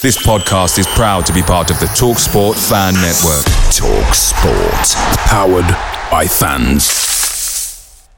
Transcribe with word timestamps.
This 0.00 0.16
podcast 0.16 0.78
is 0.78 0.86
proud 0.86 1.26
to 1.26 1.32
be 1.32 1.42
part 1.42 1.72
of 1.72 1.80
the 1.80 1.86
TalkSport 1.86 2.54
Fan 2.68 2.94
Network. 2.94 3.44
TalkSport. 3.74 4.94
Powered 5.26 5.66
by 6.08 6.24
fans. 6.24 8.08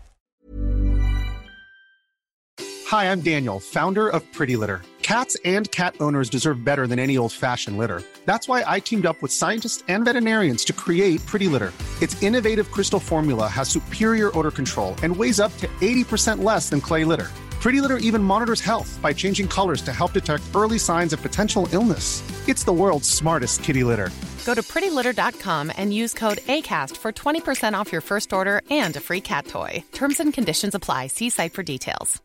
Hi, 2.87 3.11
I'm 3.11 3.23
Daniel, 3.23 3.59
founder 3.59 4.11
of 4.11 4.31
Pretty 4.31 4.57
Litter. 4.57 4.83
Cats 5.01 5.39
and 5.47 5.71
cat 5.71 5.95
owners 6.01 6.29
deserve 6.29 6.63
better 6.63 6.87
than 6.87 6.99
any 6.99 7.17
old 7.17 7.33
fashioned 7.33 7.79
litter. 7.79 8.03
That's 8.27 8.47
why 8.47 8.63
I 8.67 8.79
teamed 8.81 9.07
up 9.07 9.23
with 9.23 9.33
scientists 9.33 9.83
and 9.89 10.05
veterinarians 10.05 10.67
to 10.67 10.75
create 10.75 11.25
Pretty 11.25 11.49
Litter. 11.49 11.73
Its 12.03 12.23
innovative 12.23 12.71
crystal 12.71 13.01
formula 13.01 13.49
has 13.49 13.71
superior 13.71 14.37
odor 14.39 14.51
control 14.51 14.97
and 15.03 15.17
weighs 15.17 15.41
up 15.41 15.57
to 15.57 15.67
80% 15.81 16.45
less 16.45 16.69
than 16.69 16.83
clay 16.83 17.05
litter. 17.05 17.31
Pretty 17.61 17.83
Litter 17.83 17.99
even 17.99 18.23
monitors 18.23 18.63
health 18.63 18.99
by 19.03 19.13
changing 19.13 19.47
colors 19.47 19.83
to 19.83 19.93
help 19.93 20.15
detect 20.15 20.43
early 20.55 20.79
signs 20.79 21.13
of 21.13 21.21
potential 21.21 21.69
illness. 21.73 22.23
It's 22.49 22.65
the 22.65 22.73
world's 22.73 23.09
smartest 23.09 23.63
kitty 23.63 23.85
litter. 23.85 24.09
Go 24.47 24.55
to 24.55 24.63
prettylitter.com 24.63 25.71
and 25.77 25.93
use 25.93 26.15
code 26.15 26.39
ACAST 26.39 26.97
for 26.97 27.13
20% 27.13 27.75
off 27.75 27.93
your 27.93 28.01
first 28.01 28.33
order 28.33 28.63
and 28.71 28.97
a 28.97 29.01
free 29.01 29.21
cat 29.21 29.47
toy. 29.47 29.85
Terms 29.93 30.21
and 30.21 30.33
conditions 30.33 30.75
apply. 30.75 31.09
See 31.09 31.29
site 31.31 31.53
for 31.53 31.63
details. 31.63 32.23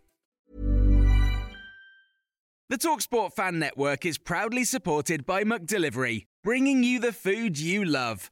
The 2.67 2.77
Talksport 2.79 3.33
Fan 3.33 3.59
Network 3.59 4.07
is 4.07 4.17
proudly 4.17 4.63
supported 4.63 5.23
by 5.25 5.43
McDelivery, 5.43 6.23
bringing 6.43 6.83
you 6.83 6.99
the 6.99 7.13
food 7.13 7.59
you 7.59 7.85
love. 7.85 8.31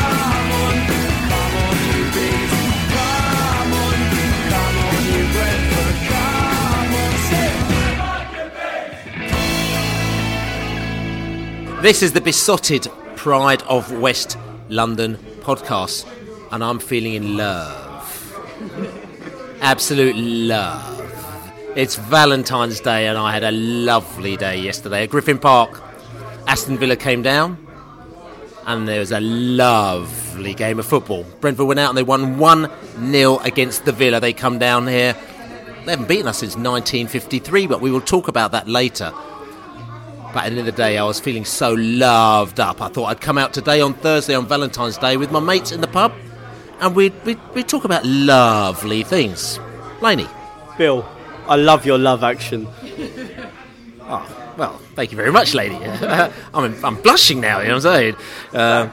This 11.81 12.03
is 12.03 12.13
the 12.13 12.21
Beesotted 12.21 12.87
Pride 13.15 13.63
of 13.63 13.91
West 13.91 14.37
London 14.69 15.17
podcast, 15.39 16.05
and 16.51 16.63
I'm 16.63 16.77
feeling 16.77 17.15
in 17.15 17.35
love. 17.35 17.97
Absolute 19.61 20.15
love. 20.15 21.51
It's 21.75 21.95
Valentine's 21.95 22.79
Day, 22.81 23.07
and 23.07 23.17
I 23.17 23.33
had 23.33 23.43
a 23.43 23.49
lovely 23.49 24.37
day 24.37 24.59
yesterday 24.59 25.05
at 25.05 25.09
Griffin 25.09 25.39
Park. 25.39 25.81
Aston 26.45 26.77
Villa 26.77 26.95
came 26.95 27.23
down, 27.23 27.57
and 28.65 28.87
there 28.87 28.99
was 28.99 29.11
a 29.11 29.19
lovely 29.19 30.53
game 30.53 30.79
of 30.79 30.85
football. 30.85 31.23
Brentford 31.39 31.67
went 31.67 31.79
out 31.79 31.89
and 31.89 31.97
they 31.97 32.03
won 32.03 32.37
1 32.37 32.69
0 33.11 33.37
against 33.39 33.85
the 33.85 33.91
Villa. 33.91 34.19
They 34.19 34.33
come 34.33 34.59
down 34.59 34.87
here. 34.87 35.13
They 35.85 35.91
haven't 35.91 36.07
beaten 36.07 36.27
us 36.27 36.39
since 36.39 36.55
1953, 36.55 37.67
but 37.67 37.81
we 37.81 37.91
will 37.91 38.01
talk 38.01 38.27
about 38.27 38.51
that 38.51 38.67
later. 38.67 39.11
But 40.33 40.45
at 40.45 40.49
the 40.49 40.49
end 40.49 40.59
of 40.59 40.65
the 40.65 40.71
day, 40.71 40.97
I 40.97 41.03
was 41.03 41.19
feeling 41.19 41.43
so 41.43 41.73
loved 41.73 42.59
up. 42.59 42.81
I 42.81 42.87
thought 42.87 43.05
I'd 43.05 43.21
come 43.21 43.37
out 43.37 43.53
today 43.53 43.81
on 43.81 43.93
Thursday 43.95 44.35
on 44.35 44.47
Valentine's 44.47 44.97
Day 44.97 45.17
with 45.17 45.31
my 45.31 45.39
mates 45.39 45.71
in 45.71 45.81
the 45.81 45.87
pub 45.87 46.13
and 46.81 46.95
we'd, 46.95 47.13
we'd, 47.25 47.39
we'd 47.53 47.69
talk 47.69 47.85
about 47.85 48.03
lovely 48.05 49.03
things. 49.03 49.59
Laney. 50.01 50.27
Bill, 50.77 51.07
I 51.47 51.55
love 51.55 51.85
your 51.85 51.97
love 51.97 52.23
action. 52.23 52.67
Oh, 54.13 54.53
well, 54.57 54.77
thank 54.95 55.11
you 55.11 55.15
very 55.17 55.31
much, 55.31 55.53
lady. 55.53 55.75
I'm, 56.53 56.83
I'm 56.83 56.95
blushing 57.01 57.39
now, 57.39 57.59
you 57.61 57.69
know 57.69 57.75
what 57.75 57.85
I'm 57.85 57.91
saying? 57.95 58.15
Uh, 58.53 58.89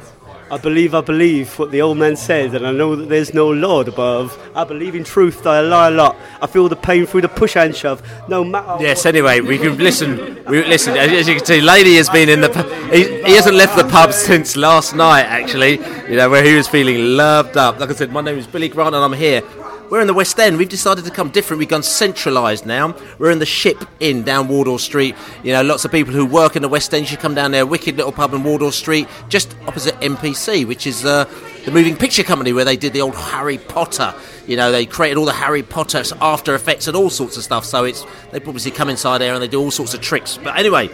I 0.51 0.57
believe, 0.57 0.95
I 0.95 1.01
believe 1.03 1.59
what 1.59 1.73
the 1.73 1.83
old 1.83 1.99
man 1.99 2.17
said, 2.17 2.55
and 2.55 2.67
I 2.67 2.71
know 2.71 2.95
that 2.97 3.09
there's 3.11 3.35
no 3.35 3.51
Lord 3.51 3.89
above. 3.89 4.39
I 4.55 4.65
believe 4.65 4.95
in 4.95 5.05
truth, 5.05 5.43
though 5.43 5.51
I 5.51 5.61
lie 5.61 5.89
a 5.89 5.91
lot. 5.91 6.17
I 6.41 6.47
feel 6.47 6.69
the 6.71 6.77
pain 6.77 7.05
through 7.05 7.23
the 7.23 7.29
push 7.29 7.55
and 7.57 7.75
shove, 7.77 8.01
no 8.29 8.45
matter. 8.45 8.83
yes, 8.83 9.05
anyway, 9.05 9.41
we 9.41 9.59
can 9.59 9.77
listen. 9.77 10.17
We 10.47 10.65
listen. 10.65 10.97
As 10.97 11.29
you 11.29 11.35
can 11.35 11.45
see, 11.45 11.61
Lady 11.61 11.97
has 11.97 12.09
been 12.09 12.31
in 12.31 12.41
the. 12.41 12.49
pu- 12.49 12.63
He, 12.97 13.23
he 13.25 13.33
hasn't 13.35 13.57
left 13.57 13.77
the 13.77 13.85
pub 13.85 14.15
since 14.15 14.57
last 14.57 14.95
night, 14.97 15.25
actually. 15.25 15.73
You 16.09 16.17
know 16.17 16.31
where 16.31 16.43
he 16.43 16.55
was 16.55 16.67
feeling 16.67 17.17
loved 17.17 17.59
up. 17.59 17.79
Like 17.79 17.91
I 17.91 17.95
said, 17.95 18.11
my 18.11 18.23
name 18.23 18.39
is 18.39 18.47
Billy 18.47 18.69
Grant, 18.71 18.95
and 18.95 19.05
I'm 19.05 19.13
here. 19.13 19.43
We're 19.91 20.03
in 20.03 20.07
the 20.07 20.15
West 20.15 20.39
End. 20.39 20.59
We've 20.59 20.69
decided 20.69 21.07
to 21.07 21.11
come 21.11 21.31
different. 21.31 21.59
We've 21.61 21.69
gone 21.69 21.83
centralised 21.83 22.67
now. 22.67 22.95
We're 23.19 23.31
in 23.31 23.39
the 23.39 23.47
Ship 23.47 23.83
Inn 24.01 24.23
down 24.23 24.49
Wardour 24.49 24.79
Street. 24.79 25.15
You 25.43 25.55
know, 25.55 25.63
lots 25.63 25.87
of 25.87 25.91
people 25.91 26.13
who 26.13 26.27
work 26.27 26.57
in 26.57 26.63
the 26.63 26.69
West 26.69 26.93
End 26.93 27.07
should 27.09 27.21
come 27.21 27.35
down 27.35 27.53
there. 27.53 27.65
Wicked 27.65 27.97
little 27.97 28.13
pub 28.13 28.35
in 28.35 28.43
Wardour 28.43 28.71
Street, 28.73 29.09
just 29.31 29.57
opposite 29.67 29.95
MPC, 30.01 30.67
which 30.67 30.87
is 30.87 31.07
uh, 31.07 31.25
the 31.65 31.71
moving 31.71 31.97
picture 31.97 32.23
company 32.23 32.53
where 32.53 32.67
they 32.67 32.77
did 32.77 32.93
the 32.93 33.01
old 33.01 33.15
Harry 33.15 33.57
Potter. 33.57 34.15
You 34.47 34.59
know, 34.59 34.71
they 34.71 34.85
created 34.85 35.17
all 35.17 35.25
the 35.25 35.33
Harry 35.33 35.63
Potter 35.63 36.03
After 36.21 36.55
Effects 36.55 36.87
and 36.87 36.95
all 36.95 37.09
sorts 37.09 37.39
of 37.39 37.43
stuff. 37.43 37.65
So 37.65 37.85
it's 37.85 38.05
they 38.31 38.39
obviously 38.39 38.73
come 38.73 38.91
inside 38.91 39.19
there 39.19 39.33
and 39.33 39.43
they 39.43 39.49
do 39.49 39.59
all 39.59 39.71
sorts 39.71 39.95
of 39.95 40.03
tricks. 40.03 40.39
But 40.43 40.59
anyway, 40.59 40.91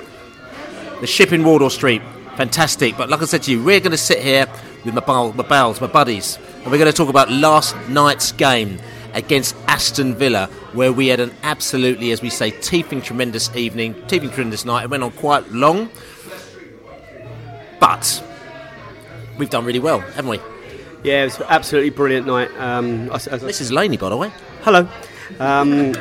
the 1.01 1.09
ship 1.09 1.33
in 1.33 1.43
Wardour 1.43 1.71
Street. 1.71 2.03
Fantastic. 2.37 2.97
But 2.97 3.09
like 3.09 3.23
I 3.23 3.25
said 3.25 3.43
to 3.45 3.51
you, 3.51 3.63
we're 3.63 3.81
going 3.81 3.93
to 3.93 3.97
sit 3.97 4.21
here 4.21 4.47
with 4.85 4.95
my, 4.95 5.33
my 5.33 5.43
pals, 5.43 5.81
my 5.81 5.87
buddies, 5.87 6.39
and 6.65 6.73
we're 6.73 6.79
going 6.79 6.91
to 6.91 6.97
talk 6.97 7.11
about 7.11 7.31
last 7.31 7.77
night's 7.91 8.33
game 8.33 8.79
against 9.13 9.55
Aston 9.69 10.15
Villa, 10.15 10.47
where 10.73 10.93
we 10.93 11.09
had 11.09 11.21
an 11.21 11.31
absolutely, 11.43 12.11
as 12.11 12.23
we 12.23 12.31
say, 12.31 12.51
teething 12.51 13.03
tremendous 13.03 13.55
evening, 13.55 13.95
teething 14.09 14.31
tremendous 14.31 14.65
night. 14.65 14.85
It 14.85 14.91
went 14.91 15.03
on 15.03 15.13
quite 15.13 15.51
long, 15.53 15.91
but 17.79 18.25
we've 19.39 19.51
done 19.51 19.65
really 19.67 19.79
well, 19.79 20.01
haven't 20.01 20.29
we? 20.31 20.41
Yeah, 21.03 21.23
it 21.23 21.25
was 21.27 21.39
an 21.39 21.47
absolutely 21.51 21.91
brilliant 21.91 22.27
night. 22.27 22.51
Um, 22.59 23.11
I, 23.11 23.17
I, 23.17 23.37
This 23.37 23.61
is 23.61 23.71
Laney, 23.71 23.99
by 23.99 24.09
the 24.09 24.17
way. 24.17 24.33
hello. 24.63 24.89
Um, 25.39 25.93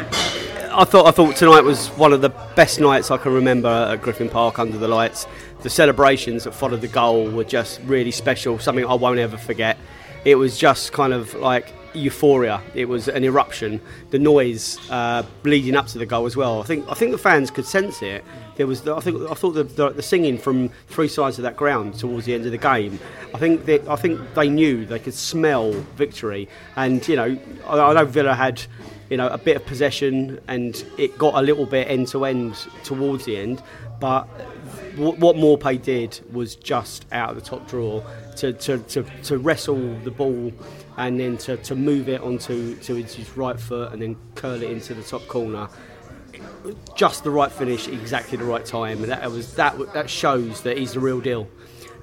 I 0.75 0.85
thought 0.85 1.05
I 1.05 1.11
thought 1.11 1.35
tonight 1.35 1.61
was 1.61 1.89
one 1.89 2.13
of 2.13 2.21
the 2.21 2.29
best 2.29 2.79
nights 2.79 3.11
I 3.11 3.17
can 3.17 3.33
remember 3.33 3.67
at 3.67 4.01
Griffin 4.01 4.29
Park 4.29 4.59
under 4.59 4.77
the 4.77 4.87
lights. 4.87 5.27
The 5.61 5.69
celebrations 5.69 6.45
that 6.45 6.53
followed 6.53 6.81
the 6.81 6.87
goal 6.87 7.29
were 7.29 7.43
just 7.43 7.79
really 7.83 8.11
special. 8.11 8.57
Something 8.59 8.85
I 8.85 8.95
won't 8.95 9.19
ever 9.19 9.37
forget. 9.37 9.77
It 10.25 10.35
was 10.35 10.57
just 10.57 10.93
kind 10.93 11.13
of 11.13 11.33
like 11.35 11.73
euphoria. 11.93 12.61
It 12.73 12.85
was 12.85 13.07
an 13.07 13.23
eruption. 13.23 13.81
The 14.09 14.19
noise 14.19 14.79
uh, 14.89 15.23
leading 15.43 15.75
up 15.75 15.87
to 15.87 15.97
the 15.97 16.05
goal 16.05 16.25
as 16.25 16.35
well. 16.35 16.61
I 16.61 16.65
think 16.65 16.85
I 16.89 16.93
think 16.93 17.11
the 17.11 17.17
fans 17.17 17.51
could 17.51 17.65
sense 17.65 18.01
it. 18.01 18.23
There 18.55 18.67
was 18.67 18.87
I 18.87 18.99
think 18.99 19.29
I 19.29 19.33
thought 19.33 19.51
the, 19.51 19.63
the, 19.63 19.89
the 19.89 20.01
singing 20.01 20.37
from 20.37 20.69
three 20.87 21.07
sides 21.07 21.37
of 21.39 21.43
that 21.43 21.57
ground 21.57 21.95
towards 21.95 22.25
the 22.25 22.33
end 22.33 22.45
of 22.45 22.51
the 22.51 22.57
game. 22.57 22.99
I 23.33 23.37
think 23.37 23.67
I 23.69 23.95
think 23.95 24.21
they 24.33 24.49
knew 24.49 24.85
they 24.85 24.99
could 24.99 25.13
smell 25.13 25.71
victory. 25.95 26.47
And 26.75 27.05
you 27.07 27.15
know 27.15 27.37
I, 27.67 27.79
I 27.79 27.93
know 27.93 28.05
Villa 28.05 28.33
had 28.33 28.61
you 29.09 29.17
know 29.17 29.27
a 29.27 29.37
bit 29.37 29.57
of 29.57 29.65
possession 29.65 30.39
and 30.47 30.83
it 30.97 31.17
got 31.17 31.35
a 31.35 31.41
little 31.41 31.65
bit 31.65 31.89
end 31.89 32.07
to 32.09 32.25
end 32.25 32.55
towards 32.83 33.25
the 33.25 33.37
end, 33.37 33.61
but 33.99 34.27
what, 34.95 35.35
Maupay 35.35 35.81
did 35.81 36.19
was 36.31 36.55
just 36.55 37.05
out 37.11 37.31
of 37.31 37.35
the 37.35 37.41
top 37.41 37.67
drawer 37.67 38.03
to, 38.37 38.53
to, 38.53 38.77
to, 38.79 39.03
to 39.23 39.37
wrestle 39.37 39.97
the 39.99 40.11
ball 40.11 40.51
and 40.97 41.19
then 41.19 41.37
to, 41.37 41.57
to 41.57 41.75
move 41.75 42.09
it 42.09 42.21
onto 42.21 42.75
to 42.75 42.95
his 42.95 43.37
right 43.37 43.59
foot 43.59 43.91
and 43.93 44.01
then 44.01 44.15
curl 44.35 44.61
it 44.61 44.69
into 44.69 44.93
the 44.93 45.03
top 45.03 45.25
corner. 45.27 45.67
Just 46.95 47.23
the 47.23 47.31
right 47.31 47.51
finish, 47.51 47.87
exactly 47.87 48.37
the 48.37 48.45
right 48.45 48.65
time, 48.65 49.03
and 49.03 49.11
that 49.11 49.31
was 49.31 49.53
that. 49.55 49.93
That 49.93 50.09
shows 50.09 50.61
that 50.61 50.77
he's 50.77 50.93
the 50.93 50.99
real 50.99 51.21
deal. 51.21 51.47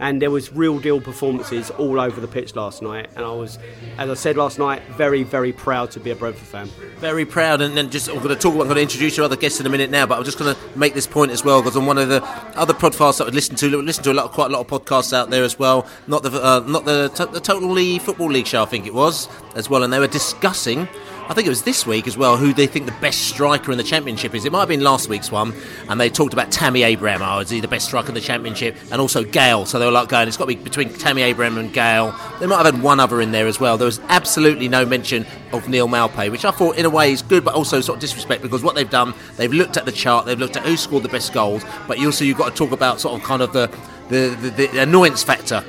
And 0.00 0.20
there 0.20 0.30
was 0.30 0.52
real 0.52 0.78
deal 0.78 1.00
performances 1.00 1.70
all 1.70 2.00
over 2.00 2.20
the 2.20 2.26
pitch 2.26 2.56
last 2.56 2.82
night, 2.82 3.10
and 3.14 3.24
I 3.24 3.32
was, 3.32 3.58
as 3.98 4.10
I 4.10 4.14
said 4.14 4.36
last 4.36 4.58
night, 4.58 4.82
very 4.96 5.22
very 5.22 5.52
proud 5.52 5.90
to 5.92 6.00
be 6.00 6.10
a 6.10 6.16
Brentford 6.16 6.48
fan. 6.48 6.66
Very 6.98 7.26
proud, 7.26 7.60
and 7.60 7.76
then 7.76 7.90
just 7.90 8.08
I'm 8.08 8.16
going 8.16 8.28
to 8.28 8.34
talk. 8.34 8.54
about 8.54 8.62
I'm 8.62 8.68
going 8.68 8.76
to 8.76 8.82
introduce 8.82 9.16
your 9.16 9.24
other 9.24 9.36
guests 9.36 9.60
in 9.60 9.66
a 9.66 9.70
minute 9.70 9.90
now, 9.90 10.06
but 10.06 10.18
I'm 10.18 10.24
just 10.24 10.38
going 10.38 10.54
to 10.54 10.78
make 10.78 10.94
this 10.94 11.06
point 11.06 11.30
as 11.32 11.44
well 11.44 11.60
because 11.60 11.76
on 11.76 11.86
one 11.86 11.98
of 11.98 12.08
the 12.08 12.24
other 12.56 12.74
podcasts 12.74 13.18
that 13.18 13.28
I 13.28 13.30
listen 13.30 13.56
to, 13.56 13.82
listen 13.82 14.02
to 14.04 14.12
a 14.12 14.14
lot, 14.14 14.32
quite 14.32 14.50
a 14.50 14.54
lot 14.54 14.60
of 14.60 14.66
podcasts 14.66 15.12
out 15.12 15.30
there 15.30 15.44
as 15.44 15.58
well. 15.58 15.86
Not 16.06 16.22
the 16.22 16.30
uh, 16.30 16.60
not 16.66 16.86
the, 16.86 17.28
the 17.32 17.40
Total 17.40 17.70
League 17.70 18.00
Football 18.00 18.30
League 18.30 18.46
show, 18.46 18.62
I 18.62 18.66
think 18.66 18.86
it 18.86 18.94
was 18.94 19.28
as 19.54 19.68
well, 19.68 19.82
and 19.82 19.92
they 19.92 19.98
were 19.98 20.06
discussing. 20.06 20.88
I 21.30 21.32
think 21.32 21.46
it 21.46 21.50
was 21.50 21.62
this 21.62 21.86
week 21.86 22.08
as 22.08 22.16
well, 22.18 22.36
who 22.36 22.52
they 22.52 22.66
think 22.66 22.86
the 22.86 23.00
best 23.00 23.28
striker 23.28 23.70
in 23.70 23.78
the 23.78 23.84
championship 23.84 24.34
is. 24.34 24.44
It 24.44 24.50
might 24.50 24.58
have 24.58 24.68
been 24.68 24.82
last 24.82 25.08
week's 25.08 25.30
one, 25.30 25.54
and 25.88 26.00
they 26.00 26.10
talked 26.10 26.32
about 26.32 26.50
Tammy 26.50 26.82
Abraham. 26.82 27.22
Oh, 27.22 27.38
is 27.38 27.50
he 27.50 27.60
the 27.60 27.68
best 27.68 27.86
striker 27.86 28.08
in 28.08 28.14
the 28.14 28.20
championship? 28.20 28.76
And 28.90 29.00
also 29.00 29.22
Gayle. 29.22 29.64
So 29.64 29.78
they 29.78 29.84
were 29.84 29.92
like 29.92 30.08
going, 30.08 30.26
it's 30.26 30.36
got 30.36 30.46
to 30.48 30.56
be 30.56 30.60
between 30.60 30.92
Tammy 30.92 31.22
Abraham 31.22 31.56
and 31.56 31.72
Gayle. 31.72 32.12
They 32.40 32.48
might 32.48 32.56
have 32.56 32.74
had 32.74 32.82
one 32.82 32.98
other 32.98 33.20
in 33.20 33.30
there 33.30 33.46
as 33.46 33.60
well. 33.60 33.78
There 33.78 33.86
was 33.86 34.00
absolutely 34.08 34.66
no 34.66 34.84
mention 34.84 35.24
of 35.52 35.68
Neal 35.68 35.86
Maupay, 35.86 36.32
which 36.32 36.44
I 36.44 36.50
thought 36.50 36.76
in 36.76 36.84
a 36.84 36.90
way 36.90 37.12
is 37.12 37.22
good, 37.22 37.44
but 37.44 37.54
also 37.54 37.80
sort 37.80 37.98
of 37.98 38.00
disrespect 38.00 38.42
because 38.42 38.64
what 38.64 38.74
they've 38.74 38.90
done, 38.90 39.14
they've 39.36 39.52
looked 39.52 39.76
at 39.76 39.84
the 39.84 39.92
chart, 39.92 40.26
they've 40.26 40.36
looked 40.36 40.56
at 40.56 40.64
who 40.64 40.76
scored 40.76 41.04
the 41.04 41.08
best 41.08 41.32
goals, 41.32 41.62
but 41.86 42.00
you 42.00 42.06
also 42.06 42.24
you've 42.24 42.38
got 42.38 42.50
to 42.50 42.56
talk 42.56 42.72
about 42.72 42.98
sort 42.98 43.16
of 43.16 43.24
kind 43.24 43.40
of 43.40 43.52
the 43.52 43.68
the, 44.08 44.36
the, 44.40 44.66
the 44.66 44.82
annoyance 44.82 45.22
factor. 45.22 45.64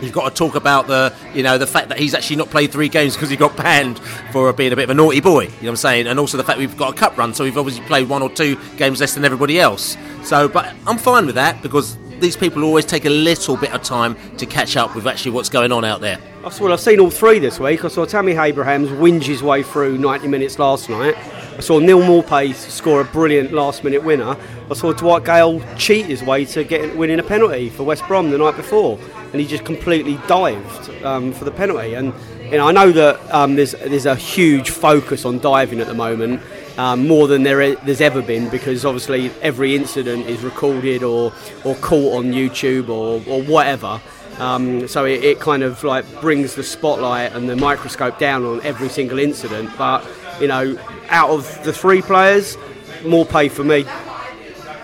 You've 0.00 0.12
got 0.12 0.28
to 0.28 0.34
talk 0.34 0.54
about 0.54 0.86
the, 0.86 1.14
you 1.34 1.42
know, 1.42 1.58
the 1.58 1.66
fact 1.66 1.88
that 1.88 1.98
he's 1.98 2.14
actually 2.14 2.36
not 2.36 2.50
played 2.50 2.70
three 2.72 2.88
games 2.88 3.14
because 3.14 3.30
he 3.30 3.36
got 3.36 3.56
banned 3.56 3.98
for 4.32 4.52
being 4.52 4.72
a 4.72 4.76
bit 4.76 4.84
of 4.84 4.90
a 4.90 4.94
naughty 4.94 5.20
boy. 5.20 5.44
You 5.44 5.48
know 5.48 5.56
what 5.56 5.68
I'm 5.70 5.76
saying? 5.76 6.06
And 6.06 6.18
also 6.18 6.36
the 6.36 6.44
fact 6.44 6.58
we've 6.58 6.76
got 6.76 6.94
a 6.94 6.96
cup 6.96 7.16
run, 7.16 7.34
so 7.34 7.44
we've 7.44 7.56
obviously 7.56 7.84
played 7.86 8.08
one 8.08 8.22
or 8.22 8.30
two 8.30 8.58
games 8.76 9.00
less 9.00 9.14
than 9.14 9.24
everybody 9.24 9.58
else. 9.58 9.96
So, 10.22 10.48
but 10.48 10.74
I'm 10.86 10.98
fine 10.98 11.26
with 11.26 11.36
that 11.36 11.62
because 11.62 11.96
these 12.20 12.36
people 12.36 12.64
always 12.64 12.84
take 12.84 13.04
a 13.04 13.10
little 13.10 13.56
bit 13.56 13.72
of 13.72 13.82
time 13.82 14.16
to 14.38 14.46
catch 14.46 14.76
up 14.76 14.94
with 14.94 15.06
actually 15.06 15.32
what's 15.32 15.48
going 15.48 15.72
on 15.72 15.84
out 15.84 16.00
there. 16.00 16.18
Well, 16.46 16.72
I've 16.72 16.80
seen 16.80 17.00
all 17.00 17.10
three 17.10 17.40
this 17.40 17.58
week. 17.58 17.84
I 17.84 17.88
saw 17.88 18.04
Tammy 18.06 18.32
Abrahams 18.32 18.88
whinge 18.88 19.24
his 19.24 19.42
way 19.42 19.64
through 19.64 19.98
90 19.98 20.28
minutes 20.28 20.60
last 20.60 20.88
night. 20.88 21.16
I 21.18 21.60
saw 21.60 21.80
Neal 21.80 22.00
Maupay 22.00 22.54
score 22.54 23.00
a 23.00 23.04
brilliant 23.04 23.52
last 23.52 23.82
minute 23.82 24.04
winner. 24.04 24.36
I 24.70 24.74
saw 24.74 24.92
Dwight 24.92 25.24
Gayle 25.24 25.60
cheat 25.76 26.06
his 26.06 26.22
way 26.22 26.44
to 26.44 26.62
getting 26.62 26.96
winning 26.96 27.18
a 27.18 27.24
penalty 27.24 27.68
for 27.68 27.82
West 27.82 28.06
Brom 28.06 28.30
the 28.30 28.38
night 28.38 28.56
before, 28.56 28.96
and 29.32 29.40
he 29.40 29.46
just 29.46 29.64
completely 29.64 30.18
dived 30.28 31.04
um, 31.04 31.32
for 31.32 31.44
the 31.44 31.50
penalty. 31.50 31.94
And 31.94 32.14
you 32.44 32.52
know, 32.52 32.68
I 32.68 32.72
know 32.72 32.92
that 32.92 33.34
um, 33.34 33.56
there's 33.56 33.72
there's 33.72 34.06
a 34.06 34.14
huge 34.14 34.70
focus 34.70 35.24
on 35.24 35.40
diving 35.40 35.80
at 35.80 35.88
the 35.88 35.94
moment. 35.94 36.40
Um, 36.78 37.08
more 37.08 37.26
than 37.26 37.42
there 37.42 37.74
there's 37.74 38.00
ever 38.00 38.22
been 38.22 38.50
because 38.50 38.84
obviously 38.84 39.32
every 39.42 39.74
incident 39.74 40.26
is 40.26 40.42
recorded 40.42 41.02
or, 41.02 41.32
or 41.64 41.74
caught 41.76 42.18
on 42.18 42.32
YouTube 42.32 42.88
or, 42.88 43.20
or 43.26 43.42
whatever. 43.42 44.00
Um, 44.38 44.86
so 44.86 45.04
it, 45.04 45.24
it, 45.24 45.40
kind 45.40 45.62
of 45.62 45.82
like 45.82 46.04
brings 46.20 46.54
the 46.54 46.62
spotlight 46.62 47.32
and 47.32 47.48
the 47.48 47.56
microscope 47.56 48.18
down 48.18 48.44
on 48.44 48.60
every 48.62 48.90
single 48.90 49.18
incident. 49.18 49.70
But 49.78 50.06
you 50.40 50.48
know, 50.48 50.78
out 51.08 51.30
of 51.30 51.64
the 51.64 51.72
three 51.72 52.02
players, 52.02 52.56
Maupay 53.02 53.50
for 53.50 53.64
me. 53.64 53.86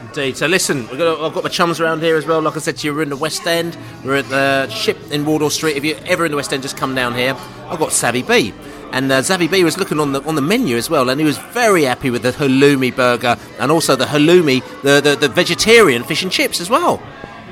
Indeed. 0.01 0.37
So 0.37 0.47
listen, 0.47 0.87
got, 0.87 1.21
I've 1.21 1.35
got 1.35 1.45
my 1.45 1.51
chums 1.51 1.81
around 1.81 2.01
here 2.03 2.17
as 2.17 2.27
well. 2.27 2.41
Like 2.41 2.57
I 2.57 2.61
said 2.61 2.79
to 2.79 2.87
you, 2.87 2.95
we're 2.95 3.03
in 3.03 3.09
the 3.09 3.17
West 3.17 3.47
End. 3.47 3.77
We're 4.05 4.17
at 4.17 4.29
the 4.29 4.69
ship 4.69 4.99
in 5.11 5.25
Wardour 5.25 5.51
Street. 5.51 5.77
If 5.77 5.85
you're 5.85 5.99
ever 6.07 6.25
in 6.25 6.31
the 6.31 6.37
West 6.37 6.53
End, 6.53 6.63
just 6.63 6.77
come 6.77 6.95
down 6.95 7.15
here. 7.15 7.37
I've 7.67 7.79
got 7.79 7.93
Savvy 7.93 8.23
Bee. 8.23 8.53
And 8.93 9.11
uh, 9.11 9.23
Savvy 9.23 9.49
Bee 9.49 9.65
was 9.65 9.79
looking 9.79 9.99
on 9.99 10.13
the 10.13 10.23
on 10.25 10.35
the 10.35 10.43
menu 10.43 10.77
as 10.77 10.91
well, 10.91 11.09
and 11.09 11.19
he 11.19 11.25
was 11.25 11.39
very 11.39 11.85
happy 11.85 12.11
with 12.11 12.23
the 12.23 12.33
halloumi 12.33 12.95
burger 12.95 13.39
and 13.59 13.73
also 13.73 13.97
the 13.97 14.05
halloumi, 14.05 14.63
the, 14.83 15.01
the, 15.01 15.17
the 15.17 15.29
vegetarian 15.29 16.05
fish 16.05 16.23
and 16.23 16.31
chips 16.31 16.61
as 16.61 16.69
well. 16.69 17.03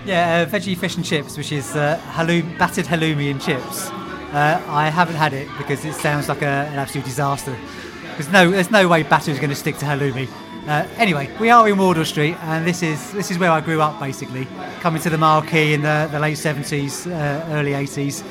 Yeah, 0.04 0.46
uh, 0.48 0.50
veggie 0.50 0.76
fish 0.76 0.96
and 0.96 1.04
chips, 1.04 1.36
which 1.36 1.52
is 1.52 1.76
uh, 1.76 2.00
halloum, 2.12 2.58
battered 2.58 2.86
halloumi 2.86 3.30
and 3.30 3.40
chips. 3.40 3.90
Uh, 4.32 4.62
I 4.68 4.88
haven't 4.88 5.16
had 5.16 5.32
it 5.32 5.48
because 5.58 5.84
it 5.84 5.94
sounds 5.94 6.28
like 6.28 6.40
a, 6.42 6.46
an 6.46 6.78
absolute 6.78 7.04
disaster. 7.04 7.56
There's 8.16 8.30
no, 8.30 8.50
there's 8.50 8.70
no 8.70 8.88
way 8.88 9.02
batter 9.02 9.30
is 9.30 9.38
going 9.38 9.50
to 9.50 9.56
stick 9.56 9.76
to 9.78 9.84
halloumi. 9.84 10.28
Uh, 10.66 10.86
anyway, 10.96 11.30
we 11.38 11.50
are 11.50 11.68
in 11.68 11.76
Wardour 11.76 12.04
Street, 12.04 12.36
and 12.42 12.66
this 12.66 12.82
is 12.82 13.12
this 13.12 13.30
is 13.30 13.38
where 13.38 13.50
I 13.50 13.60
grew 13.60 13.80
up 13.80 13.98
basically, 13.98 14.46
coming 14.80 15.02
to 15.02 15.10
the 15.10 15.18
Marquee 15.18 15.74
in 15.74 15.82
the, 15.82 16.08
the 16.10 16.18
late 16.18 16.36
70s, 16.36 17.06
uh, 17.06 17.52
early 17.52 17.72
80s. 17.72 18.24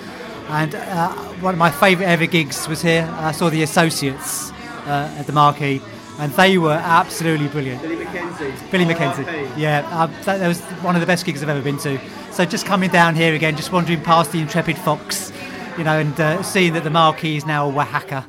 And 0.49 0.73
uh, 0.73 1.13
one 1.41 1.53
of 1.53 1.59
my 1.59 1.69
favourite 1.69 2.09
ever 2.09 2.25
gigs 2.25 2.67
was 2.67 2.81
here. 2.81 3.07
I 3.19 3.31
saw 3.31 3.49
the 3.49 3.61
Associates 3.61 4.51
uh, 4.85 5.15
at 5.17 5.27
the 5.27 5.33
Marquee, 5.33 5.81
and 6.19 6.31
they 6.33 6.57
were 6.57 6.73
absolutely 6.73 7.47
brilliant. 7.47 7.81
Billy 7.81 7.95
Mackenzie. 7.95 8.53
Billy 8.71 8.85
Mackenzie. 8.85 9.23
Yeah, 9.59 9.87
uh, 9.91 10.07
that, 10.23 10.39
that 10.39 10.47
was 10.47 10.61
one 10.83 10.95
of 10.95 11.01
the 11.01 11.07
best 11.07 11.25
gigs 11.25 11.41
I've 11.41 11.49
ever 11.49 11.61
been 11.61 11.77
to. 11.79 11.99
So 12.31 12.45
just 12.45 12.65
coming 12.65 12.89
down 12.89 13.15
here 13.15 13.33
again, 13.33 13.55
just 13.55 13.71
wandering 13.71 14.01
past 14.01 14.31
the 14.31 14.39
Intrepid 14.39 14.77
Fox 14.77 15.31
you 15.79 15.85
know, 15.85 15.97
and 15.97 16.19
uh, 16.19 16.43
seeing 16.43 16.73
that 16.73 16.83
the 16.83 16.89
marquee 16.89 17.37
is 17.37 17.45
now 17.45 17.69
a 17.69 17.71
Wahaca 17.71 18.25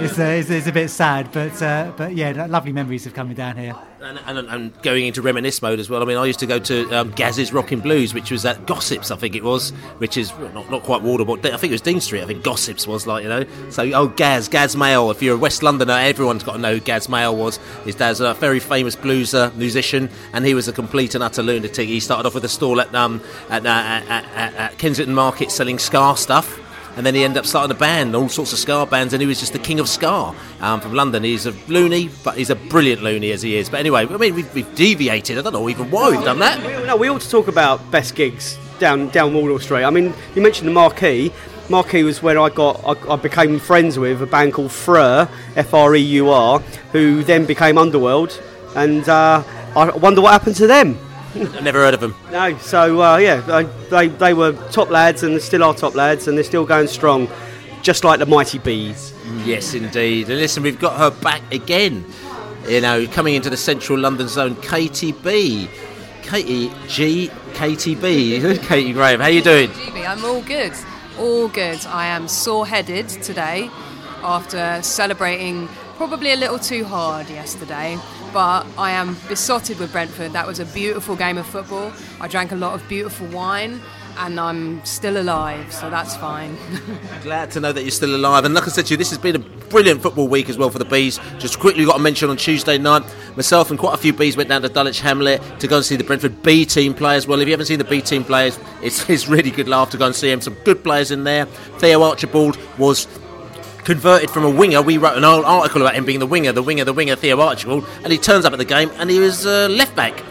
is, 0.00 0.18
uh, 0.18 0.22
is, 0.24 0.50
is, 0.50 0.66
a 0.66 0.72
bit 0.72 0.88
sad. 0.88 1.30
But 1.30 1.62
uh, 1.62 1.92
but 1.96 2.16
yeah, 2.16 2.46
lovely 2.46 2.72
memories 2.72 3.06
of 3.06 3.14
coming 3.14 3.36
down 3.36 3.56
here. 3.56 3.76
And, 4.00 4.18
and, 4.26 4.48
and, 4.48 4.82
going 4.82 5.06
into 5.06 5.22
reminisce 5.22 5.60
mode 5.62 5.80
as 5.80 5.90
well. 5.90 6.02
I 6.02 6.04
mean, 6.04 6.16
I 6.16 6.24
used 6.24 6.38
to 6.40 6.46
go 6.46 6.58
to 6.60 6.90
um, 6.96 7.10
Gaz's 7.12 7.52
Rockin' 7.52 7.80
Blues, 7.80 8.14
which 8.14 8.30
was 8.30 8.44
at 8.44 8.64
Gossips, 8.64 9.10
I 9.10 9.16
think 9.16 9.34
it 9.34 9.42
was, 9.42 9.70
which 9.98 10.16
is 10.16 10.32
not, 10.38 10.70
not 10.70 10.84
quite 10.84 11.02
but 11.02 11.44
I 11.46 11.56
think 11.56 11.70
it 11.70 11.74
was 11.74 11.80
Dean 11.80 12.00
Street. 12.00 12.22
I 12.22 12.26
think 12.26 12.44
Gossips 12.44 12.86
was 12.86 13.08
like, 13.08 13.24
you 13.24 13.28
know. 13.28 13.44
So, 13.70 13.82
oh, 13.94 14.08
Gaz, 14.08 14.48
Gaz 14.48 14.76
Mayall. 14.76 15.10
If 15.10 15.20
you're 15.20 15.34
a 15.34 15.38
West 15.38 15.64
Londoner, 15.64 15.94
everyone's 15.94 16.44
got 16.44 16.52
to 16.52 16.58
know 16.58 16.74
who 16.74 16.80
Gaz 16.80 17.08
Mayall 17.08 17.36
was. 17.36 17.58
His 17.84 17.96
dad's 17.96 18.20
a 18.20 18.34
very 18.34 18.60
famous 18.60 18.94
blues 18.94 19.34
musician, 19.56 20.10
and 20.32 20.46
he 20.46 20.54
was 20.54 20.68
a 20.68 20.72
complete 20.72 21.14
and 21.14 21.24
utter 21.24 21.42
lunatic. 21.42 21.88
He 21.88 21.98
started 22.00 22.26
off 22.26 22.34
with 22.34 22.44
a 22.44 22.48
stall 22.48 22.80
at, 22.80 22.94
um, 22.94 23.20
at, 23.50 23.66
uh, 23.66 23.68
at, 23.68 24.24
at, 24.34 24.54
at 24.54 24.78
Kensington 24.78 25.14
Market 25.14 25.50
selling 25.50 25.78
ska 25.78 26.14
stuff 26.16 26.60
and 26.96 27.04
then 27.04 27.14
he 27.14 27.24
ended 27.24 27.38
up 27.38 27.46
starting 27.46 27.74
a 27.74 27.78
band, 27.78 28.14
all 28.14 28.28
sorts 28.28 28.52
of 28.52 28.58
ska 28.58 28.86
bands, 28.86 29.12
and 29.12 29.20
he 29.20 29.26
was 29.26 29.40
just 29.40 29.52
the 29.52 29.58
king 29.58 29.80
of 29.80 29.88
ska 29.88 30.34
um, 30.60 30.80
from 30.80 30.94
London. 30.94 31.24
He's 31.24 31.46
a 31.46 31.52
loony, 31.68 32.10
but 32.24 32.36
he's 32.36 32.50
a 32.50 32.56
brilliant 32.56 33.02
loony 33.02 33.32
as 33.32 33.42
he 33.42 33.56
is. 33.56 33.68
But 33.68 33.80
anyway, 33.80 34.06
I 34.06 34.16
mean, 34.16 34.34
we've, 34.34 34.54
we've 34.54 34.74
deviated. 34.74 35.38
I 35.38 35.42
don't 35.42 35.52
know 35.52 35.68
even 35.68 35.90
why 35.90 36.10
we've 36.10 36.24
done 36.24 36.38
that. 36.40 36.62
No, 36.86 36.96
we 36.96 37.08
ought 37.08 37.20
to 37.20 37.30
talk 37.30 37.48
about 37.48 37.90
best 37.90 38.14
gigs 38.14 38.58
down 38.78 39.08
down 39.08 39.34
Wardour 39.34 39.60
Street. 39.60 39.84
I 39.84 39.90
mean, 39.90 40.14
you 40.34 40.42
mentioned 40.42 40.68
the 40.68 40.72
Marquee. 40.72 41.32
Marquee 41.68 42.02
was 42.02 42.22
where 42.22 42.38
I 42.38 42.48
got 42.48 42.82
I, 42.84 43.12
I 43.12 43.16
became 43.16 43.58
friends 43.58 43.98
with 43.98 44.22
a 44.22 44.26
band 44.26 44.54
called 44.54 44.72
Freur, 44.72 45.28
F 45.56 45.74
R 45.74 45.94
E 45.94 46.00
U 46.00 46.30
R, 46.30 46.60
who 46.92 47.22
then 47.22 47.44
became 47.44 47.76
Underworld, 47.76 48.40
and 48.74 49.06
uh, 49.08 49.42
I 49.76 49.90
wonder 49.96 50.20
what 50.20 50.32
happened 50.32 50.56
to 50.56 50.66
them. 50.66 50.98
I've 51.42 51.62
never 51.62 51.78
heard 51.78 51.94
of 51.94 52.00
them. 52.00 52.14
No, 52.30 52.56
so 52.58 53.00
uh, 53.02 53.16
yeah, 53.16 53.40
they, 53.40 53.64
they, 53.90 54.08
they 54.08 54.34
were 54.34 54.52
top 54.70 54.90
lads 54.90 55.22
and 55.22 55.34
they 55.34 55.40
still 55.40 55.64
are 55.64 55.74
top 55.74 55.94
lads, 55.94 56.28
and 56.28 56.36
they're 56.36 56.44
still 56.44 56.66
going 56.66 56.88
strong, 56.88 57.28
just 57.82 58.04
like 58.04 58.18
the 58.18 58.26
mighty 58.26 58.58
bees. 58.58 59.14
Yes, 59.44 59.74
indeed. 59.74 60.28
And 60.28 60.38
listen, 60.38 60.62
we've 60.62 60.80
got 60.80 60.98
her 60.98 61.10
back 61.22 61.42
again. 61.52 62.04
You 62.66 62.80
know, 62.80 63.06
coming 63.06 63.34
into 63.34 63.50
the 63.50 63.56
central 63.56 63.98
London 63.98 64.28
zone, 64.28 64.56
Katie 64.56 65.12
Bee. 65.12 65.68
Katie 66.22 66.70
G. 66.86 67.30
Katie 67.54 67.94
Bee. 67.94 68.58
Katie 68.62 68.92
Graham, 68.92 69.20
how 69.20 69.28
you 69.28 69.42
doing? 69.42 69.70
I'm 70.06 70.24
all 70.24 70.42
good. 70.42 70.72
All 71.18 71.48
good. 71.48 71.84
I 71.86 72.06
am 72.06 72.28
sore-headed 72.28 73.08
today 73.08 73.70
after 74.22 74.80
celebrating 74.82 75.68
probably 75.96 76.32
a 76.32 76.36
little 76.36 76.58
too 76.58 76.84
hard 76.84 77.28
yesterday 77.30 77.98
but 78.32 78.66
I 78.76 78.90
am 78.90 79.16
besotted 79.28 79.78
with 79.78 79.92
Brentford. 79.92 80.32
That 80.32 80.46
was 80.46 80.60
a 80.60 80.66
beautiful 80.66 81.16
game 81.16 81.38
of 81.38 81.46
football. 81.46 81.92
I 82.20 82.28
drank 82.28 82.52
a 82.52 82.56
lot 82.56 82.74
of 82.74 82.86
beautiful 82.88 83.26
wine 83.28 83.80
and 84.18 84.40
I'm 84.40 84.84
still 84.84 85.20
alive, 85.20 85.72
so 85.72 85.88
that's 85.88 86.16
fine. 86.16 86.56
Glad 87.22 87.52
to 87.52 87.60
know 87.60 87.72
that 87.72 87.82
you're 87.82 87.90
still 87.90 88.16
alive. 88.16 88.44
And 88.44 88.52
like 88.52 88.64
I 88.64 88.68
said 88.68 88.86
to 88.86 88.94
you, 88.94 88.96
this 88.96 89.10
has 89.10 89.18
been 89.18 89.36
a 89.36 89.38
brilliant 89.38 90.02
football 90.02 90.26
week 90.26 90.48
as 90.48 90.58
well 90.58 90.70
for 90.70 90.78
the 90.78 90.84
Bees. 90.84 91.20
Just 91.38 91.60
quickly 91.60 91.84
got 91.84 91.96
to 91.96 92.02
mention 92.02 92.28
on 92.28 92.36
Tuesday 92.36 92.78
night, 92.78 93.04
myself 93.36 93.70
and 93.70 93.78
quite 93.78 93.94
a 93.94 93.98
few 93.98 94.12
Bees 94.12 94.36
went 94.36 94.48
down 94.48 94.62
to 94.62 94.68
Dulwich 94.68 95.00
Hamlet 95.00 95.40
to 95.60 95.68
go 95.68 95.76
and 95.76 95.84
see 95.84 95.94
the 95.94 96.04
Brentford 96.04 96.42
B 96.42 96.64
team 96.64 96.94
players. 96.94 97.28
Well, 97.28 97.40
if 97.40 97.46
you 97.46 97.52
haven't 97.52 97.66
seen 97.66 97.78
the 97.78 97.84
B 97.84 98.00
team 98.00 98.24
players, 98.24 98.58
it's, 98.82 99.08
it's 99.08 99.28
really 99.28 99.52
good 99.52 99.68
laugh 99.68 99.90
to 99.90 99.96
go 99.96 100.06
and 100.06 100.14
see 100.14 100.30
them. 100.30 100.40
Some 100.40 100.54
good 100.64 100.82
players 100.82 101.12
in 101.12 101.22
there. 101.22 101.46
Theo 101.78 102.02
Archibald 102.02 102.58
was 102.76 103.06
converted 103.84 104.30
from 104.30 104.44
a 104.44 104.50
winger. 104.50 104.82
We 104.82 104.98
wrote 104.98 105.16
an 105.16 105.24
old 105.24 105.44
article 105.44 105.82
about 105.82 105.94
him 105.94 106.04
being 106.04 106.18
the 106.18 106.26
winger, 106.26 106.52
the 106.52 106.62
winger, 106.62 106.84
the 106.84 106.92
winger, 106.92 107.16
Theo 107.16 107.40
Archibald, 107.40 107.86
and 108.04 108.12
he 108.12 108.18
turns 108.18 108.44
up 108.44 108.52
at 108.52 108.58
the 108.58 108.64
game 108.64 108.90
and 108.96 109.10
he 109.10 109.18
was 109.20 109.46
uh, 109.46 109.68
left 109.70 109.94
back 109.94 110.22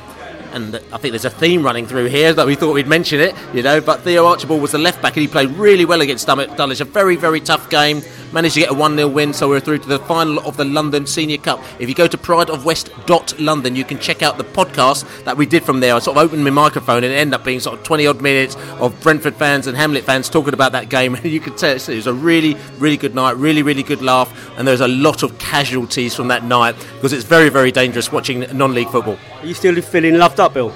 and 0.58 0.76
I 0.92 0.98
think 0.98 1.12
there's 1.12 1.26
a 1.26 1.30
theme 1.30 1.64
running 1.64 1.86
through 1.86 2.06
here 2.06 2.34
that 2.34 2.46
we 2.46 2.56
thought 2.56 2.74
we'd 2.74 2.88
mention 2.88 3.20
it, 3.20 3.36
you 3.54 3.62
know. 3.62 3.82
But 3.82 4.02
Theo 4.02 4.26
Archibald 4.26 4.62
was 4.62 4.72
the 4.72 4.78
left 4.78 5.02
back 5.02 5.16
and 5.16 5.22
he 5.22 5.28
played 5.28 5.52
really 5.52 5.86
well 5.86 6.02
against 6.02 6.26
Dulwich. 6.26 6.80
A 6.80 6.86
very, 6.86 7.16
very 7.16 7.40
tough 7.40 7.70
game. 7.70 8.02
Managed 8.34 8.56
to 8.56 8.60
get 8.60 8.72
a 8.72 8.74
1 8.74 8.96
0 8.98 9.08
win, 9.08 9.32
so 9.32 9.48
we're 9.48 9.62
through 9.62 9.78
to 9.80 9.88
the 9.88 10.00
final 10.00 10.40
of 10.46 10.58
the 10.58 10.66
London 10.66 11.08
Senior 11.08 11.38
Cup. 11.38 11.64
If 11.80 11.88
you 11.88 11.96
go 11.96 12.08
to 12.08 12.18
prideofwest.london, 12.18 13.76
you 13.76 13.86
can 13.86 14.00
check 14.00 14.22
out 14.22 14.38
the 14.38 14.44
podcast 14.44 15.24
that 15.24 15.38
we 15.38 15.46
did 15.46 15.64
from 15.64 15.80
there. 15.80 15.96
I 15.96 16.00
sort 16.00 16.18
of 16.18 16.24
opened 16.24 16.44
my 16.44 16.50
microphone 16.50 17.06
and 17.06 17.14
it 17.14 17.16
ended 17.16 17.36
up 17.36 17.46
being 17.46 17.62
sort 17.62 17.80
of 17.80 17.86
20 17.86 18.06
odd 18.06 18.22
minutes 18.22 18.58
of 18.80 19.00
Brentford 19.02 19.36
fans 19.36 19.68
and 19.68 19.78
Hamlet 19.78 20.04
fans 20.04 20.30
talking 20.30 20.54
about 20.54 20.74
that 20.74 20.90
game. 20.90 21.16
And 21.16 21.24
you 21.32 21.40
could 21.40 21.58
tell 21.58 21.76
it 21.76 21.88
was 21.88 22.08
a 22.08 22.14
really, 22.14 22.58
really 22.80 22.98
good 22.98 23.16
night, 23.16 23.38
really, 23.38 23.64
really 23.64 23.84
good 23.84 24.02
laugh. 24.02 24.30
And 24.58 24.68
there's 24.68 24.82
a 24.82 24.90
lot 24.90 25.24
of 25.24 25.40
casualties 25.40 26.14
from 26.14 26.28
that 26.28 26.44
night 26.44 26.76
because 26.96 27.14
it's 27.14 27.24
very, 27.24 27.48
very 27.48 27.72
dangerous 27.72 28.12
watching 28.12 28.42
non 28.52 28.74
league 28.74 28.90
football. 28.90 29.18
Are 29.40 29.46
you 29.46 29.54
still 29.54 29.82
feeling 29.82 30.18
loved 30.18 30.42
up, 30.42 30.54
Bill? 30.54 30.74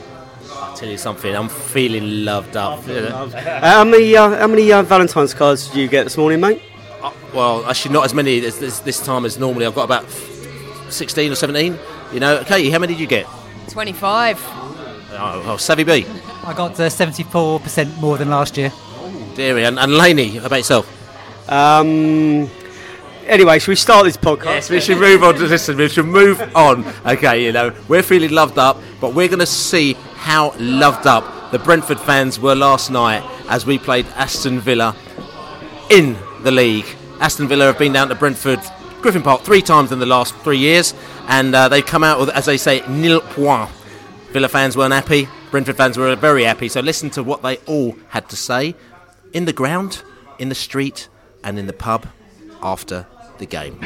I'll 0.53 0.77
tell 0.77 0.89
you 0.89 0.98
something, 0.98 1.36
I'm 1.36 1.50
feeling 1.50 2.24
loved 2.24 2.55
up. 2.55 2.88
uh, 2.88 3.27
how 3.60 3.84
many, 3.84 4.15
uh, 4.15 4.38
how 4.38 4.48
many 4.48 4.72
uh, 4.72 4.84
Valentine's 4.84 5.34
cards 5.34 5.67
did 5.67 5.77
you 5.77 5.88
get 5.89 6.05
this 6.05 6.17
morning, 6.17 6.39
mate? 6.39 6.62
Uh, 7.01 7.12
well, 7.34 7.65
actually, 7.65 7.93
not 7.93 8.05
as 8.05 8.13
many 8.13 8.39
this, 8.39 8.58
this, 8.58 8.79
this, 8.79 9.03
time 9.03 9.25
as 9.25 9.39
normally. 9.39 9.65
I've 9.65 9.75
got 9.75 9.86
about 9.86 10.10
16 10.89 11.31
or 11.31 11.36
17. 11.36 11.77
You 12.13 12.20
know, 12.20 12.43
Katie, 12.43 12.70
how 12.70 12.79
many 12.79 12.93
did 12.93 13.00
you 13.00 13.08
get? 13.08 13.25
25. 13.70 14.39
Oh, 14.43 15.43
oh 15.46 15.58
Savvy 15.58 15.84
Bee. 15.84 16.05
I 16.43 16.53
got 16.53 16.79
uh, 16.79 16.89
74% 16.89 18.00
more 18.00 18.17
than 18.17 18.29
last 18.29 18.58
year. 18.58 18.72
dearie. 19.36 19.65
And, 19.65 19.79
and 19.79 19.93
Laney, 19.93 20.38
how 20.38 20.46
about 20.46 20.58
yourself? 20.58 21.50
Um, 21.50 22.50
anyway, 23.25 23.60
should 23.60 23.72
we 23.72 23.75
start 23.75 24.05
this 24.05 24.17
podcast? 24.17 24.46
Yes, 24.46 24.70
we 24.70 24.79
should 24.79 25.00
move 25.00 25.24
on 25.24 25.36
to 25.36 25.43
listen. 25.48 25.77
We 25.77 25.89
should 25.89 26.05
move 26.05 26.41
on. 26.55 26.86
Okay, 27.05 27.46
you 27.46 27.51
know, 27.51 27.74
we're 27.88 28.03
feeling 28.03 28.31
loved 28.31 28.58
up, 28.58 28.77
but 29.00 29.13
we're 29.13 29.27
going 29.27 29.39
to 29.39 29.46
see 29.46 29.93
how 30.15 30.53
loved 30.60 31.08
up 31.08 31.51
the 31.51 31.60
Brentford 31.60 32.00
fans 32.00 32.39
were 32.39 32.55
last 32.55 32.91
night 32.91 33.24
as 33.50 33.65
we 33.65 33.77
played 33.77 34.05
Aston 34.15 34.60
Villa 34.60 34.96
in 35.89 36.15
the 36.44 36.52
league. 36.52 36.86
Aston 37.20 37.48
Villa 37.48 37.66
have 37.66 37.78
been 37.78 37.94
down 37.94 38.10
to 38.10 38.16
Brentford, 38.16 38.60
Griffin 39.02 39.22
Park, 39.22 39.42
three 39.42 39.62
times 39.62 39.92
in 39.92 40.00
the 40.00 40.06
last 40.06 40.36
three 40.38 40.58
years, 40.58 40.94
and 41.28 41.54
uh, 41.54 41.70
they've 41.70 41.86
come 41.86 42.04
out 42.04 42.20
with, 42.20 42.30
as 42.30 42.46
they 42.46 42.58
say, 42.58 42.84
nil 42.88 43.22
point. 43.22 43.70
Villa 44.32 44.48
fans 44.48 44.78
weren't 44.78 44.94
happy. 44.94 45.28
Brentford 45.52 45.76
fans 45.76 45.98
were 45.98 46.16
very 46.16 46.44
happy. 46.44 46.70
So 46.70 46.80
listen 46.80 47.10
to 47.12 47.24
what 47.24 47.42
they 47.42 47.58
all 47.68 47.96
had 48.10 48.30
to 48.30 48.36
say 48.36 48.76
in 49.34 49.46
the 49.46 49.54
ground, 49.54 50.04
in 50.40 50.50
the 50.50 50.56
street, 50.56 51.10
and 51.44 51.60
in 51.60 51.68
the 51.68 51.74
pub 51.74 52.08
after 52.62 53.06
the 53.38 53.46
game. 53.46 53.78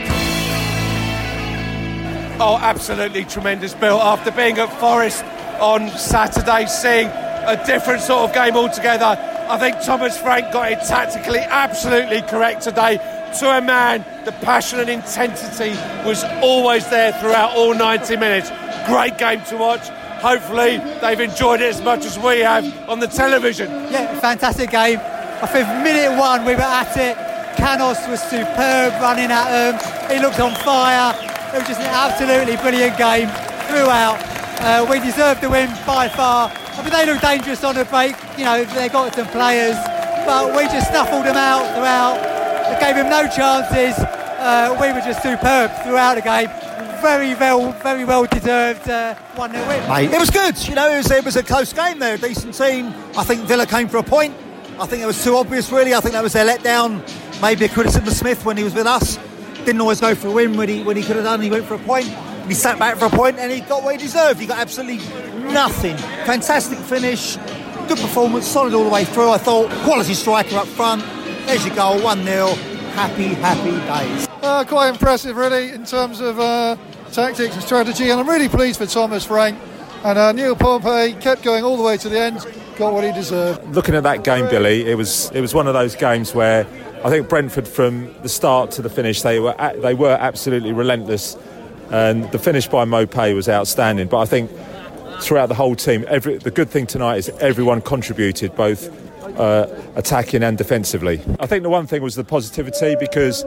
Oh, 2.37 2.59
absolutely 2.61 3.23
tremendous, 3.23 3.73
Bill. 3.73 3.99
After 4.01 4.29
being 4.31 4.57
at 4.57 4.71
Forest 4.79 5.23
on 5.59 5.89
Saturday, 5.97 6.65
seeing 6.67 7.07
a 7.47 7.63
different 7.65 8.01
sort 8.01 8.29
of 8.29 8.33
game 8.33 8.55
altogether, 8.55 9.17
I 9.47 9.57
think 9.57 9.81
Thomas 9.83 10.17
Frank 10.17 10.51
got 10.51 10.71
it 10.71 10.79
tactically 10.87 11.39
absolutely 11.39 12.21
correct 12.23 12.61
today. 12.61 12.97
To 13.39 13.57
a 13.57 13.61
man, 13.61 14.05
the 14.23 14.31
passion 14.31 14.79
and 14.79 14.89
intensity 14.89 15.71
was 16.07 16.23
always 16.41 16.89
there 16.89 17.11
throughout 17.13 17.55
all 17.55 17.73
90 17.73 18.15
minutes. 18.17 18.49
Great 18.87 19.17
game 19.17 19.43
to 19.45 19.57
watch. 19.57 19.87
Hopefully, 20.21 20.77
they've 21.01 21.19
enjoyed 21.19 21.61
it 21.61 21.69
as 21.69 21.81
much 21.81 22.05
as 22.05 22.17
we 22.17 22.39
have 22.39 22.65
on 22.89 22.99
the 22.99 23.07
television. 23.07 23.69
Yeah, 23.91 24.19
fantastic 24.19 24.71
game. 24.71 24.99
I 24.99 25.47
think 25.47 25.67
minute 25.83 26.17
one 26.17 26.45
we 26.45 26.55
were 26.55 26.61
at 26.61 26.95
it. 26.97 27.15
Canos 27.57 28.07
was 28.07 28.21
superb 28.23 28.93
running 29.01 29.29
at 29.31 29.47
him. 29.51 30.09
He 30.09 30.19
looked 30.19 30.39
on 30.39 30.55
fire. 30.55 31.13
It 31.53 31.59
was 31.59 31.67
just 31.67 31.81
an 31.81 31.87
absolutely 31.87 32.55
brilliant 32.57 32.97
game 32.97 33.27
throughout. 33.67 34.17
Uh, 34.59 34.87
we 34.89 34.99
deserved 34.99 35.41
the 35.41 35.49
win 35.49 35.69
by 35.85 36.07
far. 36.07 36.49
I 36.77 36.81
mean, 36.83 36.91
they 36.91 37.05
looked 37.05 37.21
dangerous 37.21 37.63
on 37.63 37.75
the 37.75 37.85
break. 37.85 38.15
You 38.37 38.45
know, 38.45 38.63
they 38.65 38.89
got 38.89 39.15
some 39.15 39.27
players, 39.27 39.75
but 40.25 40.55
we 40.55 40.63
just 40.65 40.89
snuffled 40.89 41.25
them 41.25 41.37
out 41.37 41.63
throughout. 41.75 42.17
They 42.69 42.79
gave 42.85 42.95
them 42.95 43.09
no 43.09 43.27
chances. 43.27 43.97
Uh, 44.03 44.77
we 44.79 44.91
were 44.91 44.99
just 44.99 45.23
superb 45.23 45.71
throughout 45.83 46.15
the 46.15 46.21
game. 46.21 46.49
Very 47.01 47.35
well, 47.35 47.71
very 47.83 48.03
well 48.03 48.25
deserved 48.25 48.89
uh, 48.89 49.15
one 49.35 49.51
0 49.51 49.67
win. 49.67 49.87
Mate, 49.89 50.11
it 50.11 50.19
was 50.19 50.29
good. 50.29 50.57
You 50.67 50.75
know, 50.75 50.89
it 50.89 50.97
was, 50.97 51.11
it 51.11 51.23
was 51.23 51.35
a 51.35 51.43
close 51.43 51.71
game 51.71 51.99
there, 51.99 52.15
a 52.15 52.17
decent 52.17 52.53
team. 52.53 52.93
I 53.17 53.23
think 53.23 53.41
Villa 53.41 53.65
came 53.65 53.87
for 53.87 53.97
a 53.97 54.03
point. 54.03 54.33
I 54.79 54.85
think 54.85 55.01
it 55.01 55.05
was 55.05 55.23
too 55.23 55.37
obvious, 55.37 55.71
really. 55.71 55.93
I 55.93 56.01
think 56.01 56.13
that 56.13 56.23
was 56.23 56.33
their 56.33 56.45
letdown. 56.45 57.01
Maybe 57.41 57.65
a 57.65 57.69
criticism 57.69 58.07
of 58.07 58.13
Smith 58.13 58.43
when 58.43 58.57
he 58.57 58.63
was 58.63 58.73
with 58.73 58.87
us 58.87 59.17
didn't 59.65 59.81
always 59.81 59.99
go 59.99 60.13
for 60.13 60.27
a 60.27 60.31
win 60.31 60.55
when 60.55 60.69
he 60.69 60.83
when 60.83 60.95
he 60.95 61.03
could 61.03 61.15
have 61.15 61.25
done. 61.25 61.41
He 61.41 61.49
went 61.49 61.65
for 61.65 61.73
a 61.73 61.79
point. 61.79 62.07
He 62.47 62.53
sat 62.53 62.77
back 62.77 62.97
for 62.97 63.05
a 63.05 63.09
point 63.09 63.37
and 63.39 63.51
he 63.51 63.61
got 63.61 63.83
what 63.83 63.95
he 63.95 63.97
deserved. 63.97 64.39
He 64.39 64.45
got 64.45 64.59
absolutely 64.59 64.97
nothing. 65.51 65.97
Fantastic 66.25 66.77
finish, 66.79 67.37
good 67.87 67.97
performance, 67.97 68.47
solid 68.47 68.73
all 68.73 68.83
the 68.83 68.89
way 68.89 69.05
through. 69.05 69.31
I 69.31 69.37
thought 69.37 69.69
quality 69.83 70.13
striker 70.13 70.57
up 70.57 70.67
front. 70.67 71.03
There's 71.45 71.65
your 71.65 71.75
goal, 71.75 72.01
one 72.01 72.23
0 72.23 72.47
Happy, 72.95 73.33
happy 73.33 73.71
days. 73.71 74.27
Uh, 74.41 74.63
quite 74.63 74.89
impressive, 74.89 75.35
really, 75.35 75.71
in 75.71 75.85
terms 75.85 76.21
of 76.21 76.39
uh, 76.39 76.77
tactics 77.11 77.53
and 77.55 77.63
strategy. 77.63 78.09
And 78.09 78.19
I'm 78.19 78.29
really 78.29 78.47
pleased 78.47 78.79
for 78.79 78.85
Thomas 78.85 79.25
Frank. 79.25 79.59
And 80.05 80.17
uh, 80.17 80.31
Neal 80.31 80.55
Maupay 80.55 81.19
kept 81.19 81.43
going 81.43 81.63
all 81.63 81.75
the 81.77 81.83
way 81.83 81.97
to 81.97 82.07
the 82.07 82.19
end, 82.19 82.37
got 82.77 82.93
what 82.93 83.03
he 83.03 83.11
deserved. 83.11 83.75
Looking 83.75 83.95
at 83.95 84.03
that 84.03 84.23
game, 84.23 84.47
Billy, 84.49 84.85
it 84.85 84.95
was 84.95 85.31
it 85.31 85.41
was 85.41 85.53
one 85.53 85.67
of 85.67 85.73
those 85.73 85.95
games 85.95 86.35
where 86.35 86.65
I 87.03 87.09
think 87.09 87.27
Brentford, 87.27 87.67
from 87.67 88.13
the 88.21 88.29
start 88.29 88.71
to 88.71 88.81
the 88.81 88.89
finish, 88.89 89.23
they 89.23 89.39
were 89.39 89.55
they 89.81 89.93
were 89.93 90.17
absolutely 90.19 90.73
relentless, 90.73 91.35
and 91.91 92.31
the 92.31 92.39
finish 92.39 92.67
by 92.67 92.85
Maupay 92.85 93.35
was 93.35 93.47
outstanding. 93.47 94.07
But 94.07 94.19
I 94.19 94.25
think 94.25 94.51
throughout 95.21 95.47
the 95.47 95.55
whole 95.55 95.75
team, 95.75 96.05
every, 96.07 96.37
the 96.37 96.51
good 96.51 96.69
thing 96.69 96.87
tonight 96.87 97.17
is 97.17 97.29
everyone 97.39 97.81
contributed, 97.81 98.55
both 98.55 98.89
uh, 99.39 99.67
attacking 99.95 100.43
and 100.43 100.57
defensively. 100.57 101.21
I 101.39 101.47
think 101.47 101.63
the 101.63 101.69
one 101.69 101.87
thing 101.87 102.01
was 102.01 102.15
the 102.15 102.23
positivity 102.23 102.95
because 102.99 103.45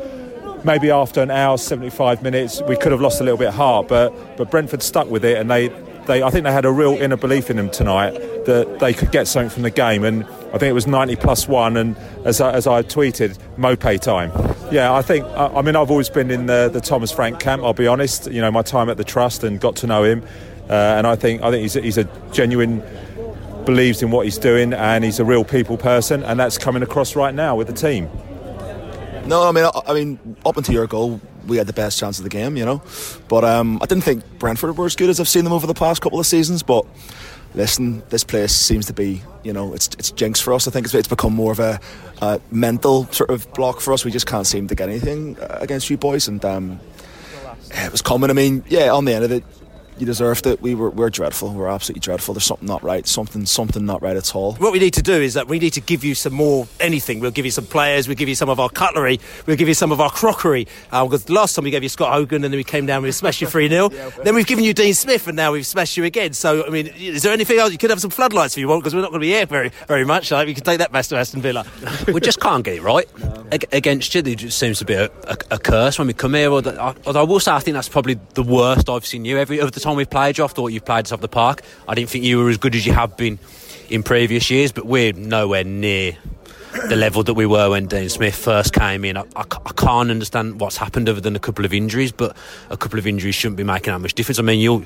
maybe 0.65 0.91
after 0.91 1.23
an 1.23 1.31
hour, 1.31 1.59
75 1.59 2.23
minutes, 2.23 2.63
we 2.63 2.77
could 2.77 2.93
have 2.93 3.01
lost 3.01 3.21
a 3.21 3.25
little 3.25 3.39
bit 3.39 3.49
of 3.49 3.55
heart, 3.55 3.89
but 3.89 4.37
but 4.37 4.51
Brentford 4.51 4.83
stuck 4.83 5.09
with 5.11 5.25
it, 5.25 5.39
and 5.39 5.51
they. 5.51 5.71
They, 6.09 6.23
I 6.23 6.31
think 6.31 6.45
they 6.45 6.53
had 6.53 6.65
a 6.65 6.73
real 6.73 6.95
inner 6.95 7.19
belief 7.19 7.51
in 7.51 7.59
them 7.59 7.69
tonight 7.69 8.15
that 8.47 8.79
they 8.81 8.95
could 8.95 9.13
get 9.13 9.29
something 9.29 9.51
from 9.51 9.63
the 9.63 9.71
game, 9.71 10.05
and 10.05 10.25
I 10.25 10.53
think 10.53 10.63
it 10.63 10.73
was 10.73 10.87
90 10.87 11.17
plus 11.17 11.47
one, 11.47 11.77
and 11.77 11.95
as 12.25 12.41
I, 12.41 12.51
as 12.53 12.67
I 12.67 12.83
tweeted, 12.83 13.39
Maupay 13.59 14.01
time. 14.01 14.33
Yeah, 14.73 14.95
I 14.95 15.03
think, 15.03 15.27
I, 15.27 15.49
I 15.49 15.61
mean, 15.61 15.77
I've 15.77 15.91
always 15.91 16.09
been 16.09 16.31
in 16.31 16.47
the, 16.47 16.71
the 16.73 16.81
Thomas 16.81 17.13
Frank 17.13 17.41
camp, 17.41 17.63
I'll 17.63 17.75
be 17.75 17.87
honest. 17.87 18.31
You 18.33 18.41
know, 18.41 18.51
my 18.51 18.63
time 18.63 18.89
at 18.89 18.97
the 18.97 19.05
Trust 19.05 19.45
and 19.45 19.61
got 19.61 19.77
to 19.77 19.87
know 19.87 20.03
him. 20.03 20.25
Uh, 20.71 20.73
and 20.73 21.07
I 21.07 21.15
think, 21.15 21.43
I 21.43 21.51
think 21.51 21.61
he's, 21.61 21.75
he's 21.75 21.99
a 21.99 22.05
genuine, 22.33 22.83
believes 23.67 24.03
in 24.03 24.11
what 24.11 24.25
he's 24.25 24.39
doing, 24.39 24.73
and 24.73 25.05
he's 25.05 25.21
a 25.21 25.27
real 25.27 25.45
people 25.45 25.77
person, 25.77 26.23
and 26.23 26.41
that's 26.41 26.57
coming 26.57 26.83
across 26.83 27.17
right 27.17 27.35
now 27.35 27.55
with 27.55 27.67
the 27.67 27.75
team. 27.75 28.09
No, 29.27 29.47
I 29.47 29.53
mean, 29.53 29.65
I, 29.65 29.81
I 29.87 29.93
mean, 29.93 30.37
up 30.47 30.57
until 30.57 30.73
your 30.73 30.87
goal, 30.87 31.21
we 31.49 31.57
had 31.57 31.67
the 31.67 31.73
best 31.73 31.99
chance 31.99 32.19
of 32.19 32.25
the 32.25 32.31
game, 32.31 32.57
you 32.57 32.65
know. 32.65 32.83
But 33.29 33.45
um, 33.45 33.79
I 33.83 33.87
didn't 33.87 34.05
think 34.05 34.23
Brentford 34.39 34.77
were 34.77 34.87
as 34.87 34.97
good 34.97 35.11
as 35.11 35.19
I've 35.21 35.29
seen 35.29 35.45
them 35.45 35.53
over 35.53 35.67
the 35.67 35.75
past 35.75 36.03
couple 36.03 36.21
of 36.21 36.27
seasons. 36.27 36.63
But 36.63 36.87
listen, 37.55 38.03
this 38.11 38.25
place 38.25 38.53
seems 38.53 38.87
to 38.87 38.93
be, 38.93 39.23
you 39.43 39.53
know, 39.53 39.75
it's 39.75 39.89
it's 39.99 40.11
jinx 40.11 40.41
for 40.41 40.53
us. 40.53 40.69
I 40.69 40.71
think 40.71 40.87
it's, 40.87 40.95
it's 40.95 41.09
become 41.09 41.35
more 41.35 41.53
of 41.53 41.61
a, 41.61 41.81
a, 42.23 42.41
mental 42.51 43.07
sort 43.07 43.31
of 43.31 43.53
block 43.55 43.81
for 43.81 43.93
us. 43.93 44.05
We 44.05 44.11
just 44.11 44.27
can't 44.27 44.47
seem 44.47 44.69
to 44.69 44.75
get 44.75 44.89
anything 44.89 45.39
uh, 45.39 45.59
against 45.61 45.91
you 45.91 45.97
boys, 45.97 46.29
and 46.29 46.45
um, 46.45 46.81
it 47.71 47.93
was 47.93 48.03
coming. 48.03 48.31
I 48.31 48.35
mean, 48.35 48.65
yeah, 48.69 48.93
on 48.93 49.05
the 49.05 49.15
end 49.15 49.25
of 49.25 49.33
it, 49.33 49.45
you 50.01 50.07
deserved 50.07 50.47
it. 50.47 50.61
We 50.61 50.75
were 50.75 50.91
we're 50.91 51.11
dreadful. 51.11 51.53
We're 51.53 51.69
absolutely 51.69 52.01
dreadful. 52.01 52.35
There's 52.35 52.45
something 52.45 52.67
not 52.67 52.83
right. 52.83 53.07
Something 53.07 53.47
something 53.47 53.85
not 53.85 54.03
right 54.03 54.17
at 54.17 54.35
all. 54.35 54.55
What 54.55 54.73
we 54.73 54.79
need 54.79 54.95
to 54.95 55.03
do 55.03 55.15
is 55.15 55.35
that 55.35 55.49
we 55.49 55.59
need 55.59 55.73
to 55.75 55.81
give 55.81 56.05
you 56.05 56.15
some 56.15 56.33
more 56.35 56.67
anything. 56.81 57.21
We'll 57.21 57.31
give 57.31 57.45
you 57.45 57.51
some 57.51 57.67
players. 57.67 58.09
We'll 58.09 58.17
give 58.17 58.29
you 58.29 58.35
some 58.35 58.49
of 58.49 58.61
our 58.61 58.69
cutlery. 58.69 59.21
We'll 59.47 59.57
give 59.57 59.69
you 59.69 59.75
some 59.75 59.93
of 59.93 60.01
our 60.01 60.11
crockery. 60.11 60.67
Uh, 60.91 61.05
because 61.05 61.29
last 61.29 61.55
time 61.55 61.65
we 61.65 61.71
gave 61.71 61.83
you 61.83 61.89
Scott 61.89 62.13
Hogan, 62.13 62.45
and 62.45 62.53
then 62.53 62.59
we 62.59 62.65
came 62.65 62.87
down 62.87 63.03
we 63.03 63.13
smashed 63.13 63.41
you 63.41 63.47
three 63.47 63.69
0 63.69 63.91
yeah, 63.93 64.11
Then 64.23 64.35
we've 64.35 64.47
given 64.47 64.65
you 64.65 64.75
Dean 64.75 64.95
Smith, 64.95 65.27
and 65.27 65.37
now 65.37 65.53
we've 65.53 65.67
smashed 65.67 65.97
you 65.97 66.05
again. 66.05 66.33
So 66.33 66.67
I 66.67 66.71
mean, 66.71 66.89
is 66.89 67.23
there 67.23 67.33
anything 67.33 67.59
else? 67.59 67.73
You 67.73 67.79
could 67.79 67.91
have 67.91 68.01
some 68.01 68.11
floodlights 68.11 68.57
if 68.57 68.61
you 68.61 68.69
want, 68.69 68.83
because 68.83 68.95
we're 68.95 69.03
not 69.03 69.11
going 69.11 69.21
to 69.21 69.27
be 69.27 69.33
here 69.33 69.47
very 69.47 69.71
very 69.87 70.05
much. 70.05 70.31
Like, 70.31 70.47
we 70.47 70.55
can 70.55 70.65
take 70.65 70.79
that 70.79 70.93
back 70.93 71.07
to 71.07 71.17
Aston 71.17 71.43
Villa. 71.43 71.65
we 72.13 72.21
just 72.21 72.41
can't 72.41 72.65
get 72.65 72.75
it 72.75 72.83
right 72.83 73.07
no. 73.19 73.47
against 73.73 74.15
you. 74.15 74.23
There 74.23 74.35
just 74.35 74.59
seems 74.59 74.79
to 74.79 74.85
be 74.85 74.95
a, 74.95 75.07
a, 75.07 75.37
a 75.53 75.59
curse 75.59 75.99
when 75.99 76.07
we 76.07 76.15
come 76.15 76.35
here. 76.35 76.51
Although 76.51 76.95
I 77.07 77.23
will 77.23 77.41
say, 77.41 77.53
I 77.53 77.61
think 77.61 77.75
that's 77.75 77.89
probably 77.89 78.19
the 78.35 78.43
worst 78.43 78.89
I've 78.89 79.07
seen 79.07 79.25
you 79.25 79.39
every 79.39 79.59
of 79.59 79.73
the 79.73 79.81
time 79.89 79.97
we've 79.97 80.11
played 80.11 80.39
you. 80.39 80.45
I 80.45 80.49
thought 80.49 80.69
you've 80.69 80.85
played 80.85 81.07
us 81.07 81.13
off 81.13 81.21
the 81.21 81.29
park. 81.29 81.63
I 81.87 81.95
didn't 81.95 82.11
think 82.11 82.25
you 82.25 82.39
were 82.39 82.51
as 82.51 82.59
good 82.59 82.75
as 82.75 82.85
you 82.87 82.93
have 82.93 83.17
been 83.17 83.39
in 83.89 84.03
previous 84.03 84.51
years, 84.51 84.71
but 84.71 84.85
we're 84.85 85.13
nowhere 85.15 85.65
near 85.65 86.17
the 86.89 86.97
level 86.97 87.23
that 87.23 87.35
we 87.35 87.47
were 87.47 87.71
when 87.71 87.87
Dean 87.87 88.11
Smith 88.11 88.37
first 88.37 88.75
came 88.75 89.05
in. 89.05 89.17
I, 89.17 89.23
I, 89.35 89.45
I, 89.45 89.73
can't 89.75 90.11
understand 90.11 90.61
what's 90.61 90.77
happened 90.77 91.09
other 91.09 91.23
than 91.23 91.35
a 91.35 91.39
couple 91.39 91.65
of 91.65 91.73
injuries, 91.73 92.13
but 92.13 92.37
a 92.69 92.77
couple 92.77 92.99
of 92.99 93.07
injuries 93.07 93.35
shouldn't 93.35 93.57
be 93.57 93.65
making 93.65 93.93
that 93.95 94.01
much 94.01 94.13
difference. 94.15 94.39
I 94.39 94.43
mean, 94.43 94.61
you'll. 94.61 94.85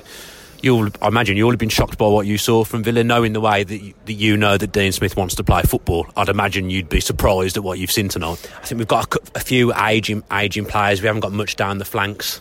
You'll, 0.61 0.87
I 1.01 1.09
imagine 1.09 1.35
you'll 1.35 1.51
have 1.51 1.59
been 1.59 1.67
shocked 1.67 1.97
by 1.97 2.07
what 2.07 2.25
you 2.25 2.37
saw 2.37 2.63
from 2.63 2.83
Villa, 2.83 3.03
knowing 3.03 3.33
the 3.33 3.41
way 3.41 3.65
that 3.65 3.77
you, 3.77 3.93
that 4.05 4.13
you 4.13 4.37
know 4.37 4.57
that 4.57 4.71
Dean 4.71 4.93
Smith 4.93 5.17
wants 5.17 5.35
to 5.35 5.43
play 5.43 5.61
football. 5.63 6.07
I'd 6.15 6.29
imagine 6.29 6.69
you'd 6.69 6.87
be 6.87 7.01
surprised 7.01 7.57
at 7.57 7.65
what 7.65 7.79
you've 7.79 7.91
seen 7.91 8.07
tonight. 8.07 8.49
I 8.61 8.65
think 8.65 8.79
we've 8.79 8.87
got 8.87 9.13
a, 9.13 9.19
a 9.35 9.39
few 9.41 9.73
aging, 9.73 10.23
aging 10.31 10.65
players. 10.65 11.01
We 11.01 11.07
haven't 11.07 11.19
got 11.19 11.33
much 11.33 11.57
down 11.57 11.79
the 11.79 11.83
flanks 11.83 12.39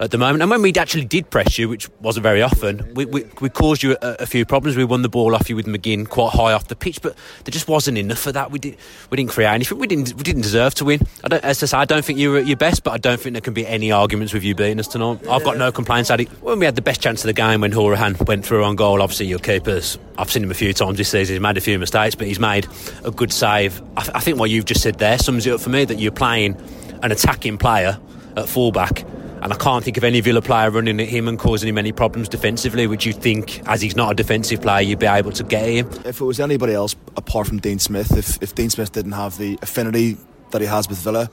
at 0.00 0.10
the 0.10 0.18
moment. 0.18 0.42
And 0.42 0.50
when 0.50 0.62
we 0.62 0.72
actually 0.74 1.04
did 1.04 1.30
press 1.30 1.58
you, 1.58 1.68
which 1.68 1.88
wasn't 2.00 2.22
very 2.22 2.42
often, 2.42 2.92
we, 2.94 3.04
we, 3.04 3.24
we 3.40 3.48
caused 3.48 3.82
you 3.82 3.96
a, 4.02 4.16
a, 4.20 4.26
few 4.26 4.44
problems. 4.44 4.76
We 4.76 4.84
won 4.84 5.02
the 5.02 5.08
ball 5.08 5.34
off 5.34 5.48
you 5.48 5.56
with 5.56 5.66
McGinn 5.66 6.08
quite 6.08 6.32
high 6.34 6.52
off 6.52 6.68
the 6.68 6.76
pitch, 6.76 7.02
but 7.02 7.16
there 7.44 7.50
just 7.50 7.68
wasn't 7.68 7.98
enough 7.98 8.18
for 8.18 8.32
that. 8.32 8.50
We 8.50 8.58
did 8.58 8.76
we 9.10 9.16
didn't 9.16 9.30
create 9.30 9.48
anything. 9.48 9.78
We 9.78 9.86
didn't 9.86 10.14
we 10.14 10.22
didn't 10.22 10.42
deserve 10.42 10.74
to 10.76 10.84
win. 10.84 11.00
I 11.24 11.28
don't, 11.28 11.44
as 11.44 11.62
I 11.62 11.66
say, 11.66 11.76
I 11.78 11.84
don't 11.84 12.04
think 12.04 12.18
you 12.18 12.30
were 12.30 12.38
at 12.38 12.46
your 12.46 12.56
best, 12.56 12.84
but 12.84 12.92
I 12.92 12.98
don't 12.98 13.20
think 13.20 13.34
there 13.34 13.40
can 13.40 13.54
be 13.54 13.66
any 13.66 13.90
arguments 13.90 14.32
with 14.32 14.44
you 14.44 14.54
beating 14.54 14.78
us 14.78 14.88
tonight. 14.88 15.26
I've 15.28 15.44
got 15.44 15.56
no 15.56 15.72
complaints 15.72 16.10
at 16.10 16.20
it. 16.20 16.28
When 16.42 16.58
we 16.58 16.64
had 16.64 16.76
the 16.76 16.82
best 16.82 17.00
chance 17.00 17.22
of 17.22 17.26
the 17.26 17.32
game, 17.32 17.60
when 17.60 17.72
Hourihane 17.72 18.26
went 18.26 18.44
through 18.44 18.64
on 18.64 18.76
goal, 18.76 19.02
obviously 19.02 19.26
your 19.26 19.38
keepers. 19.38 19.98
I've 20.16 20.30
seen 20.30 20.42
him 20.42 20.50
a 20.50 20.54
few 20.54 20.72
times 20.72 20.98
this 20.98 21.10
season. 21.10 21.34
He's 21.34 21.40
made 21.40 21.56
a 21.56 21.60
few 21.60 21.78
mistakes, 21.78 22.14
but 22.14 22.26
he's 22.26 22.40
made 22.40 22.66
a 23.04 23.10
good 23.10 23.32
save. 23.32 23.80
I, 23.96 24.02
th- 24.02 24.16
I 24.16 24.20
think 24.20 24.38
what 24.38 24.50
you've 24.50 24.64
just 24.64 24.82
said 24.82 24.98
there 24.98 25.18
sums 25.18 25.46
it 25.46 25.52
up 25.52 25.60
for 25.60 25.70
me 25.70 25.84
that 25.84 25.98
you're 25.98 26.12
playing 26.12 26.56
an 27.02 27.12
attacking 27.12 27.58
player 27.58 27.98
at 28.36 28.48
fullback 28.48 29.04
and 29.42 29.52
I 29.52 29.56
can't 29.56 29.84
think 29.84 29.96
of 29.96 30.04
any 30.04 30.20
Villa 30.20 30.42
player 30.42 30.70
running 30.70 31.00
at 31.00 31.08
him 31.08 31.28
and 31.28 31.38
causing 31.38 31.68
him 31.68 31.78
any 31.78 31.92
problems 31.92 32.28
defensively, 32.28 32.86
which 32.86 33.06
you 33.06 33.12
think, 33.12 33.62
as 33.66 33.80
he's 33.80 33.96
not 33.96 34.12
a 34.12 34.14
defensive 34.14 34.62
player, 34.62 34.82
you'd 34.82 34.98
be 34.98 35.06
able 35.06 35.32
to 35.32 35.44
get 35.44 35.68
him. 35.68 35.88
If 36.04 36.20
it 36.20 36.24
was 36.24 36.40
anybody 36.40 36.74
else 36.74 36.96
apart 37.16 37.46
from 37.46 37.58
Dean 37.58 37.78
Smith, 37.78 38.16
if, 38.16 38.42
if 38.42 38.54
Dean 38.54 38.70
Smith 38.70 38.92
didn't 38.92 39.12
have 39.12 39.38
the 39.38 39.58
affinity 39.62 40.16
that 40.50 40.60
he 40.60 40.66
has 40.66 40.88
with 40.88 40.98
Villa, 40.98 41.30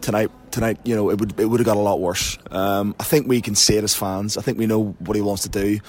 tonight, 0.00 0.30
tonight, 0.50 0.78
you 0.84 0.94
know, 0.94 1.10
it 1.10 1.18
would 1.18 1.38
it 1.40 1.46
would 1.46 1.60
have 1.60 1.66
got 1.66 1.76
a 1.76 1.80
lot 1.80 2.00
worse. 2.00 2.38
Um, 2.50 2.94
I 3.00 3.04
think 3.04 3.26
we 3.26 3.40
can 3.40 3.54
see 3.54 3.76
it 3.76 3.84
as 3.84 3.94
fans. 3.94 4.36
I 4.36 4.42
think 4.42 4.58
we 4.58 4.66
know 4.66 4.94
what 4.98 5.16
he 5.16 5.22
wants 5.22 5.42
to 5.44 5.48
do. 5.48 5.80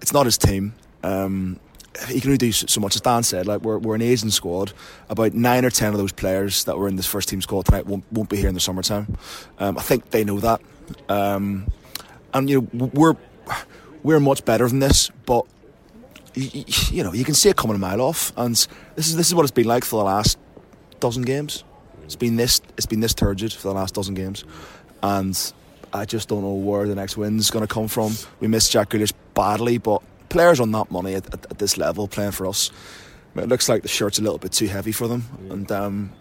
It's 0.00 0.12
not 0.12 0.26
his 0.26 0.38
team. 0.38 0.74
Um, 1.02 1.60
he 2.08 2.20
can 2.20 2.30
only 2.30 2.38
do 2.38 2.52
so 2.52 2.80
much. 2.80 2.94
As 2.94 3.00
Dan 3.00 3.22
said, 3.22 3.46
like 3.46 3.62
we're, 3.62 3.78
we're 3.78 3.94
an 3.94 4.02
Asian 4.02 4.30
squad. 4.30 4.72
About 5.08 5.34
nine 5.34 5.64
or 5.64 5.70
ten 5.70 5.92
of 5.92 5.98
those 5.98 6.12
players 6.12 6.64
that 6.64 6.78
were 6.78 6.88
in 6.88 6.96
this 6.96 7.06
first 7.06 7.28
team 7.28 7.42
squad 7.42 7.66
tonight 7.66 7.86
won't, 7.86 8.04
won't 8.12 8.28
be 8.28 8.36
here 8.36 8.48
in 8.48 8.54
the 8.54 8.60
summertime. 8.60 9.16
Um, 9.58 9.76
I 9.76 9.82
think 9.82 10.10
they 10.10 10.24
know 10.24 10.38
that. 10.40 10.60
Um, 11.08 11.70
and 12.34 12.48
you 12.48 12.68
know 12.72 12.90
we're 12.92 13.16
we're 14.02 14.20
much 14.20 14.44
better 14.44 14.68
than 14.68 14.78
this, 14.78 15.10
but 15.26 15.46
you, 16.34 16.64
you, 16.90 17.02
know 17.02 17.12
you 17.12 17.24
can 17.24 17.34
see 17.34 17.48
it 17.48 17.56
coming 17.56 17.76
a 17.76 17.78
mile 17.78 18.00
off. 18.00 18.32
And 18.36 18.54
this 18.96 19.08
is 19.08 19.16
this 19.16 19.26
is 19.26 19.34
what 19.34 19.42
it's 19.42 19.52
been 19.52 19.66
like 19.66 19.84
for 19.84 19.98
the 19.98 20.04
last 20.04 20.38
dozen 21.00 21.22
games. 21.22 21.64
It's 22.04 22.16
been 22.16 22.36
this 22.36 22.60
it's 22.76 22.86
been 22.86 23.00
this 23.00 23.14
turgid 23.14 23.52
for 23.52 23.68
the 23.68 23.74
last 23.74 23.94
dozen 23.94 24.14
games, 24.14 24.44
and 25.02 25.52
I 25.92 26.04
just 26.04 26.28
don't 26.28 26.42
know 26.42 26.54
where 26.54 26.86
the 26.86 26.94
next 26.94 27.16
win's 27.16 27.50
going 27.50 27.66
to 27.66 27.72
come 27.72 27.88
from. 27.88 28.14
We 28.40 28.48
missed 28.48 28.72
Jack 28.72 28.90
Grealish 28.90 29.12
badly, 29.34 29.78
but 29.78 30.02
players 30.28 30.60
on 30.60 30.70
that 30.72 30.90
money 30.90 31.14
at, 31.14 31.26
at, 31.32 31.46
at 31.50 31.58
this 31.58 31.76
level 31.78 32.08
playing 32.08 32.32
for 32.32 32.46
us. 32.46 32.70
It 33.36 33.48
looks 33.48 33.68
like 33.68 33.82
the 33.82 33.88
shirt's 33.88 34.18
a 34.18 34.22
little 34.22 34.38
bit 34.38 34.52
too 34.52 34.66
heavy 34.66 34.92
for 34.92 35.06
them, 35.06 35.24
and 35.50 35.70
um, 35.70 36.12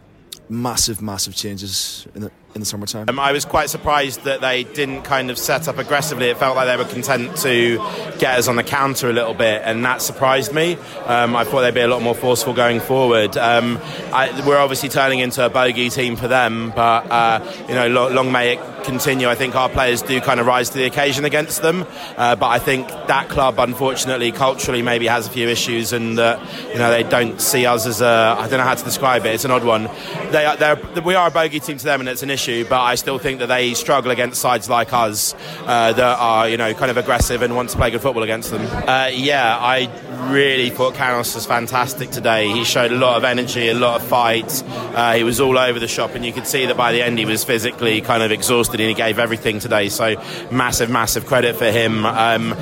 massive, 0.49 1.01
massive 1.01 1.35
changes 1.35 2.07
in 2.13 2.21
the, 2.21 2.31
in 2.57 2.61
the 2.61 2.65
summertime. 2.65 3.05
Um, 3.07 3.19
I 3.19 3.31
was 3.31 3.45
quite 3.45 3.69
surprised 3.69 4.23
that 4.23 4.41
they 4.41 4.63
didn't 4.63 5.03
kind 5.03 5.29
of 5.29 5.37
set 5.37 5.67
up 5.67 5.77
aggressively. 5.77 6.29
It 6.29 6.37
felt 6.37 6.55
like 6.55 6.67
they 6.67 6.77
were 6.77 6.89
content 6.89 7.37
to 7.37 7.77
get 8.17 8.39
us 8.39 8.47
on 8.47 8.55
the 8.55 8.63
counter 8.63 9.09
a 9.09 9.13
little 9.13 9.33
bit, 9.33 9.61
and 9.63 9.85
that 9.85 10.01
surprised 10.01 10.53
me. 10.53 10.75
Um, 11.05 11.35
I 11.35 11.43
thought 11.43 11.61
they'd 11.61 11.73
be 11.73 11.81
a 11.81 11.87
lot 11.87 12.01
more 12.01 12.15
forceful 12.15 12.53
going 12.53 12.79
forward. 12.79 13.37
Um, 13.37 13.77
I, 14.11 14.43
we're 14.47 14.57
obviously 14.57 14.89
turning 14.89 15.19
into 15.19 15.45
a 15.45 15.49
bogey 15.49 15.89
team 15.89 16.15
for 16.15 16.27
them, 16.27 16.71
but 16.75 17.11
uh, 17.11 17.53
you 17.67 17.75
know, 17.75 17.87
long, 17.89 18.15
long, 18.15 18.31
may 18.31 18.53
it 18.55 18.83
continue. 18.83 19.27
I 19.27 19.35
think 19.35 19.55
our 19.55 19.69
players 19.69 20.01
do 20.01 20.19
kind 20.21 20.39
of 20.39 20.47
rise 20.47 20.69
to 20.69 20.77
the 20.77 20.85
occasion 20.85 21.25
against 21.25 21.61
them, 21.61 21.85
uh, 22.17 22.35
but 22.35 22.47
I 22.47 22.59
think 22.59 22.87
that 22.87 23.29
club, 23.29 23.59
unfortunately, 23.59 24.31
culturally, 24.31 24.81
maybe 24.81 25.07
has 25.07 25.27
a 25.27 25.29
few 25.29 25.47
issues, 25.47 25.93
and 25.93 26.17
that 26.17 26.39
you 26.69 26.79
know 26.79 26.89
they 26.89 27.03
don't 27.03 27.39
see 27.39 27.65
us 27.65 27.85
as 27.85 28.01
a. 28.01 28.35
I 28.37 28.47
don't 28.47 28.57
know 28.57 28.65
how 28.65 28.75
to 28.75 28.83
describe 28.83 29.25
it. 29.25 29.35
It's 29.35 29.45
an 29.45 29.51
odd 29.51 29.63
one. 29.63 29.89
They 30.31 30.45
are, 30.45 31.01
we 31.01 31.13
are 31.13 31.27
a 31.27 31.31
bogey 31.31 31.59
team 31.59 31.77
to 31.77 31.83
them, 31.83 31.99
and 31.99 32.09
it's 32.09 32.23
an 32.23 32.31
issue 32.31 32.36
issue, 32.37 32.65
but 32.69 32.79
I 32.79 32.93
still 32.93 33.17
think 33.17 33.39
that 33.39 33.47
they 33.47 33.73
struggle 33.73 34.11
against 34.11 34.39
sides 34.39 34.69
like 34.69 34.93
us 34.93 35.33
uh, 35.65 35.91
that 35.93 36.19
are, 36.19 36.47
you 36.47 36.55
know, 36.55 36.71
kind 36.75 36.91
of 36.91 36.97
aggressive 36.97 37.41
and 37.41 37.55
want 37.55 37.71
to 37.71 37.77
play 37.77 37.89
good 37.89 38.01
football 38.01 38.21
against 38.21 38.51
them. 38.51 38.61
Uh, 38.87 39.09
yeah, 39.11 39.57
I 39.57 39.89
really 40.31 40.69
thought 40.69 40.93
Canos 40.93 41.33
was 41.33 41.47
fantastic 41.47 42.11
today. 42.11 42.47
He 42.47 42.63
showed 42.63 42.91
a 42.91 42.95
lot 42.95 43.17
of 43.17 43.23
energy, 43.23 43.69
a 43.69 43.73
lot 43.73 43.99
of 43.99 44.07
fight. 44.07 44.63
Uh, 44.67 45.15
he 45.15 45.23
was 45.23 45.39
all 45.41 45.57
over 45.57 45.79
the 45.79 45.87
shop, 45.87 46.13
and 46.13 46.23
you 46.23 46.31
could 46.31 46.45
see 46.45 46.67
that 46.67 46.77
by 46.77 46.91
the 46.91 47.01
end 47.01 47.17
he 47.17 47.25
was 47.25 47.43
physically 47.43 48.01
kind 48.01 48.21
of 48.21 48.31
exhausted, 48.31 48.79
and 48.79 48.89
he 48.89 48.93
gave 48.93 49.17
everything 49.17 49.57
today. 49.57 49.89
So 49.89 50.21
massive, 50.51 50.91
massive 50.91 51.25
credit 51.25 51.55
for 51.55 51.71
him. 51.71 52.05
Um, 52.05 52.55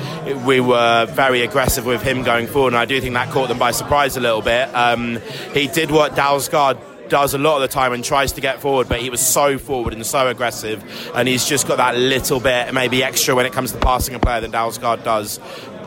we 0.46 0.60
were 0.60 1.04
very 1.04 1.42
aggressive 1.42 1.84
with 1.84 2.00
him 2.00 2.22
going 2.22 2.46
forward, 2.46 2.72
and 2.72 2.78
I 2.78 2.86
do 2.86 2.98
think 2.98 3.12
that 3.12 3.30
caught 3.30 3.48
them 3.48 3.58
by 3.58 3.72
surprise 3.72 4.16
a 4.16 4.20
little 4.20 4.42
bit. 4.42 4.74
Um, 4.74 5.20
he 5.52 5.66
did 5.68 5.90
what 5.90 6.12
Dalsgaard 6.12 6.95
does 7.08 7.34
a 7.34 7.38
lot 7.38 7.56
of 7.56 7.62
the 7.62 7.68
time 7.68 7.92
and 7.92 8.04
tries 8.04 8.32
to 8.32 8.40
get 8.40 8.60
forward, 8.60 8.88
but 8.88 9.00
he 9.00 9.10
was 9.10 9.20
so 9.20 9.58
forward 9.58 9.92
and 9.92 10.04
so 10.04 10.28
aggressive, 10.28 10.82
and 11.14 11.28
he's 11.28 11.44
just 11.44 11.66
got 11.66 11.76
that 11.76 11.96
little 11.96 12.40
bit 12.40 12.72
maybe 12.72 13.02
extra 13.02 13.34
when 13.34 13.46
it 13.46 13.52
comes 13.52 13.72
to 13.72 13.78
passing 13.78 14.14
a 14.14 14.18
player 14.18 14.40
than 14.40 14.52
Dalsgaard 14.52 15.04
does 15.04 15.40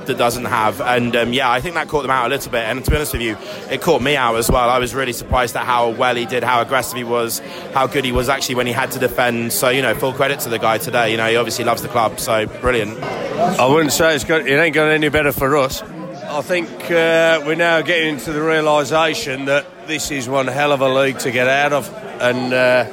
that 0.10 0.18
doesn't 0.18 0.46
have. 0.46 0.82
And 0.82 1.16
um, 1.16 1.34
yeah, 1.34 1.50
I 1.50 1.62
think 1.62 1.76
that 1.76 1.88
caught 1.88 2.02
them 2.02 2.12
out 2.12 2.26
a 2.26 2.30
little 2.30 2.52
bit. 2.52 2.64
And 2.64 2.84
to 2.84 2.92
be 2.92 2.98
honest 2.98 3.14
with 3.14 3.22
you, 3.22 3.38
it 3.72 3.82
caught 3.82 4.02
me 4.02 4.16
out 4.16 4.36
as 4.36 4.50
well. 4.50 4.70
I 4.70 4.80
was 4.80 4.94
really 4.94 5.14
surprised 5.14 5.56
at 5.56 5.66
how 5.66 5.92
well 5.92 6.16
he 6.16 6.26
did, 6.26 6.44
how 6.44 6.62
aggressive 6.62 6.98
he 6.98 7.04
was, 7.04 7.40
how 7.74 7.88
good 7.88 8.04
he 8.04 8.12
was 8.12 8.28
actually 8.28 8.56
when 8.56 8.68
he 8.68 8.74
had 8.74 8.92
to 8.92 9.00
defend. 9.00 9.54
So 9.54 9.70
you 9.70 9.82
know, 9.82 9.94
full 9.96 10.14
credit 10.14 10.40
to 10.42 10.50
the 10.50 10.60
guy 10.60 10.78
today. 10.78 11.12
You 11.12 11.18
know, 11.18 11.30
he 11.30 11.38
obviously 11.38 11.64
loves 11.64 11.82
the 11.82 11.88
club, 11.88 12.20
so 12.20 12.46
brilliant. 12.46 13.02
I 13.02 13.66
wouldn't 13.68 13.94
say 13.94 14.16
it's 14.16 14.24
got, 14.24 14.48
it 14.48 14.60
ain't 14.60 14.76
got 14.76 14.90
any 14.90 15.10
better 15.10 15.32
for 15.32 15.56
us. 15.58 15.82
I 15.82 16.42
think 16.42 16.70
uh, 16.92 17.42
we're 17.46 17.56
now 17.56 17.82
getting 17.82 18.16
into 18.16 18.34
the 18.34 18.42
realisation 18.42 19.46
that 19.46 19.66
this 19.90 20.12
is 20.12 20.30
one 20.30 20.46
hell 20.46 20.72
of 20.72 20.82
a 20.82 20.88
league 20.88 21.18
to 21.18 21.32
get 21.32 21.48
out 21.48 21.74
of. 21.74 21.92
And, 22.22 22.54
uh, 22.54 22.86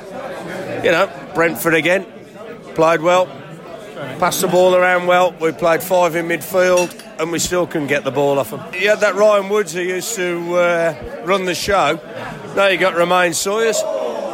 you 0.83 0.91
know, 0.91 1.13
Brentford 1.35 1.75
again 1.75 2.07
played 2.75 3.03
well, 3.03 3.27
passed 4.19 4.41
the 4.41 4.49
ball 4.49 4.75
around 4.75 5.07
well. 5.07 5.33
We 5.39 5.53
played 5.53 5.83
five 5.83 6.17
in 6.17 6.27
midfield 6.27 6.99
and 7.21 7.31
we 7.31 7.39
still 7.39 7.67
couldn't 7.67 7.89
get 7.89 8.05
the 8.05 8.11
ball 8.11 8.39
off 8.39 8.51
them. 8.51 8.63
You 8.73 8.89
had 8.89 9.01
that 9.01 9.15
Ryan 9.15 9.51
Woods 9.51 9.75
who 9.75 9.81
used 9.81 10.15
to 10.17 10.55
uh, 10.55 11.23
run 11.27 11.45
the 11.45 11.55
show. 11.55 12.01
Now 12.57 12.69
you 12.69 12.79
got 12.79 12.97
Romaine 12.97 13.35
Sawyers 13.35 13.79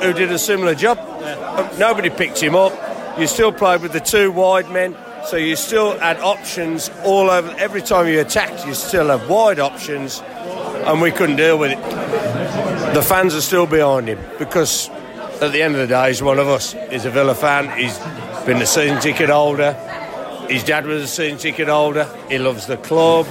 who 0.00 0.12
did 0.12 0.30
a 0.30 0.38
similar 0.38 0.76
job. 0.76 0.98
Nobody 1.80 2.10
picked 2.10 2.40
him 2.40 2.54
up. 2.54 2.72
You 3.18 3.26
still 3.26 3.50
played 3.52 3.82
with 3.82 3.92
the 3.92 4.00
two 4.00 4.30
wide 4.30 4.70
men. 4.70 4.96
So 5.26 5.36
you 5.36 5.56
still 5.56 5.98
had 5.98 6.18
options 6.18 6.90
all 7.04 7.28
over. 7.28 7.50
Every 7.58 7.82
time 7.82 8.06
you 8.06 8.20
attacked, 8.20 8.66
you 8.66 8.74
still 8.74 9.06
have 9.06 9.28
wide 9.28 9.60
options, 9.60 10.20
and 10.20 11.00
we 11.00 11.12
couldn't 11.12 11.36
deal 11.36 11.58
with 11.58 11.70
it. 11.72 12.31
The 12.94 13.02
fans 13.02 13.34
are 13.34 13.40
still 13.40 13.66
behind 13.66 14.06
him 14.06 14.18
because 14.38 14.90
at 15.40 15.50
the 15.50 15.62
end 15.62 15.74
of 15.74 15.80
the 15.80 15.86
day, 15.86 16.08
he's 16.08 16.22
one 16.22 16.38
of 16.38 16.46
us. 16.46 16.76
He's 16.90 17.06
a 17.06 17.10
Villa 17.10 17.34
fan. 17.34 17.76
He's 17.78 17.98
been 18.44 18.60
a 18.60 18.66
season 18.66 19.00
ticket 19.00 19.30
holder. 19.30 19.72
His 20.48 20.62
dad 20.62 20.84
was 20.84 21.02
a 21.02 21.06
season 21.06 21.38
ticket 21.38 21.68
holder. 21.68 22.06
He 22.28 22.38
loves 22.38 22.66
the 22.66 22.76
club. 22.76 23.26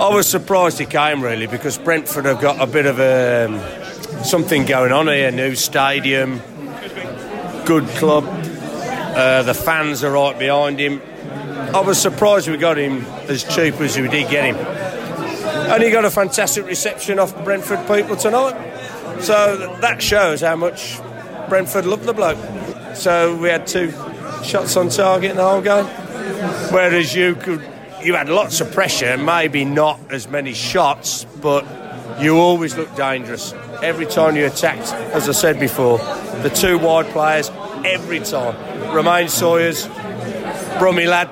I 0.00 0.12
was 0.12 0.28
surprised 0.28 0.80
he 0.80 0.86
came 0.86 1.22
really 1.22 1.46
because 1.46 1.78
Brentford 1.78 2.24
have 2.24 2.40
got 2.40 2.60
a 2.60 2.66
bit 2.66 2.86
of 2.86 2.98
a, 2.98 3.46
um, 3.46 4.24
something 4.24 4.64
going 4.66 4.90
on 4.90 5.06
here. 5.06 5.30
New 5.30 5.54
stadium, 5.54 6.42
good 7.64 7.86
club. 7.90 8.24
Uh, 8.26 9.44
the 9.44 9.54
fans 9.54 10.02
are 10.02 10.10
right 10.10 10.36
behind 10.36 10.80
him. 10.80 11.00
I 11.72 11.80
was 11.80 12.02
surprised 12.02 12.48
we 12.48 12.56
got 12.56 12.78
him 12.78 13.04
as 13.28 13.44
cheap 13.44 13.80
as 13.80 13.96
we 13.96 14.08
did 14.08 14.28
get 14.28 14.44
him. 14.44 14.56
And 14.56 15.82
he 15.82 15.90
got 15.90 16.04
a 16.04 16.10
fantastic 16.10 16.66
reception 16.66 17.20
off 17.20 17.32
Brentford 17.44 17.86
people 17.86 18.16
tonight. 18.16 18.73
So 19.24 19.78
that 19.80 20.02
shows 20.02 20.42
how 20.42 20.56
much 20.56 20.98
Brentford 21.48 21.86
loved 21.86 22.04
the 22.04 22.12
bloke. 22.12 22.36
So 22.94 23.34
we 23.36 23.48
had 23.48 23.66
two 23.66 23.90
shots 24.42 24.76
on 24.76 24.90
target 24.90 25.30
in 25.30 25.38
the 25.38 25.42
whole 25.42 25.62
game. 25.62 25.86
Whereas 26.70 27.14
you 27.14 27.34
could 27.34 27.66
you 28.02 28.14
had 28.14 28.28
lots 28.28 28.60
of 28.60 28.70
pressure, 28.72 29.16
maybe 29.16 29.64
not 29.64 29.98
as 30.10 30.28
many 30.28 30.52
shots, 30.52 31.24
but 31.40 31.66
you 32.20 32.36
always 32.36 32.76
looked 32.76 32.96
dangerous. 32.96 33.54
Every 33.82 34.04
time 34.04 34.36
you 34.36 34.44
attacked, 34.44 34.92
as 35.14 35.26
I 35.26 35.32
said 35.32 35.58
before, 35.58 35.96
the 36.42 36.50
two 36.54 36.78
wide 36.78 37.06
players, 37.06 37.50
every 37.82 38.20
time. 38.20 38.54
Romaine 38.94 39.28
Sawyers, 39.28 39.86
Brummy 40.78 41.06
lad, 41.06 41.28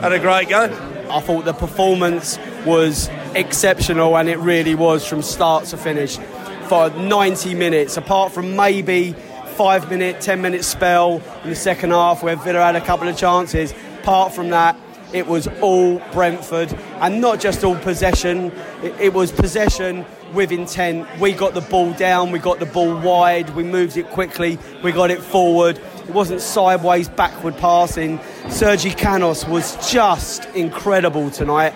had 0.00 0.12
a 0.12 0.18
great 0.18 0.48
game. 0.48 0.72
I 1.08 1.20
thought 1.20 1.44
the 1.44 1.52
performance 1.52 2.38
was 2.66 3.08
exceptional, 3.36 4.16
and 4.16 4.28
it 4.28 4.38
really 4.38 4.74
was 4.74 5.06
from 5.06 5.22
start 5.22 5.66
to 5.66 5.76
finish 5.76 6.18
for 6.64 6.90
90 6.90 7.54
minutes. 7.54 7.96
Apart 7.96 8.32
from 8.32 8.56
maybe 8.56 9.14
five 9.56 9.90
minute, 9.90 10.20
10 10.20 10.40
minute 10.40 10.64
spell 10.64 11.22
in 11.44 11.50
the 11.50 11.56
second 11.56 11.90
half 11.90 12.22
where 12.22 12.36
Villa 12.36 12.60
had 12.60 12.76
a 12.76 12.80
couple 12.80 13.08
of 13.08 13.16
chances. 13.16 13.74
Apart 14.00 14.32
from 14.32 14.50
that, 14.50 14.76
it 15.12 15.26
was 15.26 15.46
all 15.60 16.00
Brentford, 16.12 16.72
and 17.00 17.20
not 17.20 17.38
just 17.38 17.64
all 17.64 17.76
possession. 17.76 18.50
It, 18.82 18.94
it, 18.98 19.12
was 19.12 19.30
possession 19.30 20.06
with 20.32 20.50
intent. 20.50 21.06
We 21.20 21.32
got 21.32 21.54
the 21.54 21.60
ball 21.60 21.92
down, 21.92 22.32
we 22.32 22.38
got 22.38 22.58
the 22.58 22.66
ball 22.66 22.96
wide, 22.96 23.50
we 23.50 23.62
moved 23.62 23.96
it 23.96 24.08
quickly, 24.10 24.58
we 24.82 24.90
got 24.90 25.10
it 25.10 25.22
forward. 25.22 25.78
It 25.78 26.10
wasn't 26.10 26.40
sideways, 26.40 27.08
backward 27.08 27.56
passing. 27.58 28.20
Sergi 28.48 28.90
Canos 28.90 29.46
was 29.46 29.76
just 29.92 30.46
incredible 30.54 31.30
tonight. 31.30 31.74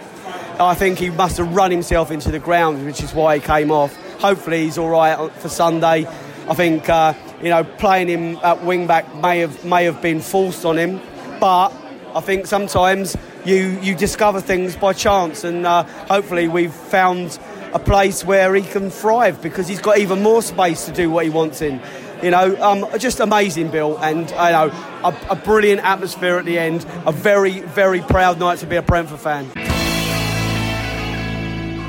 I 0.58 0.74
think 0.74 0.98
he 0.98 1.10
must 1.10 1.36
have 1.36 1.54
run 1.54 1.70
himself 1.70 2.10
into 2.10 2.30
the 2.30 2.38
ground, 2.38 2.86
which 2.86 3.02
is 3.02 3.12
why 3.12 3.38
he 3.38 3.42
came 3.42 3.70
off. 3.70 3.94
Hopefully, 4.18 4.64
he's 4.64 4.78
all 4.78 4.88
right 4.88 5.30
for 5.32 5.48
Sunday. 5.48 6.06
I 6.48 6.54
think 6.54 6.88
uh, 6.88 7.14
you 7.42 7.50
know 7.50 7.64
playing 7.64 8.08
him 8.08 8.36
at 8.42 8.64
wing 8.64 8.86
back 8.86 9.14
may 9.16 9.40
have 9.40 9.64
may 9.64 9.84
have 9.84 10.00
been 10.00 10.20
forced 10.20 10.64
on 10.64 10.78
him, 10.78 11.00
but 11.40 11.72
I 12.14 12.20
think 12.20 12.46
sometimes 12.46 13.16
you 13.44 13.78
you 13.82 13.94
discover 13.94 14.40
things 14.40 14.76
by 14.76 14.92
chance, 14.92 15.44
and 15.44 15.66
uh, 15.66 15.82
hopefully 16.08 16.48
we've 16.48 16.72
found 16.72 17.38
a 17.72 17.78
place 17.78 18.24
where 18.24 18.54
he 18.54 18.62
can 18.62 18.90
thrive 18.90 19.42
because 19.42 19.68
he's 19.68 19.80
got 19.80 19.98
even 19.98 20.22
more 20.22 20.40
space 20.40 20.86
to 20.86 20.92
do 20.92 21.10
what 21.10 21.24
he 21.24 21.30
wants 21.30 21.60
in. 21.60 21.80
You 22.22 22.30
know, 22.30 22.56
um, 22.62 22.86
just 22.98 23.20
amazing, 23.20 23.70
Bill, 23.70 23.98
and 23.98 24.32
I 24.32 24.52
know 24.52 24.74
a, 25.04 25.32
a 25.32 25.36
brilliant 25.36 25.82
atmosphere 25.82 26.38
at 26.38 26.46
the 26.46 26.58
end. 26.58 26.86
A 27.04 27.12
very, 27.12 27.60
very 27.60 28.00
proud 28.00 28.38
night 28.38 28.60
to 28.60 28.66
be 28.66 28.76
a 28.76 28.82
Brentford 28.82 29.20
fan. 29.20 29.75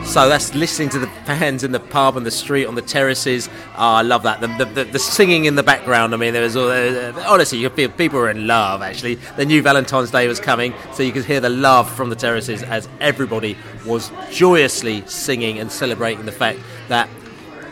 So 0.08 0.30
that's 0.30 0.56
listening 0.56 0.88
to 0.90 1.00
the 1.00 1.08
fans 1.26 1.66
in 1.66 1.74
the 1.74 1.82
pub 1.82 2.16
and 2.16 2.26
the 2.26 2.32
street 2.32 2.66
on 2.66 2.76
the 2.76 2.82
terraces. 2.82 3.50
Oh, 3.76 3.96
I 3.96 4.02
love 4.04 4.24
that. 4.24 4.40
The, 4.40 4.48
the, 4.66 4.86
the 4.86 5.00
singing 5.00 5.46
in 5.46 5.56
the 5.56 5.64
background. 5.64 6.14
I 6.14 6.18
mean, 6.18 6.34
there 6.34 6.44
was 6.44 6.56
all, 6.56 6.70
uh, 6.70 7.12
honestly, 7.28 7.60
you 7.60 7.70
people 7.70 8.18
were 8.18 8.30
in 8.30 8.48
love. 8.48 8.82
Actually, 8.82 9.16
the 9.36 9.46
new 9.46 9.62
Valentine's 9.62 10.10
Day 10.10 10.28
was 10.28 10.40
coming, 10.40 10.74
so 10.94 11.04
you 11.04 11.12
could 11.12 11.26
hear 11.26 11.42
the 11.42 11.50
love 11.50 11.94
from 11.94 12.10
the 12.10 12.16
terraces 12.16 12.64
as 12.64 12.88
everybody 13.02 13.58
was 13.86 14.10
joyously 14.32 15.06
singing 15.08 15.60
and 15.60 15.70
celebrating 15.70 16.26
the 16.26 16.32
fact 16.32 16.60
that 16.88 17.10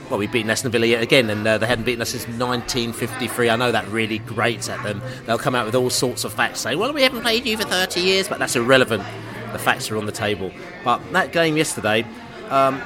well, 0.09 0.19
we 0.19 0.27
beat 0.27 0.45
Aston 0.45 0.71
Villa 0.71 0.85
yet 0.85 1.01
again, 1.01 1.29
and 1.29 1.47
uh, 1.47 1.57
they 1.57 1.65
hadn't 1.65 1.85
beaten 1.85 2.01
us 2.01 2.09
since 2.09 2.27
1953. 2.27 3.49
I 3.49 3.55
know 3.55 3.71
that 3.71 3.87
really 3.87 4.19
grates 4.19 4.69
at 4.69 4.83
them. 4.83 5.01
They'll 5.25 5.39
come 5.39 5.55
out 5.55 5.65
with 5.65 5.73
all 5.73 5.89
sorts 5.89 6.25
of 6.25 6.33
facts, 6.33 6.59
saying, 6.59 6.77
"Well, 6.77 6.93
we 6.93 7.01
haven't 7.01 7.21
played 7.21 7.45
you 7.45 7.57
for 7.57 7.63
30 7.63 8.01
years," 8.01 8.27
but 8.27 8.37
that's 8.39 8.55
irrelevant. 8.55 9.03
The 9.51 9.59
facts 9.59 9.89
are 9.89 9.97
on 9.97 10.05
the 10.05 10.11
table. 10.11 10.51
But 10.83 11.01
that 11.13 11.31
game 11.31 11.57
yesterday, 11.57 12.05
um, 12.51 12.81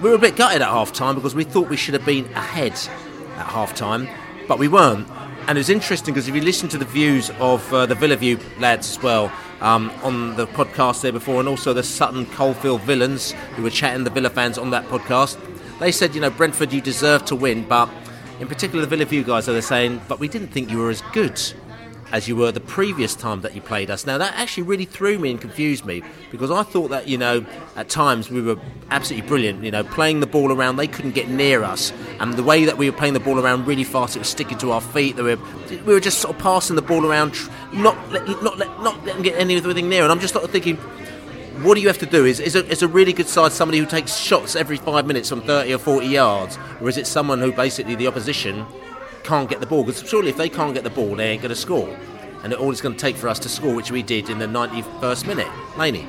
we 0.00 0.10
were 0.10 0.16
a 0.16 0.18
bit 0.18 0.36
gutted 0.36 0.62
at 0.62 0.68
half 0.68 0.92
time 0.92 1.14
because 1.14 1.34
we 1.34 1.44
thought 1.44 1.68
we 1.68 1.76
should 1.76 1.94
have 1.94 2.04
been 2.04 2.24
ahead 2.34 2.72
at 2.72 3.46
half 3.46 3.74
time, 3.74 4.08
but 4.46 4.58
we 4.58 4.68
weren't. 4.68 5.08
And 5.48 5.56
it 5.56 5.60
was 5.60 5.70
interesting 5.70 6.14
because 6.14 6.28
if 6.28 6.34
you 6.34 6.42
listen 6.42 6.68
to 6.68 6.78
the 6.78 6.84
views 6.84 7.30
of 7.40 7.72
uh, 7.72 7.86
the 7.86 7.94
Villa 7.94 8.16
View 8.16 8.38
lads 8.58 8.90
as 8.90 9.02
well 9.02 9.32
um, 9.60 9.90
on 10.02 10.36
the 10.36 10.46
podcast 10.46 11.00
there 11.02 11.12
before, 11.12 11.40
and 11.40 11.48
also 11.48 11.72
the 11.72 11.82
Sutton 11.82 12.26
Coldfield 12.26 12.82
Villains 12.82 13.32
who 13.56 13.62
were 13.62 13.70
chatting 13.70 14.04
the 14.04 14.10
Villa 14.10 14.30
fans 14.30 14.58
on 14.58 14.70
that 14.70 14.84
podcast, 14.88 15.38
they 15.78 15.90
said, 15.90 16.14
you 16.14 16.20
know, 16.20 16.30
Brentford, 16.30 16.72
you 16.72 16.80
deserve 16.80 17.24
to 17.26 17.34
win, 17.36 17.66
but 17.66 17.88
in 18.40 18.46
particular 18.46 18.82
the 18.82 18.88
Villa 18.88 19.04
View 19.04 19.24
guys, 19.24 19.46
they're 19.46 19.62
saying, 19.62 20.00
but 20.06 20.20
we 20.20 20.28
didn't 20.28 20.48
think 20.48 20.70
you 20.70 20.78
were 20.78 20.90
as 20.90 21.02
good 21.12 21.40
as 22.12 22.28
you 22.28 22.36
were 22.36 22.50
the 22.52 22.60
previous 22.60 23.14
time 23.14 23.42
that 23.42 23.54
you 23.54 23.60
played 23.60 23.90
us. 23.90 24.06
Now, 24.06 24.18
that 24.18 24.34
actually 24.34 24.62
really 24.64 24.84
threw 24.84 25.18
me 25.18 25.30
and 25.30 25.40
confused 25.40 25.84
me 25.84 26.02
because 26.30 26.50
I 26.50 26.62
thought 26.62 26.88
that, 26.88 27.06
you 27.08 27.18
know, 27.18 27.44
at 27.76 27.88
times 27.88 28.30
we 28.30 28.40
were 28.40 28.56
absolutely 28.90 29.28
brilliant, 29.28 29.62
you 29.62 29.70
know, 29.70 29.84
playing 29.84 30.20
the 30.20 30.26
ball 30.26 30.52
around, 30.52 30.76
they 30.76 30.86
couldn't 30.86 31.12
get 31.12 31.28
near 31.28 31.62
us. 31.62 31.92
And 32.20 32.34
the 32.34 32.42
way 32.42 32.64
that 32.64 32.78
we 32.78 32.88
were 32.90 32.96
playing 32.96 33.14
the 33.14 33.20
ball 33.20 33.38
around 33.38 33.66
really 33.66 33.84
fast, 33.84 34.16
it 34.16 34.20
was 34.20 34.28
sticking 34.28 34.58
to 34.58 34.72
our 34.72 34.80
feet. 34.80 35.16
They 35.16 35.22
were, 35.22 35.38
we 35.70 35.92
were 35.92 36.00
just 36.00 36.18
sort 36.18 36.34
of 36.34 36.42
passing 36.42 36.76
the 36.76 36.82
ball 36.82 37.06
around, 37.06 37.34
not, 37.72 37.96
not, 38.42 38.58
let, 38.58 38.68
not 38.80 39.04
letting 39.04 39.22
get 39.22 39.38
anything 39.38 39.88
near. 39.88 40.02
And 40.02 40.12
I'm 40.12 40.20
just 40.20 40.32
sort 40.32 40.44
of 40.44 40.50
thinking, 40.50 40.76
what 41.62 41.74
do 41.74 41.80
you 41.80 41.88
have 41.88 41.98
to 41.98 42.06
do? 42.06 42.24
Is, 42.24 42.40
is, 42.40 42.54
a, 42.54 42.64
is 42.68 42.82
a 42.82 42.88
really 42.88 43.12
good 43.12 43.28
side 43.28 43.52
somebody 43.52 43.78
who 43.78 43.86
takes 43.86 44.16
shots 44.16 44.54
every 44.54 44.76
five 44.76 45.06
minutes 45.06 45.28
from 45.28 45.42
30 45.42 45.74
or 45.74 45.78
40 45.78 46.06
yards? 46.06 46.58
Or 46.80 46.88
is 46.88 46.96
it 46.96 47.06
someone 47.06 47.40
who 47.40 47.52
basically 47.52 47.96
the 47.96 48.06
opposition 48.06 48.64
can't 49.28 49.50
get 49.50 49.60
the 49.60 49.66
ball? 49.66 49.84
Because 49.84 50.08
surely 50.08 50.30
if 50.30 50.38
they 50.38 50.48
can't 50.48 50.72
get 50.72 50.84
the 50.84 50.90
ball, 50.90 51.14
they 51.14 51.28
ain't 51.28 51.42
going 51.42 51.50
to 51.50 51.54
score. 51.56 51.94
And 52.42 52.54
all 52.54 52.70
it's 52.70 52.80
going 52.80 52.94
to 52.94 53.00
take 53.00 53.14
for 53.14 53.28
us 53.28 53.38
to 53.40 53.48
score, 53.48 53.74
which 53.74 53.90
we 53.90 54.02
did 54.02 54.30
in 54.30 54.38
the 54.38 54.46
91st 54.46 55.26
minute. 55.26 55.48
Laney. 55.76 56.06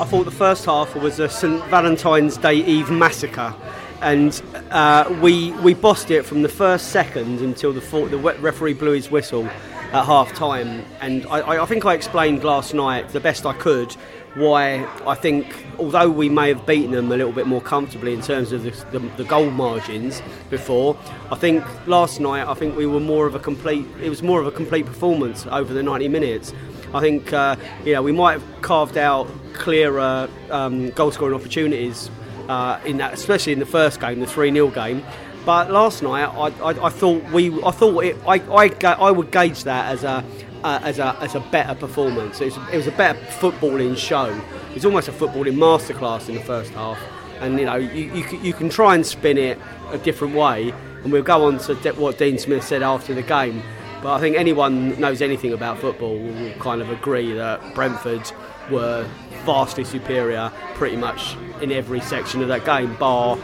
I 0.00 0.04
thought 0.04 0.24
the 0.24 0.32
first 0.32 0.64
half 0.64 0.96
was 0.96 1.20
a 1.20 1.28
St 1.28 1.64
Valentine's 1.66 2.36
Day 2.36 2.56
Eve 2.56 2.90
massacre, 2.90 3.54
and 4.02 4.42
uh, 4.70 5.14
we 5.20 5.52
we 5.62 5.74
bossed 5.74 6.10
it 6.10 6.24
from 6.24 6.42
the 6.42 6.48
first 6.48 6.88
second 6.88 7.40
until 7.40 7.72
the 7.72 7.80
the 7.80 8.18
referee 8.18 8.74
blew 8.74 8.92
his 8.92 9.10
whistle 9.10 9.46
at 9.46 10.04
half 10.04 10.32
time. 10.34 10.84
And 11.00 11.26
I, 11.26 11.62
I 11.62 11.66
think 11.66 11.84
I 11.84 11.94
explained 11.94 12.42
last 12.42 12.74
night 12.74 13.10
the 13.10 13.20
best 13.20 13.46
I 13.46 13.52
could 13.52 13.94
why 14.34 14.84
I 15.06 15.14
think, 15.14 15.66
although 15.78 16.08
we 16.08 16.28
may 16.28 16.48
have 16.48 16.66
beaten 16.66 16.92
them 16.92 17.10
a 17.10 17.16
little 17.16 17.32
bit 17.32 17.46
more 17.46 17.60
comfortably 17.60 18.14
in 18.14 18.22
terms 18.22 18.52
of 18.52 18.62
the, 18.62 18.70
the, 18.96 18.98
the, 19.16 19.24
goal 19.24 19.50
margins 19.50 20.22
before, 20.50 20.96
I 21.30 21.36
think 21.36 21.64
last 21.86 22.20
night 22.20 22.46
I 22.46 22.54
think 22.54 22.76
we 22.76 22.86
were 22.86 23.00
more 23.00 23.26
of 23.26 23.34
a 23.34 23.40
complete. 23.40 23.86
It 24.00 24.08
was 24.08 24.22
more 24.22 24.40
of 24.40 24.46
a 24.46 24.52
complete 24.52 24.86
performance 24.86 25.46
over 25.46 25.74
the 25.74 25.82
90 25.82 26.08
minutes. 26.08 26.52
I 26.94 27.00
think 27.00 27.32
uh, 27.32 27.56
you 27.84 27.92
know 27.94 28.02
we 28.02 28.12
might 28.12 28.32
have 28.32 28.62
carved 28.62 28.96
out 28.96 29.28
clearer 29.52 30.28
um, 30.50 30.90
goal 30.90 31.10
scoring 31.10 31.34
opportunities 31.34 32.10
uh, 32.48 32.80
in 32.84 32.98
that, 32.98 33.14
especially 33.14 33.52
in 33.52 33.58
the 33.58 33.66
first 33.66 34.00
game, 34.00 34.20
the 34.20 34.26
3 34.26 34.52
0 34.52 34.68
game. 34.68 35.04
But 35.46 35.70
last 35.70 36.02
night, 36.02 36.24
I, 36.24 36.48
I, 36.62 36.86
I, 36.86 36.88
thought 36.90 37.22
we, 37.32 37.50
I 37.62 37.70
thought 37.70 38.04
it, 38.04 38.16
I, 38.26 38.34
I, 38.34 38.92
I 38.92 39.10
would 39.10 39.30
gauge 39.30 39.64
that 39.64 39.90
as 39.90 40.04
a, 40.04 40.22
uh, 40.64 40.80
as 40.82 40.98
a 40.98 41.16
as 41.20 41.34
a 41.34 41.40
better 41.40 41.74
performance. 41.74 42.40
It 42.40 42.46
was, 42.46 42.56
it 42.72 42.76
was 42.76 42.86
a 42.86 42.92
better 42.92 43.18
footballing 43.18 43.96
show. 43.96 44.26
It 44.70 44.74
was 44.74 44.84
almost 44.84 45.08
a 45.08 45.12
footballing 45.12 45.56
masterclass 45.56 46.28
in 46.28 46.34
the 46.36 46.42
first 46.42 46.72
half. 46.72 46.98
And 47.40 47.58
you 47.58 47.66
know, 47.66 47.76
you, 47.76 48.12
you, 48.14 48.38
you 48.40 48.52
can 48.52 48.68
try 48.68 48.94
and 48.94 49.04
spin 49.04 49.38
it 49.38 49.58
a 49.92 49.98
different 49.98 50.34
way, 50.34 50.72
and 51.02 51.12
we'll 51.12 51.22
go 51.22 51.46
on 51.46 51.58
to 51.58 51.74
what 51.92 52.18
Dean 52.18 52.38
Smith 52.38 52.64
said 52.64 52.82
after 52.82 53.14
the 53.14 53.22
game. 53.22 53.62
But 54.02 54.14
I 54.14 54.20
think 54.20 54.36
anyone 54.36 54.98
knows 54.98 55.20
anything 55.20 55.52
about 55.52 55.78
football 55.78 56.18
will 56.18 56.52
kind 56.54 56.80
of 56.80 56.90
agree 56.90 57.32
that 57.34 57.74
Brentford 57.74 58.30
were 58.70 59.06
vastly 59.44 59.84
superior 59.84 60.50
pretty 60.74 60.96
much 60.96 61.36
in 61.60 61.72
every 61.72 62.00
section 62.00 62.40
of 62.40 62.48
that 62.48 62.64
game, 62.64 62.94
bar 62.96 63.38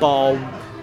bar 0.00 0.34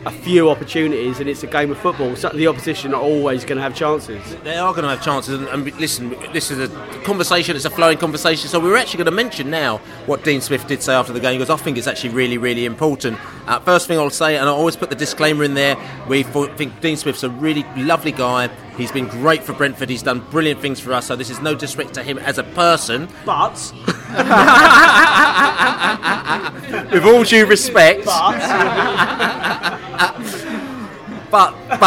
a 0.05 0.11
few 0.11 0.49
opportunities 0.49 1.19
and 1.19 1.29
it's 1.29 1.43
a 1.43 1.47
game 1.47 1.71
of 1.71 1.77
football. 1.77 2.15
So 2.15 2.29
the 2.29 2.47
opposition 2.47 2.93
are 2.93 3.01
always 3.01 3.43
going 3.43 3.57
to 3.57 3.61
have 3.61 3.75
chances. 3.75 4.21
They 4.43 4.57
are 4.57 4.71
going 4.71 4.83
to 4.83 4.89
have 4.89 5.03
chances. 5.03 5.39
And, 5.39 5.47
and, 5.47 5.79
listen, 5.79 6.09
this 6.33 6.51
is 6.51 6.59
a 6.59 7.01
conversation, 7.03 7.55
it's 7.55 7.65
a 7.65 7.69
flowing 7.69 7.97
conversation. 7.97 8.49
So 8.49 8.59
we 8.59 8.69
are 8.71 8.77
actually 8.77 8.99
going 8.99 9.05
to 9.05 9.11
mention 9.11 9.49
now 9.49 9.77
what 10.05 10.23
Dean 10.23 10.41
Smith 10.41 10.67
did 10.67 10.81
say 10.81 10.93
after 10.93 11.13
the 11.13 11.19
game 11.19 11.39
because 11.39 11.49
I 11.49 11.61
think 11.61 11.77
it's 11.77 11.87
actually 11.87 12.11
really, 12.11 12.37
really 12.37 12.65
important. 12.65 13.17
Uh, 13.47 13.59
first 13.59 13.87
thing 13.87 13.97
I'll 13.97 14.09
say, 14.09 14.37
and 14.37 14.47
I 14.47 14.51
always 14.51 14.75
put 14.75 14.89
the 14.89 14.95
disclaimer 14.95 15.43
in 15.43 15.53
there, 15.53 15.75
we 16.07 16.23
think 16.23 16.79
Dean 16.81 16.97
Smith's 16.97 17.23
a 17.23 17.29
really 17.29 17.65
lovely 17.75 18.11
guy. 18.11 18.47
He's 18.77 18.91
been 18.91 19.07
great 19.07 19.43
for 19.43 19.53
Brentford. 19.53 19.89
He's 19.89 20.03
done 20.03 20.19
brilliant 20.31 20.61
things 20.61 20.79
for 20.79 20.93
us. 20.93 21.07
So 21.07 21.15
this 21.15 21.29
is 21.29 21.41
no 21.41 21.53
disrespect 21.55 21.93
to 21.95 22.03
him 22.03 22.17
as 22.19 22.37
a 22.37 22.43
person. 22.43 23.09
But. 23.25 23.73
with 26.91 27.05
all 27.05 27.23
due 27.23 27.45
respect. 27.45 28.05
But. 28.05 28.31
but. 31.31 31.53
but 31.69 31.79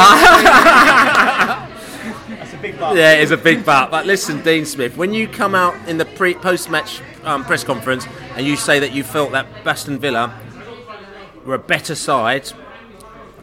That's 2.28 2.52
a 2.52 2.56
big 2.58 2.78
but. 2.78 2.96
Yeah, 2.96 3.14
it's 3.14 3.32
a 3.32 3.36
big 3.36 3.64
but. 3.64 3.90
But 3.90 4.06
listen, 4.06 4.40
Dean 4.42 4.64
Smith, 4.64 4.96
when 4.96 5.12
you 5.12 5.26
come 5.26 5.56
out 5.56 5.74
in 5.88 5.98
the 5.98 6.04
pre 6.04 6.34
post 6.34 6.70
match 6.70 7.00
um, 7.24 7.44
press 7.44 7.64
conference 7.64 8.06
and 8.36 8.46
you 8.46 8.54
say 8.56 8.78
that 8.78 8.92
you 8.92 9.02
felt 9.02 9.32
that 9.32 9.48
Aston 9.66 9.98
Villa 9.98 10.32
were 11.44 11.54
a 11.54 11.58
better 11.58 11.96
side 11.96 12.52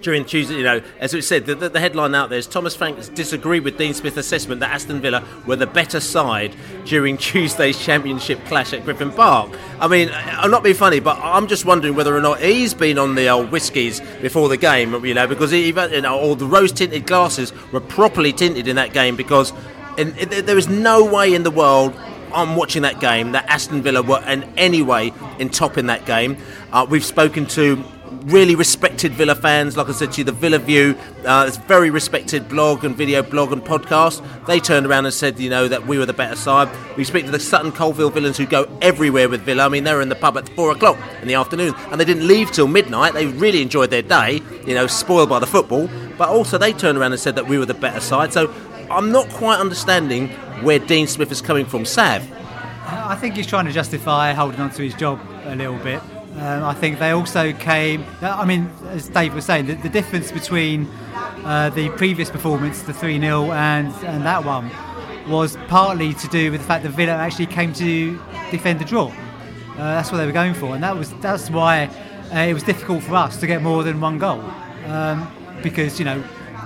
during 0.02 0.26
Tuesday, 0.26 0.56
you 0.56 0.64
know, 0.64 0.82
as 1.00 1.14
we 1.14 1.22
said, 1.22 1.46
the, 1.46 1.56
the, 1.56 1.80
headline 1.80 2.16
out 2.16 2.30
there 2.30 2.40
is 2.40 2.48
Thomas 2.48 2.76
Frank 2.76 3.14
disagreed 3.16 3.64
with 3.64 3.78
Dean 3.78 3.94
Smith's 3.94 4.18
assessment 4.18 4.60
that 4.62 4.72
Aston 4.72 5.02
Villa 5.02 5.24
were 5.46 5.56
the 5.56 5.68
better 5.68 6.00
side 6.00 6.56
during 6.86 7.18
Tuesday's 7.30 7.80
championship 7.80 8.44
clash 8.46 8.74
at 8.74 8.84
Griffin 8.86 9.12
Park. 9.12 9.52
I 9.80 9.88
mean, 9.88 10.10
I'm 10.14 10.52
not 10.52 10.64
being 10.64 10.76
funny, 10.76 11.00
but 11.00 11.18
I'm 11.22 11.48
just 11.48 11.66
wondering 11.66 11.96
whether 11.96 12.16
or 12.16 12.22
not 12.22 12.40
he's 12.40 12.74
been 12.74 12.98
on 12.98 13.16
the 13.16 13.30
old 13.30 13.52
whiskies 13.52 14.02
before 14.22 14.50
the 14.50 14.58
game, 14.58 15.06
you 15.06 15.14
know, 15.14 15.28
because 15.28 15.52
he, 15.52 15.68
you 15.68 16.02
know, 16.02 16.18
all 16.18 16.36
the 16.36 16.46
rose 16.46 16.72
tinted 16.72 17.06
glasses 17.06 17.54
were 17.72 17.82
properly 17.82 18.34
tinted 18.34 18.68
in 18.68 18.76
that 18.76 18.94
game 18.94 19.16
because 19.16 19.54
there 19.98 20.58
is 20.58 20.68
no 20.68 21.04
way 21.04 21.34
in 21.34 21.44
the 21.44 21.52
world 21.52 21.94
I'm 22.34 22.56
watching 22.56 22.84
that 22.84 23.00
game 23.00 23.32
that 23.32 23.46
Aston 23.50 23.82
Villa 23.82 24.02
were 24.02 24.24
in 24.28 24.44
any 24.56 24.82
way 24.82 25.12
in 25.40 25.50
top 25.50 25.78
in 25.78 25.88
that 25.88 26.06
game. 26.06 26.38
Uh, 26.72 26.86
we've 26.90 27.06
spoken 27.06 27.46
to 27.48 27.84
really 28.26 28.56
respected 28.56 29.14
Villa 29.14 29.36
fans. 29.36 29.78
Like 29.78 29.90
I 29.90 29.92
said 29.92 30.12
to 30.14 30.18
you, 30.20 30.24
the 30.24 30.32
Villa 30.32 30.60
View, 30.60 30.98
uh, 31.26 31.46
it's 31.48 31.58
very 31.58 31.90
respected 31.90 32.50
blog 32.50 32.84
and 32.84 32.96
video 32.96 33.24
blog 33.24 33.52
and 33.52 33.62
podcast. 33.62 34.24
They 34.46 34.60
turned 34.60 34.86
around 34.86 35.06
and 35.06 35.14
said, 35.14 35.40
you 35.40 35.50
know, 35.50 35.68
that 35.68 35.88
we 35.88 35.98
were 35.98 36.06
the 36.06 36.14
better 36.14 36.36
side. 36.36 36.70
We 36.98 37.04
speak 37.04 37.26
to 37.26 37.32
the 37.32 37.40
Sutton 37.40 37.72
Coldfield 37.72 38.14
villains 38.14 38.38
who 38.38 38.46
go 38.46 38.70
everywhere 38.82 39.30
with 39.30 39.42
Villa. 39.42 39.66
I 39.66 39.70
mean, 39.70 39.84
they 39.84 39.94
were 39.94 40.02
in 40.02 40.10
the 40.10 40.16
pub 40.16 40.38
at 40.38 40.50
four 40.50 40.72
o'clock 40.72 40.98
in 41.22 41.28
the 41.28 41.36
afternoon 41.36 41.74
and 41.92 42.00
they 42.00 42.06
didn't 42.06 42.28
leave 42.28 42.52
till 42.52 42.68
midnight. 42.68 43.14
They 43.14 43.26
really 43.26 43.62
enjoyed 43.62 43.90
their 43.90 44.02
day, 44.02 44.42
you 44.66 44.76
know, 44.76 44.88
spoiled 44.88 45.30
by 45.30 45.40
the 45.40 45.48
football. 45.48 45.90
But 46.18 46.30
also, 46.30 46.58
they 46.58 46.74
turned 46.74 46.98
around 46.98 47.14
and 47.14 47.22
said 47.22 47.36
that 47.36 47.48
we 47.48 47.58
were 47.58 47.66
the 47.66 47.74
better 47.74 48.02
side. 48.02 48.34
So 48.34 48.54
I'm 48.92 49.12
not 49.12 49.30
quite 49.30 49.60
understanding 49.60 50.30
where 50.64 50.80
Dean 50.80 51.08
Smith 51.08 51.32
is 51.32 51.42
coming 51.42 51.66
from. 51.66 51.86
Sav. 51.86 52.30
I 52.86 53.16
think 53.16 53.36
he's 53.36 53.48
trying 53.48 53.66
to 53.66 53.72
justify 53.72 54.34
holding 54.34 54.60
on 54.60 54.72
to 54.72 54.82
his 54.82 54.96
job 54.96 55.20
a 55.46 55.56
little 55.56 55.78
bit. 55.78 56.02
Um, 56.40 56.64
I 56.64 56.74
think 56.74 57.00
they 57.00 57.12
also 57.12 57.52
came. 57.52 58.06
I 58.22 58.46
mean, 58.46 58.72
as 58.88 59.10
Dave 59.10 59.34
was 59.34 59.46
saying, 59.46 59.66
the, 59.66 59.74
the 59.74 59.90
difference 59.90 60.32
between 60.32 60.88
uh, 61.44 61.70
the 61.70 61.90
previous 61.92 62.30
performance, 62.30 62.82
the 62.84 62.94
3 62.94 63.20
0, 63.20 63.52
and, 63.52 63.94
and 64.06 64.26
that 64.26 64.46
one, 64.46 64.72
was 65.30 65.58
partly 65.68 66.14
to 66.14 66.28
do 66.30 66.52
with 66.52 66.62
the 66.62 66.68
fact 66.68 66.84
that 66.84 66.92
Villa 66.92 67.12
actually 67.12 67.46
came 67.46 67.74
to 67.74 68.18
defend 68.52 68.80
the 68.80 68.86
draw. 68.86 69.08
Uh, 69.08 69.78
that's 69.78 70.12
what 70.12 70.18
they 70.18 70.26
were 70.26 70.32
going 70.32 70.54
for, 70.54 70.76
and 70.76 70.84
that 70.84 70.96
was 70.96 71.12
that's 71.16 71.50
why 71.50 71.86
uh, 72.34 72.40
it 72.40 72.54
was 72.54 72.64
difficult 72.64 73.04
for 73.04 73.16
us 73.16 73.38
to 73.40 73.48
get 73.48 73.62
more 73.62 73.84
than 73.84 74.00
one 74.00 74.18
goal 74.18 74.42
um, 74.86 75.30
because 75.62 76.00
you 76.00 76.06
know 76.06 76.24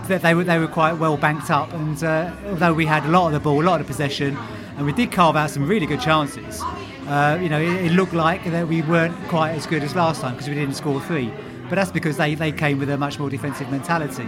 they 0.07 0.33
were 0.33 0.43
they 0.43 0.59
were 0.59 0.67
quite 0.67 0.93
well 0.93 1.17
banked 1.17 1.49
up, 1.49 1.71
and 1.73 2.03
uh, 2.03 2.31
although 2.47 2.73
we 2.73 2.85
had 2.85 3.05
a 3.05 3.09
lot 3.09 3.27
of 3.27 3.33
the 3.33 3.39
ball, 3.39 3.61
a 3.61 3.65
lot 3.65 3.81
of 3.81 3.87
the 3.87 3.91
possession, 3.91 4.37
and 4.77 4.85
we 4.85 4.93
did 4.93 5.11
carve 5.11 5.35
out 5.35 5.49
some 5.49 5.67
really 5.67 5.85
good 5.85 6.01
chances. 6.01 6.61
Uh, 7.07 7.37
you 7.41 7.49
know, 7.49 7.59
it, 7.59 7.85
it, 7.85 7.91
looked 7.91 8.13
like 8.13 8.43
that 8.45 8.67
we 8.67 8.81
weren't 8.81 9.15
quite 9.27 9.51
as 9.51 9.65
good 9.65 9.83
as 9.83 9.93
last 9.95 10.21
time 10.21 10.33
because 10.33 10.47
we 10.47 10.55
didn't 10.55 10.75
score 10.75 11.01
three. 11.01 11.33
But 11.69 11.75
that's 11.75 11.91
because 11.91 12.17
they, 12.17 12.35
they 12.35 12.51
came 12.51 12.79
with 12.79 12.89
a 12.89 12.97
much 12.97 13.19
more 13.19 13.29
defensive 13.29 13.69
mentality. 13.69 14.27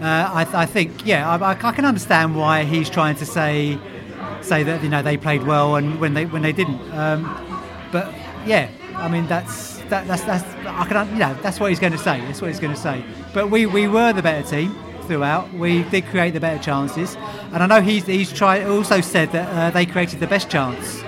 Uh, 0.00 0.30
I, 0.32 0.46
I, 0.54 0.66
think, 0.66 1.04
yeah, 1.04 1.28
I, 1.28 1.50
I, 1.50 1.72
can 1.72 1.84
understand 1.84 2.36
why 2.36 2.62
he's 2.64 2.88
trying 2.88 3.16
to 3.16 3.26
say 3.26 3.78
say 4.42 4.62
that 4.62 4.82
you 4.82 4.88
know 4.88 5.02
they 5.02 5.16
played 5.16 5.42
well 5.44 5.76
and 5.76 6.00
when 6.00 6.14
they 6.14 6.26
when 6.26 6.42
they 6.42 6.52
didn't. 6.52 6.80
Um, 6.92 7.22
but 7.92 8.12
yeah, 8.46 8.70
I 8.96 9.08
mean 9.08 9.26
that's 9.26 9.78
that, 9.88 10.06
that's 10.06 10.22
that's 10.24 10.44
I 10.66 10.84
can 10.86 11.08
you 11.12 11.18
know 11.18 11.36
that's 11.42 11.60
what 11.60 11.70
he's 11.70 11.80
going 11.80 11.92
to 11.92 11.98
say. 11.98 12.20
That's 12.20 12.40
what 12.40 12.48
he's 12.48 12.60
going 12.60 12.74
to 12.74 12.80
say. 12.80 13.04
But 13.32 13.50
we 13.50 13.66
we 13.66 13.88
were 13.88 14.12
the 14.12 14.22
better 14.22 14.48
team 14.48 14.76
throughout. 15.02 15.52
We 15.52 15.82
did 15.84 16.06
create 16.06 16.32
the 16.32 16.40
better 16.40 16.62
chances, 16.62 17.16
and 17.52 17.62
I 17.62 17.66
know 17.66 17.80
he's 17.80 18.06
he's 18.06 18.32
tried 18.32 18.66
also 18.66 19.00
said 19.00 19.32
that 19.32 19.48
uh, 19.48 19.70
they 19.70 19.86
created 19.86 20.20
the 20.20 20.26
best 20.26 20.50
chance 20.50 21.02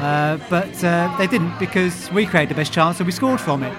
uh, 0.00 0.38
but 0.48 0.82
uh, 0.82 1.14
they 1.18 1.26
didn't 1.26 1.58
because 1.58 2.10
we 2.10 2.24
created 2.26 2.50
the 2.50 2.54
best 2.54 2.72
chance 2.72 2.98
and 2.98 3.06
we 3.06 3.12
scored 3.12 3.40
from 3.40 3.62
it. 3.62 3.76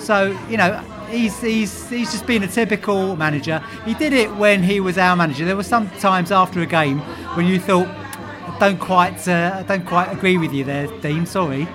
So, 0.00 0.38
you 0.48 0.56
know, 0.56 0.76
he's, 1.08 1.40
he's, 1.40 1.88
he's 1.88 2.12
just 2.12 2.26
been 2.26 2.42
a 2.42 2.48
typical 2.48 3.16
manager. 3.16 3.62
He 3.84 3.94
did 3.94 4.12
it 4.12 4.34
when 4.36 4.62
he 4.62 4.80
was 4.80 4.98
our 4.98 5.16
manager. 5.16 5.44
There 5.44 5.56
were 5.56 5.62
some 5.62 5.88
times 5.92 6.30
after 6.30 6.60
a 6.60 6.66
game 6.66 6.98
when 7.36 7.46
you 7.46 7.58
thought, 7.58 7.88
I 7.88 8.56
don't 8.58 8.78
quite, 8.78 9.26
uh, 9.26 9.52
I 9.56 9.62
don't 9.62 9.86
quite 9.86 10.12
agree 10.12 10.36
with 10.36 10.52
you 10.52 10.64
there, 10.64 10.88
Dean, 11.00 11.24
sorry. 11.24 11.66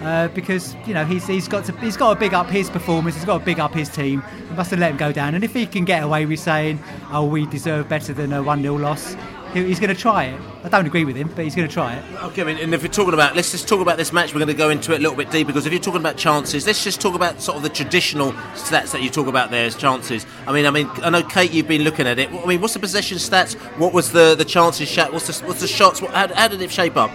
Uh, 0.00 0.28
because 0.28 0.74
you 0.86 0.94
know 0.94 1.04
he's, 1.04 1.26
he's 1.26 1.46
got 1.46 1.62
to 1.62 1.72
he's 1.76 1.94
got 1.94 2.14
to 2.14 2.18
big 2.18 2.32
up 2.32 2.46
his 2.46 2.70
performance. 2.70 3.14
He's 3.16 3.26
got 3.26 3.38
to 3.40 3.44
big 3.44 3.60
up 3.60 3.74
his 3.74 3.90
team. 3.90 4.22
He 4.48 4.54
must 4.54 4.70
have 4.70 4.80
let 4.80 4.92
him 4.92 4.96
go 4.96 5.12
down. 5.12 5.34
And 5.34 5.44
if 5.44 5.52
he 5.52 5.66
can 5.66 5.84
get 5.84 6.02
away 6.02 6.24
with 6.24 6.40
saying, 6.40 6.82
"Oh, 7.12 7.26
we 7.26 7.44
deserve 7.44 7.86
better 7.86 8.14
than 8.14 8.32
a 8.32 8.42
one 8.42 8.62
0 8.62 8.78
loss," 8.78 9.14
he's 9.52 9.80
going 9.80 9.94
to 9.94 10.00
try 10.00 10.24
it. 10.24 10.40
I 10.64 10.68
don't 10.68 10.86
agree 10.86 11.04
with 11.04 11.16
him, 11.16 11.28
but 11.28 11.44
he's 11.44 11.54
going 11.54 11.66
to 11.66 11.72
try 11.72 11.94
it. 11.94 12.04
Okay, 12.24 12.42
I 12.42 12.44
mean, 12.44 12.58
and 12.58 12.74
if 12.74 12.82
we're 12.82 12.88
talking 12.88 13.14
about, 13.14 13.36
let's 13.36 13.50
just 13.50 13.68
talk 13.68 13.80
about 13.80 13.96
this 13.96 14.12
match. 14.12 14.34
We're 14.34 14.40
going 14.40 14.48
to 14.48 14.54
go 14.54 14.70
into 14.70 14.92
it 14.92 14.98
a 14.98 15.00
little 15.00 15.16
bit 15.16 15.30
deeper 15.30 15.48
because 15.48 15.66
if 15.66 15.72
you're 15.72 15.82
talking 15.82 16.00
about 16.00 16.16
chances, 16.16 16.66
let's 16.66 16.84
just 16.84 17.00
talk 17.00 17.14
about 17.14 17.40
sort 17.40 17.56
of 17.56 17.62
the 17.62 17.68
traditional 17.68 18.32
stats 18.54 18.92
that 18.92 19.02
you 19.02 19.10
talk 19.10 19.26
about 19.26 19.50
there 19.50 19.66
as 19.66 19.74
chances. 19.74 20.26
I 20.46 20.52
mean, 20.52 20.66
I 20.66 20.70
mean, 20.70 20.88
I 21.02 21.10
know 21.10 21.22
Kate, 21.22 21.52
you've 21.52 21.68
been 21.68 21.82
looking 21.82 22.06
at 22.06 22.18
it. 22.18 22.30
I 22.30 22.46
mean, 22.46 22.60
what's 22.60 22.74
the 22.74 22.80
possession 22.80 23.18
stats? 23.18 23.54
What 23.78 23.92
was 23.92 24.12
the 24.12 24.34
the 24.34 24.44
chances 24.44 24.88
shot? 24.88 25.12
What's 25.12 25.26
the 25.26 25.46
what's 25.46 25.60
the 25.60 25.68
shots? 25.68 26.00
What, 26.02 26.12
how, 26.12 26.32
how 26.34 26.48
did 26.48 26.60
it 26.60 26.70
shape 26.70 26.96
up? 26.96 27.10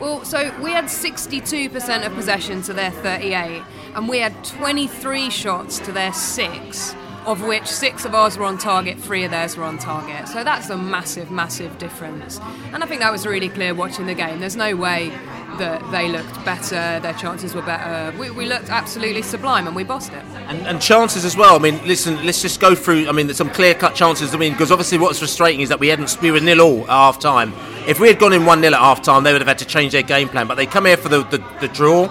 Well, 0.00 0.24
so 0.24 0.50
we 0.62 0.70
had 0.70 0.86
62% 0.86 2.06
of 2.06 2.14
possession 2.14 2.62
to 2.62 2.72
their 2.72 2.90
38, 2.90 3.62
and 3.94 4.08
we 4.08 4.18
had 4.18 4.32
23 4.44 5.28
shots 5.28 5.78
to 5.80 5.92
their 5.92 6.14
six, 6.14 6.94
of 7.26 7.42
which 7.42 7.66
six 7.66 8.04
of 8.04 8.14
ours 8.14 8.38
were 8.38 8.44
on 8.44 8.58
target, 8.58 8.98
three 8.98 9.24
of 9.24 9.30
theirs 9.30 9.56
were 9.56 9.64
on 9.64 9.78
target. 9.78 10.28
So 10.28 10.42
that's 10.42 10.70
a 10.70 10.76
massive, 10.76 11.30
massive 11.30 11.78
difference. 11.78 12.40
And 12.72 12.82
I 12.82 12.86
think 12.86 13.00
that 13.00 13.12
was 13.12 13.26
really 13.26 13.48
clear 13.48 13.74
watching 13.74 14.06
the 14.06 14.14
game. 14.14 14.40
There's 14.40 14.56
no 14.56 14.74
way 14.74 15.10
that 15.58 15.90
they 15.90 16.08
looked 16.08 16.44
better, 16.44 17.00
their 17.00 17.12
chances 17.14 17.54
were 17.54 17.62
better. 17.62 18.16
We, 18.18 18.30
we 18.30 18.46
looked 18.46 18.70
absolutely 18.70 19.22
sublime, 19.22 19.66
and 19.66 19.76
we 19.76 19.84
bossed 19.84 20.12
it. 20.12 20.24
And, 20.48 20.66
and 20.66 20.80
chances 20.80 21.24
as 21.24 21.36
well. 21.36 21.54
I 21.54 21.58
mean, 21.58 21.78
listen, 21.86 22.24
let's 22.24 22.40
just 22.40 22.60
go 22.60 22.74
through. 22.74 23.08
I 23.08 23.12
mean, 23.12 23.26
there's 23.26 23.36
some 23.36 23.50
clear 23.50 23.74
cut 23.74 23.94
chances. 23.94 24.34
I 24.34 24.38
mean, 24.38 24.52
because 24.52 24.72
obviously 24.72 24.98
what's 24.98 25.18
frustrating 25.18 25.60
is 25.60 25.68
that 25.68 25.78
we 25.78 25.88
hadn't 25.88 26.16
we 26.22 26.30
were 26.30 26.40
nil 26.40 26.60
all 26.60 26.82
at 26.82 26.88
half 26.88 27.18
time. 27.18 27.52
If 27.86 28.00
we 28.00 28.08
had 28.08 28.18
gone 28.18 28.32
in 28.32 28.44
one 28.46 28.60
0 28.60 28.72
at 28.74 28.80
half 28.80 29.02
time, 29.02 29.24
they 29.24 29.32
would 29.32 29.40
have 29.40 29.48
had 29.48 29.58
to 29.58 29.64
change 29.64 29.92
their 29.92 30.02
game 30.02 30.28
plan. 30.28 30.46
But 30.46 30.56
they 30.56 30.66
come 30.66 30.86
here 30.86 30.96
for 30.96 31.08
the, 31.08 31.22
the, 31.24 31.44
the 31.60 31.68
draw. 31.68 32.10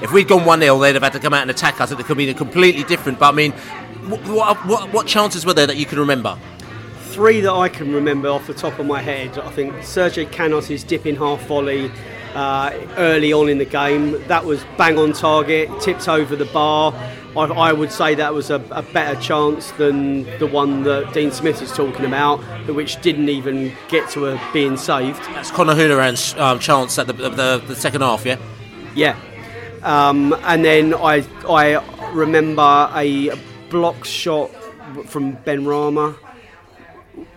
If 0.00 0.12
we'd 0.12 0.28
gone 0.28 0.44
one 0.44 0.60
0 0.60 0.78
they'd 0.78 0.94
have 0.94 1.02
had 1.02 1.12
to 1.14 1.20
come 1.20 1.34
out 1.34 1.42
and 1.42 1.50
attack 1.50 1.80
us. 1.80 1.90
It 1.90 1.96
could 1.96 2.06
have 2.06 2.16
been 2.16 2.34
completely 2.34 2.84
different. 2.84 3.18
But 3.18 3.32
I 3.32 3.36
mean, 3.36 3.52
what, 4.08 4.20
what, 4.28 4.66
what, 4.66 4.92
what 4.92 5.06
chances 5.06 5.44
were 5.44 5.54
there 5.54 5.66
that 5.66 5.76
you 5.76 5.86
can 5.86 5.98
remember? 5.98 6.38
Three 7.10 7.40
that 7.40 7.52
I 7.52 7.68
can 7.68 7.92
remember 7.92 8.28
off 8.28 8.46
the 8.46 8.54
top 8.54 8.78
of 8.78 8.86
my 8.86 9.00
head. 9.00 9.38
I 9.38 9.50
think 9.50 9.72
Sergio 9.76 10.30
Canos' 10.30 10.84
dipping 10.84 11.16
half 11.16 11.44
volley 11.46 11.90
uh, 12.34 12.72
early 12.96 13.32
on 13.32 13.48
in 13.48 13.58
the 13.58 13.64
game. 13.64 14.12
That 14.28 14.44
was 14.44 14.64
bang 14.76 14.98
on 14.98 15.12
target, 15.12 15.68
tipped 15.80 16.08
over 16.08 16.36
the 16.36 16.44
bar. 16.46 16.92
I, 17.36 17.42
I 17.42 17.72
would 17.72 17.90
say 17.90 18.14
that 18.14 18.34
was 18.34 18.50
a, 18.50 18.62
a 18.70 18.82
better 18.82 19.20
chance 19.20 19.70
than 19.72 20.24
the 20.38 20.46
one 20.46 20.84
that 20.84 21.12
Dean 21.12 21.32
Smith 21.32 21.60
is 21.62 21.72
talking 21.72 22.04
about, 22.04 22.38
which 22.68 23.00
didn't 23.00 23.28
even 23.28 23.72
get 23.88 24.08
to 24.10 24.26
a, 24.26 24.40
being 24.52 24.76
saved. 24.76 25.20
That's 25.34 25.50
Conor 25.50 25.74
Hourihane's 25.74 26.34
um, 26.34 26.58
chance 26.58 26.98
at 26.98 27.06
the, 27.06 27.12
the, 27.14 27.62
the 27.66 27.76
second 27.76 28.02
half, 28.02 28.24
yeah? 28.24 28.38
Yeah. 28.94 29.16
Um, 29.82 30.34
and 30.42 30.64
then 30.64 30.94
I 30.94 31.24
I 31.48 32.10
remember 32.12 32.90
a 32.94 33.30
block 33.70 34.04
shot 34.04 34.50
from 35.06 35.36
Benrahma, 35.38 36.16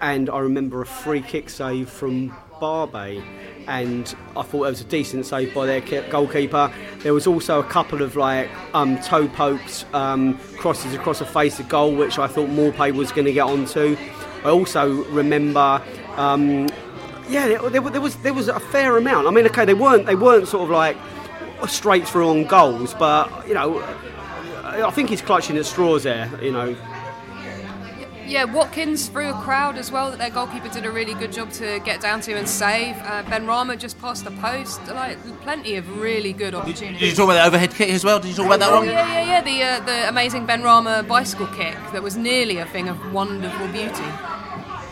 and 0.02 0.30
I 0.30 0.40
remember 0.40 0.82
a 0.82 0.86
free 0.86 1.22
kick 1.22 1.50
save 1.50 1.90
from 1.90 2.36
Barbet. 2.60 3.24
And 3.68 4.16
I 4.36 4.42
thought 4.42 4.66
it 4.66 4.70
was 4.70 4.82
a 4.82 4.86
decent 4.86 5.26
save 5.26 5.54
by 5.54 5.68
their 5.68 5.82
goalkeeper. 6.10 6.74
There 7.00 7.14
was 7.14 7.28
also 7.28 7.60
a 7.60 7.64
couple 7.64 8.02
of 8.02 8.16
like 8.16 8.50
um, 8.74 9.00
toe 9.02 9.28
pokes, 9.28 9.86
um, 9.94 10.40
crosses 10.58 10.96
across 10.96 11.20
the 11.20 11.26
face 11.26 11.60
of 11.60 11.70
goal, 11.70 11.96
which 11.96 12.18
I 12.18 12.28
thought 12.28 12.50
Maupay 12.50 12.94
was 12.94 13.12
going 13.12 13.26
to 13.26 13.34
get 13.34 13.46
onto. 13.46 13.96
I 14.44 14.50
also 14.50 15.04
remember 15.12 15.82
um, 16.16 16.68
yeah, 17.30 17.48
there, 17.48 17.82
there, 17.90 18.02
was 18.02 18.16
there 18.18 18.34
was 18.34 18.48
a 18.48 18.60
fair 18.60 18.98
amount. 18.98 19.28
I 19.28 19.32
mean, 19.32 19.46
okay, 19.46 19.66
they 19.66 19.74
weren't 19.74 20.06
they 20.06 20.16
weren't 20.16 20.48
sort 20.48 20.64
of 20.64 20.70
like 20.70 20.98
straight 21.68 22.08
through 22.08 22.30
on 22.30 22.46
goals, 22.46 22.94
but 22.96 23.48
you 23.48 23.54
know, 23.54 23.80
I 24.72 24.92
think 24.92 25.10
he's 25.10 25.22
clutching 25.22 25.58
at 25.58 25.66
straws 25.66 26.04
there. 26.04 26.30
You 26.42 26.52
know, 26.52 26.76
Yeah, 28.26 28.46
Watkins 28.46 29.10
through 29.10 29.30
a 29.30 29.34
crowd 29.34 29.78
as 29.78 29.92
well 29.92 30.10
that 30.10 30.18
their 30.18 30.30
goalkeeper 30.30 30.70
did 30.70 30.86
a 30.86 30.92
really 30.92 31.14
good 31.14 31.34
job 31.34 31.52
to 31.54 31.82
get 31.84 32.00
down 32.00 32.22
to 32.22 32.34
and 32.34 32.48
save. 32.48 32.96
Uh, 32.98 33.24
Benrahma 33.24 33.78
just 33.78 34.00
passed 34.00 34.24
the 34.24 34.32
post. 34.32 34.80
Like 34.88 35.18
plenty 35.42 35.76
of 35.76 36.00
really 36.00 36.32
good 36.32 36.56
opportunities. 36.56 37.00
Did 37.00 37.10
you 37.10 37.16
talk 37.16 37.26
about 37.26 37.34
the 37.34 37.46
overhead 37.46 37.74
kick 37.76 37.90
as 37.90 38.06
well? 38.06 38.20
Did 38.20 38.30
you 38.30 38.36
talk 38.36 38.46
about 38.46 38.60
that 38.60 38.72
oh, 38.72 38.78
one? 38.78 38.86
Yeah, 38.86 39.22
yeah, 39.22 39.26
yeah. 39.26 39.42
The 39.42 39.64
uh, 39.64 39.86
the 39.86 40.10
amazing 40.10 40.48
Benrahma 40.48 41.06
bicycle 41.08 41.48
kick 41.48 41.76
that 41.92 42.02
was 42.02 42.16
nearly 42.16 42.58
a 42.60 42.66
thing 42.66 42.88
of 42.88 43.14
wonderful 43.14 43.68
beauty. 43.68 44.10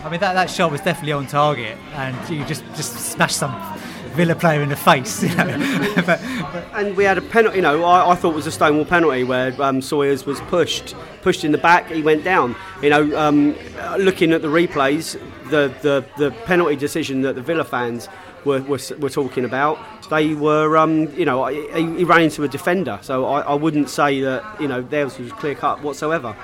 I 0.02 0.10
mean, 0.10 0.20
that, 0.22 0.34
that 0.34 0.50
shot 0.50 0.72
was 0.72 0.82
definitely 0.82 1.14
on 1.14 1.28
target, 1.28 1.78
and 1.94 2.30
you 2.30 2.44
just 2.46 2.64
just 2.76 2.94
smashed 3.12 3.38
some 3.38 3.54
Villa 4.20 4.36
player 4.36 4.62
in 4.62 4.68
the 4.68 4.76
face. 4.76 5.24
You 5.24 5.34
know? 5.34 5.94
but, 6.06 6.20
and 6.74 6.98
we 6.98 7.06
had 7.06 7.18
a 7.18 7.22
penalty. 7.22 7.56
You 7.56 7.62
know, 7.62 7.86
I, 7.86 8.12
I 8.12 8.16
thought 8.16 8.32
it 8.34 8.36
was 8.36 8.48
a 8.48 8.52
Stonewall 8.52 8.84
penalty 8.84 9.24
where 9.24 9.56
um, 9.62 9.82
Sawyer's 9.82 10.26
was 10.26 10.42
pushed 10.42 10.94
pushed 11.22 11.46
in 11.46 11.54
the 11.54 11.58
back. 11.58 11.90
He 11.90 12.02
went 12.02 12.26
down. 12.26 12.54
You 12.82 12.90
know, 12.90 13.18
um, 13.18 13.56
looking 13.98 14.34
at 14.34 14.42
the 14.42 14.50
replays, 14.50 15.14
the, 15.50 15.74
the, 15.82 16.06
the 16.18 16.32
penalty 16.44 16.76
decision 16.76 17.22
that 17.22 17.36
the 17.36 17.42
Villa 17.42 17.64
fans 17.64 18.10
were, 18.44 18.62
were, 18.64 18.80
were 19.00 19.10
talking 19.10 19.46
about, 19.46 19.80
they 20.10 20.34
were, 20.34 20.76
um, 20.76 21.08
you 21.16 21.24
know, 21.24 21.46
he, 21.46 21.98
he 22.00 22.04
ran 22.04 22.24
into 22.24 22.44
a 22.44 22.50
defender. 22.50 23.00
So 23.02 23.24
I, 23.24 23.40
I 23.40 23.54
wouldn't 23.54 23.90
say 23.90 24.20
that 24.20 24.60
you 24.60 24.68
know 24.68 24.82
theirs 24.82 25.18
was 25.18 25.32
clear 25.32 25.56
cut 25.56 25.82
whatsoever. 25.82 26.36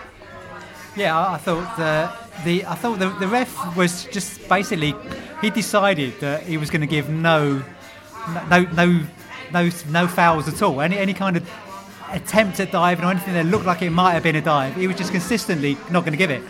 Yeah, 0.95 1.17
I, 1.17 1.33
I 1.33 1.37
thought 1.37 1.75
the 1.75 2.24
the 2.43 2.65
I 2.65 2.75
thought 2.75 2.99
the, 2.99 3.09
the 3.09 3.27
ref 3.27 3.75
was 3.75 4.05
just 4.05 4.47
basically 4.49 4.93
he 5.41 5.49
decided 5.49 6.19
that 6.19 6.43
he 6.43 6.57
was 6.57 6.69
going 6.69 6.81
to 6.81 6.87
give 6.87 7.09
no 7.09 7.63
no 8.49 8.61
no 8.73 9.01
no 9.51 9.69
no 9.89 10.07
fouls 10.07 10.47
at 10.47 10.61
all. 10.61 10.81
Any 10.81 10.97
any 10.97 11.13
kind 11.13 11.37
of 11.37 11.49
attempt 12.11 12.59
at 12.59 12.71
diving 12.71 13.05
or 13.05 13.11
anything 13.11 13.33
that 13.33 13.45
looked 13.45 13.65
like 13.65 13.81
it 13.81 13.89
might 13.89 14.13
have 14.13 14.23
been 14.23 14.35
a 14.35 14.41
dive, 14.41 14.75
he 14.75 14.87
was 14.87 14.97
just 14.97 15.11
consistently 15.11 15.77
not 15.89 16.01
going 16.01 16.13
to 16.13 16.17
give 16.17 16.31
it. 16.31 16.43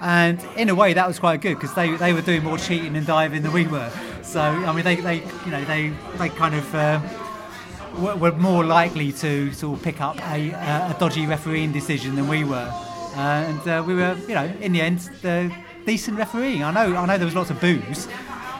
And 0.00 0.44
in 0.56 0.68
a 0.68 0.74
way, 0.74 0.94
that 0.94 1.06
was 1.06 1.18
quite 1.18 1.40
good 1.40 1.54
because 1.54 1.74
they, 1.74 1.94
they 1.96 2.12
were 2.12 2.22
doing 2.22 2.42
more 2.42 2.58
cheating 2.58 2.96
and 2.96 3.06
diving 3.06 3.42
than 3.42 3.52
we 3.52 3.66
were. 3.66 3.90
So 4.22 4.40
I 4.40 4.72
mean, 4.72 4.84
they, 4.84 4.96
they 4.96 5.16
you 5.44 5.50
know 5.50 5.64
they 5.64 5.92
they 6.18 6.28
kind 6.28 6.54
of. 6.54 6.74
Uh, 6.74 7.00
were 7.98 8.32
more 8.32 8.64
likely 8.64 9.12
to 9.12 9.52
sort 9.52 9.78
of 9.78 9.84
pick 9.84 10.00
up 10.00 10.18
a, 10.30 10.50
a 10.50 10.96
dodgy 10.98 11.26
refereeing 11.26 11.72
decision 11.72 12.14
than 12.14 12.26
we 12.26 12.42
were, 12.42 12.72
and 13.14 13.68
uh, 13.68 13.82
we 13.86 13.94
were, 13.94 14.16
you 14.28 14.34
know, 14.34 14.52
in 14.60 14.72
the 14.72 14.80
end, 14.80 14.98
the 15.22 15.54
decent 15.84 16.18
refereeing. 16.18 16.62
I 16.62 16.70
know, 16.70 16.96
I 16.96 17.06
know, 17.06 17.18
there 17.18 17.26
was 17.26 17.34
lots 17.34 17.50
of 17.50 17.60
boos, 17.60 18.08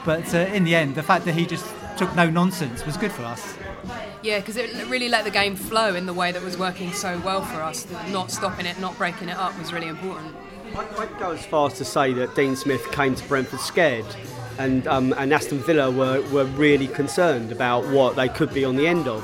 but 0.04 0.34
uh, 0.34 0.38
in 0.38 0.64
the 0.64 0.74
end, 0.74 0.94
the 0.94 1.02
fact 1.02 1.24
that 1.24 1.32
he 1.32 1.46
just 1.46 1.66
took 1.96 2.14
no 2.16 2.28
nonsense 2.28 2.84
was 2.84 2.96
good 2.96 3.12
for 3.12 3.22
us. 3.22 3.56
Yeah, 4.22 4.38
because 4.38 4.56
it 4.56 4.70
really 4.88 5.08
let 5.08 5.24
the 5.24 5.30
game 5.30 5.56
flow 5.56 5.94
in 5.94 6.06
the 6.06 6.14
way 6.14 6.30
that 6.30 6.42
was 6.42 6.56
working 6.56 6.92
so 6.92 7.20
well 7.24 7.42
for 7.42 7.60
us. 7.60 7.86
Not 8.10 8.30
stopping 8.30 8.66
it, 8.66 8.78
not 8.78 8.96
breaking 8.96 9.28
it 9.28 9.36
up 9.36 9.58
was 9.58 9.72
really 9.72 9.88
important. 9.88 10.34
I'd 10.76 11.18
go 11.18 11.32
as 11.32 11.44
far 11.44 11.66
as 11.66 11.76
to 11.78 11.84
say 11.84 12.12
that 12.14 12.34
Dean 12.34 12.56
Smith 12.56 12.90
came 12.92 13.14
to 13.14 13.28
Brentford 13.28 13.60
scared, 13.60 14.06
and 14.58 14.86
um, 14.86 15.12
and 15.18 15.32
Aston 15.32 15.58
Villa 15.58 15.90
were, 15.90 16.22
were 16.30 16.44
really 16.44 16.86
concerned 16.86 17.52
about 17.52 17.86
what 17.88 18.16
they 18.16 18.28
could 18.28 18.54
be 18.54 18.64
on 18.64 18.76
the 18.76 18.86
end 18.86 19.06
of, 19.06 19.22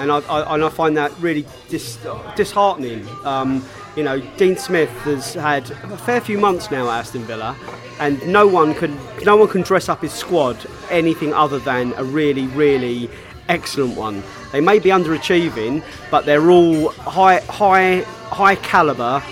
and 0.00 0.10
I, 0.10 0.18
I 0.20 0.54
and 0.54 0.64
I 0.64 0.68
find 0.68 0.96
that 0.96 1.12
really 1.20 1.46
dis, 1.68 1.98
disheartening. 2.36 3.06
Um, 3.24 3.64
you 3.96 4.04
know, 4.04 4.20
Dean 4.36 4.56
Smith 4.56 4.90
has 5.02 5.34
had 5.34 5.70
a 5.70 5.96
fair 5.96 6.20
few 6.20 6.38
months 6.38 6.70
now 6.70 6.88
at 6.90 7.00
Aston 7.00 7.22
Villa, 7.22 7.56
and 7.98 8.26
no 8.26 8.46
one 8.46 8.74
can 8.74 8.98
no 9.24 9.36
one 9.36 9.48
can 9.48 9.62
dress 9.62 9.88
up 9.88 10.00
his 10.02 10.12
squad 10.12 10.56
anything 10.90 11.34
other 11.34 11.58
than 11.58 11.92
a 11.96 12.04
really 12.04 12.46
really 12.48 13.10
excellent 13.48 13.96
one. 13.96 14.22
They 14.52 14.60
may 14.60 14.78
be 14.78 14.90
underachieving, 14.90 15.84
but 16.10 16.24
they're 16.24 16.50
all 16.50 16.90
high 16.90 17.40
high 17.40 18.00
high 18.30 18.56
caliber. 18.56 19.22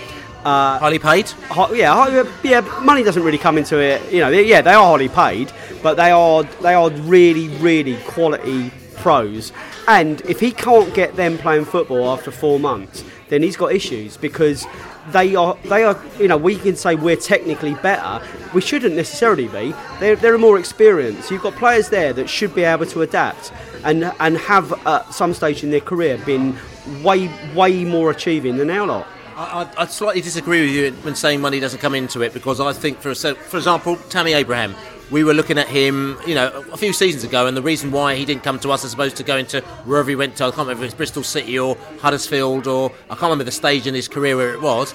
Uh, 0.43 0.79
highly 0.79 0.99
paid. 0.99 1.29
High, 1.49 1.73
yeah, 1.73 2.23
yeah. 2.43 2.61
Money 2.81 3.03
doesn't 3.03 3.23
really 3.23 3.37
come 3.37 3.57
into 3.57 3.77
it. 3.77 4.11
You 4.11 4.21
know, 4.21 4.31
they, 4.31 4.45
yeah, 4.45 4.61
they 4.61 4.73
are 4.73 4.85
highly 4.85 5.09
paid, 5.09 5.51
but 5.83 5.95
they 5.95 6.11
are 6.11 6.43
they 6.61 6.73
are 6.73 6.89
really 6.89 7.49
really 7.57 7.97
quality 8.03 8.71
pros. 8.95 9.51
And 9.89 10.21
if 10.21 10.39
he 10.39 10.51
can't 10.51 10.93
get 10.93 11.15
them 11.15 11.39
playing 11.39 11.65
football 11.65 12.11
after 12.11 12.29
four 12.29 12.59
months, 12.59 13.03
then 13.29 13.41
he's 13.41 13.57
got 13.57 13.73
issues 13.73 14.17
because 14.17 14.67
they 15.11 15.35
are 15.35 15.57
they 15.65 15.83
are 15.83 15.99
you 16.19 16.27
know 16.27 16.37
we 16.37 16.57
can 16.57 16.75
say 16.75 16.93
we're 16.93 17.15
technically 17.15 17.73
better. 17.73 18.23
We 18.53 18.61
shouldn't 18.61 18.93
necessarily 18.95 19.47
be. 19.47 19.73
They're, 19.99 20.15
they're 20.15 20.37
more 20.37 20.59
experienced. 20.59 21.31
You've 21.31 21.41
got 21.41 21.55
players 21.55 21.89
there 21.89 22.13
that 22.13 22.29
should 22.29 22.53
be 22.53 22.65
able 22.65 22.85
to 22.85 23.01
adapt 23.01 23.51
and 23.83 24.13
and 24.19 24.37
have 24.37 24.71
at 24.85 25.11
some 25.11 25.33
stage 25.33 25.63
in 25.63 25.71
their 25.71 25.81
career 25.81 26.19
been 26.19 26.55
way 27.01 27.27
way 27.55 27.83
more 27.83 28.11
achieving 28.11 28.57
than 28.57 28.69
our 28.69 28.85
lot 28.85 29.07
I, 29.35 29.63
I, 29.63 29.83
I 29.83 29.85
slightly 29.85 30.21
disagree 30.21 30.61
with 30.61 30.69
you 30.71 30.91
when 31.03 31.15
saying 31.15 31.39
money 31.39 31.59
doesn't 31.59 31.79
come 31.79 31.95
into 31.95 32.21
it 32.21 32.33
because 32.33 32.59
I 32.59 32.73
think, 32.73 32.99
for 32.99 33.15
for 33.15 33.57
example, 33.57 33.95
Tammy 34.09 34.33
Abraham, 34.33 34.75
we 35.11 35.23
were 35.23 35.33
looking 35.33 35.57
at 35.57 35.67
him, 35.67 36.17
you 36.27 36.35
know, 36.35 36.63
a 36.71 36.77
few 36.77 36.93
seasons 36.93 37.23
ago, 37.23 37.47
and 37.47 37.57
the 37.57 37.61
reason 37.61 37.91
why 37.91 38.15
he 38.15 38.25
didn't 38.25 38.43
come 38.43 38.59
to 38.59 38.71
us 38.71 38.85
as 38.85 38.93
opposed 38.93 39.17
to 39.17 39.23
going 39.23 39.45
to 39.47 39.61
wherever 39.85 40.09
he 40.09 40.15
went 40.15 40.35
to, 40.37 40.45
I 40.45 40.47
can't 40.47 40.59
remember 40.59 40.83
if 40.83 40.89
it's 40.89 40.97
Bristol 40.97 41.23
City 41.23 41.57
or 41.57 41.75
Huddersfield 41.99 42.67
or 42.67 42.91
I 43.05 43.15
can't 43.15 43.23
remember 43.23 43.45
the 43.45 43.51
stage 43.51 43.87
in 43.87 43.95
his 43.95 44.07
career 44.07 44.37
where 44.37 44.53
it 44.53 44.61
was. 44.61 44.93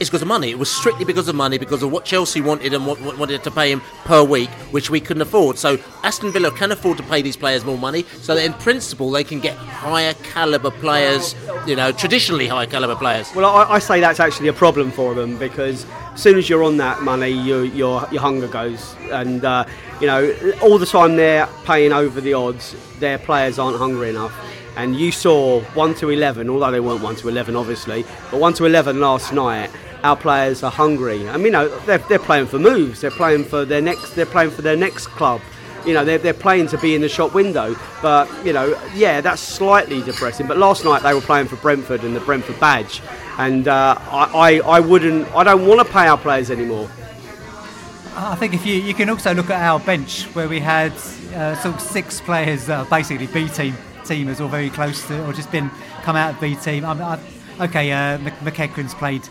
it's 0.00 0.10
because 0.10 0.22
of 0.22 0.28
money. 0.28 0.50
It 0.50 0.58
was 0.58 0.70
strictly 0.70 1.04
because 1.04 1.28
of 1.28 1.34
money, 1.34 1.58
because 1.58 1.82
of 1.82 1.92
what 1.92 2.04
Chelsea 2.04 2.40
wanted 2.40 2.72
and 2.74 2.86
what, 2.86 3.00
what 3.00 3.18
wanted 3.18 3.42
to 3.44 3.50
pay 3.50 3.70
him 3.70 3.80
per 4.04 4.22
week, 4.22 4.50
which 4.70 4.90
we 4.90 5.00
couldn't 5.00 5.22
afford. 5.22 5.56
So 5.58 5.78
Aston 6.02 6.32
Villa 6.32 6.50
can 6.50 6.72
afford 6.72 6.96
to 6.98 7.02
pay 7.04 7.22
these 7.22 7.36
players 7.36 7.64
more 7.64 7.78
money, 7.78 8.04
so 8.20 8.34
that 8.34 8.44
in 8.44 8.52
principle 8.54 9.10
they 9.10 9.24
can 9.24 9.40
get 9.40 9.56
higher 9.56 10.14
caliber 10.14 10.70
players. 10.70 11.34
You 11.66 11.76
know, 11.76 11.92
traditionally 11.92 12.48
high 12.48 12.66
caliber 12.66 12.96
players. 12.96 13.32
Well, 13.34 13.46
I, 13.46 13.74
I 13.74 13.78
say 13.78 14.00
that's 14.00 14.20
actually 14.20 14.48
a 14.48 14.52
problem 14.52 14.90
for 14.90 15.14
them 15.14 15.38
because 15.38 15.86
as 16.14 16.22
soon 16.22 16.38
as 16.38 16.48
you're 16.48 16.62
on 16.62 16.76
that 16.76 17.02
money, 17.02 17.28
you, 17.28 17.62
your 17.62 18.06
your 18.10 18.22
hunger 18.22 18.46
goes, 18.46 18.94
and 19.10 19.44
uh, 19.44 19.64
you 20.00 20.06
know 20.06 20.34
all 20.62 20.78
the 20.78 20.86
time 20.86 21.16
they're 21.16 21.48
paying 21.64 21.92
over 21.92 22.20
the 22.20 22.34
odds. 22.34 22.76
Their 23.00 23.18
players 23.18 23.58
aren't 23.58 23.78
hungry 23.78 24.10
enough. 24.10 24.32
And 24.76 24.96
you 24.96 25.12
saw 25.12 25.60
one 25.74 25.94
to 25.96 26.10
eleven, 26.10 26.48
although 26.50 26.70
they 26.70 26.80
weren't 26.80 27.02
one 27.02 27.16
to 27.16 27.28
eleven, 27.28 27.54
obviously, 27.54 28.04
but 28.30 28.40
one 28.40 28.54
to 28.54 28.64
eleven 28.64 29.00
last 29.00 29.32
night. 29.32 29.70
Our 30.02 30.16
players 30.16 30.62
are 30.62 30.70
hungry. 30.70 31.28
I 31.30 31.36
mean, 31.36 31.46
you 31.46 31.50
know, 31.52 31.78
they're, 31.86 31.96
they're 31.96 32.18
playing 32.18 32.46
for 32.46 32.58
moves. 32.58 33.00
They're 33.00 33.10
playing 33.10 33.44
for 33.44 33.64
their 33.64 33.80
next. 33.80 34.10
They're 34.14 34.26
playing 34.26 34.50
for 34.50 34.62
their 34.62 34.76
next 34.76 35.06
club 35.06 35.40
you 35.86 35.92
know 35.92 36.04
they're, 36.04 36.18
they're 36.18 36.32
playing 36.32 36.66
to 36.66 36.78
be 36.78 36.94
in 36.94 37.02
the 37.02 37.08
shop 37.08 37.34
window 37.34 37.76
but 38.00 38.26
you 38.44 38.52
know 38.52 38.78
yeah 38.94 39.20
that's 39.20 39.42
slightly 39.42 40.02
depressing 40.02 40.46
but 40.46 40.56
last 40.56 40.84
night 40.84 41.02
they 41.02 41.12
were 41.12 41.20
playing 41.20 41.46
for 41.46 41.56
Brentford 41.56 42.04
and 42.04 42.16
the 42.16 42.20
Brentford 42.20 42.58
badge 42.58 43.02
and 43.38 43.68
uh, 43.68 43.96
I, 43.98 44.60
I, 44.62 44.76
I 44.76 44.80
wouldn't 44.80 45.28
I 45.34 45.44
don't 45.44 45.66
want 45.66 45.86
to 45.86 45.92
pay 45.92 46.06
our 46.06 46.18
players 46.18 46.50
anymore 46.50 46.88
I 48.16 48.36
think 48.36 48.54
if 48.54 48.64
you 48.64 48.74
you 48.74 48.94
can 48.94 49.10
also 49.10 49.34
look 49.34 49.50
at 49.50 49.60
our 49.60 49.80
bench 49.80 50.24
where 50.34 50.48
we 50.48 50.60
had 50.60 50.92
uh, 51.34 51.56
sort 51.56 51.74
of 51.74 51.80
six 51.80 52.20
players 52.20 52.66
that 52.66 52.78
are 52.78 52.88
basically 52.88 53.26
B 53.26 53.48
team 53.48 53.74
teamers 54.04 54.40
or 54.40 54.48
very 54.48 54.70
close 54.70 55.04
to 55.08 55.26
or 55.26 55.32
just 55.32 55.50
been 55.50 55.68
come 56.02 56.14
out 56.14 56.34
of 56.34 56.40
B 56.40 56.54
team. 56.54 56.84
I, 56.84 56.92
I, 56.92 57.64
okay, 57.64 57.90
uh, 57.90 58.18
McEachran's 58.18 58.94
played, 58.94 59.28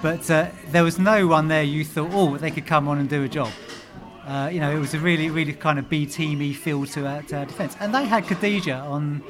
but 0.00 0.30
uh, 0.30 0.48
there 0.68 0.84
was 0.84 0.98
no 0.98 1.26
one 1.26 1.48
there 1.48 1.64
you 1.64 1.84
thought 1.84 2.10
oh 2.12 2.36
they 2.36 2.52
could 2.52 2.66
come 2.66 2.86
on 2.86 2.98
and 2.98 3.08
do 3.08 3.24
a 3.24 3.28
job. 3.28 3.50
Uh, 4.24 4.48
you 4.52 4.60
know, 4.60 4.70
it 4.70 4.78
was 4.78 4.94
a 4.94 5.00
really, 5.00 5.28
really 5.28 5.52
kind 5.52 5.80
of 5.80 5.88
B 5.88 6.06
teamy 6.06 6.54
feel 6.54 6.86
to 6.86 7.06
our, 7.06 7.24
our 7.32 7.46
defence, 7.46 7.76
and 7.80 7.92
they 7.92 8.04
had 8.04 8.24
Kodjia 8.26 8.80
on 8.84 9.24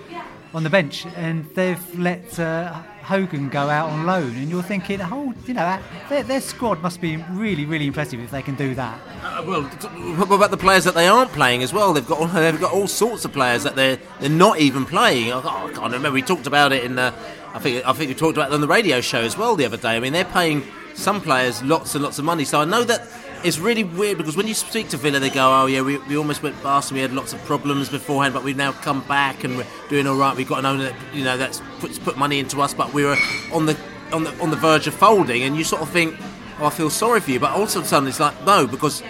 on 0.53 0.63
the 0.63 0.71
bench, 0.71 1.07
and 1.17 1.47
they've 1.55 1.99
let 1.99 2.39
uh, 2.39 2.83
Hogan 3.03 3.49
go 3.49 3.69
out 3.69 3.91
on 3.91 4.07
loan, 4.07 4.37
and 4.37 4.49
you're 4.49 4.63
thinking, 4.63 5.01
oh, 5.03 5.35
you 5.47 5.55
know, 5.55 5.81
their, 6.09 6.23
their 6.23 6.41
squad 6.41 6.83
must 6.83 7.01
be 7.01 7.17
really, 7.31 7.65
really 7.65 7.87
impressive 7.87 8.21
if 8.21 8.31
they 8.31 8.43
can 8.43 8.55
do 8.55 8.75
that. 8.75 9.01
Uh, 9.23 9.43
well, 9.47 9.63
what 9.63 10.35
about 10.35 10.51
the 10.51 10.57
players 10.57 10.85
that 10.85 10.95
they 10.95 11.09
aren't 11.09 11.33
playing 11.33 11.63
as 11.63 11.73
well? 11.73 11.93
They've 11.93 12.07
got 12.07 12.27
they've 12.35 12.61
got 12.61 12.73
all 12.73 12.89
sorts 12.89 13.25
of 13.25 13.33
players 13.33 13.63
that 13.65 13.77
they're 13.77 13.99
they're 14.21 14.31
not 14.31 14.59
even 14.59 14.85
playing. 14.85 15.33
Oh, 15.33 15.41
I 15.41 15.71
can't 15.73 15.93
remember. 15.93 16.11
We 16.11 16.23
talked 16.23 16.47
about 16.47 16.73
it 16.73 16.85
in 16.85 16.95
the. 16.95 17.15
I 17.53 17.59
think 17.59 17.87
I 17.87 17.93
think 17.93 18.09
we 18.09 18.15
talked 18.15 18.37
about 18.37 18.51
it 18.51 18.55
on 18.55 18.61
the 18.61 18.69
radio 18.69 19.01
show 19.01 19.21
as 19.21 19.37
well 19.37 19.57
the 19.57 19.65
other 19.65 19.77
day. 19.77 19.97
I 19.97 20.01
mean, 20.01 20.13
they're 20.13 20.25
paying 20.25 20.63
some 20.95 21.21
players 21.21 21.63
lots 21.63 21.95
and 21.95 22.05
lots 22.05 22.19
of 22.19 22.25
money. 22.25 22.45
So 22.45 22.61
I 22.61 22.65
know 22.65 22.85
that 22.85 23.07
it's 23.45 23.59
really 23.59 23.85
weird 23.85 24.19
because 24.19 24.37
when 24.37 24.47
you 24.47 24.55
speak 24.55 24.89
to 24.91 24.97
Villa, 24.97 25.19
they 25.19 25.31
go, 25.31 25.63
"Oh 25.63 25.67
yeah, 25.67 25.83
we, 25.83 25.99
we 25.99 26.17
almost 26.17 26.43
went 26.43 26.61
bust 26.63 26.91
and 26.91 26.97
we 26.97 27.03
had 27.03 27.13
lots 27.13 27.33
of 27.33 27.43
problems 27.45 27.89
beforehand, 27.89 28.35
but 28.35 28.45
we've 28.45 28.57
now 28.57 28.73
come 28.73 29.03
back 29.03 29.45
and 29.45 29.57
we're 29.57 29.67
doing 29.89 30.07
all 30.07 30.17
right. 30.17 30.37
We've 30.37 30.49
got 30.49 30.61
an 30.61 30.67
owner 30.67 30.85
that 30.85 30.95
you 31.15 31.25
know 31.25 31.37
that's 31.37 31.63
put, 31.79 31.99
put 32.03 32.17
money 32.17 32.39
into 32.39 32.61
us, 32.61 32.75
but 32.75 32.93
we 32.93 33.05
were 33.05 33.17
on 33.53 33.67
the 33.67 33.77
on 34.13 34.25
the 34.25 34.39
on 34.41 34.51
the 34.51 34.57
verge 34.57 34.87
of 34.87 34.95
folding." 34.95 35.43
And 35.43 35.57
you 35.57 35.65
sort 35.65 35.83
of 35.83 35.91
think, 35.91 36.17
"Oh, 36.59 36.67
I 36.67 36.71
feel 36.71 36.91
sorry 36.91 37.21
for 37.21 37.31
you," 37.31 37.41
but 37.41 37.53
also 37.53 37.83
suddenly 37.83 38.11
it's 38.11 38.21
like, 38.21 38.45
no, 38.45 38.67
because 38.67 39.03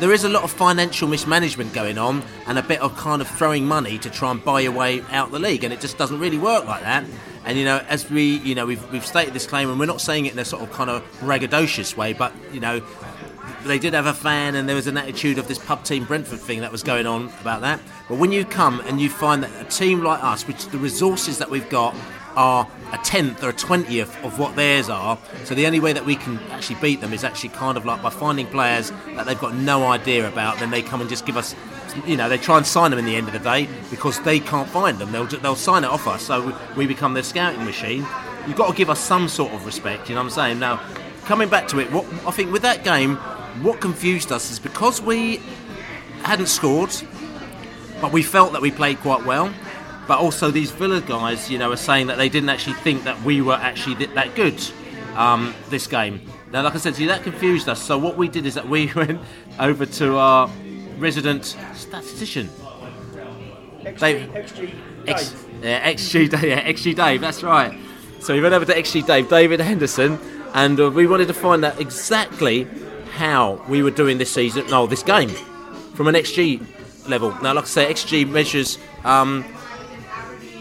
there 0.00 0.12
is 0.12 0.24
a 0.24 0.28
lot 0.28 0.42
of 0.42 0.50
financial 0.50 1.06
mismanagement 1.08 1.72
going 1.72 1.98
on 1.98 2.22
and 2.46 2.58
a 2.58 2.62
bit 2.62 2.80
of 2.80 2.96
kind 2.96 3.22
of 3.22 3.28
throwing 3.28 3.64
money 3.64 3.96
to 3.98 4.10
try 4.10 4.30
and 4.30 4.44
buy 4.44 4.60
your 4.60 4.72
way 4.72 5.02
out 5.10 5.30
the 5.30 5.38
league, 5.38 5.64
and 5.64 5.72
it 5.72 5.80
just 5.80 5.98
doesn't 5.98 6.18
really 6.18 6.38
work 6.38 6.66
like 6.66 6.82
that. 6.82 7.04
And 7.44 7.58
you 7.58 7.64
know, 7.64 7.84
as 7.88 8.10
we, 8.10 8.38
you 8.38 8.54
know, 8.54 8.64
we've, 8.66 8.90
we've 8.90 9.04
stated 9.06 9.34
this 9.34 9.46
claim, 9.46 9.68
and 9.68 9.78
we're 9.78 9.86
not 9.86 10.00
saying 10.00 10.26
it 10.26 10.32
in 10.32 10.38
a 10.38 10.44
sort 10.44 10.62
of 10.62 10.72
kind 10.72 10.90
of 10.90 11.02
braggadocious 11.20 11.96
way, 11.96 12.12
but 12.12 12.32
you 12.52 12.60
know, 12.60 12.82
they 13.64 13.78
did 13.78 13.94
have 13.94 14.06
a 14.06 14.14
fan, 14.14 14.54
and 14.54 14.68
there 14.68 14.76
was 14.76 14.86
an 14.86 14.96
attitude 14.96 15.38
of 15.38 15.48
this 15.48 15.58
pub 15.58 15.84
team 15.84 16.04
Brentford 16.04 16.40
thing 16.40 16.60
that 16.60 16.72
was 16.72 16.82
going 16.82 17.06
on 17.06 17.32
about 17.40 17.60
that. 17.62 17.80
But 18.08 18.18
when 18.18 18.32
you 18.32 18.44
come 18.44 18.80
and 18.80 19.00
you 19.00 19.10
find 19.10 19.42
that 19.42 19.50
a 19.60 19.64
team 19.68 20.02
like 20.02 20.22
us, 20.22 20.46
which 20.46 20.66
the 20.66 20.78
resources 20.78 21.38
that 21.38 21.50
we've 21.50 21.68
got 21.68 21.94
are 22.36 22.68
a 22.92 22.98
tenth 22.98 23.42
or 23.42 23.50
a 23.50 23.52
twentieth 23.52 24.22
of 24.24 24.38
what 24.38 24.56
theirs 24.56 24.88
are, 24.88 25.18
so 25.44 25.54
the 25.54 25.66
only 25.66 25.80
way 25.80 25.92
that 25.92 26.04
we 26.04 26.16
can 26.16 26.38
actually 26.50 26.80
beat 26.80 27.00
them 27.00 27.12
is 27.12 27.24
actually 27.24 27.50
kind 27.50 27.76
of 27.76 27.84
like 27.84 28.02
by 28.02 28.10
finding 28.10 28.46
players 28.46 28.90
that 29.14 29.26
they've 29.26 29.40
got 29.40 29.54
no 29.54 29.84
idea 29.84 30.28
about. 30.28 30.58
Then 30.58 30.70
they 30.70 30.82
come 30.82 31.00
and 31.00 31.08
just 31.08 31.26
give 31.26 31.36
us 31.36 31.54
you 32.06 32.16
know, 32.16 32.28
they 32.28 32.38
try 32.38 32.56
and 32.56 32.66
sign 32.66 32.90
them 32.90 32.98
in 32.98 33.04
the 33.04 33.16
end 33.16 33.26
of 33.28 33.32
the 33.32 33.38
day 33.38 33.68
because 33.90 34.20
they 34.20 34.40
can't 34.40 34.68
find 34.68 34.98
them. 34.98 35.12
They'll, 35.12 35.26
they'll 35.26 35.56
sign 35.56 35.84
it 35.84 35.90
off 35.90 36.06
us, 36.06 36.22
so 36.22 36.56
we 36.76 36.86
become 36.86 37.14
their 37.14 37.22
scouting 37.22 37.64
machine. 37.64 38.06
You've 38.46 38.56
got 38.56 38.70
to 38.70 38.76
give 38.76 38.90
us 38.90 39.00
some 39.00 39.28
sort 39.28 39.52
of 39.52 39.64
respect, 39.64 40.08
you 40.08 40.14
know 40.14 40.22
what 40.22 40.26
I'm 40.26 40.30
saying? 40.30 40.58
Now, 40.58 40.80
coming 41.24 41.48
back 41.48 41.68
to 41.68 41.78
it, 41.78 41.90
what 41.92 42.04
I 42.26 42.30
think 42.30 42.52
with 42.52 42.62
that 42.62 42.84
game, 42.84 43.18
what 43.62 43.80
confused 43.80 44.32
us 44.32 44.50
is 44.50 44.58
because 44.58 45.00
we 45.00 45.40
hadn't 46.22 46.46
scored, 46.46 46.90
but 48.00 48.12
we 48.12 48.22
felt 48.22 48.52
that 48.52 48.62
we 48.62 48.70
played 48.70 48.98
quite 49.00 49.24
well. 49.24 49.52
But 50.06 50.18
also, 50.18 50.50
these 50.50 50.70
Villa 50.70 51.00
guys, 51.00 51.50
you 51.50 51.58
know, 51.58 51.72
are 51.72 51.76
saying 51.76 52.08
that 52.08 52.18
they 52.18 52.28
didn't 52.28 52.50
actually 52.50 52.74
think 52.74 53.04
that 53.04 53.20
we 53.22 53.40
were 53.40 53.54
actually 53.54 54.04
that 54.06 54.34
good 54.34 54.60
um, 55.16 55.54
this 55.70 55.86
game. 55.86 56.20
Now, 56.52 56.62
like 56.62 56.74
I 56.74 56.78
said 56.78 56.94
to 56.94 57.02
you, 57.02 57.08
that 57.08 57.22
confused 57.22 57.68
us. 57.68 57.82
So 57.82 57.96
what 57.98 58.16
we 58.16 58.28
did 58.28 58.46
is 58.46 58.54
that 58.54 58.68
we 58.68 58.92
went 58.96 59.20
over 59.58 59.86
to 59.86 60.16
our 60.16 60.50
resident 60.98 61.56
statistician. 61.74 62.48
XG, 63.82 63.98
Dave. 63.98 64.30
XG, 64.30 65.08
X, 65.08 65.46
yeah, 65.62 65.92
XG, 65.92 66.30
Dave, 66.30 66.44
yeah, 66.44 66.68
XG 66.70 66.96
Dave, 67.04 67.20
that's 67.20 67.42
right. 67.42 67.78
So 68.20 68.34
we 68.34 68.40
went 68.40 68.54
over 68.54 68.64
to 68.64 68.74
XG 68.74 69.06
Dave, 69.06 69.28
David 69.28 69.60
Henderson, 69.60 70.18
and 70.54 70.80
uh, 70.80 70.90
we 70.90 71.06
wanted 71.06 71.28
to 71.28 71.34
find 71.34 71.64
out 71.64 71.80
exactly 71.80 72.66
how 73.14 73.64
we 73.68 73.82
were 73.82 73.90
doing 73.90 74.18
this 74.18 74.32
season, 74.32 74.66
no, 74.66 74.86
this 74.86 75.02
game, 75.02 75.30
from 75.94 76.08
an 76.08 76.14
XG 76.14 76.64
level. 77.08 77.30
Now, 77.42 77.54
like 77.54 77.64
I 77.64 77.68
say, 77.68 77.92
XG 77.92 78.28
measures 78.28 78.78
um, 79.04 79.44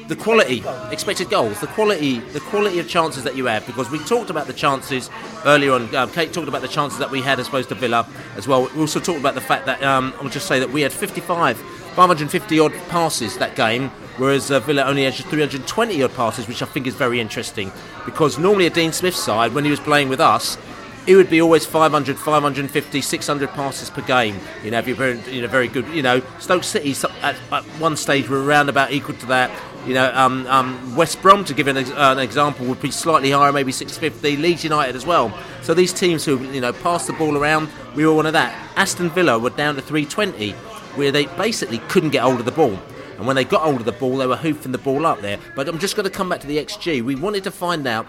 the 0.07 0.15
quality, 0.15 0.63
expected 0.91 1.29
goals, 1.29 1.59
the 1.59 1.67
quality, 1.67 2.19
the 2.19 2.39
quality 2.39 2.79
of 2.79 2.87
chances 2.87 3.23
that 3.23 3.35
you 3.35 3.45
have. 3.45 3.65
Because 3.65 3.89
we 3.89 3.99
talked 3.99 4.29
about 4.29 4.47
the 4.47 4.53
chances 4.53 5.09
earlier 5.45 5.73
on. 5.73 5.93
Um, 5.95 6.11
Kate 6.11 6.31
talked 6.33 6.47
about 6.47 6.61
the 6.61 6.67
chances 6.67 6.99
that 6.99 7.09
we 7.09 7.21
had 7.21 7.39
as 7.39 7.47
opposed 7.47 7.69
to 7.69 7.75
Villa 7.75 8.07
as 8.35 8.47
well. 8.47 8.69
We 8.75 8.81
also 8.81 8.99
talked 8.99 9.19
about 9.19 9.35
the 9.35 9.41
fact 9.41 9.65
that 9.65 9.81
um, 9.83 10.13
I'll 10.21 10.29
just 10.29 10.47
say 10.47 10.59
that 10.59 10.69
we 10.69 10.81
had 10.81 10.91
55, 10.91 11.57
550 11.57 12.59
odd 12.59 12.73
passes 12.89 13.37
that 13.37 13.55
game. 13.55 13.89
Whereas 14.17 14.51
uh, 14.51 14.59
Villa 14.59 14.83
only 14.83 15.05
had 15.05 15.15
320 15.15 16.03
odd 16.03 16.13
passes, 16.13 16.47
which 16.47 16.61
I 16.61 16.65
think 16.65 16.85
is 16.85 16.95
very 16.95 17.19
interesting. 17.19 17.71
Because 18.05 18.37
normally 18.37 18.67
a 18.67 18.69
Dean 18.69 18.91
Smith 18.91 19.15
side, 19.15 19.53
when 19.53 19.63
he 19.63 19.71
was 19.71 19.79
playing 19.79 20.09
with 20.09 20.19
us, 20.19 20.57
it 21.05 21.15
would 21.15 21.29
be 21.29 21.41
always 21.41 21.65
500, 21.65 22.17
550, 22.17 23.01
600 23.01 23.49
passes 23.49 23.89
per 23.89 24.01
game. 24.01 24.39
You 24.63 24.71
know, 24.71 24.79
if 24.79 24.87
you're 24.87 24.95
very, 24.95 25.19
you 25.29 25.41
know, 25.41 25.47
very 25.47 25.67
good. 25.67 25.87
You 25.89 26.01
know, 26.01 26.21
Stoke 26.39 26.63
City 26.63 26.95
at, 27.21 27.35
at 27.51 27.63
one 27.79 27.97
stage 27.97 28.29
were 28.29 28.43
around 28.43 28.69
about 28.69 28.91
equal 28.91 29.15
to 29.15 29.25
that. 29.27 29.51
You 29.85 29.95
know, 29.95 30.11
um, 30.13 30.47
um, 30.47 30.95
West 30.95 31.21
Brom, 31.21 31.43
to 31.43 31.53
give 31.53 31.67
an, 31.67 31.75
ex- 31.75 31.91
an, 31.93 32.19
example, 32.19 32.65
would 32.67 32.81
be 32.81 32.89
slightly 32.89 33.31
higher, 33.31 33.51
maybe 33.51 33.73
650. 33.73 34.37
Leeds 34.37 34.63
United 34.63 34.95
as 34.95 35.05
well. 35.05 35.37
So 35.61 35.73
these 35.73 35.91
teams 35.91 36.23
who, 36.23 36.39
you 36.51 36.61
know, 36.61 36.71
pass 36.71 37.05
the 37.05 37.13
ball 37.13 37.37
around, 37.37 37.67
we 37.95 38.05
were 38.05 38.13
one 38.13 38.25
of 38.25 38.33
that. 38.33 38.57
Aston 38.77 39.09
Villa 39.09 39.37
were 39.37 39.49
down 39.49 39.75
to 39.75 39.81
320, 39.81 40.51
where 40.95 41.11
they 41.11 41.25
basically 41.25 41.79
couldn't 41.89 42.11
get 42.11 42.21
hold 42.21 42.39
of 42.39 42.45
the 42.45 42.51
ball. 42.51 42.79
And 43.17 43.27
when 43.27 43.35
they 43.35 43.43
got 43.43 43.61
hold 43.63 43.77
of 43.77 43.85
the 43.85 43.91
ball, 43.91 44.17
they 44.17 44.27
were 44.27 44.37
hoofing 44.37 44.71
the 44.71 44.77
ball 44.77 45.05
up 45.05 45.19
there. 45.19 45.37
But 45.53 45.67
I'm 45.67 45.79
just 45.79 45.97
going 45.97 46.05
to 46.05 46.09
come 46.09 46.29
back 46.29 46.39
to 46.41 46.47
the 46.47 46.57
XG. 46.57 47.01
We 47.01 47.15
wanted 47.15 47.43
to 47.43 47.51
find 47.51 47.85
out 47.85 48.07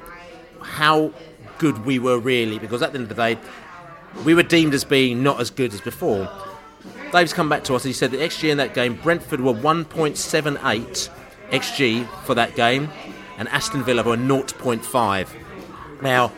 how 0.63 1.13
good 1.59 1.85
we 1.85 1.99
were 1.99 2.19
really, 2.19 2.59
because 2.59 2.83
at 2.83 2.93
the 2.93 2.99
end 2.99 3.11
of 3.11 3.17
the 3.17 3.35
day, 3.35 3.39
we 4.25 4.35
were 4.35 4.43
deemed 4.43 4.75
as 4.75 4.85
being 4.85 5.23
not 5.23 5.41
as 5.41 5.51
good 5.51 5.73
as 5.75 5.81
before. 5.81 6.31
Dave's 7.13 7.33
come 7.33 7.49
back 7.49 7.65
to 7.65 7.75
us 7.75 7.85
and 7.85 7.91
he 7.91 7.93
said 7.93 8.11
the 8.11 8.19
XG 8.19 8.51
in 8.51 8.59
that 8.59 8.75
game, 8.75 8.99
Brentford 9.03 9.41
were 9.41 9.53
1.78 9.55 11.09
XG 11.51 12.09
for 12.25 12.35
that 12.35 12.57
game, 12.57 12.91
and 13.39 13.49
Aston 13.49 13.85
Villa 13.85 14.03
were 14.03 14.17
0.5. 14.17 15.29
Now, 16.03 16.33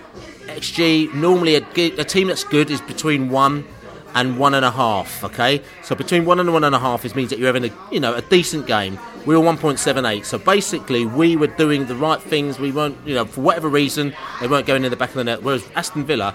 XG 0.46 1.12
normally 1.14 1.56
a, 1.56 1.62
a 1.98 2.04
team 2.04 2.28
that's 2.28 2.44
good 2.44 2.70
is 2.70 2.80
between 2.80 3.30
one 3.30 3.64
and 4.16 4.38
one 4.38 4.54
and 4.54 4.64
a 4.64 4.70
half. 4.70 5.22
Okay, 5.22 5.62
so 5.84 5.94
between 5.94 6.24
one 6.24 6.40
and 6.40 6.52
one 6.52 6.64
and 6.64 6.74
a 6.74 6.78
half 6.78 7.04
is 7.04 7.14
means 7.14 7.30
that 7.30 7.38
you're 7.38 7.52
having 7.52 7.70
a 7.70 7.74
you 7.92 8.00
know 8.00 8.14
a 8.14 8.22
decent 8.22 8.66
game. 8.66 8.98
We 9.26 9.36
were 9.36 9.44
1.78, 9.44 10.24
so 10.24 10.38
basically 10.38 11.04
we 11.04 11.36
were 11.36 11.48
doing 11.48 11.86
the 11.86 11.96
right 11.96 12.20
things. 12.20 12.58
We 12.58 12.72
weren't 12.72 12.96
you 13.06 13.14
know 13.14 13.26
for 13.26 13.42
whatever 13.42 13.68
reason 13.68 14.14
they 14.40 14.48
weren't 14.48 14.66
going 14.66 14.84
in 14.84 14.90
the 14.90 14.96
back 14.96 15.10
of 15.10 15.16
the 15.16 15.24
net. 15.24 15.42
Whereas 15.42 15.68
Aston 15.76 16.04
Villa 16.04 16.34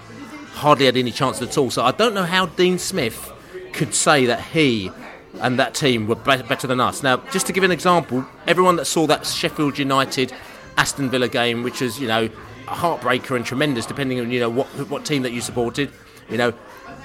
hardly 0.54 0.86
had 0.86 0.96
any 0.96 1.12
chance 1.12 1.42
at 1.42 1.58
all. 1.58 1.72
So 1.72 1.84
I 1.84 1.92
don't 1.92 2.14
know 2.14 2.24
how 2.24 2.46
Dean 2.46 2.78
Smith 2.78 3.34
could 3.74 3.96
say 3.96 4.26
that 4.28 4.42
he 4.42 4.92
and 5.40 5.58
that 5.58 5.74
team 5.74 6.08
were 6.08 6.16
better 6.16 6.68
than 6.68 6.80
us. 6.80 7.02
Now, 7.02 7.18
just 7.32 7.48
to 7.48 7.54
give 7.54 7.64
an 7.64 7.72
example, 7.72 8.26
everyone 8.46 8.76
that 8.76 8.86
saw 8.86 9.08
that 9.08 9.26
Sheffield 9.26 9.80
United 9.80 10.34
Aston 10.78 11.10
Villa 11.10 11.28
game, 11.28 11.64
which 11.64 11.82
was 11.82 12.00
you 12.00 12.08
know 12.08 12.30
a 12.68 12.76
heartbreaker 12.76 13.36
and 13.36 13.44
tremendous, 13.44 13.88
depending 13.88 14.20
on 14.20 14.30
you 14.30 14.40
know 14.40 14.50
what 14.50 14.68
what 14.88 15.04
team 15.04 15.24
that 15.24 15.32
you 15.32 15.42
supported, 15.42 15.92
you 16.30 16.38
know 16.38 16.54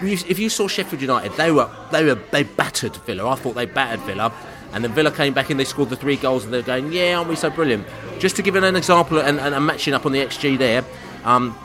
if 0.02 0.38
you 0.38 0.48
saw 0.48 0.68
Sheffield 0.68 1.00
United, 1.00 1.32
they 1.32 1.50
were 1.50 1.70
they 1.90 2.04
were 2.04 2.16
they 2.30 2.42
battered 2.42 2.96
Villa. 2.96 3.28
I 3.28 3.34
thought 3.34 3.54
they 3.54 3.66
battered 3.66 4.00
Villa, 4.00 4.32
and 4.72 4.84
then 4.84 4.92
Villa 4.92 5.10
came 5.10 5.32
back 5.32 5.50
and 5.50 5.58
they 5.58 5.64
scored 5.64 5.90
the 5.90 5.96
three 5.96 6.16
goals, 6.16 6.44
and 6.44 6.52
they're 6.52 6.62
going, 6.62 6.92
yeah, 6.92 7.16
aren't 7.16 7.28
we 7.28 7.36
so 7.36 7.50
brilliant? 7.50 7.86
Just 8.18 8.36
to 8.36 8.42
give 8.42 8.56
an 8.56 8.76
example 8.76 9.18
and, 9.18 9.40
and, 9.40 9.54
and 9.54 9.66
matching 9.66 9.94
up 9.94 10.06
on 10.06 10.12
the 10.12 10.18
XG 10.18 10.58
there, 10.58 10.84
um, 11.24 11.56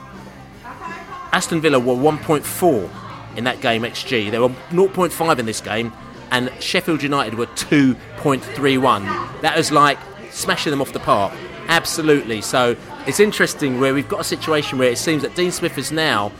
Aston 1.32 1.62
Villa 1.62 1.80
were 1.80 1.94
1.4 1.94 2.90
in 3.38 3.44
that 3.46 3.62
game 3.62 3.84
XG. 3.84 4.32
They 4.32 4.40
were 4.40 4.50
0.5 4.50 5.40
in 5.40 5.46
this 5.46 5.62
game, 5.62 5.94
and 6.32 6.52
Sheffield 6.60 7.04
United 7.04 7.36
were 7.36 7.48
2.31. 7.48 9.42
That 9.42 9.58
was 9.58 9.72
like 9.72 9.98
smashing 10.32 10.72
them 10.72 10.82
off 10.82 10.94
the 10.94 11.00
park. 11.00 11.34
Absolutely. 11.68 12.42
So 12.42 12.76
it's 13.08 13.20
interesting 13.20 13.80
where 13.80 13.94
we've 13.94 14.10
got 14.10 14.20
a 14.20 14.26
situation 14.26 14.78
where 14.78 14.92
it 14.92 14.98
seems 14.98 15.22
that 15.22 15.36
Dean 15.36 15.52
Smith 15.52 15.78
is 15.78 15.92
now 15.92 16.32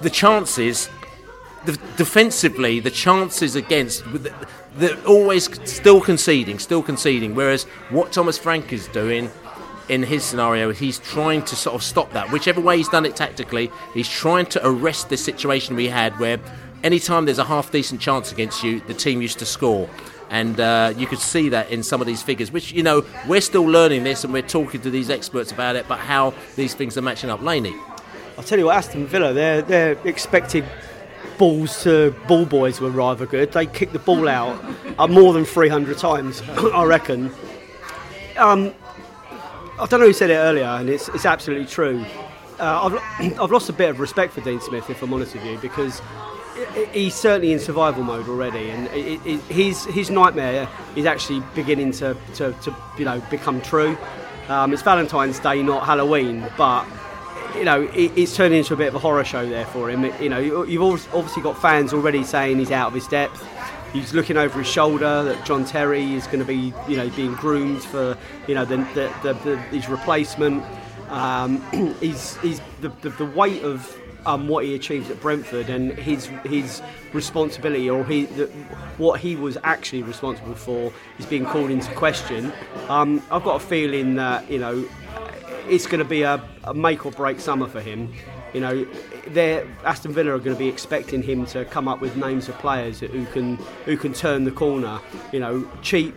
the 0.00 0.10
chances. 0.10 0.88
The, 1.66 1.78
defensively, 1.98 2.80
the 2.80 2.90
chances 2.90 3.54
against 3.54 4.02
they're 4.76 4.96
always 5.06 5.48
still 5.68 6.00
conceding, 6.00 6.58
still 6.58 6.82
conceding. 6.82 7.34
Whereas 7.34 7.64
what 7.90 8.12
Thomas 8.12 8.38
Frank 8.38 8.72
is 8.72 8.88
doing 8.88 9.30
in 9.88 10.02
his 10.02 10.24
scenario, 10.24 10.72
he's 10.72 10.98
trying 11.00 11.44
to 11.44 11.56
sort 11.56 11.74
of 11.74 11.82
stop 11.82 12.12
that. 12.12 12.30
Whichever 12.30 12.60
way 12.60 12.76
he's 12.76 12.88
done 12.88 13.04
it 13.04 13.16
tactically, 13.16 13.70
he's 13.92 14.08
trying 14.08 14.46
to 14.46 14.66
arrest 14.66 15.08
this 15.08 15.22
situation 15.24 15.74
we 15.76 15.88
had 15.88 16.18
where 16.18 16.38
anytime 16.84 17.24
there's 17.24 17.38
a 17.38 17.44
half 17.44 17.70
decent 17.72 18.00
chance 18.00 18.30
against 18.32 18.62
you, 18.62 18.80
the 18.80 18.94
team 18.94 19.20
used 19.20 19.38
to 19.40 19.46
score. 19.46 19.88
And 20.30 20.60
uh, 20.60 20.94
you 20.96 21.08
could 21.08 21.18
see 21.18 21.48
that 21.48 21.70
in 21.70 21.82
some 21.82 22.00
of 22.00 22.06
these 22.06 22.22
figures, 22.22 22.52
which, 22.52 22.70
you 22.70 22.84
know, 22.84 23.04
we're 23.26 23.40
still 23.40 23.64
learning 23.64 24.04
this 24.04 24.22
and 24.22 24.32
we're 24.32 24.42
talking 24.42 24.80
to 24.82 24.90
these 24.90 25.10
experts 25.10 25.50
about 25.50 25.74
it, 25.74 25.86
but 25.88 25.98
how 25.98 26.34
these 26.54 26.72
things 26.72 26.96
are 26.96 27.02
matching 27.02 27.30
up. 27.30 27.42
Laney. 27.42 27.74
I'll 28.40 28.46
tell 28.46 28.58
you 28.58 28.64
what, 28.64 28.76
Aston 28.76 29.06
Villa, 29.06 29.34
their, 29.34 29.60
their 29.60 29.98
expected 30.08 30.64
balls 31.36 31.82
to 31.82 32.14
ball 32.26 32.46
boys 32.46 32.80
were 32.80 32.88
rather 32.88 33.26
good. 33.26 33.52
They 33.52 33.66
kicked 33.66 33.92
the 33.92 33.98
ball 33.98 34.26
out 34.30 34.64
uh, 34.98 35.06
more 35.08 35.34
than 35.34 35.44
300 35.44 35.98
times, 35.98 36.40
I 36.48 36.84
reckon. 36.84 37.30
Um, 38.38 38.72
I 39.78 39.84
don't 39.84 40.00
know 40.00 40.06
who 40.06 40.14
said 40.14 40.30
it 40.30 40.36
earlier, 40.36 40.64
and 40.64 40.88
it's, 40.88 41.10
it's 41.10 41.26
absolutely 41.26 41.66
true. 41.66 42.02
Uh, 42.58 42.98
I've, 43.18 43.38
I've 43.38 43.50
lost 43.50 43.68
a 43.68 43.74
bit 43.74 43.90
of 43.90 44.00
respect 44.00 44.32
for 44.32 44.40
Dean 44.40 44.58
Smith, 44.58 44.88
if 44.88 45.02
I'm 45.02 45.12
honest 45.12 45.34
with 45.34 45.44
you, 45.44 45.58
because 45.58 46.00
he's 46.94 47.14
certainly 47.14 47.52
in 47.52 47.58
survival 47.58 48.04
mode 48.04 48.26
already, 48.26 48.70
and 48.70 48.86
it, 48.94 49.20
it, 49.26 49.40
his 49.52 49.84
his 49.84 50.08
nightmare 50.08 50.66
is 50.96 51.04
actually 51.04 51.42
beginning 51.54 51.92
to, 51.92 52.16
to, 52.36 52.54
to 52.62 52.74
you 52.98 53.04
know 53.04 53.22
become 53.28 53.60
true. 53.60 53.98
Um, 54.48 54.72
it's 54.72 54.80
Valentine's 54.80 55.38
Day, 55.40 55.62
not 55.62 55.84
Halloween, 55.84 56.50
but 56.56 56.86
you 57.54 57.64
know 57.64 57.88
it's 57.94 58.34
turning 58.34 58.58
into 58.58 58.74
a 58.74 58.76
bit 58.76 58.88
of 58.88 58.94
a 58.94 58.98
horror 58.98 59.24
show 59.24 59.48
there 59.48 59.66
for 59.66 59.90
him. 59.90 60.04
you 60.22 60.28
know, 60.28 60.38
you've 60.38 60.82
obviously 61.14 61.42
got 61.42 61.60
fans 61.60 61.92
already 61.92 62.24
saying 62.24 62.58
he's 62.58 62.70
out 62.70 62.88
of 62.88 62.94
his 62.94 63.06
depth. 63.06 63.46
He's 63.92 64.14
looking 64.14 64.36
over 64.36 64.60
his 64.60 64.68
shoulder 64.68 65.24
that 65.24 65.44
John 65.44 65.64
Terry 65.64 66.14
is 66.14 66.26
going 66.26 66.38
to 66.38 66.44
be, 66.44 66.72
you 66.88 66.96
know, 66.96 67.10
being 67.10 67.34
groomed 67.34 67.82
for, 67.82 68.16
you 68.46 68.54
know, 68.54 68.64
the, 68.64 68.76
the, 68.94 69.12
the, 69.22 69.32
the 69.44 69.56
his 69.56 69.88
replacement. 69.88 70.62
Um, 71.08 71.60
he's, 72.00 72.36
he's 72.36 72.60
the, 72.80 72.90
the, 73.00 73.10
the 73.10 73.26
weight 73.26 73.64
of 73.64 73.96
um, 74.26 74.48
what 74.48 74.64
he 74.64 74.74
achieved 74.74 75.10
at 75.10 75.20
Brentford 75.20 75.70
and 75.70 75.92
his 75.92 76.26
his 76.44 76.82
responsibility 77.12 77.88
or 77.88 78.04
he 78.04 78.26
the, 78.26 78.46
what 78.98 79.20
he 79.20 79.36
was 79.36 79.56
actually 79.64 80.02
responsible 80.02 80.54
for 80.54 80.92
is 81.18 81.26
being 81.26 81.44
called 81.44 81.70
into 81.70 81.92
question. 81.94 82.52
Um, 82.88 83.22
I've 83.30 83.44
got 83.44 83.56
a 83.56 83.64
feeling 83.64 84.16
that 84.16 84.50
you 84.50 84.58
know 84.58 84.86
it's 85.68 85.86
going 85.86 85.98
to 85.98 86.04
be 86.04 86.22
a, 86.22 86.42
a, 86.64 86.74
make 86.74 87.06
or 87.06 87.12
break 87.12 87.40
summer 87.40 87.66
for 87.66 87.80
him. 87.80 88.12
You 88.52 88.60
know, 88.60 88.86
Aston 89.84 90.12
Villa 90.12 90.32
are 90.32 90.38
going 90.38 90.56
to 90.56 90.58
be 90.58 90.68
expecting 90.68 91.22
him 91.22 91.46
to 91.46 91.64
come 91.64 91.86
up 91.86 92.00
with 92.00 92.16
names 92.16 92.48
of 92.48 92.58
players 92.58 93.00
who 93.00 93.24
can 93.26 93.56
who 93.84 93.96
can 93.96 94.12
turn 94.12 94.44
the 94.44 94.50
corner. 94.50 95.00
You 95.32 95.40
know, 95.40 95.70
cheap, 95.82 96.14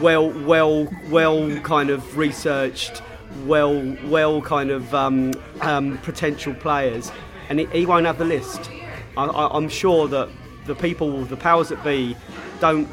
well, 0.00 0.30
well, 0.44 0.88
well, 1.08 1.58
kind 1.60 1.88
of 1.88 2.18
researched 2.18 3.02
well, 3.46 3.96
well 4.04 4.42
kind 4.42 4.70
of 4.70 4.94
um, 4.94 5.32
um, 5.60 5.98
potential 5.98 6.54
players 6.54 7.10
and 7.48 7.60
he, 7.60 7.66
he 7.66 7.86
won't 7.86 8.06
have 8.06 8.18
the 8.18 8.24
list. 8.24 8.70
I, 9.16 9.56
am 9.56 9.68
sure 9.68 10.08
that 10.08 10.28
the 10.66 10.74
people, 10.74 11.24
the 11.24 11.36
powers 11.36 11.68
that 11.68 11.82
be, 11.84 12.16
don't 12.60 12.88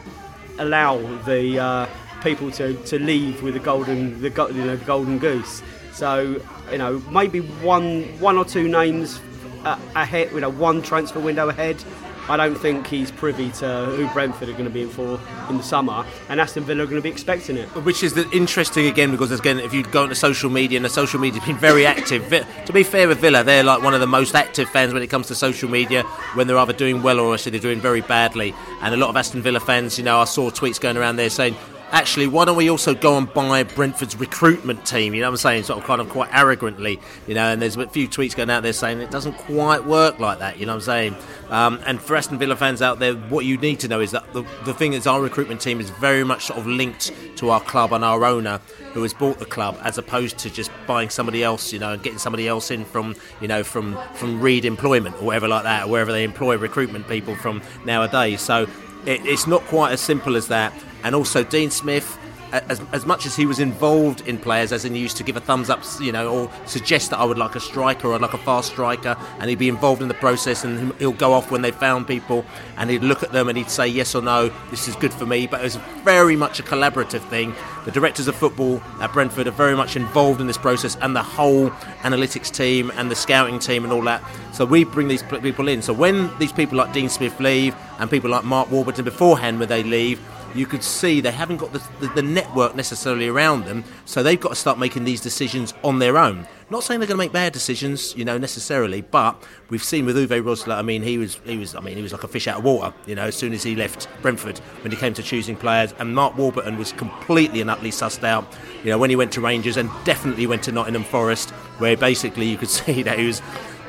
allow 0.58 0.98
the 1.24 1.60
uh, 1.60 1.88
people 2.22 2.52
to, 2.52 2.74
to 2.86 3.00
leave 3.00 3.42
with 3.42 3.54
the 3.54 3.60
golden 3.60 4.22
the 4.22 4.30
you 4.54 4.66
know, 4.66 4.78
golden 4.78 5.20
goose. 5.20 5.62
So 5.94 6.42
you 6.72 6.78
know 6.78 7.00
maybe 7.12 7.40
one 7.40 8.04
one 8.20 8.38
or 8.38 8.46
two 8.46 8.68
names 8.68 9.20
uh, 9.64 9.80
ahead, 9.96 10.32
you 10.32 10.40
know 10.40 10.50
one 10.50 10.82
transfer 10.82 11.20
window 11.20 11.50
ahead 11.50 11.84
I 12.30 12.38
don't 12.38 12.54
think 12.54 12.86
he's 12.86 13.10
privy 13.10 13.50
to 13.54 13.86
who 13.86 14.08
Brentford 14.10 14.50
are 14.50 14.52
going 14.52 14.66
to 14.66 14.70
be 14.70 14.84
in 14.84 14.90
for 14.90 15.20
in 15.50 15.58
the 15.58 15.64
summer, 15.64 16.06
and 16.30 16.40
Aston 16.40 16.64
Villa 16.64 16.84
are 16.84 16.86
going 16.86 16.98
to 16.98 17.02
be 17.02 17.10
expecting 17.10 17.58
it. 17.58 17.68
Which 17.70 18.04
is 18.04 18.16
interesting 18.32 18.86
again 18.86 19.10
because 19.10 19.32
again, 19.32 19.60
if 19.60 19.74
you 19.74 19.82
go 19.82 20.04
into 20.04 20.14
social 20.14 20.52
media, 20.52 20.78
and 20.78 20.86
the 20.86 20.90
social 20.90 21.20
media's 21.20 21.44
been 21.44 21.58
very 21.58 21.88
active. 21.88 22.30
to 22.30 22.72
be 22.72 22.84
fair 22.84 23.08
with 23.08 23.18
Villa, 23.18 23.44
they're 23.44 23.64
like 23.64 23.82
one 23.82 23.96
of 23.96 24.00
the 24.00 24.08
most 24.08 24.36
active 24.36 24.70
fans 24.70 24.94
when 24.94 25.02
it 25.02 25.08
comes 25.08 25.26
to 25.28 25.36
social 25.36 25.68
media. 25.72 26.04
When 26.36 26.46
they're 26.46 26.60
either 26.60 26.72
doing 26.72 27.02
well 27.02 27.20
or 27.20 27.34
actually 27.34 27.54
they're 27.54 27.62
doing 27.62 27.82
very 27.82 28.02
badly, 28.02 28.54
and 28.84 28.94
a 28.94 28.98
lot 28.98 29.10
of 29.10 29.18
Aston 29.18 29.42
Villa 29.42 29.60
fans, 29.60 29.98
you 29.98 30.04
know, 30.04 30.20
I 30.20 30.26
saw 30.26 30.52
tweets 30.52 30.80
going 30.80 30.98
around 30.98 31.16
there 31.16 31.32
saying 31.32 31.56
actually, 31.92 32.28
why 32.28 32.46
don't 32.46 32.58
we 32.58 32.70
also 32.70 32.94
go 32.94 33.18
and 33.18 33.32
buy 33.34 33.64
Brentford's 33.64 34.16
recruitment 34.16 34.86
team? 34.86 35.14
You 35.14 35.22
know 35.22 35.28
what 35.28 35.34
I'm 35.34 35.38
saying? 35.38 35.64
Sort 35.64 35.80
of 35.80 35.86
kind 35.86 36.02
of 36.02 36.10
quite 36.10 36.30
arrogantly, 36.34 37.00
you 37.28 37.36
know, 37.36 37.52
and 37.52 37.62
there's 37.62 37.78
a 37.78 37.88
few 37.88 38.08
tweets 38.08 38.36
going 38.36 38.50
out 38.50 38.64
there 38.64 38.74
saying 38.74 39.00
it 39.00 39.12
doesn't 39.12 39.34
quite 39.34 39.86
work 39.86 40.20
like 40.20 40.40
that, 40.40 40.58
you 40.58 40.66
know 40.66 40.74
what 40.74 40.88
I'm 40.88 41.14
saying? 41.14 41.16
Um, 41.50 41.80
and 41.86 42.00
for 42.00 42.16
Aston 42.16 42.38
Villa 42.38 42.56
fans 42.56 42.82
out 42.82 43.00
there, 43.00 43.16
what 43.16 43.46
you 43.46 43.58
need 43.58 43.80
to 43.80 43.88
know 43.88 44.00
is 44.00 44.12
that 44.12 44.32
the, 44.34 44.44
the 44.66 44.74
thing 44.74 44.94
is 44.94 45.08
our 45.08 45.22
recruitment 45.22 45.62
team 45.62 45.80
is 45.80 45.90
very 45.90 46.24
much 46.24 46.46
sort 46.46 46.60
of 46.60 46.68
linked 46.68 47.12
to 47.38 47.50
our 47.50 47.62
club 47.62 47.92
and 47.92 48.06
our 48.06 48.24
owner 48.24 48.62
who 48.94 49.02
has 49.02 49.14
bought 49.14 49.40
the 49.40 49.46
club 49.46 49.78
as 49.84 49.98
opposed 49.98 50.38
to 50.40 50.50
just 50.50 50.72
buying 50.86 51.10
somebody 51.10 51.44
else, 51.44 51.74
you 51.74 51.80
know, 51.80 51.94
and 51.94 52.04
getting 52.04 52.20
somebody 52.20 52.48
else 52.48 52.72
in 52.72 52.86
from, 52.86 53.16
you 53.42 53.48
know, 53.48 53.64
from, 53.64 53.98
from 54.14 54.40
Reed 54.40 54.66
Employment 54.66 55.16
or 55.16 55.26
whatever 55.26 55.48
like 55.48 55.64
that, 55.64 55.86
or 55.86 55.90
wherever 55.90 56.12
they 56.12 56.24
employ 56.24 56.58
recruitment 56.58 57.08
people 57.08 57.36
from 57.36 57.62
nowadays. 57.86 58.42
So 58.42 58.64
it, 59.06 59.26
it's 59.26 59.48
not 59.48 59.62
quite 59.64 59.92
as 59.92 60.02
simple 60.02 60.36
as 60.36 60.48
that 60.50 60.74
and 61.04 61.16
also 61.16 61.44
Dean 61.44 61.72
Smith. 61.72 62.18
As, 62.52 62.82
as 62.94 63.06
much 63.06 63.28
as 63.28 63.36
he 63.36 63.46
was 63.46 63.60
involved 63.60 64.28
in 64.28 64.40
players, 64.40 64.72
as 64.72 64.84
in 64.84 64.96
he 64.96 65.00
used 65.00 65.18
to 65.18 65.24
give 65.24 65.38
a 65.38 65.40
thumbs 65.40 65.70
up, 65.70 65.84
you 66.02 66.12
know, 66.12 66.28
or 66.34 66.52
suggest 66.66 67.12
that 67.12 67.20
I 67.20 67.24
would 67.24 67.38
like 67.38 67.54
a 67.54 67.60
striker 67.60 68.08
or 68.08 68.16
I'd 68.16 68.22
like 68.22 68.34
a 68.34 68.40
fast 68.40 68.72
striker, 68.72 69.16
and 69.38 69.52
he'd 69.52 69.60
be 69.60 69.70
involved 69.70 70.02
in 70.02 70.08
the 70.08 70.16
process, 70.16 70.64
and 70.64 70.92
he'll 70.96 71.12
go 71.12 71.32
off 71.32 71.52
when 71.52 71.62
they 71.62 71.70
found 71.70 72.08
people, 72.08 72.44
and 72.78 72.90
he'd 72.90 73.04
look 73.04 73.22
at 73.22 73.32
them 73.34 73.50
and 73.50 73.56
he'd 73.56 73.70
say 73.70 73.86
yes 73.88 74.16
or 74.16 74.24
no, 74.24 74.50
this 74.72 74.88
is 74.88 74.96
good 74.96 75.14
for 75.14 75.28
me. 75.28 75.46
But 75.46 75.60
it 75.60 75.66
was 75.66 75.76
very 76.04 76.36
much 76.36 76.60
a 76.60 76.64
collaborative 76.64 77.22
thing. 77.30 77.54
The 77.86 77.92
directors 77.92 78.28
of 78.28 78.36
football 78.36 78.82
at 79.00 79.14
Brentford 79.14 79.46
are 79.46 79.52
very 79.52 79.76
much 79.76 79.96
involved 79.96 80.42
in 80.42 80.48
this 80.48 80.58
process, 80.58 80.98
and 81.04 81.16
the 81.16 81.22
whole 81.22 81.70
analytics 82.02 82.52
team 82.52 82.92
and 82.96 83.12
the 83.12 83.16
scouting 83.16 83.60
team 83.60 83.84
and 83.84 83.94
all 83.94 84.02
that. 84.06 84.24
So 84.54 84.66
we 84.66 84.86
bring 84.86 85.08
these 85.08 85.22
people 85.22 85.68
in. 85.68 85.84
So 85.84 85.94
when 85.94 86.36
these 86.40 86.52
people 86.52 86.80
like 86.80 86.94
Dean 86.94 87.10
Smith 87.10 87.40
leave, 87.40 87.76
and 88.00 88.10
people 88.10 88.32
like 88.32 88.44
Mark 88.44 88.72
Warburton 88.72 89.06
beforehand 89.06 89.60
when 89.60 89.70
they 89.70 89.84
leave 89.84 90.20
you 90.56 90.66
could 90.66 90.84
see 90.84 91.22
they 91.22 91.32
haven't 91.32 91.58
got 91.58 91.74
the, 91.74 91.84
the, 92.00 92.08
the, 92.16 92.22
network 92.22 92.76
necessarily 92.76 93.28
around 93.28 93.66
them, 93.66 93.84
so 94.06 94.24
they've 94.24 94.40
got 94.40 94.50
to 94.50 94.56
start 94.56 94.78
making 94.78 95.04
these 95.04 95.22
decisions 95.22 95.74
on 95.84 96.00
their 96.00 96.18
own. 96.18 96.48
Not 96.70 96.84
saying 96.84 97.00
they're 97.00 97.08
going 97.08 97.18
to 97.18 97.24
make 97.24 97.32
bad 97.32 97.54
decisions, 97.54 98.16
you 98.16 98.24
know, 98.24 98.38
necessarily, 98.38 99.02
but 99.02 99.44
we've 99.70 99.84
seen 99.84 100.06
with 100.06 100.16
Uwe 100.16 100.42
Rosler. 100.44 100.76
I 100.76 100.84
mean, 100.84 101.02
he 101.02 101.18
was, 101.18 101.40
he 101.44 101.58
was, 101.58 101.74
I 101.74 101.80
mean, 101.80 101.96
he 101.96 102.04
was 102.04 102.12
like 102.12 102.24
a 102.24 102.28
fish 102.28 102.48
out 102.48 102.60
of 102.60 102.64
water, 102.64 102.94
you 103.08 103.16
know, 103.16 103.24
as 103.24 103.36
soon 103.36 103.54
as 103.54 103.64
he 103.64 103.76
left 103.76 104.08
Brentford 104.22 104.60
when 104.84 104.92
he 104.92 104.98
came 104.98 105.14
to 105.16 105.24
choosing 105.24 105.56
players. 105.56 105.94
And 105.98 106.14
Mark 106.14 106.38
Warburton 106.38 106.78
was 106.78 106.92
completely 106.92 107.62
and 107.62 107.72
utterly 107.72 107.92
sussed 107.92 108.24
out, 108.24 108.46
you 108.84 108.92
know, 108.92 109.00
when 109.00 109.10
he 109.10 109.16
went 109.16 109.32
to 109.34 109.42
Rangers 109.42 109.78
and 109.78 109.90
definitely 110.04 110.46
went 110.46 110.62
to 110.64 110.72
Nottingham 110.72 111.04
Forest, 111.04 111.50
where 111.80 111.98
basically 111.98 112.48
you 112.48 112.58
could 112.58 112.70
see 112.70 113.02
that 113.02 113.18
he 113.18 113.26
was 113.26 113.42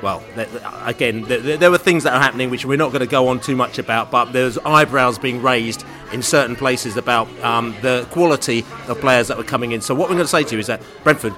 well, 0.03 0.23
again, 0.85 1.25
there 1.25 1.71
were 1.71 1.79
things 1.79 2.05
that 2.05 2.15
are 2.15 2.21
happening 2.21 2.51
which 2.51 2.65
we're 2.65 2.79
not 2.79 2.89
going 2.89 3.01
to 3.01 3.07
go 3.07 3.29
on 3.29 3.41
too 3.41 3.57
much 3.57 3.79
about, 3.79 4.11
but 4.11 4.33
there's 4.33 4.57
eyebrows 4.59 5.19
being 5.19 5.43
raised 5.43 5.85
in 6.13 6.23
certain 6.23 6.57
places 6.57 6.97
about 6.97 7.29
um, 7.41 7.77
the 7.83 8.07
quality 8.11 8.65
of 8.89 8.99
players 9.01 9.29
that 9.29 9.37
were 9.37 9.45
coming 9.45 9.73
in. 9.73 9.81
So, 9.81 9.95
what 9.95 10.09
we're 10.09 10.17
going 10.17 10.25
to 10.25 10.29
say 10.29 10.45
to 10.45 10.55
you 10.55 10.59
is 10.59 10.67
that 10.69 10.81
Brentford, 11.05 11.35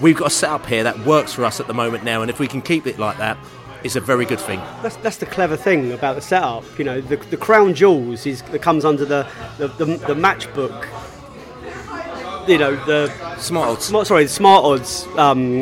we've 0.00 0.16
got 0.16 0.28
a 0.28 0.30
setup 0.30 0.66
here 0.66 0.82
that 0.82 0.98
works 1.06 1.32
for 1.32 1.44
us 1.44 1.60
at 1.60 1.66
the 1.66 1.74
moment 1.74 2.04
now, 2.04 2.22
and 2.22 2.30
if 2.30 2.38
we 2.38 2.48
can 2.48 2.60
keep 2.60 2.86
it 2.86 2.98
like 2.98 3.18
that, 3.18 3.38
it's 3.84 3.96
a 3.96 4.00
very 4.00 4.24
good 4.24 4.40
thing. 4.40 4.58
That's, 4.82 4.96
that's 4.96 5.18
the 5.18 5.26
clever 5.26 5.56
thing 5.56 5.92
about 5.92 6.16
the 6.16 6.22
setup. 6.22 6.64
You 6.78 6.84
know, 6.84 7.00
the, 7.00 7.16
the 7.16 7.36
crown 7.36 7.74
jewels 7.74 8.26
is 8.26 8.42
that 8.42 8.62
comes 8.62 8.84
under 8.84 9.04
the 9.04 9.28
the, 9.58 9.68
the, 9.68 9.84
the 9.84 10.14
matchbook 10.14 10.86
you 12.48 12.58
know 12.58 12.76
the 12.86 13.12
smart 13.38 13.68
odds. 13.68 13.84
Smart, 13.84 14.06
sorry, 14.06 14.24
the 14.24 14.30
smart 14.30 14.64
odds 14.64 15.06
um, 15.16 15.60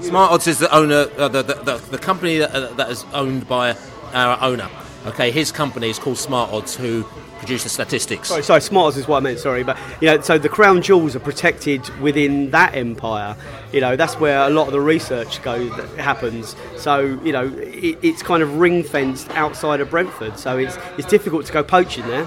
Smart 0.00 0.32
Odds 0.32 0.46
is 0.46 0.58
the 0.58 0.74
owner, 0.74 1.06
uh, 1.18 1.28
the, 1.28 1.42
the, 1.42 1.54
the, 1.54 1.76
the, 1.90 1.98
company 1.98 2.38
that, 2.38 2.50
uh, 2.50 2.72
that 2.74 2.90
is 2.90 3.04
owned 3.12 3.46
by 3.46 3.76
our 4.14 4.38
owner. 4.40 4.68
Okay, 5.06 5.30
his 5.30 5.52
company 5.52 5.90
is 5.90 5.98
called 5.98 6.16
Smart 6.16 6.50
Odds, 6.52 6.76
who 6.76 7.04
produce 7.38 7.64
the 7.64 7.68
statistics. 7.68 8.28
Sorry, 8.28 8.42
sorry, 8.42 8.60
Smart 8.60 8.86
Odds 8.88 8.96
is 8.96 9.08
what 9.08 9.18
I 9.18 9.20
meant. 9.20 9.38
Sorry, 9.38 9.64
but 9.64 9.76
you 10.00 10.06
know, 10.06 10.20
so 10.20 10.38
the 10.38 10.48
crown 10.48 10.80
jewels 10.80 11.14
are 11.16 11.20
protected 11.20 11.88
within 12.00 12.50
that 12.52 12.74
empire. 12.74 13.36
You 13.72 13.80
know, 13.80 13.96
that's 13.96 14.14
where 14.18 14.46
a 14.46 14.50
lot 14.50 14.66
of 14.66 14.72
the 14.72 14.80
research 14.80 15.42
goes 15.42 15.70
that 15.76 15.88
happens. 15.98 16.56
So 16.76 17.20
you 17.24 17.32
know, 17.32 17.52
it, 17.56 17.98
it's 18.02 18.22
kind 18.22 18.42
of 18.42 18.58
ring 18.58 18.84
fenced 18.84 19.28
outside 19.30 19.80
of 19.80 19.90
Brentford. 19.90 20.38
So 20.38 20.56
it's 20.56 20.78
it's 20.96 21.08
difficult 21.08 21.46
to 21.46 21.52
go 21.52 21.62
poaching 21.62 22.06
there. 22.06 22.26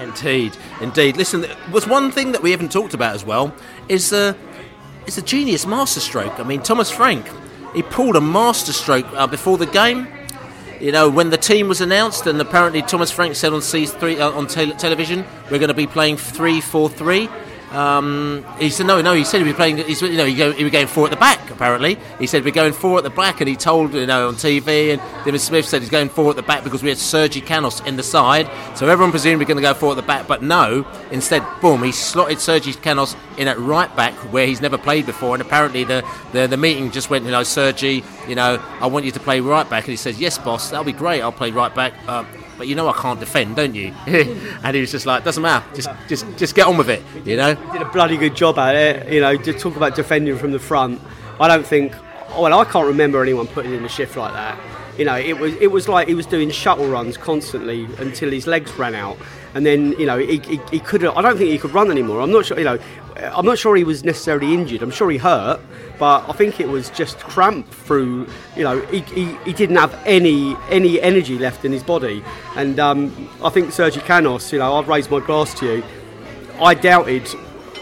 Indeed, 0.00 0.56
indeed. 0.80 1.16
Listen, 1.16 1.46
was 1.70 1.86
one 1.86 2.10
thing 2.10 2.32
that 2.32 2.42
we 2.42 2.50
haven't 2.50 2.72
talked 2.72 2.94
about 2.94 3.14
as 3.14 3.24
well 3.24 3.54
is 3.88 4.12
uh, 4.12 4.34
it's 5.06 5.18
a 5.18 5.22
genius 5.22 5.66
masterstroke. 5.66 6.38
I 6.40 6.44
mean, 6.44 6.62
Thomas 6.62 6.90
Frank, 6.90 7.26
he 7.74 7.82
pulled 7.82 8.16
a 8.16 8.20
masterstroke 8.20 9.06
uh, 9.12 9.26
before 9.26 9.58
the 9.58 9.66
game. 9.66 10.06
You 10.80 10.92
know, 10.92 11.08
when 11.08 11.30
the 11.30 11.36
team 11.36 11.68
was 11.68 11.80
announced, 11.80 12.26
and 12.26 12.40
apparently 12.40 12.82
Thomas 12.82 13.10
Frank 13.10 13.36
said 13.36 13.52
on 13.52 13.60
C3 13.60 14.18
uh, 14.18 14.36
on 14.36 14.46
te- 14.46 14.72
television, 14.72 15.24
we're 15.50 15.58
going 15.58 15.68
to 15.68 15.74
be 15.74 15.86
playing 15.86 16.16
three 16.16 16.60
four 16.60 16.88
three. 16.88 17.28
Um, 17.74 18.44
he 18.58 18.70
said 18.70 18.86
no, 18.86 19.02
no. 19.02 19.14
He 19.14 19.24
said 19.24 19.38
he 19.38 19.44
was 19.44 19.54
playing. 19.54 19.78
He's, 19.78 20.00
you 20.00 20.16
know, 20.16 20.24
he, 20.24 20.34
go, 20.36 20.52
he 20.52 20.62
was 20.62 20.72
going 20.72 20.86
four 20.86 21.06
at 21.06 21.10
the 21.10 21.16
back. 21.16 21.50
Apparently, 21.50 21.98
he 22.18 22.26
said 22.26 22.44
we're 22.44 22.52
going 22.52 22.72
four 22.72 22.98
at 22.98 23.04
the 23.04 23.10
back, 23.10 23.40
and 23.40 23.48
he 23.48 23.56
told 23.56 23.94
you 23.94 24.06
know 24.06 24.28
on 24.28 24.34
TV. 24.34 24.92
And 24.92 25.02
David 25.24 25.40
Smith 25.40 25.66
said 25.66 25.82
he's 25.82 25.90
going 25.90 26.08
four 26.08 26.30
at 26.30 26.36
the 26.36 26.42
back 26.42 26.62
because 26.62 26.82
we 26.82 26.88
had 26.88 26.98
Sergi 26.98 27.40
Canos 27.40 27.80
in 27.80 27.96
the 27.96 28.02
side. 28.02 28.48
So 28.76 28.88
everyone 28.88 29.10
presumed 29.10 29.40
we're 29.40 29.46
going 29.46 29.56
to 29.56 29.62
go 29.62 29.74
four 29.74 29.90
at 29.90 29.96
the 29.96 30.02
back, 30.02 30.28
but 30.28 30.42
no. 30.42 30.86
Instead, 31.10 31.44
boom, 31.60 31.82
he 31.82 31.90
slotted 31.90 32.38
Sergi 32.38 32.74
Canos 32.74 33.16
in 33.36 33.48
at 33.48 33.58
right 33.58 33.94
back 33.96 34.14
where 34.32 34.46
he's 34.46 34.60
never 34.60 34.78
played 34.78 35.06
before. 35.06 35.34
And 35.34 35.42
apparently 35.42 35.82
the, 35.82 36.08
the 36.32 36.46
the 36.46 36.56
meeting 36.56 36.92
just 36.92 37.10
went, 37.10 37.24
you 37.24 37.32
know, 37.32 37.42
Sergi, 37.42 38.04
you 38.28 38.36
know, 38.36 38.62
I 38.80 38.86
want 38.86 39.04
you 39.04 39.10
to 39.10 39.20
play 39.20 39.40
right 39.40 39.68
back, 39.68 39.84
and 39.84 39.90
he 39.90 39.96
says, 39.96 40.20
yes, 40.20 40.38
boss, 40.38 40.70
that'll 40.70 40.84
be 40.84 40.92
great. 40.92 41.22
I'll 41.22 41.32
play 41.32 41.50
right 41.50 41.74
back. 41.74 41.94
Uh, 42.06 42.24
but 42.56 42.68
you 42.68 42.74
know 42.74 42.88
I 42.88 42.92
can't 42.92 43.20
defend, 43.20 43.56
don't 43.56 43.74
you? 43.74 43.94
and 44.06 44.74
he 44.74 44.80
was 44.80 44.90
just 44.90 45.06
like, 45.06 45.24
doesn't 45.24 45.42
matter, 45.42 45.64
just 45.74 45.88
just 46.08 46.26
just 46.36 46.54
get 46.54 46.66
on 46.66 46.76
with 46.76 46.90
it, 46.90 47.02
you 47.24 47.36
know. 47.36 47.54
Did 47.72 47.82
a 47.82 47.90
bloody 47.90 48.16
good 48.16 48.34
job 48.34 48.58
at 48.58 48.74
it. 48.74 49.12
You 49.12 49.20
know, 49.20 49.36
to 49.36 49.52
talk 49.52 49.76
about 49.76 49.94
defending 49.94 50.36
from 50.36 50.52
the 50.52 50.58
front. 50.58 51.00
I 51.40 51.48
don't 51.48 51.66
think. 51.66 51.94
Well, 52.30 52.58
I 52.58 52.64
can't 52.64 52.86
remember 52.86 53.22
anyone 53.22 53.46
putting 53.46 53.72
in 53.72 53.84
a 53.84 53.88
shift 53.88 54.16
like 54.16 54.32
that. 54.32 54.58
You 54.98 55.04
know, 55.04 55.16
it 55.16 55.38
was 55.38 55.54
it 55.56 55.72
was 55.72 55.88
like 55.88 56.08
he 56.08 56.14
was 56.14 56.26
doing 56.26 56.50
shuttle 56.50 56.88
runs 56.88 57.16
constantly 57.16 57.84
until 57.98 58.30
his 58.30 58.46
legs 58.46 58.72
ran 58.78 58.94
out, 58.94 59.16
and 59.54 59.66
then 59.66 59.92
you 59.98 60.06
know 60.06 60.18
he, 60.18 60.38
he, 60.38 60.60
he 60.70 60.80
could. 60.80 61.04
I 61.04 61.20
don't 61.20 61.36
think 61.36 61.50
he 61.50 61.58
could 61.58 61.72
run 61.72 61.90
anymore. 61.90 62.20
I'm 62.20 62.30
not 62.30 62.46
sure. 62.46 62.58
You 62.58 62.64
know, 62.64 62.78
I'm 63.16 63.46
not 63.46 63.58
sure 63.58 63.76
he 63.76 63.84
was 63.84 64.02
necessarily 64.02 64.52
injured. 64.54 64.82
I'm 64.82 64.90
sure 64.90 65.10
he 65.10 65.18
hurt, 65.18 65.60
but 65.98 66.28
I 66.28 66.32
think 66.32 66.58
it 66.58 66.68
was 66.68 66.90
just 66.90 67.18
cramp 67.18 67.68
through. 67.70 68.26
You 68.56 68.64
know, 68.64 68.80
he, 68.86 69.00
he, 69.00 69.36
he 69.44 69.52
didn't 69.52 69.76
have 69.76 69.94
any 70.04 70.56
any 70.68 71.00
energy 71.00 71.38
left 71.38 71.64
in 71.64 71.72
his 71.72 71.82
body, 71.82 72.24
and 72.56 72.80
um, 72.80 73.30
I 73.42 73.50
think 73.50 73.72
Sergi 73.72 74.00
Canos. 74.00 74.52
You 74.52 74.58
know, 74.58 74.74
I've 74.74 74.88
raised 74.88 75.10
my 75.10 75.20
glass 75.20 75.54
to 75.60 75.76
you. 75.76 75.84
I 76.60 76.74
doubted, 76.74 77.28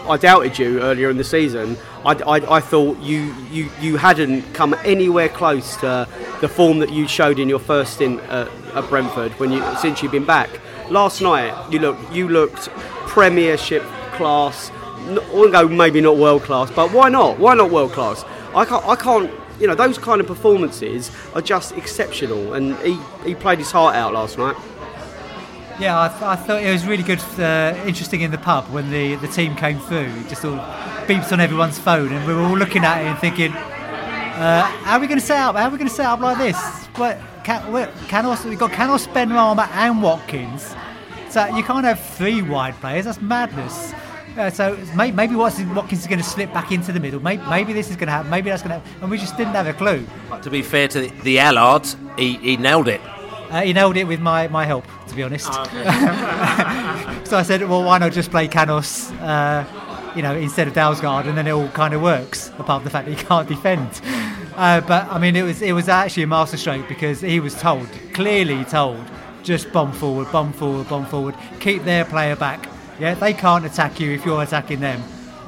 I 0.07 0.17
doubted 0.17 0.59
you 0.59 0.81
earlier 0.81 1.09
in 1.09 1.17
the 1.17 1.23
season. 1.23 1.77
I, 2.05 2.11
I, 2.13 2.55
I 2.57 2.59
thought 2.59 2.99
you, 2.99 3.33
you 3.49 3.69
you 3.79 3.97
hadn't 3.97 4.53
come 4.53 4.75
anywhere 4.83 5.29
close 5.29 5.77
to 5.77 6.07
the 6.41 6.47
form 6.49 6.79
that 6.79 6.91
you 6.91 7.07
showed 7.07 7.39
in 7.39 7.49
your 7.49 7.59
first 7.59 7.93
stint 7.93 8.19
at, 8.23 8.49
at 8.75 8.89
Brentford 8.89 9.31
when 9.39 9.51
you 9.51 9.63
since 9.77 10.03
you've 10.03 10.11
been 10.11 10.25
back. 10.25 10.49
Last 10.89 11.21
night 11.21 11.71
you 11.71 11.79
looked 11.79 12.11
you 12.11 12.29
looked 12.29 12.69
Premiership 13.07 13.83
class. 14.13 14.71
I 15.05 15.33
wouldn't 15.33 15.51
go 15.51 15.67
maybe 15.67 16.01
not 16.01 16.17
world 16.17 16.43
class, 16.43 16.71
but 16.71 16.91
why 16.91 17.09
not? 17.09 17.37
Why 17.39 17.55
not 17.55 17.71
world 17.71 17.91
class? 17.91 18.23
I 18.55 18.65
can't. 18.65 18.85
I 18.85 18.95
can't. 18.95 19.31
You 19.59 19.67
know 19.67 19.75
those 19.75 19.97
kind 19.97 20.19
of 20.19 20.27
performances 20.27 21.11
are 21.35 21.41
just 21.41 21.73
exceptional, 21.73 22.53
and 22.53 22.75
he, 22.77 22.97
he 23.25 23.35
played 23.35 23.59
his 23.59 23.71
heart 23.71 23.95
out 23.95 24.13
last 24.13 24.37
night. 24.37 24.55
Yeah, 25.79 25.99
I, 25.99 26.07
th- 26.07 26.21
I 26.21 26.35
thought 26.35 26.63
it 26.63 26.71
was 26.71 26.85
really 26.85 27.03
good, 27.03 27.19
uh, 27.39 27.75
interesting 27.85 28.21
in 28.21 28.29
the 28.31 28.37
pub 28.37 28.65
when 28.65 28.91
the, 28.91 29.15
the 29.15 29.27
team 29.27 29.55
came 29.55 29.79
through. 29.79 30.11
Just 30.29 30.45
all 30.45 30.57
beeps 31.07 31.31
on 31.31 31.39
everyone's 31.39 31.79
phone, 31.79 32.11
and 32.11 32.27
we 32.27 32.33
were 32.33 32.41
all 32.41 32.57
looking 32.57 32.83
at 32.83 33.01
it 33.01 33.05
and 33.07 33.17
thinking, 33.19 33.51
uh, 33.51 34.61
"How 34.61 34.97
are 34.97 34.99
we 34.99 35.07
going 35.07 35.19
to 35.19 35.25
set 35.25 35.39
up? 35.39 35.55
How 35.55 35.67
are 35.67 35.71
we 35.71 35.77
going 35.77 35.89
to 35.89 35.93
set 35.93 36.05
up 36.05 36.19
like 36.19 36.37
this? 36.37 36.57
What, 36.95 37.19
Canos? 37.43 38.45
We've 38.45 38.59
got 38.59 38.71
Canos, 38.71 39.07
Benrahma, 39.07 39.67
and 39.71 40.01
Watkins. 40.01 40.75
So 41.29 41.45
you 41.47 41.63
can't 41.63 41.85
have 41.85 41.99
three 41.99 42.41
wide 42.41 42.75
players. 42.75 43.05
That's 43.05 43.21
madness." 43.21 43.93
Uh, 44.37 44.49
so 44.49 44.75
may, 44.95 45.11
maybe 45.11 45.35
Watson, 45.35 45.73
Watkins 45.75 46.01
is 46.01 46.07
going 46.07 46.19
to 46.19 46.25
slip 46.25 46.51
back 46.53 46.71
into 46.71 46.91
the 46.91 46.99
middle. 46.99 47.19
Maybe, 47.19 47.43
maybe 47.49 47.73
this 47.73 47.89
is 47.89 47.95
going 47.95 48.07
to 48.07 48.13
happen. 48.13 48.31
Maybe 48.31 48.49
that's 48.49 48.63
going 48.63 48.79
to 48.79 48.79
happen. 48.79 49.01
And 49.01 49.11
we 49.11 49.17
just 49.17 49.37
didn't 49.37 49.53
have 49.53 49.67
a 49.67 49.73
clue. 49.73 50.05
To 50.41 50.49
be 50.49 50.61
fair 50.61 50.87
to 50.87 51.01
the, 51.01 51.09
the 51.21 51.39
Allard, 51.39 51.87
he, 52.17 52.37
he 52.37 52.57
nailed 52.57 52.87
it. 52.87 53.01
Uh, 53.53 53.61
he 53.61 53.73
nailed 53.73 53.95
it 53.97 54.05
with 54.05 54.19
my, 54.19 54.47
my 54.47 54.65
help, 54.65 54.85
to 55.07 55.15
be 55.15 55.21
honest. 55.21 55.45
so 55.53 57.37
I 57.37 57.43
said, 57.45 57.61
well, 57.69 57.83
why 57.83 57.99
not 57.99 58.11
just 58.11 58.31
play 58.31 58.47
Canos, 58.47 59.11
uh, 59.11 59.63
you 60.15 60.23
know, 60.23 60.35
instead 60.35 60.67
of 60.67 60.73
Dalsgaard, 60.73 61.27
and 61.27 61.37
then 61.37 61.45
it 61.45 61.51
all 61.51 61.67
kind 61.69 61.93
of 61.93 62.01
works, 62.01 62.49
apart 62.57 62.81
from 62.81 62.85
the 62.85 62.89
fact 62.89 63.07
that 63.07 63.15
he 63.15 63.23
can't 63.23 63.47
defend. 63.47 64.01
Uh, 64.55 64.81
but 64.81 65.07
I 65.07 65.19
mean, 65.19 65.35
it 65.35 65.43
was 65.43 65.61
it 65.61 65.73
was 65.73 65.89
actually 65.89 66.23
a 66.23 66.27
masterstroke 66.27 66.87
because 66.87 67.21
he 67.21 67.39
was 67.39 67.53
told, 67.53 67.87
clearly 68.13 68.63
told, 68.65 69.03
just 69.43 69.71
bomb 69.71 69.91
forward, 69.91 70.31
bomb 70.31 70.53
forward, 70.53 70.87
bomb 70.89 71.05
forward, 71.05 71.35
keep 71.59 71.83
their 71.83 72.05
player 72.05 72.35
back. 72.35 72.67
Yeah, 72.99 73.15
they 73.15 73.33
can't 73.33 73.65
attack 73.65 73.99
you 73.99 74.11
if 74.11 74.25
you're 74.25 74.41
attacking 74.41 74.79
them. 74.79 75.03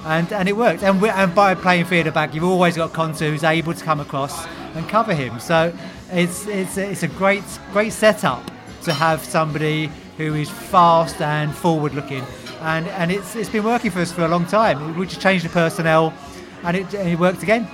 And, 0.05 0.31
and 0.31 0.47
it 0.47 0.55
worked. 0.55 0.83
And, 0.83 1.03
and 1.03 1.33
by 1.33 1.55
playing 1.55 1.85
theatre 1.85 2.11
back, 2.11 2.33
you've 2.33 2.43
always 2.43 2.75
got 2.75 2.93
Konto 2.93 3.29
who's 3.29 3.43
able 3.43 3.73
to 3.73 3.83
come 3.83 3.99
across 3.99 4.45
and 4.75 4.87
cover 4.87 5.13
him. 5.13 5.39
So 5.39 5.73
it's 6.11 6.47
it's 6.47 6.77
it's 6.77 7.03
a 7.03 7.07
great 7.07 7.43
great 7.71 7.93
setup 7.93 8.51
to 8.83 8.93
have 8.93 9.23
somebody 9.23 9.89
who 10.17 10.35
is 10.35 10.49
fast 10.49 11.21
and 11.21 11.53
forward 11.53 11.93
looking, 11.93 12.23
and 12.61 12.87
and 12.89 13.11
it's 13.11 13.35
it's 13.35 13.49
been 13.49 13.63
working 13.63 13.91
for 13.91 13.99
us 13.99 14.11
for 14.11 14.23
a 14.23 14.27
long 14.27 14.45
time. 14.45 14.95
We 14.97 15.07
just 15.07 15.21
changed 15.21 15.45
the 15.45 15.49
personnel, 15.49 16.13
and 16.63 16.77
it, 16.77 16.93
it 16.93 17.19
worked 17.19 17.41
again. 17.41 17.67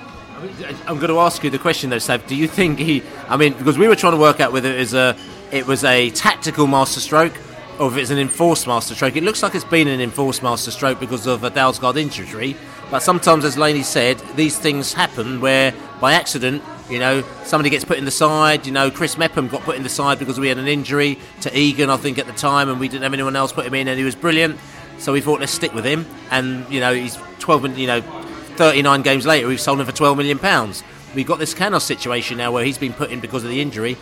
I'm 0.87 0.97
going 0.97 1.09
to 1.09 1.19
ask 1.19 1.43
you 1.43 1.51
the 1.51 1.59
question 1.59 1.91
though, 1.91 1.99
Sav. 1.99 2.25
Do 2.25 2.35
you 2.35 2.47
think 2.47 2.79
he? 2.79 3.03
I 3.27 3.37
mean, 3.37 3.53
because 3.53 3.77
we 3.77 3.87
were 3.87 3.95
trying 3.95 4.13
to 4.13 4.19
work 4.19 4.39
out 4.39 4.51
whether 4.51 4.71
it 4.71 4.79
was 4.79 4.93
a 4.93 5.15
it 5.51 5.67
was 5.67 5.83
a 5.83 6.09
tactical 6.11 6.67
masterstroke 6.67 7.33
or 7.79 7.87
if 7.87 7.97
it's 7.97 8.11
an 8.11 8.19
enforced 8.19 8.67
masterstroke. 8.67 9.15
It 9.15 9.23
looks 9.23 9.41
like 9.43 9.55
it's 9.55 9.65
been 9.65 9.87
an 9.87 10.01
enforced 10.01 10.43
masterstroke 10.43 10.99
because 10.99 11.27
of 11.27 11.43
a 11.43 11.51
Dalsgaard 11.51 11.97
injury. 11.97 12.55
But 12.89 13.01
sometimes, 13.01 13.45
as 13.45 13.57
Laney 13.57 13.83
said, 13.83 14.19
these 14.35 14.57
things 14.57 14.93
happen 14.93 15.41
where 15.41 15.73
by 15.99 16.13
accident, 16.13 16.61
you 16.89 16.99
know, 16.99 17.23
somebody 17.43 17.69
gets 17.69 17.85
put 17.85 17.97
in 17.97 18.05
the 18.05 18.11
side. 18.11 18.65
You 18.65 18.73
know, 18.73 18.91
Chris 18.91 19.17
Mepham 19.17 19.47
got 19.47 19.61
put 19.61 19.77
in 19.77 19.83
the 19.83 19.89
side 19.89 20.19
because 20.19 20.39
we 20.39 20.49
had 20.49 20.57
an 20.57 20.67
injury 20.67 21.17
to 21.41 21.57
Egan, 21.57 21.89
I 21.89 21.97
think, 21.97 22.19
at 22.19 22.27
the 22.27 22.33
time, 22.33 22.69
and 22.69 22.79
we 22.79 22.89
didn't 22.89 23.03
have 23.03 23.13
anyone 23.13 23.35
else 23.35 23.53
put 23.53 23.65
him 23.65 23.73
in, 23.73 23.87
and 23.87 23.97
he 23.97 24.03
was 24.03 24.15
brilliant. 24.15 24.59
So 24.97 25.13
we 25.13 25.21
thought, 25.21 25.39
let's 25.39 25.53
stick 25.53 25.73
with 25.73 25.85
him. 25.85 26.05
And 26.29 26.69
you 26.69 26.79
know, 26.81 26.93
he's 26.93 27.17
12, 27.39 27.63
min- 27.63 27.77
you 27.77 27.87
know, 27.87 28.01
39 28.01 29.01
games 29.01 29.25
later, 29.25 29.47
we've 29.47 29.61
sold 29.61 29.79
him 29.79 29.85
for 29.85 29.91
12 29.93 30.17
million 30.17 30.37
pounds. 30.37 30.83
We've 31.15 31.25
got 31.25 31.39
this 31.39 31.53
Canos 31.53 31.83
situation 31.83 32.37
now 32.37 32.51
where 32.51 32.63
he's 32.63 32.77
been 32.77 32.93
put 32.93 33.09
in 33.09 33.19
because 33.19 33.43
of 33.43 33.49
the 33.49 33.61
injury. 33.61 33.97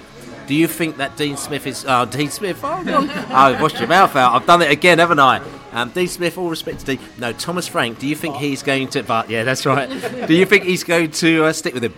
Do 0.50 0.56
you 0.56 0.68
think 0.68 0.98
that 0.98 1.16
Dean 1.16 1.38
Smith 1.38 1.68
is? 1.68 1.86
Oh, 1.88 2.06
Dean 2.06 2.32
Smith! 2.32 2.62
Oh. 2.64 3.26
I've 3.30 3.62
washed 3.62 3.78
your 3.78 3.88
mouth 3.88 4.16
out. 4.16 4.34
I've 4.34 4.48
done 4.48 4.64
it 4.64 4.72
again, 4.72 4.98
haven't 4.98 5.20
I? 5.20 5.44
Um, 5.72 5.92
Dean 5.92 6.08
Smith, 6.08 6.40
all 6.40 6.50
respect 6.50 6.80
to 6.80 6.86
Dean. 6.88 7.00
No, 7.20 7.34
Thomas 7.34 7.68
Frank. 7.68 8.00
Do 8.00 8.08
you 8.08 8.16
think 8.16 8.36
he's 8.36 8.64
going 8.64 8.88
to? 8.88 9.04
But 9.04 9.30
yeah, 9.30 9.44
that's 9.44 9.64
right. 9.68 9.88
do 10.28 10.34
you 10.34 10.48
think 10.48 10.64
he's 10.64 10.84
going 10.84 11.12
to 11.12 11.46
uh, 11.46 11.54
stick 11.54 11.76
with 11.76 11.84
him? 11.84 11.94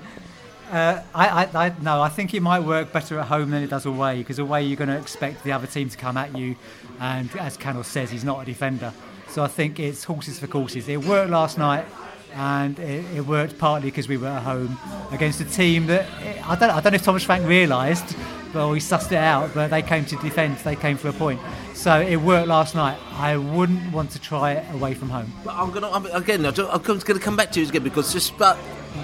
Uh, 0.69 1.01
I, 1.15 1.45
I, 1.45 1.67
I, 1.67 1.75
no, 1.81 2.01
I 2.01 2.09
think 2.09 2.33
it 2.33 2.41
might 2.41 2.59
work 2.59 2.91
better 2.91 3.19
at 3.19 3.27
home 3.27 3.51
than 3.51 3.63
it 3.63 3.69
does 3.69 3.85
away 3.85 4.17
because 4.17 4.37
away 4.37 4.63
you're 4.63 4.75
going 4.75 4.89
to 4.89 4.97
expect 4.97 5.45
the 5.45 5.53
other 5.53 5.65
team 5.65 5.87
to 5.87 5.97
come 5.97 6.17
at 6.17 6.37
you, 6.37 6.57
and 6.99 7.33
as 7.37 7.55
Canos 7.55 7.87
says, 7.87 8.11
he's 8.11 8.25
not 8.25 8.41
a 8.41 8.45
defender. 8.45 8.91
So 9.29 9.45
I 9.45 9.47
think 9.47 9.79
it's 9.79 10.03
horses 10.03 10.39
for 10.39 10.47
courses. 10.47 10.89
It 10.89 11.05
worked 11.05 11.31
last 11.31 11.57
night, 11.57 11.85
and 12.33 12.79
it, 12.79 13.05
it 13.15 13.21
worked 13.25 13.57
partly 13.57 13.89
because 13.89 14.07
we 14.07 14.17
were 14.17 14.27
at 14.27 14.43
home 14.43 14.77
against 15.11 15.41
a 15.41 15.45
team 15.45 15.87
that 15.87 16.07
I 16.45 16.55
don't, 16.55 16.69
I 16.69 16.81
don't 16.81 16.93
know 16.93 16.95
if 16.95 17.03
Thomas 17.03 17.23
Frank 17.23 17.45
realised, 17.45 18.15
but 18.53 18.71
he 18.73 18.79
sussed 18.79 19.11
it 19.11 19.17
out. 19.17 19.53
But 19.53 19.69
they 19.69 19.81
came 19.81 20.05
to 20.05 20.15
defence, 20.17 20.61
They 20.61 20.75
came 20.75 20.97
for 20.97 21.09
a 21.09 21.13
point. 21.13 21.39
So 21.73 21.99
it 21.99 22.17
worked 22.17 22.47
last 22.47 22.75
night. 22.75 22.97
I 23.13 23.37
wouldn't 23.37 23.91
want 23.91 24.11
to 24.11 24.19
try 24.19 24.53
it 24.53 24.75
away 24.75 24.93
from 24.93 25.09
home. 25.09 25.31
But 25.43 25.55
I'm 25.55 25.71
gonna 25.71 25.89
I'm, 25.89 26.05
again. 26.07 26.45
I'm 26.45 26.53
going 26.53 26.99
to 26.99 27.19
come 27.19 27.35
back 27.35 27.51
to 27.53 27.61
you 27.61 27.67
again 27.67 27.83
because 27.83 28.13
just 28.13 28.37
but 28.37 28.57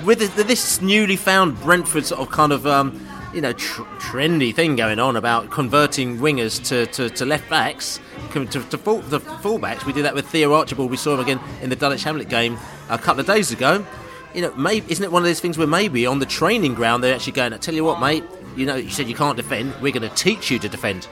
with 0.05 0.19
this, 0.19 0.33
this 0.45 0.81
newly 0.81 1.15
found 1.15 1.59
Brentford 1.61 2.05
sort 2.05 2.21
of 2.21 2.29
kind 2.29 2.51
of 2.51 2.67
um, 2.67 3.07
you 3.33 3.41
know 3.41 3.53
tr- 3.53 3.83
trendy 3.99 4.53
thing 4.53 4.75
going 4.75 4.99
on 4.99 5.15
about 5.15 5.49
converting 5.49 6.17
wingers 6.17 6.63
to, 6.67 6.85
to, 6.87 7.09
to 7.09 7.25
left 7.25 7.49
backs 7.49 7.99
to, 8.33 8.45
to, 8.45 8.77
full, 8.77 8.99
the 8.99 9.19
fullbacks. 9.19 9.85
We 9.85 9.93
did 9.93 10.05
that 10.05 10.13
with 10.13 10.27
Theo 10.27 10.53
Archibald. 10.53 10.91
We 10.91 10.97
saw 10.97 11.13
him 11.13 11.19
again 11.19 11.39
in 11.61 11.69
the 11.69 11.75
Dulwich 11.75 12.03
Hamlet 12.03 12.29
game 12.29 12.57
a 12.89 12.97
couple 12.97 13.21
of 13.21 13.27
days 13.27 13.51
ago. 13.51 13.85
You 14.33 14.41
know, 14.43 14.53
maybe 14.55 14.91
isn't 14.91 15.03
it 15.03 15.11
one 15.11 15.21
of 15.21 15.27
those 15.27 15.39
things 15.39 15.57
where 15.57 15.67
maybe 15.67 16.05
on 16.05 16.19
the 16.19 16.25
training 16.25 16.73
ground 16.73 17.03
they're 17.03 17.15
actually 17.15 17.33
going, 17.33 17.53
I 17.53 17.57
tell 17.57 17.73
you 17.73 17.83
what, 17.83 17.99
mate. 17.99 18.23
You 18.55 18.65
know, 18.65 18.75
you 18.75 18.89
said 18.89 19.07
you 19.07 19.15
can't 19.15 19.37
defend. 19.37 19.73
We're 19.81 19.93
going 19.93 20.07
to 20.07 20.15
teach 20.15 20.49
you 20.49 20.59
to 20.59 20.69
defend. 20.69 21.07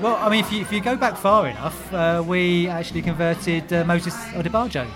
Well, 0.00 0.16
I 0.16 0.30
mean, 0.30 0.40
if 0.40 0.50
you, 0.50 0.62
if 0.62 0.72
you 0.72 0.80
go 0.80 0.96
back 0.96 1.16
far 1.16 1.46
enough, 1.46 1.92
uh, 1.92 2.24
we 2.26 2.68
actually 2.68 3.02
converted 3.02 3.70
uh, 3.72 3.84
Moses 3.84 4.14
Odubajo, 4.32 4.88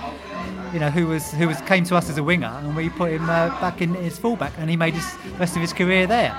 you 0.73 0.81
know, 0.81 0.89
who 0.89 1.07
was 1.07 1.31
who 1.33 1.47
was 1.47 1.61
came 1.63 1.85
to 1.85 1.97
us 1.97 2.09
as 2.09 2.17
a 2.17 2.23
winger, 2.23 2.47
and 2.47 2.75
we 2.75 2.89
put 2.89 3.13
him 3.13 3.25
uh, 3.25 3.49
back 3.61 3.83
in 3.83 3.95
his 3.95 4.19
fullback, 4.19 4.55
and 4.57 4.71
he 4.71 4.77
made 4.77 4.95
his 4.95 5.05
rest 5.39 5.57
of 5.57 5.63
his 5.63 5.73
career 5.73 6.07
there. 6.07 6.35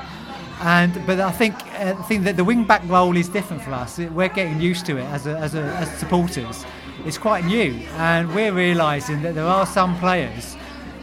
And 0.62 1.06
but 1.06 1.20
I 1.20 1.32
think 1.32 1.56
uh, 1.80 1.94
that 2.24 2.38
the 2.38 2.44
wing 2.44 2.64
back 2.64 2.82
role 2.88 3.18
is 3.18 3.28
different 3.28 3.62
for 3.62 3.72
us. 3.72 3.98
We're 3.98 4.30
getting 4.30 4.60
used 4.62 4.86
to 4.88 4.98
it 4.98 5.06
as 5.06 5.28
a, 5.28 5.38
as, 5.38 5.56
a, 5.56 5.64
as 5.64 5.90
supporters. 5.98 6.66
It's 7.06 7.18
quite 7.18 7.46
new, 7.46 7.74
and 7.98 8.34
we're 8.34 8.54
realising 8.54 9.22
that 9.24 9.36
there 9.36 9.46
are 9.46 9.66
some 9.66 9.98
players 10.00 10.56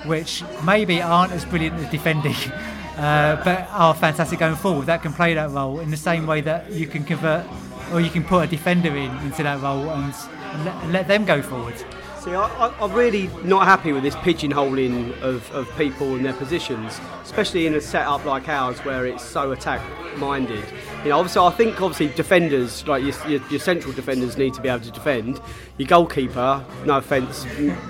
which 0.05 0.43
maybe 0.65 1.01
aren't 1.01 1.33
as 1.33 1.45
brilliant 1.45 1.77
at 1.77 1.91
defending. 1.91 2.37
Uh, 2.93 3.43
but 3.43 3.67
are 3.71 3.95
fantastic 3.95 4.39
going 4.39 4.55
forward. 4.55 4.85
That 4.85 5.01
can 5.01 5.15
play 5.15 5.33
that 5.33 5.51
role 5.51 5.81
in 5.81 5.91
the 5.91 5.97
same 5.97 6.27
way 6.27 6.43
that 6.43 6.71
you 6.71 6.87
can 6.87 7.05
convert, 7.05 7.47
or 7.91 8.03
you 8.03 8.11
can 8.11 8.23
put 8.23 8.45
a 8.45 8.47
defender 8.47 8.95
in 8.95 9.11
into 9.21 9.43
that 9.43 9.63
role 9.63 9.89
and 9.89 10.15
let, 10.63 10.91
let 10.91 11.09
them 11.09 11.25
go 11.25 11.41
forward. 11.41 11.75
See, 12.23 12.37
I, 12.37 12.73
I'm 12.81 12.93
really 12.93 13.27
not 13.43 13.65
happy 13.67 13.93
with 13.93 14.05
this 14.05 14.15
pigeonholing 14.15 15.21
of, 15.23 15.51
of 15.51 15.69
people 15.77 16.15
and 16.15 16.25
their 16.25 16.33
positions, 16.33 17.01
especially 17.25 17.67
in 17.67 17.75
a 17.75 17.81
setup 17.81 18.25
like 18.25 18.49
ours 18.49 18.79
where 18.85 19.07
it's 19.07 19.25
so 19.25 19.51
attack 19.51 19.83
minded. 20.19 20.63
You 21.03 21.09
know, 21.09 21.19
obviously, 21.19 21.43
I 21.43 21.51
think 21.51 21.83
obviously 21.83 22.15
defenders, 22.15 22.87
like 22.87 23.03
your, 23.03 23.29
your, 23.29 23.49
your 23.49 23.59
central 23.59 23.93
defenders, 23.93 24.37
need 24.37 24.55
to 24.55 24.61
be 24.61 24.69
able 24.69 24.85
to 24.85 24.91
defend. 24.93 25.41
Your 25.77 25.89
goalkeeper, 25.89 26.65
no 26.85 26.99
offence, 26.99 27.45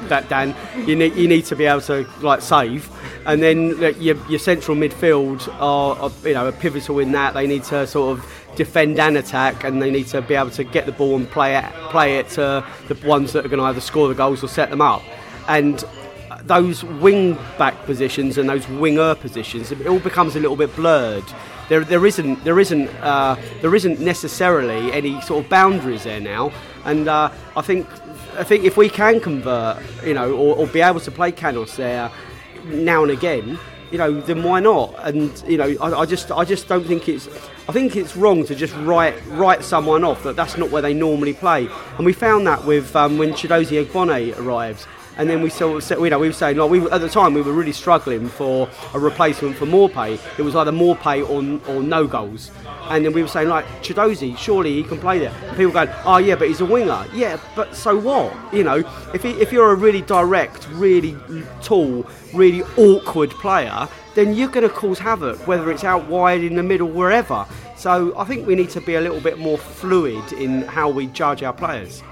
that 0.09 0.31
Dan, 0.31 0.57
you 0.89 0.97
need 0.97 1.15
you 1.15 1.29
need 1.29 1.45
to 1.47 1.57
be 1.57 1.67
able 1.67 1.83
to 1.83 2.09
like 2.23 2.41
save, 2.41 2.89
and 3.27 3.43
then 3.43 3.79
like, 3.79 4.01
your, 4.01 4.17
your 4.31 4.39
central 4.39 4.75
midfield 4.77 5.47
are, 5.61 5.97
are 5.99 6.11
you 6.27 6.33
know 6.33 6.49
are 6.49 6.53
pivotal 6.53 7.01
in 7.01 7.13
that. 7.13 7.35
They 7.35 7.47
need 7.47 7.65
to 7.65 7.87
sort 7.87 8.19
of 8.19 8.45
defend 8.57 8.99
and 8.99 9.19
attack, 9.19 9.65
and 9.65 9.83
they 9.83 9.91
need 9.91 10.07
to 10.07 10.23
be 10.23 10.35
able 10.35 10.51
to 10.51 10.65
get 10.65 10.87
the 10.87 10.93
ball 10.93 11.17
and 11.17 11.31
play 11.31 11.57
it, 11.59 11.71
play 11.91 12.17
it 12.17 12.31
to 12.31 12.65
the 12.89 13.07
ones 13.07 13.35
that 13.35 13.45
are 13.45 13.49
going 13.49 13.61
to 13.61 13.67
either 13.67 13.81
score 13.83 14.09
the 14.09 14.15
goals 14.15 14.43
or 14.43 14.49
set 14.49 14.71
them 14.71 14.81
up. 14.81 15.03
And 15.49 15.85
those 16.45 16.83
wing 16.85 17.35
back 17.59 17.85
positions 17.85 18.39
and 18.39 18.49
those 18.49 18.67
winger 18.69 19.15
positions, 19.15 19.71
it 19.71 19.87
all 19.87 20.01
becomes 20.01 20.35
a 20.35 20.41
little 20.41 20.57
bit 20.57 20.75
blurred. 20.75 21.25
There, 21.69 21.85
there 21.85 22.05
isn't, 22.05 22.45
there 22.45 22.59
isn't, 22.61 22.89
uh, 23.01 23.37
there 23.61 23.75
isn't 23.75 24.01
necessarily 24.01 24.93
any 24.93 25.21
sort 25.23 25.45
of 25.45 25.51
boundaries 25.51 26.05
there 26.05 26.21
now, 26.21 26.53
and 26.85 27.09
uh, 27.09 27.31
I 27.57 27.63
think, 27.63 27.87
I 28.37 28.45
think 28.45 28.65
if 28.65 28.77
we 28.77 28.89
can 28.89 29.21
convert, 29.21 29.83
you 30.05 30.15
know, 30.15 30.33
or, 30.33 30.57
or 30.57 30.67
be 30.67 30.81
able 30.81 31.01
to 31.01 31.11
play 31.11 31.33
Canos 31.33 31.77
there 31.77 32.11
now 32.65 33.03
and 33.03 33.13
again, 33.13 33.59
you 33.93 33.99
know, 33.99 34.21
then 34.23 34.43
why 34.43 34.59
not? 34.61 34.95
And 35.01 35.31
you 35.47 35.59
know, 35.59 35.77
I, 35.81 36.01
I, 36.01 36.07
just, 36.07 36.33
I 36.33 36.45
just 36.45 36.67
don't 36.67 36.85
think 36.85 37.09
it's. 37.09 37.29
I 37.69 37.73
think 37.73 37.95
it's 37.95 38.17
wrong 38.17 38.45
to 38.47 38.55
just 38.57 38.75
write 38.79 39.15
write 39.29 39.63
someone 39.63 40.03
off 40.03 40.25
that 40.25 40.35
that's 40.35 40.57
not 40.57 40.71
where 40.71 40.83
they 40.83 40.95
normally 40.95 41.35
play. 41.35 41.69
And 41.97 42.05
we 42.05 42.13
found 42.13 42.47
that 42.47 42.65
with 42.65 42.97
um, 42.97 43.19
when 43.19 43.33
Chiedozie 43.35 43.85
Ogbene 43.85 44.37
arrives. 44.39 44.87
And 45.19 45.29
then 45.29 45.43
we 45.43 45.51
sort 45.51 45.91
of 45.91 46.01
you 46.01 46.11
know, 46.11 46.19
we 46.19 46.29
were 46.29 46.33
saying, 46.33 46.57
like, 46.57 46.71
we 46.71 46.81
at 46.91 47.01
the 47.01 47.09
time 47.09 47.35
we 47.35 47.43
were 47.43 47.53
really 47.53 47.73
struggling 47.73 48.29
for 48.29 48.69
a 48.95 48.99
replacement 48.99 49.57
for 49.57 49.67
Maupay. 49.67 50.19
It 50.39 50.43
was 50.43 50.57
either 50.57 50.73
Maupay 50.73 51.23
or, 51.23 51.71
or 51.71 51.83
no 51.83 52.07
goals. 52.07 52.51
And 52.89 53.05
then 53.05 53.13
we 53.13 53.23
were 53.23 53.29
saying, 53.29 53.49
like, 53.49 53.67
Chiedozie, 53.83 54.37
surely 54.37 54.75
he 54.75 54.83
can 54.83 54.99
play 54.99 55.19
there. 55.19 55.33
And 55.49 55.57
people 55.57 55.73
going, 55.73 55.89
oh 56.05 56.17
yeah, 56.17 56.35
but 56.35 56.49
he's 56.49 56.61
a 56.61 56.67
winger. 56.67 57.07
Yeah, 57.13 57.39
but 57.55 57.75
so 57.75 57.99
what? 57.99 58.35
You 58.55 58.65
know, 58.65 58.83
if, 59.15 59.23
he, 59.23 59.31
if 59.33 59.53
you're 59.53 59.73
a 59.73 59.77
really 59.77 60.03
direct, 60.03 60.69
really 60.71 61.17
tall, 61.63 62.07
really 62.33 62.63
awkward 62.77 63.31
player, 63.31 63.89
then 64.15 64.35
you're 64.35 64.49
going 64.49 64.69
to 64.69 64.75
cause 64.75 64.99
havoc, 64.99 65.47
whether 65.47 65.71
it's 65.71 65.85
out 65.85 66.07
wide, 66.07 66.43
in 66.43 66.57
the 66.57 66.63
middle, 66.63 66.89
wherever. 66.89 67.47
So 67.77 68.17
I 68.19 68.25
think 68.25 68.47
we 68.47 68.55
need 68.55 68.71
to 68.71 68.81
be 68.81 68.95
a 68.95 69.01
little 69.01 69.21
bit 69.21 69.39
more 69.39 69.59
fluid 69.59 70.33
in 70.35 70.63
how 70.63 70.89
we 70.89 71.07
judge 71.09 71.43
our 71.43 71.53
players. 71.53 72.03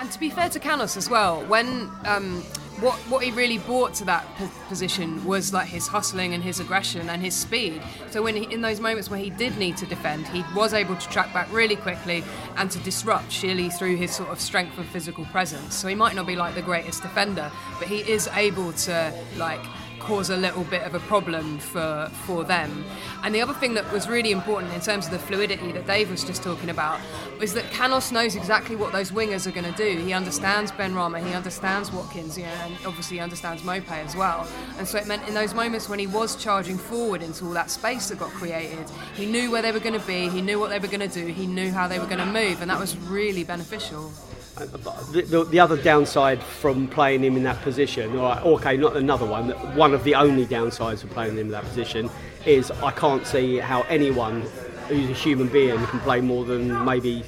And 0.00 0.10
to 0.10 0.18
be 0.18 0.30
fair 0.30 0.48
to 0.48 0.58
Canos 0.58 0.96
as 0.96 1.10
well, 1.10 1.44
when 1.44 1.90
um, 2.06 2.40
what 2.80 2.96
what 3.10 3.22
he 3.22 3.30
really 3.32 3.58
brought 3.58 3.92
to 3.96 4.04
that 4.06 4.26
p- 4.38 4.48
position 4.66 5.22
was 5.26 5.52
like 5.52 5.68
his 5.68 5.86
hustling 5.86 6.32
and 6.32 6.42
his 6.42 6.58
aggression 6.58 7.10
and 7.10 7.20
his 7.20 7.34
speed. 7.34 7.82
So 8.10 8.22
when 8.22 8.34
he, 8.34 8.44
in 8.50 8.62
those 8.62 8.80
moments 8.80 9.10
where 9.10 9.20
he 9.20 9.28
did 9.28 9.58
need 9.58 9.76
to 9.76 9.84
defend, 9.84 10.26
he 10.28 10.42
was 10.56 10.72
able 10.72 10.96
to 10.96 11.08
track 11.10 11.34
back 11.34 11.52
really 11.52 11.76
quickly 11.76 12.24
and 12.56 12.70
to 12.70 12.78
disrupt 12.78 13.30
sheerly 13.30 13.68
through 13.68 13.96
his 13.96 14.16
sort 14.16 14.30
of 14.30 14.40
strength 14.40 14.78
and 14.78 14.86
physical 14.88 15.26
presence. 15.26 15.74
So 15.74 15.86
he 15.86 15.94
might 15.94 16.16
not 16.16 16.26
be 16.26 16.34
like 16.34 16.54
the 16.54 16.62
greatest 16.62 17.02
defender, 17.02 17.52
but 17.78 17.86
he 17.86 17.98
is 18.10 18.26
able 18.28 18.72
to 18.72 19.12
like 19.36 19.60
cause 20.00 20.30
a 20.30 20.36
little 20.36 20.64
bit 20.64 20.82
of 20.82 20.94
a 20.94 21.00
problem 21.00 21.58
for 21.58 22.10
for 22.26 22.42
them. 22.44 22.84
And 23.22 23.34
the 23.34 23.40
other 23.40 23.54
thing 23.54 23.74
that 23.74 23.90
was 23.92 24.08
really 24.08 24.32
important 24.32 24.72
in 24.72 24.80
terms 24.80 25.06
of 25.06 25.12
the 25.12 25.18
fluidity 25.18 25.72
that 25.72 25.86
Dave 25.86 26.10
was 26.10 26.24
just 26.24 26.42
talking 26.42 26.70
about 26.70 27.00
was 27.38 27.54
that 27.54 27.70
Canos 27.70 28.10
knows 28.10 28.34
exactly 28.34 28.76
what 28.76 28.92
those 28.92 29.10
wingers 29.12 29.46
are 29.46 29.52
going 29.52 29.72
to 29.72 29.76
do. 29.76 29.98
He 30.00 30.12
understands 30.12 30.72
Benrahma, 30.72 31.24
he 31.24 31.32
understands 31.34 31.92
Watkins, 31.92 32.36
know, 32.36 32.44
and 32.44 32.74
obviously 32.86 33.18
he 33.18 33.20
understands 33.20 33.62
Mope 33.62 33.90
as 33.92 34.16
well. 34.16 34.48
And 34.78 34.88
so 34.88 34.98
it 34.98 35.06
meant 35.06 35.26
in 35.28 35.34
those 35.34 35.54
moments 35.54 35.88
when 35.88 35.98
he 35.98 36.06
was 36.06 36.36
charging 36.36 36.78
forward 36.78 37.22
into 37.22 37.44
all 37.46 37.52
that 37.52 37.70
space 37.70 38.08
that 38.08 38.18
got 38.18 38.30
created, 38.30 38.90
he 39.14 39.26
knew 39.26 39.50
where 39.50 39.62
they 39.62 39.72
were 39.72 39.80
going 39.80 39.98
to 39.98 40.06
be, 40.06 40.28
he 40.28 40.42
knew 40.42 40.58
what 40.58 40.70
they 40.70 40.78
were 40.78 40.88
going 40.88 41.08
to 41.08 41.08
do, 41.08 41.26
he 41.26 41.46
knew 41.46 41.70
how 41.70 41.86
they 41.86 41.98
were 41.98 42.06
going 42.06 42.18
to 42.18 42.26
move, 42.26 42.60
and 42.60 42.70
that 42.70 42.80
was 42.80 42.96
really 42.96 43.44
beneficial. 43.44 44.12
The, 44.56 45.22
the, 45.22 45.44
the, 45.44 45.60
other 45.60 45.76
downside 45.76 46.42
from 46.42 46.86
playing 46.88 47.22
him 47.24 47.36
in 47.36 47.44
that 47.44 47.62
position, 47.62 48.16
or 48.16 48.38
okay, 48.40 48.76
not 48.76 48.96
another 48.96 49.24
one, 49.24 49.50
one 49.76 49.94
of 49.94 50.04
the 50.04 50.14
only 50.14 50.44
downsides 50.44 51.02
of 51.02 51.10
playing 51.10 51.32
him 51.32 51.38
in 51.38 51.48
that 51.50 51.64
position 51.64 52.10
is 52.44 52.70
I 52.70 52.90
can't 52.90 53.26
see 53.26 53.56
how 53.56 53.82
anyone 53.82 54.42
who's 54.88 55.08
a 55.08 55.14
human 55.14 55.48
being 55.48 55.78
can 55.86 56.00
play 56.00 56.20
more 56.20 56.44
than 56.44 56.84
maybe 56.84 57.22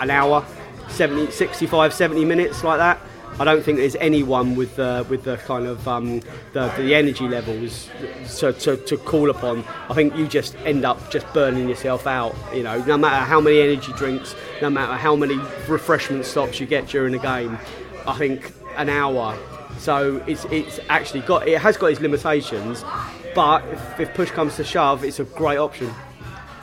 an 0.00 0.10
hour, 0.10 0.44
70, 0.88 1.30
65, 1.30 1.94
70 1.94 2.24
minutes 2.24 2.64
like 2.64 2.78
that. 2.78 3.00
I 3.38 3.44
don't 3.44 3.62
think 3.62 3.78
there's 3.78 3.96
anyone 3.96 4.56
with 4.56 4.76
the 4.76 5.06
with 5.08 5.24
the 5.24 5.36
kind 5.38 5.66
of 5.66 5.86
um, 5.88 6.20
the, 6.52 6.68
the 6.76 6.94
energy 6.94 7.26
levels 7.26 7.88
to, 8.38 8.52
to, 8.52 8.76
to 8.76 8.96
call 8.98 9.30
upon. 9.30 9.64
I 9.88 9.94
think 9.94 10.14
you 10.16 10.28
just 10.28 10.54
end 10.64 10.84
up 10.84 11.10
just 11.10 11.30
burning 11.32 11.68
yourself 11.68 12.06
out. 12.06 12.36
You 12.54 12.62
know, 12.62 12.84
no 12.84 12.98
matter 12.98 13.24
how 13.24 13.40
many 13.40 13.60
energy 13.60 13.92
drinks, 13.94 14.34
no 14.60 14.68
matter 14.68 14.94
how 14.94 15.16
many 15.16 15.36
refreshment 15.66 16.26
stops 16.26 16.60
you 16.60 16.66
get 16.66 16.88
during 16.88 17.14
a 17.14 17.18
game, 17.18 17.58
I 18.06 18.16
think 18.18 18.52
an 18.76 18.88
hour. 18.88 19.36
So 19.78 20.22
it's 20.26 20.44
it's 20.46 20.78
actually 20.88 21.20
got 21.20 21.48
it 21.48 21.58
has 21.60 21.76
got 21.76 21.86
its 21.86 22.00
limitations, 22.00 22.84
but 23.34 23.64
if, 23.68 24.00
if 24.00 24.14
push 24.14 24.30
comes 24.30 24.56
to 24.56 24.64
shove, 24.64 25.04
it's 25.04 25.20
a 25.20 25.24
great 25.24 25.58
option. 25.58 25.92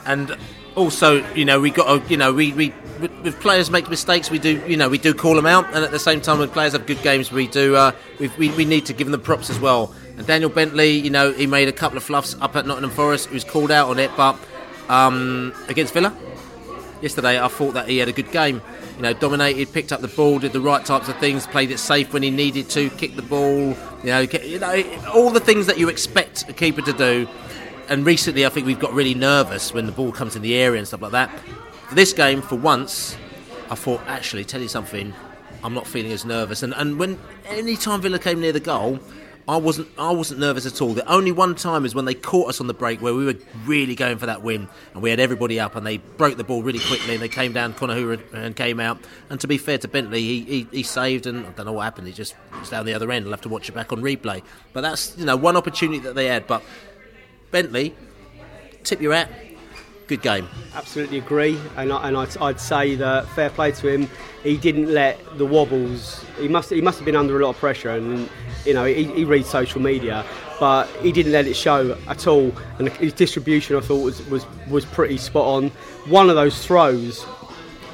And 0.06 0.36
also, 0.76 1.24
you 1.34 1.44
know, 1.44 1.60
we 1.60 1.70
got 1.70 2.02
to, 2.02 2.10
you 2.10 2.16
know, 2.16 2.32
we, 2.32 2.52
we 2.52 2.72
with 3.00 3.40
players 3.40 3.70
make 3.70 3.88
mistakes, 3.88 4.30
we 4.30 4.38
do, 4.38 4.62
you 4.66 4.76
know, 4.76 4.88
we 4.88 4.98
do 4.98 5.14
call 5.14 5.34
them 5.34 5.46
out, 5.46 5.64
and 5.74 5.84
at 5.84 5.90
the 5.90 5.98
same 5.98 6.20
time, 6.20 6.38
when 6.38 6.50
players 6.50 6.72
have 6.72 6.86
good 6.86 7.02
games, 7.02 7.32
we 7.32 7.46
do, 7.46 7.74
uh, 7.74 7.92
we, 8.18 8.50
we 8.50 8.64
need 8.64 8.86
to 8.86 8.92
give 8.92 9.06
them 9.06 9.12
the 9.12 9.18
props 9.18 9.48
as 9.48 9.58
well. 9.58 9.94
And 10.16 10.26
Daniel 10.26 10.50
Bentley, 10.50 10.90
you 10.90 11.08
know, 11.10 11.32
he 11.32 11.46
made 11.46 11.68
a 11.68 11.72
couple 11.72 11.96
of 11.96 12.04
fluffs 12.04 12.36
up 12.40 12.56
at 12.56 12.66
Nottingham 12.66 12.90
Forest. 12.90 13.28
He 13.28 13.34
was 13.34 13.44
called 13.44 13.70
out 13.70 13.88
on 13.88 13.98
it, 13.98 14.10
but 14.16 14.38
um, 14.88 15.54
against 15.68 15.94
Villa 15.94 16.14
yesterday, 17.00 17.40
I 17.40 17.48
thought 17.48 17.72
that 17.72 17.88
he 17.88 17.98
had 17.98 18.08
a 18.08 18.12
good 18.12 18.30
game. 18.30 18.60
You 18.96 19.02
know, 19.02 19.12
dominated, 19.14 19.72
picked 19.72 19.92
up 19.92 20.02
the 20.02 20.08
ball, 20.08 20.38
did 20.38 20.52
the 20.52 20.60
right 20.60 20.84
types 20.84 21.08
of 21.08 21.16
things, 21.18 21.46
played 21.46 21.70
it 21.70 21.78
safe 21.78 22.12
when 22.12 22.22
he 22.22 22.30
needed 22.30 22.68
to, 22.70 22.90
kicked 22.90 23.16
the 23.16 23.22
ball. 23.22 23.74
You 24.02 24.10
know, 24.10 24.20
you 24.20 24.58
know, 24.58 24.84
all 25.14 25.30
the 25.30 25.40
things 25.40 25.66
that 25.66 25.78
you 25.78 25.88
expect 25.88 26.48
a 26.48 26.52
keeper 26.52 26.82
to 26.82 26.92
do 26.92 27.26
and 27.90 28.06
recently 28.06 28.46
I 28.46 28.48
think 28.48 28.66
we've 28.66 28.78
got 28.78 28.94
really 28.94 29.14
nervous 29.14 29.74
when 29.74 29.84
the 29.84 29.92
ball 29.92 30.12
comes 30.12 30.36
in 30.36 30.42
the 30.42 30.54
area 30.54 30.78
and 30.78 30.88
stuff 30.88 31.02
like 31.02 31.12
that. 31.12 31.30
For 31.88 31.94
this 31.96 32.12
game, 32.12 32.40
for 32.40 32.54
once, 32.54 33.16
I 33.68 33.74
thought, 33.74 34.00
actually, 34.06 34.44
tell 34.44 34.62
you 34.62 34.68
something, 34.68 35.12
I'm 35.64 35.74
not 35.74 35.86
feeling 35.86 36.12
as 36.12 36.24
nervous. 36.24 36.62
And 36.62 36.72
and 36.74 36.98
when 36.98 37.18
any 37.46 37.76
time 37.76 38.00
Villa 38.00 38.18
came 38.18 38.40
near 38.40 38.52
the 38.52 38.60
goal, 38.60 39.00
I 39.48 39.56
wasn't 39.56 39.88
I 39.98 40.12
wasn't 40.12 40.38
nervous 40.38 40.66
at 40.66 40.80
all. 40.80 40.94
The 40.94 41.06
only 41.10 41.32
one 41.32 41.56
time 41.56 41.84
is 41.84 41.92
when 41.92 42.04
they 42.04 42.14
caught 42.14 42.48
us 42.48 42.60
on 42.60 42.68
the 42.68 42.74
break 42.74 43.02
where 43.02 43.12
we 43.12 43.24
were 43.24 43.34
really 43.66 43.96
going 43.96 44.18
for 44.18 44.26
that 44.26 44.42
win 44.42 44.68
and 44.94 45.02
we 45.02 45.10
had 45.10 45.18
everybody 45.18 45.58
up 45.58 45.74
and 45.74 45.84
they 45.84 45.96
broke 45.96 46.36
the 46.36 46.44
ball 46.44 46.62
really 46.62 46.78
quickly 46.78 47.14
and 47.14 47.22
they 47.22 47.28
came 47.28 47.52
down 47.52 47.74
Conor 47.74 47.96
Hourihane 47.96 48.32
and 48.32 48.54
came 48.54 48.78
out. 48.78 48.98
And 49.28 49.40
to 49.40 49.48
be 49.48 49.58
fair 49.58 49.78
to 49.78 49.88
Bentley, 49.88 50.20
he, 50.20 50.42
he, 50.42 50.66
he 50.70 50.82
saved 50.84 51.26
and 51.26 51.44
I 51.44 51.50
don't 51.50 51.66
know 51.66 51.72
what 51.72 51.82
happened. 51.82 52.06
He 52.06 52.12
just 52.12 52.36
was 52.60 52.70
down 52.70 52.86
the 52.86 52.94
other 52.94 53.10
end. 53.10 53.24
I'll 53.24 53.32
have 53.32 53.40
to 53.40 53.48
watch 53.48 53.68
it 53.68 53.72
back 53.72 53.92
on 53.92 54.00
replay. 54.00 54.42
But 54.72 54.82
that's 54.82 55.18
you 55.18 55.24
know 55.24 55.36
one 55.36 55.56
opportunity 55.56 55.98
that 56.00 56.14
they 56.14 56.26
had. 56.26 56.46
But 56.46 56.62
Bentley, 57.50 57.94
tip 58.84 59.00
your 59.00 59.12
hat. 59.12 59.30
Good 60.06 60.22
game. 60.22 60.48
Absolutely 60.74 61.18
agree, 61.18 61.56
and, 61.76 61.92
I, 61.92 62.08
and 62.08 62.16
I'd, 62.16 62.36
I'd, 62.38 62.60
say 62.60 62.96
that 62.96 63.28
fair 63.28 63.48
play 63.48 63.70
to 63.70 63.88
him. 63.88 64.08
He 64.42 64.56
didn't 64.56 64.92
let 64.92 65.20
the 65.38 65.46
wobbles. 65.46 66.24
He 66.38 66.48
must 66.48 66.70
he 66.70 66.80
must 66.80 66.98
have 66.98 67.04
been 67.04 67.14
under 67.14 67.38
a 67.38 67.44
lot 67.44 67.50
of 67.50 67.56
pressure, 67.58 67.90
and 67.90 68.28
you 68.64 68.74
know 68.74 68.84
he, 68.86 69.04
he 69.04 69.24
reads 69.24 69.48
social 69.48 69.80
media, 69.80 70.24
but 70.58 70.88
he 71.00 71.12
didn't 71.12 71.30
let 71.30 71.46
it 71.46 71.54
show 71.54 71.96
at 72.08 72.26
all. 72.26 72.52
And 72.80 72.88
his 72.88 73.12
distribution, 73.12 73.76
I 73.76 73.80
thought, 73.80 74.02
was 74.02 74.26
was 74.26 74.44
was 74.68 74.84
pretty 74.84 75.16
spot 75.16 75.46
on. 75.46 75.70
One 76.08 76.28
of 76.28 76.34
those 76.34 76.66
throws 76.66 77.24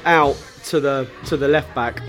out 0.05 0.41
to 0.65 0.79
the 0.79 1.07
to 1.25 1.37
the 1.37 1.47
left 1.47 1.75
back 1.75 2.01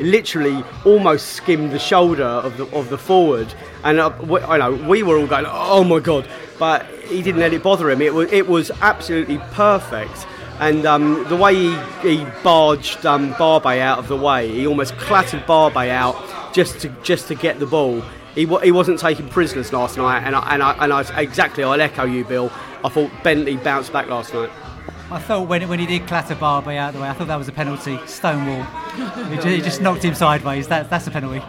literally 0.00 0.64
almost 0.84 1.32
skimmed 1.32 1.72
the 1.72 1.78
shoulder 1.78 2.24
of 2.24 2.56
the 2.56 2.66
of 2.76 2.88
the 2.88 2.98
forward, 2.98 3.52
and 3.84 3.98
uh, 4.00 4.12
we, 4.22 4.40
I 4.40 4.58
know 4.58 4.72
we 4.88 5.02
were 5.02 5.18
all 5.18 5.26
going, 5.26 5.46
"Oh 5.48 5.84
my 5.84 6.00
god!" 6.00 6.28
But 6.58 6.86
he 7.08 7.22
didn't 7.22 7.40
let 7.40 7.52
it 7.52 7.62
bother 7.62 7.90
him. 7.90 8.00
It 8.02 8.14
was 8.14 8.32
it 8.32 8.48
was 8.48 8.70
absolutely 8.80 9.38
perfect. 9.52 10.26
And 10.60 10.86
um, 10.86 11.24
the 11.28 11.36
way 11.36 11.54
he, 11.54 11.76
he 12.02 12.26
barged 12.44 13.04
um, 13.04 13.32
Barbet 13.32 13.80
out 13.80 13.98
of 13.98 14.06
the 14.06 14.16
way, 14.16 14.48
he 14.48 14.68
almost 14.68 14.96
clattered 14.98 15.44
Barbet 15.46 15.90
out 15.90 16.54
just 16.54 16.80
to 16.80 16.88
just 17.02 17.28
to 17.28 17.34
get 17.34 17.58
the 17.58 17.66
ball. 17.66 18.02
He, 18.34 18.46
he 18.62 18.72
wasn't 18.72 18.98
taking 18.98 19.28
prisoners 19.28 19.72
last 19.72 19.96
night, 19.96 20.24
and 20.24 20.34
I, 20.34 20.54
and 20.54 20.62
I, 20.62 20.72
and 20.84 20.92
I 20.92 21.20
exactly 21.20 21.62
I'll 21.64 21.80
echo 21.80 22.04
you, 22.04 22.24
Bill. 22.24 22.52
I 22.84 22.88
thought 22.88 23.10
Bentley 23.22 23.56
bounced 23.56 23.92
back 23.92 24.08
last 24.08 24.34
night. 24.34 24.50
I 25.14 25.20
thought 25.20 25.46
when, 25.46 25.68
when 25.68 25.78
he 25.78 25.86
did 25.86 26.08
clatter 26.08 26.34
Barbet 26.34 26.76
out 26.76 26.88
of 26.88 26.94
the 26.94 27.00
way, 27.00 27.08
I 27.08 27.12
thought 27.12 27.28
that 27.28 27.36
was 27.36 27.46
a 27.46 27.52
penalty. 27.52 28.00
Stonewall. 28.04 28.64
he, 29.28 29.36
just, 29.36 29.46
he 29.46 29.60
just 29.60 29.80
knocked 29.80 30.04
him 30.04 30.12
sideways. 30.12 30.66
That, 30.66 30.90
that's 30.90 31.06
a 31.06 31.12
penalty. 31.12 31.40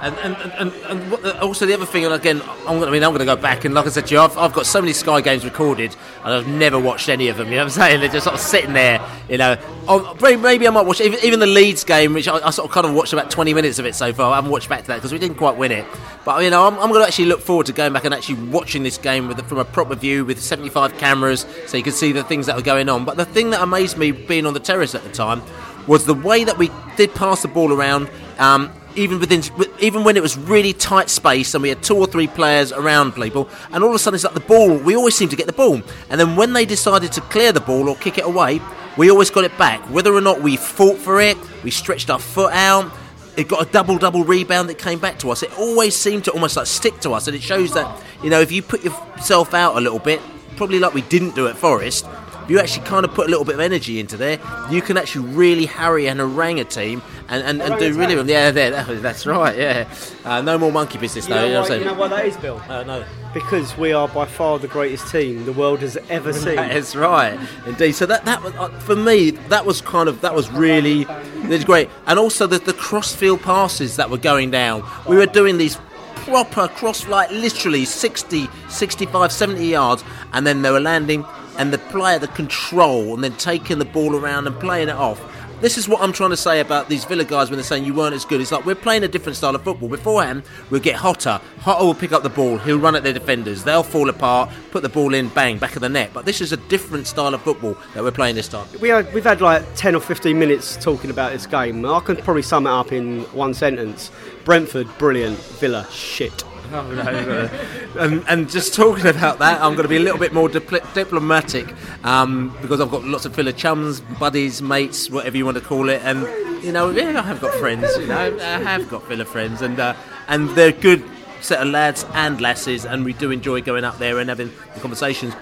And, 0.00 0.14
and, 0.18 0.36
and, 0.58 0.72
and 0.72 1.38
also 1.40 1.66
the 1.66 1.74
other 1.74 1.86
thing, 1.86 2.04
and 2.04 2.14
again, 2.14 2.40
I'm 2.40 2.78
gonna, 2.78 2.86
I 2.86 2.90
mean, 2.90 3.02
I'm 3.02 3.10
going 3.10 3.18
to 3.18 3.24
go 3.24 3.36
back 3.36 3.64
and 3.64 3.74
like 3.74 3.86
I 3.86 3.88
said 3.88 4.06
to 4.06 4.14
you, 4.14 4.20
I've, 4.20 4.36
I've 4.38 4.52
got 4.52 4.64
so 4.64 4.80
many 4.80 4.92
Sky 4.92 5.20
games 5.20 5.44
recorded, 5.44 5.96
and 6.24 6.34
I've 6.34 6.46
never 6.46 6.78
watched 6.78 7.08
any 7.08 7.28
of 7.28 7.36
them. 7.36 7.48
You 7.48 7.56
know 7.56 7.64
what 7.64 7.72
I'm 7.72 7.82
saying? 7.82 8.00
They're 8.00 8.08
just 8.08 8.24
sort 8.24 8.34
of 8.34 8.40
sitting 8.40 8.74
there. 8.74 9.04
You 9.28 9.38
know, 9.38 9.56
oh, 9.88 10.16
maybe, 10.22 10.40
maybe 10.40 10.68
I 10.68 10.70
might 10.70 10.86
watch 10.86 11.00
even, 11.00 11.18
even 11.24 11.40
the 11.40 11.46
Leeds 11.46 11.82
game, 11.82 12.14
which 12.14 12.28
I, 12.28 12.36
I, 12.36 12.50
sort 12.50 12.68
of 12.68 12.72
kind 12.72 12.86
of 12.86 12.94
watched 12.94 13.12
about 13.12 13.30
20 13.30 13.54
minutes 13.54 13.78
of 13.78 13.86
it 13.86 13.94
so 13.94 14.12
far. 14.12 14.32
I 14.32 14.36
haven't 14.36 14.50
watched 14.50 14.68
back 14.68 14.82
to 14.82 14.86
that 14.88 14.96
because 14.96 15.12
we 15.12 15.18
didn't 15.18 15.36
quite 15.36 15.56
win 15.56 15.72
it. 15.72 15.84
But 16.24 16.44
you 16.44 16.50
know, 16.50 16.66
I'm, 16.66 16.74
I'm 16.74 16.90
going 16.90 17.02
to 17.02 17.06
actually 17.06 17.26
look 17.26 17.40
forward 17.40 17.66
to 17.66 17.72
going 17.72 17.92
back 17.92 18.04
and 18.04 18.14
actually 18.14 18.46
watching 18.48 18.84
this 18.84 18.98
game 18.98 19.26
with 19.26 19.44
from 19.48 19.58
a 19.58 19.64
proper 19.64 19.96
view 19.96 20.24
with 20.24 20.40
75 20.40 20.96
cameras, 20.98 21.44
so 21.66 21.76
you 21.76 21.82
can 21.82 21.92
see 21.92 22.12
the 22.12 22.22
things 22.22 22.46
that 22.46 22.56
are 22.56 22.62
going 22.62 22.88
on. 22.88 23.04
But 23.04 23.16
the 23.16 23.24
thing 23.24 23.50
that 23.50 23.62
amazed 23.62 23.98
me 23.98 24.12
being 24.12 24.46
on 24.46 24.54
the 24.54 24.60
terrace 24.60 24.94
at 24.94 25.02
the 25.02 25.10
time 25.10 25.42
was 25.88 26.04
the 26.04 26.14
way 26.14 26.44
that 26.44 26.58
we 26.58 26.70
did 26.96 27.14
pass 27.14 27.42
the 27.42 27.48
ball 27.48 27.72
around. 27.72 28.10
Um, 28.38 28.70
even 28.98 29.20
within, 29.20 29.42
even 29.78 30.04
when 30.04 30.16
it 30.16 30.22
was 30.22 30.36
really 30.36 30.72
tight 30.72 31.08
space 31.08 31.54
and 31.54 31.62
we 31.62 31.68
had 31.68 31.82
two 31.82 31.96
or 31.96 32.06
three 32.06 32.26
players 32.26 32.72
around 32.72 33.12
people, 33.12 33.48
and 33.70 33.84
all 33.84 33.90
of 33.90 33.94
a 33.94 33.98
sudden 33.98 34.16
it's 34.16 34.24
like 34.24 34.34
the 34.34 34.40
ball. 34.40 34.76
We 34.76 34.96
always 34.96 35.16
seem 35.16 35.28
to 35.28 35.36
get 35.36 35.46
the 35.46 35.52
ball, 35.52 35.80
and 36.10 36.20
then 36.20 36.36
when 36.36 36.52
they 36.52 36.66
decided 36.66 37.12
to 37.12 37.20
clear 37.22 37.52
the 37.52 37.60
ball 37.60 37.88
or 37.88 37.96
kick 37.96 38.18
it 38.18 38.24
away, 38.24 38.60
we 38.96 39.10
always 39.10 39.30
got 39.30 39.44
it 39.44 39.56
back. 39.56 39.80
Whether 39.90 40.12
or 40.12 40.20
not 40.20 40.42
we 40.42 40.56
fought 40.56 40.98
for 40.98 41.20
it, 41.20 41.38
we 41.62 41.70
stretched 41.70 42.10
our 42.10 42.18
foot 42.18 42.52
out. 42.52 42.92
It 43.36 43.46
got 43.46 43.66
a 43.66 43.70
double 43.70 43.98
double 43.98 44.24
rebound 44.24 44.68
that 44.68 44.78
came 44.78 44.98
back 44.98 45.20
to 45.20 45.30
us. 45.30 45.44
It 45.44 45.56
always 45.56 45.94
seemed 45.94 46.24
to 46.24 46.32
almost 46.32 46.56
like 46.56 46.66
stick 46.66 46.98
to 47.00 47.12
us, 47.12 47.28
and 47.28 47.36
it 47.36 47.42
shows 47.42 47.72
that 47.74 48.02
you 48.22 48.30
know 48.30 48.40
if 48.40 48.50
you 48.50 48.62
put 48.62 48.84
yourself 48.84 49.54
out 49.54 49.76
a 49.76 49.80
little 49.80 50.00
bit, 50.00 50.20
probably 50.56 50.80
like 50.80 50.92
we 50.92 51.02
didn't 51.02 51.36
do 51.36 51.46
at 51.46 51.56
Forest, 51.56 52.04
you 52.48 52.58
actually 52.58 52.86
kind 52.86 53.04
of 53.04 53.12
put 53.14 53.26
a 53.26 53.30
little 53.30 53.44
bit 53.44 53.54
of 53.54 53.60
energy 53.60 54.00
into 54.00 54.16
there, 54.16 54.38
you 54.70 54.82
can 54.82 54.96
actually 54.96 55.26
really 55.28 55.66
harry 55.66 56.08
and 56.08 56.20
harangue 56.20 56.60
a 56.60 56.64
team 56.64 57.02
and, 57.28 57.42
and, 57.42 57.62
and 57.62 57.78
do 57.78 57.96
really 57.98 58.14
well. 58.14 58.28
Yeah, 58.28 58.50
there, 58.50 58.70
that's 58.70 59.26
right. 59.26 59.56
Yeah, 59.56 59.88
uh, 60.24 60.40
no 60.40 60.58
more 60.58 60.72
monkey 60.72 60.98
business 60.98 61.26
though. 61.26 61.44
You 61.44 61.52
know, 61.52 61.66
you 61.66 61.84
know, 61.84 61.94
why, 61.94 62.06
you 62.06 62.08
know 62.10 62.16
that 62.16 62.26
is, 62.26 62.36
Bill? 62.38 62.62
Uh, 62.68 62.82
no. 62.84 63.04
Because 63.34 63.76
we 63.76 63.92
are 63.92 64.08
by 64.08 64.24
far 64.24 64.58
the 64.58 64.68
greatest 64.68 65.08
team 65.12 65.44
the 65.44 65.52
world 65.52 65.80
has 65.80 65.96
ever 66.08 66.32
seen. 66.44 66.56
That's 66.56 66.96
right, 66.96 67.38
indeed. 67.66 67.92
So 67.92 68.06
that 68.06 68.24
that 68.24 68.42
was, 68.42 68.54
uh, 68.54 68.68
for 68.80 68.96
me, 68.96 69.30
that 69.30 69.66
was 69.66 69.80
kind 69.80 70.08
of 70.08 70.20
that 70.22 70.34
was 70.34 70.50
really 70.50 71.02
it 71.02 71.48
was 71.48 71.64
great, 71.64 71.90
and 72.06 72.18
also 72.18 72.46
the 72.46 72.58
the 72.58 72.72
crossfield 72.72 73.42
passes 73.42 73.96
that 73.96 74.10
were 74.10 74.18
going 74.18 74.50
down. 74.50 74.82
We 75.06 75.16
were 75.16 75.26
doing 75.26 75.58
these 75.58 75.78
proper 76.24 76.68
cross 76.68 77.06
like 77.08 77.30
literally 77.30 77.86
60 77.86 78.48
65 78.68 79.32
70 79.32 79.66
yards 79.66 80.04
and 80.34 80.46
then 80.46 80.60
they 80.60 80.70
were 80.70 80.80
landing 80.80 81.24
and 81.58 81.72
the 81.72 81.78
player 81.78 82.18
the 82.18 82.28
control 82.28 83.14
and 83.14 83.22
then 83.22 83.32
taking 83.34 83.78
the 83.78 83.84
ball 83.84 84.16
around 84.16 84.46
and 84.46 84.58
playing 84.58 84.88
it 84.88 84.94
off 84.96 85.20
this 85.60 85.76
is 85.76 85.88
what 85.88 86.00
I'm 86.00 86.12
trying 86.12 86.30
to 86.30 86.36
say 86.36 86.60
about 86.60 86.88
these 86.88 87.04
Villa 87.04 87.24
guys 87.24 87.50
when 87.50 87.56
they're 87.56 87.64
saying 87.64 87.84
you 87.84 87.92
weren't 87.92 88.14
as 88.14 88.24
good. 88.24 88.40
It's 88.40 88.52
like 88.52 88.64
we're 88.64 88.76
playing 88.76 89.02
a 89.02 89.08
different 89.08 89.36
style 89.36 89.56
of 89.56 89.62
football. 89.64 89.88
Beforehand, 89.88 90.44
we'll 90.70 90.80
get 90.80 90.94
hotter. 90.94 91.40
Hotter 91.60 91.84
will 91.84 91.94
pick 91.94 92.12
up 92.12 92.22
the 92.22 92.28
ball. 92.28 92.58
He'll 92.58 92.78
run 92.78 92.94
at 92.94 93.02
their 93.02 93.12
defenders. 93.12 93.64
They'll 93.64 93.82
fall 93.82 94.08
apart, 94.08 94.50
put 94.70 94.82
the 94.82 94.88
ball 94.88 95.14
in, 95.14 95.28
bang, 95.30 95.58
back 95.58 95.74
of 95.74 95.82
the 95.82 95.88
net. 95.88 96.10
But 96.14 96.24
this 96.24 96.40
is 96.40 96.52
a 96.52 96.56
different 96.56 97.08
style 97.08 97.34
of 97.34 97.42
football 97.42 97.76
that 97.94 98.04
we're 98.04 98.12
playing 98.12 98.36
this 98.36 98.48
time. 98.48 98.68
We 98.80 98.88
had, 98.90 99.12
we've 99.12 99.24
had 99.24 99.40
like 99.40 99.64
10 99.74 99.96
or 99.96 100.00
15 100.00 100.38
minutes 100.38 100.76
talking 100.76 101.10
about 101.10 101.32
this 101.32 101.46
game. 101.46 101.84
I 101.84 102.00
can 102.00 102.16
probably 102.16 102.42
sum 102.42 102.66
it 102.66 102.70
up 102.70 102.92
in 102.92 103.22
one 103.32 103.52
sentence 103.52 104.12
Brentford, 104.44 104.86
brilliant. 104.96 105.36
Villa, 105.38 105.86
shit. 105.90 106.44
Oh, 106.70 107.50
and, 107.98 108.22
and 108.28 108.50
just 108.50 108.74
talking 108.74 109.06
about 109.06 109.38
that, 109.38 109.60
I'm 109.60 109.72
going 109.72 109.84
to 109.84 109.88
be 109.88 109.96
a 109.96 110.00
little 110.00 110.18
bit 110.18 110.34
more 110.34 110.48
dipl- 110.48 110.94
diplomatic 110.94 111.74
um, 112.04 112.54
because 112.60 112.80
I've 112.80 112.90
got 112.90 113.04
lots 113.04 113.24
of 113.24 113.34
Villa 113.34 113.52
chums, 113.52 114.00
buddies, 114.00 114.60
mates, 114.60 115.08
whatever 115.08 115.36
you 115.36 115.44
want 115.46 115.56
to 115.56 115.64
call 115.64 115.88
it, 115.88 116.02
and 116.04 116.22
you 116.62 116.72
know, 116.72 116.90
yeah, 116.90 117.18
I 117.18 117.22
have 117.22 117.40
got 117.40 117.54
friends. 117.54 117.96
You 117.96 118.06
know, 118.06 118.36
I 118.38 118.58
have 118.58 118.88
got 118.90 119.04
Villa 119.04 119.24
friends, 119.24 119.62
and 119.62 119.80
uh, 119.80 119.94
and 120.28 120.50
they're 120.50 120.72
good 120.72 121.02
set 121.40 121.62
of 121.62 121.68
lads 121.68 122.04
and 122.14 122.40
lasses, 122.40 122.84
and 122.84 123.04
we 123.04 123.12
do 123.14 123.30
enjoy 123.30 123.62
going 123.62 123.84
up 123.84 123.98
there 123.98 124.18
and 124.18 124.28
having 124.28 124.50
the 124.74 124.80
conversations. 124.80 125.34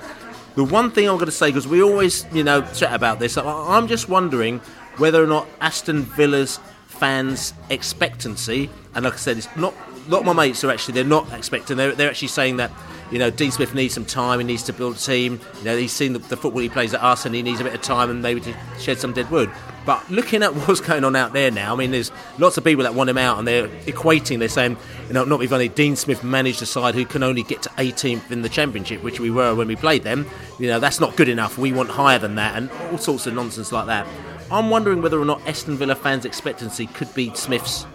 The 0.54 0.64
one 0.64 0.90
thing 0.90 1.08
I'm 1.08 1.16
going 1.16 1.26
to 1.26 1.32
say, 1.32 1.48
because 1.48 1.68
we 1.68 1.82
always, 1.82 2.24
you 2.32 2.44
know, 2.44 2.62
chat 2.72 2.94
about 2.94 3.18
this, 3.18 3.36
I'm 3.36 3.88
just 3.88 4.08
wondering 4.08 4.60
whether 4.96 5.22
or 5.22 5.26
not 5.26 5.46
Aston 5.60 6.02
Villa's 6.02 6.60
fans' 6.86 7.52
expectancy, 7.68 8.70
and 8.94 9.04
like 9.04 9.14
I 9.14 9.16
said, 9.16 9.36
it's 9.38 9.54
not 9.56 9.74
lot 10.08 10.20
of 10.20 10.26
my 10.26 10.32
mates 10.32 10.62
are 10.64 10.70
actually 10.70 10.94
they're 10.94 11.04
not 11.04 11.32
expecting. 11.32 11.76
They're, 11.76 11.92
they're 11.92 12.10
actually 12.10 12.28
saying 12.28 12.58
that 12.58 12.70
you 13.10 13.18
know 13.18 13.30
Dean 13.30 13.50
Smith 13.50 13.74
needs 13.74 13.94
some 13.94 14.04
time. 14.04 14.40
He 14.40 14.44
needs 14.44 14.62
to 14.64 14.72
build 14.72 14.96
a 14.96 14.98
team. 14.98 15.40
You 15.58 15.64
know 15.64 15.76
he's 15.76 15.92
seen 15.92 16.12
the, 16.12 16.18
the 16.18 16.36
football 16.36 16.62
he 16.62 16.68
plays 16.68 16.94
at 16.94 17.02
us, 17.02 17.26
and 17.26 17.34
he 17.34 17.42
needs 17.42 17.60
a 17.60 17.64
bit 17.64 17.74
of 17.74 17.82
time 17.82 18.10
and 18.10 18.22
maybe 18.22 18.40
to 18.42 18.54
shed 18.78 18.98
some 18.98 19.12
dead 19.12 19.30
wood. 19.30 19.50
But 19.86 20.10
looking 20.10 20.42
at 20.42 20.54
what's 20.66 20.80
going 20.80 21.04
on 21.04 21.16
out 21.16 21.32
there 21.32 21.50
now, 21.50 21.72
I 21.72 21.76
mean, 21.76 21.92
there's 21.92 22.10
lots 22.38 22.58
of 22.58 22.64
people 22.64 22.82
that 22.82 22.94
want 22.94 23.08
him 23.08 23.18
out, 23.18 23.38
and 23.38 23.46
they're 23.46 23.68
equating. 23.68 24.40
They're 24.40 24.48
saying, 24.48 24.76
you 25.06 25.14
know, 25.14 25.24
not 25.24 25.42
funny. 25.44 25.68
Dean 25.68 25.96
Smith 25.96 26.24
managed 26.24 26.60
a 26.60 26.66
side 26.66 26.94
who 26.94 27.06
can 27.06 27.22
only 27.22 27.44
get 27.44 27.62
to 27.62 27.68
18th 27.70 28.30
in 28.30 28.42
the 28.42 28.48
championship, 28.48 29.02
which 29.02 29.20
we 29.20 29.30
were 29.30 29.54
when 29.54 29.68
we 29.68 29.76
played 29.76 30.02
them. 30.02 30.26
You 30.58 30.66
know, 30.66 30.80
that's 30.80 31.00
not 31.00 31.16
good 31.16 31.28
enough. 31.28 31.56
We 31.56 31.72
want 31.72 31.90
higher 31.90 32.18
than 32.18 32.34
that, 32.34 32.56
and 32.56 32.70
all 32.90 32.98
sorts 32.98 33.26
of 33.26 33.34
nonsense 33.34 33.72
like 33.72 33.86
that. 33.86 34.06
I'm 34.50 34.70
wondering 34.70 35.02
whether 35.02 35.20
or 35.20 35.24
not 35.24 35.40
Aston 35.46 35.76
Villa 35.76 35.94
fans' 35.94 36.24
expectancy 36.24 36.86
could 36.86 37.12
be 37.14 37.34
Smith's 37.34 37.86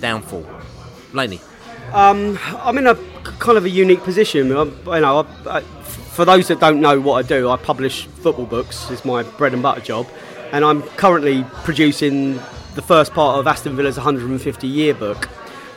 downfall. 0.00 0.46
Laney. 1.12 1.40
Um, 1.94 2.36
I'm 2.58 2.76
in 2.76 2.88
a 2.88 2.96
kind 3.38 3.56
of 3.56 3.64
a 3.64 3.70
unique 3.70 4.02
position. 4.02 4.50
I, 4.50 4.64
you 4.64 5.00
know, 5.00 5.24
I, 5.46 5.58
I, 5.58 5.60
for 5.60 6.24
those 6.24 6.48
that 6.48 6.58
don't 6.58 6.80
know 6.80 7.00
what 7.00 7.24
I 7.24 7.28
do, 7.28 7.48
I 7.48 7.56
publish 7.56 8.06
football 8.06 8.46
books. 8.46 8.90
It's 8.90 9.04
my 9.04 9.22
bread 9.22 9.52
and 9.52 9.62
butter 9.62 9.80
job, 9.80 10.08
and 10.50 10.64
I'm 10.64 10.82
currently 10.82 11.44
producing 11.62 12.34
the 12.74 12.82
first 12.82 13.12
part 13.12 13.38
of 13.38 13.46
Aston 13.46 13.76
Villa's 13.76 13.96
150 13.96 14.66
year 14.66 14.92
book. 14.92 15.28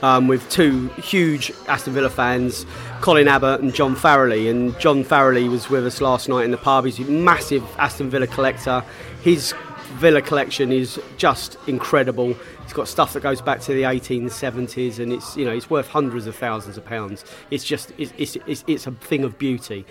Um, 0.04 0.28
with 0.28 0.48
two 0.52 0.90
huge 0.90 1.52
Aston 1.68 1.94
Villa 1.94 2.10
fans, 2.10 2.68
Colin 3.02 3.28
Abbott 3.28 3.62
and 3.62 3.74
John 3.74 3.96
Farrelly. 3.96 4.48
And 4.48 4.78
John 4.80 5.04
Farrelly 5.04 5.50
was 5.50 5.72
with 5.72 5.88
us 5.88 6.02
last 6.02 6.30
night 6.30 6.46
in 6.46 6.52
the 6.52 6.58
pub. 6.58 6.86
He's 6.86 7.00
a 7.00 7.04
massive 7.04 7.64
Aston 7.80 8.12
Villa 8.12 8.28
collector. 8.28 8.84
His 9.24 9.56
Villa 9.96 10.22
collection 10.22 10.72
is 10.72 11.00
just 11.18 11.58
incredible. 11.68 12.36
It's 12.64 12.74
got 12.74 12.88
stuff 12.88 13.14
that 13.14 13.24
goes 13.24 13.42
back 13.42 13.62
to 13.62 13.74
the 13.74 13.84
1870s, 13.84 15.00
and 15.00 15.14
it's 15.14 15.36
you 15.38 15.46
know 15.46 15.52
it's 15.52 15.70
worth 15.70 15.88
hundreds 15.88 16.28
of 16.28 16.36
thousands 16.36 16.78
of 16.78 16.86
pounds. 16.86 17.26
It's 17.50 17.64
just 17.64 17.94
it's 17.98 18.14
it's, 18.18 18.36
it's, 18.46 18.64
it's 18.68 18.88
a 18.88 18.92
thing 18.92 19.24
of 19.24 19.38
beauty. 19.38 19.86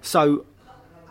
So 0.00 0.44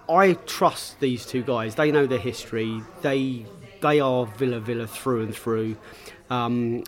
I 0.09 0.33
trust 0.45 0.99
these 0.99 1.25
two 1.25 1.43
guys. 1.43 1.75
They 1.75 1.91
know 1.91 2.07
their 2.07 2.19
history. 2.19 2.81
They 3.01 3.45
they 3.81 3.99
are 3.99 4.25
Villa 4.25 4.59
Villa 4.59 4.87
through 4.87 5.23
and 5.23 5.35
through, 5.35 5.77
um, 6.29 6.83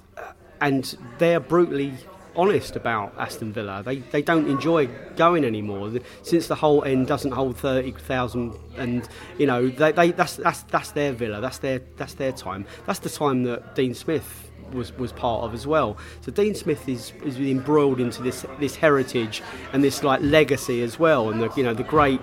and 0.59 0.97
they're 1.19 1.39
brutally 1.39 1.93
honest 2.35 2.75
about 2.75 3.13
Aston 3.17 3.53
Villa. 3.53 3.83
They 3.83 3.97
they 3.97 4.21
don't 4.21 4.47
enjoy 4.47 4.87
going 5.15 5.43
anymore 5.43 5.91
since 6.21 6.47
the 6.47 6.55
whole 6.55 6.83
end 6.83 7.07
doesn't 7.07 7.31
hold 7.31 7.57
thirty 7.57 7.91
thousand, 7.91 8.57
and 8.77 9.07
you 9.37 9.45
know 9.45 9.69
they, 9.69 9.91
they 9.91 10.11
that's 10.11 10.37
that's 10.37 10.63
that's 10.63 10.91
their 10.91 11.13
Villa. 11.13 11.41
That's 11.41 11.59
their 11.59 11.81
that's 11.97 12.15
their 12.15 12.31
time. 12.31 12.65
That's 12.85 12.99
the 12.99 13.09
time 13.09 13.43
that 13.43 13.75
Dean 13.75 13.93
Smith 13.93 14.51
was, 14.73 14.95
was 14.97 15.11
part 15.11 15.43
of 15.43 15.53
as 15.53 15.65
well. 15.67 15.97
So 16.21 16.31
Dean 16.31 16.55
Smith 16.55 16.87
is, 16.87 17.13
is 17.23 17.37
embroiled 17.37 17.99
into 17.99 18.21
this 18.21 18.45
this 18.59 18.75
heritage 18.75 19.41
and 19.71 19.83
this 19.83 20.03
like 20.03 20.21
legacy 20.21 20.81
as 20.81 20.99
well, 20.99 21.29
and 21.29 21.41
the 21.41 21.51
you 21.55 21.63
know 21.63 21.73
the 21.73 21.83
great 21.83 22.21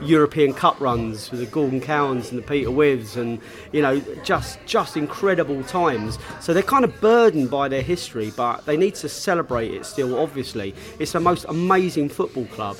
European 0.00 0.54
Cup 0.54 0.80
runs 0.80 1.30
with 1.30 1.40
the 1.40 1.46
Gordon 1.46 1.80
Cowans 1.80 2.30
and 2.30 2.38
the 2.38 2.46
Peter 2.46 2.70
Withes, 2.70 3.16
and 3.16 3.40
you 3.72 3.82
know 3.82 4.00
just 4.22 4.58
just 4.66 4.96
incredible 4.96 5.62
times. 5.64 6.18
So 6.40 6.54
they're 6.54 6.62
kind 6.62 6.84
of 6.84 7.00
burdened 7.00 7.50
by 7.50 7.68
their 7.68 7.82
history, 7.82 8.32
but 8.36 8.64
they 8.66 8.76
need 8.76 8.94
to 8.96 9.08
celebrate 9.08 9.72
it 9.72 9.86
still. 9.86 10.18
Obviously, 10.18 10.74
it's 10.98 11.12
the 11.12 11.20
most 11.20 11.44
amazing 11.48 12.08
football 12.08 12.46
club, 12.46 12.76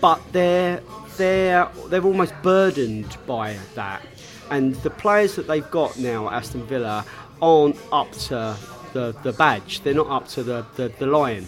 but 0.00 0.20
they're 0.32 0.80
they're 1.16 1.68
they're 1.88 2.04
almost 2.04 2.34
burdened 2.42 3.16
by 3.26 3.56
that. 3.74 4.02
And 4.50 4.74
the 4.76 4.90
players 4.90 5.36
that 5.36 5.46
they've 5.46 5.70
got 5.70 5.98
now 5.98 6.28
at 6.28 6.34
Aston 6.34 6.66
Villa 6.66 7.04
aren't 7.44 7.76
up 7.92 8.10
to 8.12 8.56
the, 8.94 9.14
the 9.22 9.32
badge. 9.34 9.82
They're 9.82 9.94
not 9.94 10.08
up 10.08 10.26
to 10.28 10.42
the, 10.42 10.64
the, 10.76 10.88
the 10.98 11.06
lion. 11.06 11.46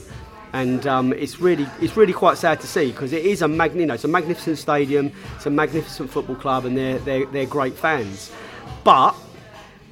And 0.53 0.87
um, 0.87 1.13
it's 1.13 1.41
really 1.41 1.67
it's 1.81 1.97
really 1.97 2.13
quite 2.13 2.39
sad 2.39 2.61
to 2.61 2.67
see 2.67 2.91
because 2.91 3.13
it 3.13 3.25
is 3.25 3.43
a 3.43 3.49
mag- 3.49 3.75
you 3.75 3.87
know, 3.87 3.95
it's 3.95 4.05
a 4.05 4.09
magnificent 4.09 4.59
stadium, 4.59 5.11
it's 5.35 5.47
a 5.47 5.51
magnificent 5.51 6.11
football 6.11 6.37
club, 6.37 6.65
and 6.65 6.77
they're, 6.77 6.99
they're, 7.01 7.27
they're 7.27 7.47
great 7.47 7.75
fans. 7.75 8.31
But 8.85 9.15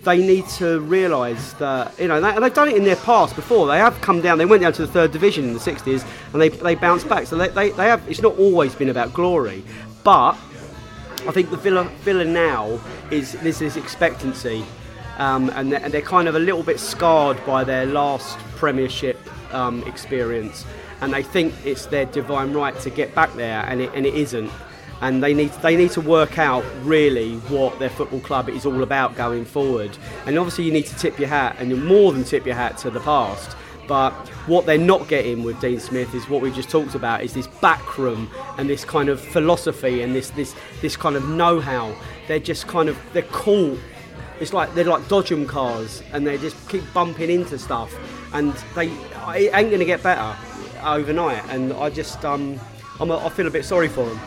they 0.05 0.19
need 0.19 0.47
to 0.61 0.81
realise 0.81 1.55
that 1.55 1.99
you 1.99 2.09
know, 2.09 2.23
and 2.23 2.45
they've 2.45 2.55
done 2.55 2.69
it 2.69 2.77
in 2.77 2.85
their 2.85 2.97
past 2.97 3.35
before. 3.35 3.67
They 3.67 3.79
have 3.79 4.01
come 4.01 4.21
down. 4.21 4.39
They 4.39 4.45
went 4.45 4.63
down 4.63 4.73
to 4.75 4.87
the 4.87 4.93
third 4.93 5.13
division 5.13 5.45
in 5.45 5.55
the 5.55 5.59
'60s, 5.59 6.07
and 6.33 6.41
they 6.41 6.51
they 6.51 6.75
bounced 6.75 7.09
back. 7.09 7.27
So 7.27 7.37
they, 7.37 7.49
they, 7.49 7.71
they 7.71 7.87
have. 7.87 8.07
It's 8.09 8.23
not 8.23 8.39
always 8.39 8.75
been 8.75 8.91
about 8.91 9.13
glory, 9.13 9.65
but 10.03 10.33
I 11.27 11.33
think 11.33 11.51
the 11.51 11.57
Villa 11.57 11.85
Villa 12.03 12.25
now 12.25 12.81
is 13.11 13.33
there's 13.33 13.59
this 13.59 13.77
expectancy 13.77 14.65
um, 15.19 15.51
and, 15.51 15.73
they're, 15.73 15.83
and, 15.83 15.93
they're, 15.93 16.03
kind 16.03 16.29
of 16.29 16.35
a 16.35 16.39
little 16.39 16.63
bit 16.63 16.81
scarred 16.81 17.45
by 17.47 17.65
their 17.65 17.87
last 17.87 18.39
Premiership 18.57 19.19
um, 19.55 19.83
experience, 19.85 20.65
and 21.01 21.13
they 21.13 21.23
think 21.23 21.55
it's 21.65 21.87
their 21.87 22.07
divine 22.07 22.53
right 22.53 22.79
to 22.81 22.91
get 22.91 23.15
back 23.15 23.33
there, 23.35 23.65
and 23.69 23.81
it, 23.81 23.91
and 23.95 24.07
it 24.07 24.15
isn't. 24.15 24.51
And 25.01 25.23
they 25.23 25.35
need 25.35 25.51
they 25.55 25.77
need 25.77 25.91
to 25.93 26.01
work 26.01 26.39
out 26.39 26.65
really 26.83 27.37
what 27.49 27.79
their 27.79 27.91
football 27.91 28.21
club 28.21 28.49
is 28.49 28.65
all 28.65 28.83
about 28.83 29.17
going 29.17 29.45
forward. 29.45 29.97
And 30.25 30.39
obviously, 30.39 30.65
you 30.65 30.73
need 30.73 30.87
to 30.87 30.97
tip 30.97 31.19
your 31.19 31.29
hat, 31.29 31.57
and 31.59 31.71
you 31.71 31.77
more 31.77 32.13
than 32.13 32.25
tip 32.25 32.47
your 32.47 32.55
hat 32.55 32.79
to 32.79 32.91
the 32.91 33.01
past. 33.01 33.57
But 33.87 34.13
what 34.47 34.67
they're 34.67 34.79
not 34.79 35.09
getting 35.09 35.43
with 35.43 35.61
Dean 35.61 35.81
Smith 35.81 36.15
is 36.15 36.29
what 36.29 36.41
we've 36.41 36.55
just 36.55 36.71
talked 36.71 36.95
about 36.95 37.23
is 37.23 37.35
this 37.35 37.47
backroom 37.47 38.31
and 38.57 38.69
this 38.69 38.85
kind 38.85 39.09
of 39.09 39.21
philosophy 39.21 40.03
and 40.03 40.15
this 40.15 40.31
this 40.31 40.55
this 40.81 40.97
kind 40.97 41.17
of 41.17 41.29
know-how. 41.29 41.95
They're 42.29 42.39
just 42.39 42.67
kind 42.67 42.89
of 42.89 42.99
they're 43.13 43.23
caught. 43.23 43.79
It's 44.41 44.53
like 44.53 44.75
they're 44.75 44.85
like 44.85 45.03
dodgem 45.03 45.47
cars 45.49 46.03
and 46.13 46.27
they 46.27 46.39
just 46.39 46.57
keep 46.69 46.83
bumping 46.93 47.31
into 47.31 47.59
stuff 47.59 47.95
and 48.33 48.53
they 48.75 48.89
it 48.89 49.55
ain't 49.55 49.71
going 49.71 49.79
to 49.79 49.85
get 49.85 50.03
better 50.03 50.37
overnight. 50.85 51.45
And 51.49 51.73
I 51.73 51.91
just 51.91 52.25
um 52.25 52.59
I'm 53.01 53.11
a, 53.11 53.19
I 53.19 53.29
feel 53.29 53.47
a 53.47 53.51
bit 53.51 53.65
sorry 53.65 53.89
for 53.89 54.07
them. 54.07 54.21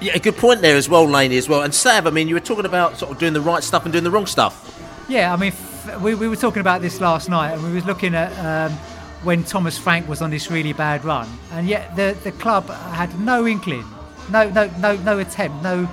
Yeah, 0.00 0.14
a 0.14 0.20
good 0.20 0.36
point 0.36 0.60
there 0.60 0.76
as 0.76 0.88
well, 0.88 1.04
Laney, 1.06 1.36
as 1.38 1.48
well. 1.48 1.62
And 1.62 1.74
Sav, 1.74 2.06
I 2.06 2.10
mean, 2.10 2.28
you 2.28 2.34
were 2.34 2.40
talking 2.40 2.66
about 2.66 2.98
sort 2.98 3.10
of 3.10 3.18
doing 3.18 3.32
the 3.32 3.40
right 3.40 3.64
stuff 3.64 3.84
and 3.84 3.92
doing 3.92 4.04
the 4.04 4.10
wrong 4.12 4.26
stuff. 4.26 4.64
Yeah, 5.08 5.32
I 5.32 5.36
mean, 5.36 5.48
f- 5.52 6.00
we, 6.00 6.14
we 6.14 6.28
were 6.28 6.36
talking 6.36 6.60
about 6.60 6.82
this 6.82 7.00
last 7.00 7.28
night, 7.28 7.52
and 7.52 7.62
we 7.64 7.72
was 7.72 7.84
looking 7.84 8.14
at 8.14 8.30
um, 8.38 8.76
when 9.24 9.42
Thomas 9.42 9.76
Frank 9.76 10.06
was 10.08 10.22
on 10.22 10.30
this 10.30 10.52
really 10.52 10.72
bad 10.72 11.04
run, 11.04 11.28
and 11.50 11.66
yet 11.66 11.96
the 11.96 12.16
the 12.22 12.30
club 12.32 12.68
had 12.68 13.18
no 13.18 13.46
inkling, 13.46 13.84
no 14.30 14.48
no 14.50 14.70
no 14.78 14.96
no 14.98 15.18
attempt, 15.18 15.62
no 15.64 15.88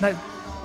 no. 0.00 0.18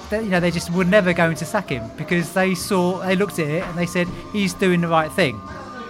They, 0.10 0.24
you 0.24 0.30
know, 0.30 0.40
they 0.40 0.52
just 0.52 0.72
were 0.72 0.86
never 0.86 1.14
going 1.14 1.36
to 1.36 1.46
sack 1.46 1.70
him 1.70 1.90
because 1.98 2.34
they 2.34 2.56
saw, 2.56 3.00
they 3.00 3.16
looked 3.16 3.40
at 3.40 3.48
it 3.48 3.64
and 3.64 3.78
they 3.78 3.86
said 3.86 4.08
he's 4.34 4.54
doing 4.54 4.82
the 4.82 4.88
right 4.88 5.12
thing. 5.12 5.40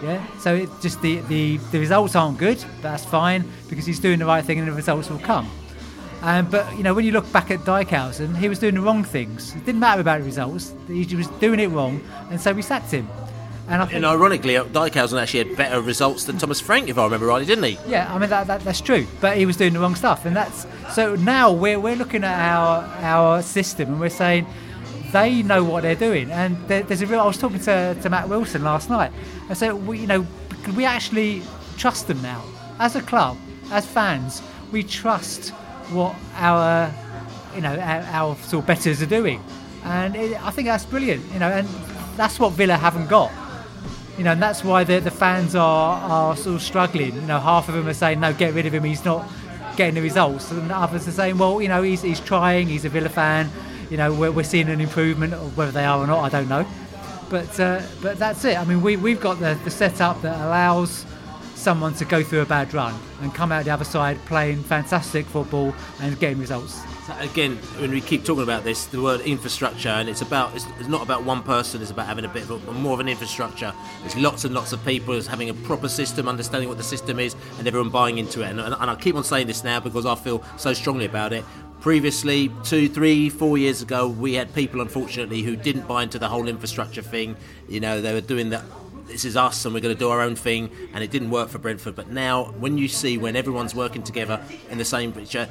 Yeah. 0.03 0.25
So 0.37 0.55
it 0.55 0.69
just 0.81 1.01
the, 1.01 1.19
the 1.21 1.57
the 1.71 1.79
results 1.79 2.15
aren't 2.15 2.37
good, 2.37 2.63
that's 2.81 3.03
fine 3.03 3.49
because 3.69 3.85
he's 3.85 3.99
doing 3.99 4.19
the 4.19 4.25
right 4.25 4.43
thing 4.43 4.59
and 4.59 4.67
the 4.67 4.71
results 4.71 5.09
will 5.09 5.19
come. 5.19 5.49
Um, 6.21 6.49
but 6.49 6.75
you 6.77 6.83
know, 6.83 6.93
when 6.93 7.05
you 7.05 7.11
look 7.11 7.29
back 7.31 7.51
at 7.51 7.59
Dijkhuizen, 7.59 8.35
he 8.37 8.49
was 8.49 8.59
doing 8.59 8.75
the 8.75 8.81
wrong 8.81 9.03
things. 9.03 9.55
It 9.55 9.65
didn't 9.65 9.79
matter 9.79 10.01
about 10.01 10.19
the 10.19 10.25
results; 10.25 10.73
he 10.87 11.15
was 11.15 11.27
doing 11.39 11.59
it 11.59 11.67
wrong, 11.67 12.01
and 12.29 12.39
so 12.39 12.53
we 12.53 12.61
sacked 12.61 12.91
him. 12.91 13.07
And 13.69 13.83
think, 13.83 13.93
And 13.93 14.05
ironically, 14.05 14.57
uh, 14.57 14.63
Dijkhuizen 14.65 15.21
actually 15.21 15.47
had 15.47 15.57
better 15.57 15.79
results 15.79 16.25
than 16.25 16.37
Thomas 16.37 16.59
Frank, 16.59 16.89
if 16.89 16.97
I 16.97 17.03
remember 17.03 17.27
rightly, 17.27 17.45
didn't 17.45 17.63
he? 17.65 17.77
yeah, 17.87 18.11
I 18.13 18.17
mean 18.17 18.29
that, 18.29 18.47
that 18.47 18.61
that's 18.61 18.81
true. 18.81 19.05
But 19.21 19.37
he 19.37 19.45
was 19.45 19.57
doing 19.57 19.73
the 19.73 19.79
wrong 19.79 19.95
stuff, 19.95 20.25
and 20.25 20.35
that's 20.35 20.65
so 20.93 21.15
now 21.15 21.51
we're 21.51 21.79
we're 21.79 21.95
looking 21.95 22.23
at 22.23 22.37
our 22.51 22.83
our 23.01 23.41
system 23.43 23.89
and 23.89 23.99
we're 23.99 24.09
saying 24.09 24.47
they 25.11 25.43
know 25.43 25.63
what 25.63 25.83
they're 25.83 25.95
doing. 25.95 26.31
And 26.31 26.57
there, 26.67 26.83
there's 26.83 27.01
a 27.01 27.07
real. 27.07 27.19
I 27.19 27.27
was 27.27 27.37
talking 27.37 27.59
to, 27.59 27.95
to 28.01 28.09
Matt 28.09 28.27
Wilson 28.29 28.63
last 28.63 28.89
night. 28.89 29.11
I 29.49 29.53
said, 29.53 29.73
we, 29.73 29.99
you 29.99 30.07
know, 30.07 30.25
we 30.75 30.85
actually 30.85 31.41
trust 31.77 32.07
them 32.07 32.21
now 32.21 32.43
as 32.79 32.95
a 32.95 33.01
club, 33.01 33.37
as 33.71 33.85
fans? 33.85 34.41
We 34.71 34.83
trust 34.83 35.49
what 35.91 36.15
our 36.35 36.91
you 37.55 37.61
know 37.61 37.75
our, 37.75 38.01
our 38.01 38.35
sort 38.37 38.63
of 38.63 38.67
betters 38.67 39.01
are 39.01 39.07
doing, 39.07 39.43
and 39.83 40.15
it, 40.15 40.43
I 40.43 40.51
think 40.51 40.67
that's 40.67 40.85
brilliant. 40.85 41.23
You 41.33 41.39
know, 41.39 41.49
and 41.49 41.67
that's 42.17 42.39
what 42.39 42.53
Villa 42.53 42.75
haven't 42.75 43.07
got. 43.07 43.31
You 44.19 44.25
know, 44.25 44.33
and 44.33 44.41
that's 44.41 44.65
why 44.65 44.83
the, 44.83 44.99
the 44.99 45.11
fans 45.11 45.55
are, 45.55 45.97
are 45.97 46.35
sort 46.35 46.57
of 46.57 46.61
struggling. 46.61 47.15
You 47.15 47.21
know, 47.21 47.39
half 47.39 47.69
of 47.69 47.75
them 47.75 47.87
are 47.87 47.93
saying, 47.93 48.19
no, 48.19 48.33
get 48.33 48.53
rid 48.53 48.65
of 48.65 48.73
him, 48.73 48.83
he's 48.83 49.05
not 49.05 49.25
getting 49.77 49.95
the 49.95 50.01
results. 50.01 50.51
And 50.51 50.69
others 50.73 51.07
are 51.07 51.11
saying, 51.11 51.37
well, 51.37 51.61
you 51.61 51.69
know, 51.69 51.81
he's, 51.83 52.01
he's 52.01 52.19
trying, 52.19 52.67
he's 52.67 52.83
a 52.83 52.89
Villa 52.89 53.07
fan. 53.07 53.49
You 53.89 53.95
know, 53.95 54.13
we're, 54.13 54.29
we're 54.29 54.43
seeing 54.43 54.67
an 54.67 54.81
improvement, 54.81 55.33
whether 55.55 55.71
they 55.71 55.85
are 55.85 55.99
or 55.99 56.05
not, 56.05 56.19
I 56.19 56.27
don't 56.27 56.49
know. 56.49 56.67
But 57.29 57.57
uh, 57.61 57.81
but 58.01 58.19
that's 58.19 58.43
it. 58.43 58.57
I 58.57 58.65
mean, 58.65 58.81
we, 58.81 58.97
we've 58.97 59.21
got 59.21 59.39
the, 59.39 59.57
the 59.63 59.71
setup 59.71 60.21
that 60.23 60.35
allows 60.45 61.05
someone 61.55 61.93
to 61.93 62.03
go 62.03 62.21
through 62.21 62.41
a 62.41 62.45
bad 62.45 62.73
run 62.73 62.99
and 63.21 63.33
come 63.33 63.53
out 63.53 63.63
the 63.63 63.71
other 63.71 63.85
side 63.85 64.17
playing 64.25 64.63
fantastic 64.63 65.27
football 65.27 65.73
and 66.01 66.19
getting 66.19 66.39
results. 66.39 66.81
Again, 67.19 67.57
when 67.79 67.91
we 67.91 68.01
keep 68.01 68.23
talking 68.23 68.43
about 68.43 68.63
this, 68.63 68.85
the 68.85 69.01
word 69.01 69.21
infrastructure, 69.21 69.89
and 69.89 70.07
it's 70.07 70.21
about 70.21 70.55
it's, 70.55 70.65
it's 70.79 70.87
not 70.87 71.01
about 71.01 71.23
one 71.23 71.43
person. 71.43 71.81
It's 71.81 71.91
about 71.91 72.05
having 72.05 72.25
a 72.25 72.29
bit 72.29 72.43
of 72.43 72.67
a, 72.67 72.71
more 72.73 72.93
of 72.93 72.99
an 72.99 73.07
infrastructure. 73.07 73.73
There's 74.01 74.15
lots 74.15 74.45
and 74.45 74.53
lots 74.53 74.73
of 74.73 74.83
people 74.85 75.13
it's 75.15 75.27
having 75.27 75.49
a 75.49 75.53
proper 75.53 75.89
system, 75.89 76.27
understanding 76.27 76.69
what 76.69 76.77
the 76.77 76.83
system 76.83 77.19
is, 77.19 77.35
and 77.57 77.67
everyone 77.67 77.89
buying 77.89 78.17
into 78.17 78.41
it. 78.41 78.49
And, 78.49 78.59
and, 78.59 78.73
and 78.73 78.89
I 78.89 78.95
keep 78.95 79.15
on 79.15 79.23
saying 79.23 79.47
this 79.47 79.63
now 79.63 79.79
because 79.79 80.05
I 80.05 80.15
feel 80.15 80.43
so 80.57 80.73
strongly 80.73 81.05
about 81.05 81.33
it. 81.33 81.43
Previously, 81.81 82.51
two, 82.63 82.89
three, 82.89 83.29
four 83.29 83.57
years 83.57 83.81
ago, 83.81 84.07
we 84.07 84.33
had 84.33 84.53
people, 84.53 84.81
unfortunately, 84.81 85.41
who 85.41 85.55
didn't 85.55 85.87
buy 85.87 86.03
into 86.03 86.19
the 86.19 86.27
whole 86.27 86.47
infrastructure 86.47 87.01
thing. 87.01 87.37
You 87.67 87.79
know, 87.79 88.01
they 88.01 88.13
were 88.13 88.21
doing 88.21 88.49
that 88.49 88.63
this 89.07 89.25
is 89.25 89.35
us 89.35 89.65
and 89.65 89.73
we're 89.73 89.79
going 89.79 89.93
to 89.93 89.99
do 89.99 90.09
our 90.09 90.21
own 90.21 90.35
thing 90.35 90.69
and 90.93 91.03
it 91.03 91.09
didn't 91.09 91.31
work 91.31 91.49
for 91.49 91.57
Brentford 91.57 91.95
but 91.95 92.09
now 92.09 92.45
when 92.59 92.77
you 92.77 92.87
see 92.87 93.17
when 93.17 93.35
everyone's 93.35 93.73
working 93.73 94.03
together 94.03 94.39
in 94.69 94.77
the 94.77 94.85
same 94.85 95.11
picture 95.11 95.49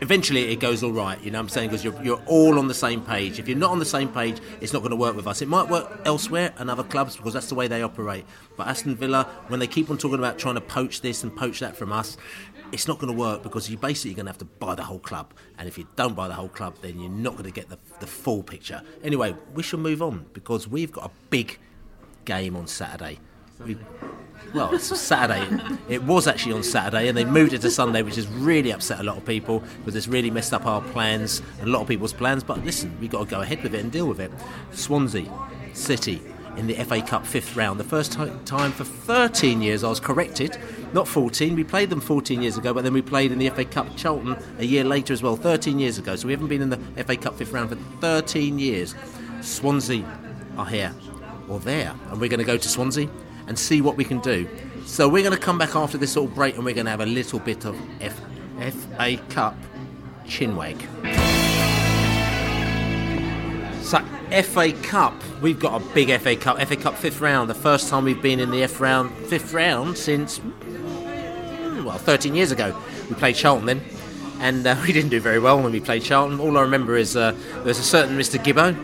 eventually 0.00 0.52
it 0.52 0.60
goes 0.60 0.82
all 0.82 0.92
right 0.92 1.22
you 1.22 1.30
know 1.30 1.38
what 1.38 1.44
I'm 1.44 1.48
saying? 1.48 1.70
Because 1.70 1.84
you're, 1.84 2.02
you're 2.02 2.22
all 2.26 2.58
on 2.58 2.68
the 2.68 2.74
same 2.74 3.02
page. 3.02 3.38
If 3.38 3.48
you're 3.48 3.58
not 3.58 3.70
on 3.70 3.78
the 3.78 3.84
same 3.84 4.08
page 4.08 4.40
it's 4.60 4.72
not 4.72 4.80
going 4.80 4.90
to 4.90 4.96
work 4.96 5.16
with 5.16 5.26
us. 5.26 5.42
It 5.42 5.48
might 5.48 5.68
work 5.68 6.00
elsewhere 6.04 6.52
and 6.58 6.70
other 6.70 6.84
clubs 6.84 7.16
because 7.16 7.32
that's 7.32 7.48
the 7.48 7.54
way 7.54 7.68
they 7.68 7.82
operate. 7.82 8.24
But 8.56 8.68
Aston 8.68 8.96
Villa 8.96 9.24
when 9.48 9.60
they 9.60 9.66
keep 9.66 9.90
on 9.90 9.98
talking 9.98 10.18
about 10.18 10.38
trying 10.38 10.54
to 10.54 10.60
poach 10.60 11.00
this 11.00 11.22
and 11.22 11.34
poach 11.34 11.60
that 11.60 11.76
from 11.76 11.92
us 11.92 12.16
it's 12.70 12.86
not 12.86 12.98
going 12.98 13.10
to 13.10 13.18
work 13.18 13.42
because 13.42 13.70
you're 13.70 13.80
basically 13.80 14.12
going 14.12 14.26
to 14.26 14.30
have 14.30 14.38
to 14.38 14.44
buy 14.44 14.74
the 14.74 14.82
whole 14.82 14.98
club. 14.98 15.32
And 15.56 15.66
if 15.66 15.78
you 15.78 15.86
don't 15.96 16.14
buy 16.14 16.28
the 16.28 16.34
whole 16.34 16.48
club 16.48 16.76
then 16.82 16.98
you're 16.98 17.10
not 17.10 17.32
going 17.32 17.44
to 17.44 17.50
get 17.50 17.68
the, 17.68 17.78
the 18.00 18.06
full 18.06 18.42
picture. 18.42 18.82
Anyway 19.02 19.34
we 19.54 19.62
shall 19.62 19.80
move 19.80 20.02
on 20.02 20.26
because 20.32 20.68
we've 20.68 20.92
got 20.92 21.06
a 21.06 21.10
big 21.30 21.58
game 22.24 22.56
on 22.56 22.66
Saturday. 22.66 23.18
We, 23.64 23.76
well, 24.54 24.74
it's 24.74 24.98
Saturday. 24.98 25.46
It 25.88 26.02
was 26.02 26.26
actually 26.26 26.52
on 26.52 26.62
Saturday, 26.62 27.08
and 27.08 27.16
they 27.16 27.24
moved 27.24 27.52
it 27.52 27.60
to 27.62 27.70
Sunday, 27.70 28.02
which 28.02 28.16
has 28.16 28.26
really 28.28 28.70
upset 28.70 29.00
a 29.00 29.02
lot 29.02 29.16
of 29.16 29.24
people 29.24 29.62
because 29.78 29.94
it's 29.94 30.08
really 30.08 30.30
messed 30.30 30.52
up 30.54 30.66
our 30.66 30.80
plans, 30.80 31.42
and 31.60 31.68
a 31.68 31.72
lot 31.72 31.82
of 31.82 31.88
people's 31.88 32.12
plans. 32.12 32.42
But 32.42 32.64
listen, 32.64 32.96
we've 33.00 33.10
got 33.10 33.24
to 33.24 33.30
go 33.30 33.40
ahead 33.40 33.62
with 33.62 33.74
it 33.74 33.80
and 33.80 33.92
deal 33.92 34.06
with 34.06 34.20
it. 34.20 34.30
Swansea 34.72 35.30
City 35.74 36.22
in 36.56 36.66
the 36.66 36.74
FA 36.74 37.00
Cup 37.00 37.24
fifth 37.24 37.56
round. 37.56 37.78
The 37.78 37.84
first 37.84 38.12
ti- 38.12 38.30
time 38.44 38.72
for 38.72 38.84
13 38.84 39.62
years, 39.62 39.84
I 39.84 39.88
was 39.88 40.00
corrected, 40.00 40.58
not 40.92 41.06
14. 41.06 41.54
We 41.54 41.62
played 41.62 41.88
them 41.90 42.00
14 42.00 42.42
years 42.42 42.56
ago, 42.58 42.74
but 42.74 42.82
then 42.84 42.92
we 42.92 43.02
played 43.02 43.30
in 43.32 43.38
the 43.38 43.48
FA 43.50 43.64
Cup 43.64 43.96
Charlton 43.96 44.36
a 44.58 44.64
year 44.64 44.82
later 44.82 45.12
as 45.12 45.22
well, 45.22 45.36
13 45.36 45.78
years 45.78 45.98
ago. 45.98 46.16
So 46.16 46.26
we 46.26 46.32
haven't 46.32 46.48
been 46.48 46.62
in 46.62 46.70
the 46.70 46.78
FA 47.04 47.16
Cup 47.16 47.36
fifth 47.36 47.52
round 47.52 47.70
for 47.70 47.76
13 48.00 48.58
years. 48.58 48.94
Swansea 49.40 50.04
are 50.56 50.66
here 50.66 50.92
or 51.48 51.60
there, 51.60 51.94
and 52.10 52.20
we're 52.20 52.28
going 52.28 52.40
to 52.40 52.44
go 52.44 52.56
to 52.56 52.68
Swansea 52.68 53.08
and 53.48 53.58
see 53.58 53.80
what 53.80 53.96
we 53.96 54.04
can 54.04 54.20
do. 54.20 54.46
So 54.84 55.08
we're 55.08 55.22
going 55.22 55.36
to 55.36 55.42
come 55.42 55.58
back 55.58 55.74
after 55.74 55.98
this 55.98 56.14
little 56.14 56.30
break, 56.30 56.54
and 56.56 56.64
we're 56.64 56.74
going 56.74 56.86
to 56.86 56.90
have 56.90 57.00
a 57.00 57.06
little 57.06 57.40
bit 57.40 57.64
of 57.64 57.76
FA 57.98 59.16
Cup 59.30 59.56
chinwag. 60.24 60.78
So 63.82 63.98
FA 64.42 64.72
Cup, 64.82 65.14
we've 65.40 65.58
got 65.58 65.80
a 65.80 65.84
big 65.94 66.16
FA 66.20 66.36
Cup, 66.36 66.60
FA 66.60 66.76
Cup 66.76 66.94
fifth 66.94 67.20
round. 67.20 67.48
The 67.50 67.54
first 67.54 67.88
time 67.88 68.04
we've 68.04 68.20
been 68.20 68.38
in 68.38 68.50
the 68.50 68.62
F 68.62 68.80
round, 68.80 69.14
fifth 69.26 69.52
round 69.52 69.96
since 69.96 70.38
mm, 70.38 71.84
well, 71.84 71.98
13 71.98 72.34
years 72.34 72.50
ago. 72.50 72.78
We 73.08 73.14
played 73.14 73.36
Charlton 73.36 73.66
then, 73.66 73.82
and 74.40 74.66
uh, 74.66 74.76
we 74.86 74.92
didn't 74.92 75.10
do 75.10 75.20
very 75.20 75.38
well 75.38 75.60
when 75.60 75.72
we 75.72 75.80
played 75.80 76.02
Charlton. 76.02 76.38
All 76.38 76.58
I 76.58 76.62
remember 76.62 76.96
is 76.96 77.16
uh, 77.16 77.34
there's 77.64 77.78
a 77.78 77.82
certain 77.82 78.18
Mr. 78.18 78.38
Gibbo 78.38 78.76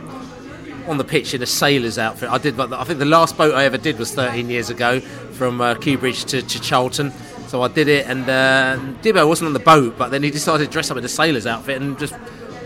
on 0.87 0.99
the 0.99 1.05
pitch 1.05 1.35
in 1.35 1.43
a 1.43 1.47
sailor's 1.47 1.99
outfit. 1.99 2.30
I 2.30 2.39
did, 2.39 2.57
but 2.57 2.72
I 2.72 2.85
think 2.85 2.99
the 2.99 3.05
last 3.05 3.37
boat 3.37 3.55
I 3.55 3.64
ever 3.64 3.78
did 3.78 3.99
was 3.99 4.14
13 4.14 4.49
years 4.51 4.70
ago 4.70 5.01
from 5.01 5.61
uh, 5.61 5.74
to, 5.74 6.03
to 6.22 6.61
Charlton. 6.61 7.12
So 7.49 7.62
I 7.62 7.68
did 7.68 7.89
it, 7.89 8.07
and 8.07 8.28
uh, 8.28 8.78
Dibbo 9.03 9.28
wasn't 9.28 9.49
on 9.49 9.53
the 9.53 9.61
boat, 9.61 9.97
but 9.97 10.11
then 10.11 10.22
he 10.22 10.30
decided 10.30 10.66
to 10.66 10.70
dress 10.70 10.91
up 10.91 10.97
in 10.97 11.05
a 11.05 11.09
sailor's 11.09 11.47
outfit 11.47 11.80
and 11.80 11.99
just 11.99 12.14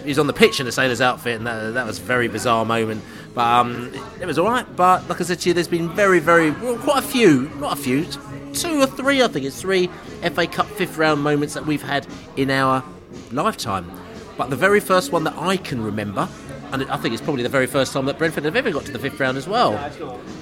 he's 0.04 0.18
on 0.18 0.26
the 0.26 0.32
pitch 0.32 0.60
in 0.60 0.66
a 0.66 0.72
sailor's 0.72 1.00
outfit, 1.00 1.36
and 1.36 1.46
that, 1.46 1.74
that 1.74 1.86
was 1.86 1.98
a 1.98 2.02
very 2.02 2.28
bizarre 2.28 2.64
moment. 2.64 3.04
But 3.34 3.46
um, 3.46 3.92
it, 3.94 4.22
it 4.22 4.26
was 4.26 4.38
all 4.38 4.46
right. 4.46 4.66
But 4.76 5.08
like 5.08 5.20
I 5.20 5.24
said 5.24 5.40
to 5.40 5.48
you, 5.48 5.54
there's 5.54 5.68
been 5.68 5.90
very, 5.90 6.18
very 6.18 6.50
well, 6.50 6.78
quite 6.78 7.04
a 7.04 7.06
few, 7.06 7.50
not 7.56 7.78
a 7.78 7.80
few, 7.80 8.06
two 8.54 8.80
or 8.80 8.86
three. 8.86 9.22
I 9.22 9.28
think 9.28 9.46
it's 9.46 9.60
three 9.60 9.88
FA 10.22 10.46
Cup 10.46 10.66
fifth 10.66 10.96
round 10.96 11.22
moments 11.22 11.54
that 11.54 11.66
we've 11.66 11.82
had 11.82 12.06
in 12.36 12.50
our 12.50 12.82
lifetime. 13.30 13.90
But 14.36 14.50
the 14.50 14.56
very 14.56 14.80
first 14.80 15.12
one 15.12 15.24
that 15.24 15.36
I 15.36 15.56
can 15.56 15.82
remember, 15.82 16.28
and 16.72 16.84
I 16.90 16.96
think 16.96 17.14
it's 17.14 17.22
probably 17.22 17.42
the 17.42 17.48
very 17.48 17.66
first 17.66 17.92
time 17.92 18.06
that 18.06 18.18
Brentford 18.18 18.44
have 18.44 18.56
ever 18.56 18.70
got 18.70 18.84
to 18.86 18.92
the 18.92 18.98
fifth 18.98 19.18
round 19.20 19.36
as 19.38 19.46
well. 19.46 19.72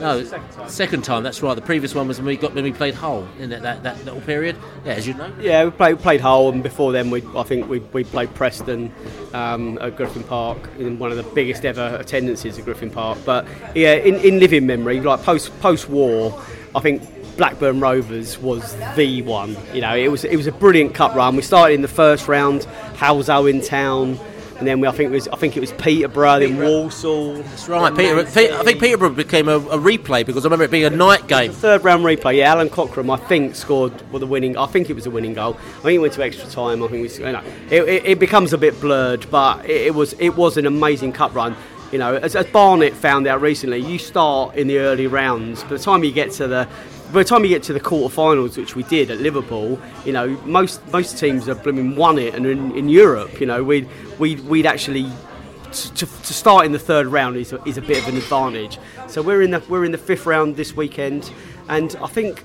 No, 0.01 0.23
second 0.25 0.51
time. 0.51 0.69
second 0.69 1.05
time. 1.05 1.23
That's 1.23 1.43
right. 1.43 1.55
The 1.55 1.63
previous 1.63 1.95
one 1.95 2.09
was 2.09 2.19
when 2.19 2.27
we 2.27 2.37
got 2.37 2.55
when 2.55 2.65
we 2.65 2.73
played 2.73 2.95
Hull 2.95 3.27
in 3.39 3.51
that, 3.51 3.63
that, 3.63 3.83
that 3.83 4.05
little 4.05 4.21
period. 4.21 4.57
Yeah, 4.85 4.93
as 4.93 5.07
you 5.07 5.15
know. 5.15 5.33
Yeah, 5.41 5.65
we 5.65 5.71
played, 5.71 5.99
played 5.99 6.21
Hull, 6.21 6.51
and 6.51 6.63
before 6.63 6.93
then, 6.93 7.11
we 7.11 7.23
I 7.35 7.43
think 7.43 7.69
we, 7.69 7.79
we 7.79 8.05
played 8.05 8.35
Preston 8.35 8.93
um, 9.33 9.79
at 9.81 9.97
Griffin 9.97 10.25
Park 10.25 10.59
in 10.79 10.99
one 10.99 11.11
of 11.11 11.17
the 11.17 11.23
biggest 11.23 11.65
ever 11.65 11.97
attendances 11.99 12.59
at 12.59 12.65
Griffin 12.65 12.91
Park. 12.91 13.19
But 13.25 13.47
yeah, 13.75 13.95
in, 13.95 14.17
in 14.17 14.39
living 14.39 14.67
memory, 14.67 15.01
like 15.01 15.23
post 15.23 15.59
post 15.61 15.89
war, 15.89 16.43
I 16.75 16.81
think 16.81 17.03
Blackburn 17.37 17.81
Rovers 17.81 18.39
was 18.39 18.77
the 18.97 19.23
one. 19.23 19.57
You 19.73 19.83
know, 19.83 19.95
it 19.95 20.09
was 20.09 20.25
it 20.25 20.37
was 20.37 20.47
a 20.47 20.53
brilliant 20.53 20.95
cup 20.95 21.15
run. 21.15 21.37
We 21.37 21.43
started 21.43 21.75
in 21.75 21.83
the 21.83 21.89
first 21.89 22.29
round, 22.29 22.63
Halesowen 22.95 23.67
town. 23.67 24.19
And 24.59 24.67
then 24.67 24.81
we, 24.81 24.89
I 24.89 24.93
think 24.93 25.11
it 25.11 25.15
was, 25.15 25.29
I 25.29 25.37
think 25.37 25.57
it 25.57 25.61
was 25.61 25.73
Peterborough, 25.73 26.39
then 26.39 26.59
Walsall. 26.59 27.35
That's 27.35 27.69
right. 27.69 27.95
Peter, 27.95 28.25
Pe- 28.25 28.51
I 28.51 28.63
think 28.63 28.81
Peterborough 28.81 29.11
became 29.11 29.49
a, 29.49 29.59
a 29.59 29.79
replay 29.79 30.25
because 30.25 30.45
I 30.45 30.47
remember 30.47 30.65
it 30.65 30.71
being 30.71 30.85
a 30.85 30.91
night 30.91 31.29
game. 31.29 31.53
Third 31.53 31.85
round 31.85 32.05
replay, 32.05 32.37
yeah. 32.39 32.53
Allan 32.53 32.71
Cockram, 32.71 33.13
I 33.13 33.19
think, 33.19 33.55
scored 33.55 33.93
well, 34.11 34.21
the 34.21 34.27
winning. 34.27 34.57
I 34.57 34.65
think 34.67 34.89
it 34.89 34.95
was 34.95 35.05
a 35.05 35.11
winning 35.11 35.35
goal. 35.35 35.57
I 35.57 35.83
think 35.83 35.97
it 35.97 35.99
went 35.99 36.15
to 36.15 36.25
extra 36.25 36.49
time. 36.49 36.83
I 36.83 36.89
think 36.89 37.03
we, 37.07 37.25
you 37.25 37.33
know, 37.33 37.43
it, 37.71 37.83
it, 37.83 38.07
it 38.07 38.19
becomes 38.19 38.55
a 38.55 38.59
bit 38.59 38.81
blurred, 38.81 39.31
but 39.31 39.67
it, 39.67 39.89
it 39.89 39.95
was 39.95 40.15
it 40.15 40.31
was 40.31 40.57
an 40.57 40.65
amazing 40.65 41.13
cup 41.13 41.35
run. 41.35 41.55
You 41.93 41.99
know, 41.99 42.17
as, 42.17 42.35
as 42.35 42.47
Barnet 42.47 42.95
found 42.95 43.27
out 43.27 43.41
recently, 43.41 43.79
you 43.79 43.99
start 43.99 44.57
in 44.57 44.67
the 44.69 44.79
early 44.79 45.07
rounds. 45.07 45.63
By 45.63 45.69
the 45.69 45.79
time 45.79 46.03
you 46.03 46.13
get 46.13 46.33
to 46.33 46.49
the 46.49 46.69
by 47.13 47.23
the 47.23 47.25
time 47.25 47.45
you 47.45 47.49
get 47.49 47.63
to 47.65 47.73
the 47.73 47.81
quarterfinals, 47.81 48.57
which 48.57 48.75
we 48.75 48.83
did 48.85 49.11
at 49.11 49.19
Liverpool, 49.19 49.81
you 50.05 50.13
know, 50.13 50.29
most 50.45 50.87
most 50.93 51.19
teams 51.19 51.47
have 51.47 51.63
blooming 51.63 51.97
won 51.97 52.19
it, 52.19 52.35
and 52.35 52.47
in, 52.47 52.77
in 52.77 52.89
Europe, 52.89 53.41
you 53.41 53.47
know, 53.47 53.63
we'd 53.63 53.89
we'd, 54.19 54.41
we'd 54.41 54.67
actually 54.67 55.11
to, 55.73 56.07
to 56.07 56.35
start 56.35 56.67
in 56.67 56.73
the 56.73 56.79
third 56.79 57.07
round 57.07 57.37
is 57.37 57.53
a, 57.53 57.63
is 57.65 57.77
a 57.77 57.83
bit 57.83 58.03
of 58.03 58.09
an 58.09 58.17
advantage. 58.17 58.79
So 59.09 59.23
we're 59.23 59.43
in 59.43 59.51
the 59.51 59.63
we're 59.69 59.85
in 59.85 59.93
the 59.93 59.99
fifth 59.99 60.27
round 60.27 60.57
this 60.57 60.75
weekend, 60.77 61.31
and 61.69 61.95
I 62.03 62.07
think 62.07 62.45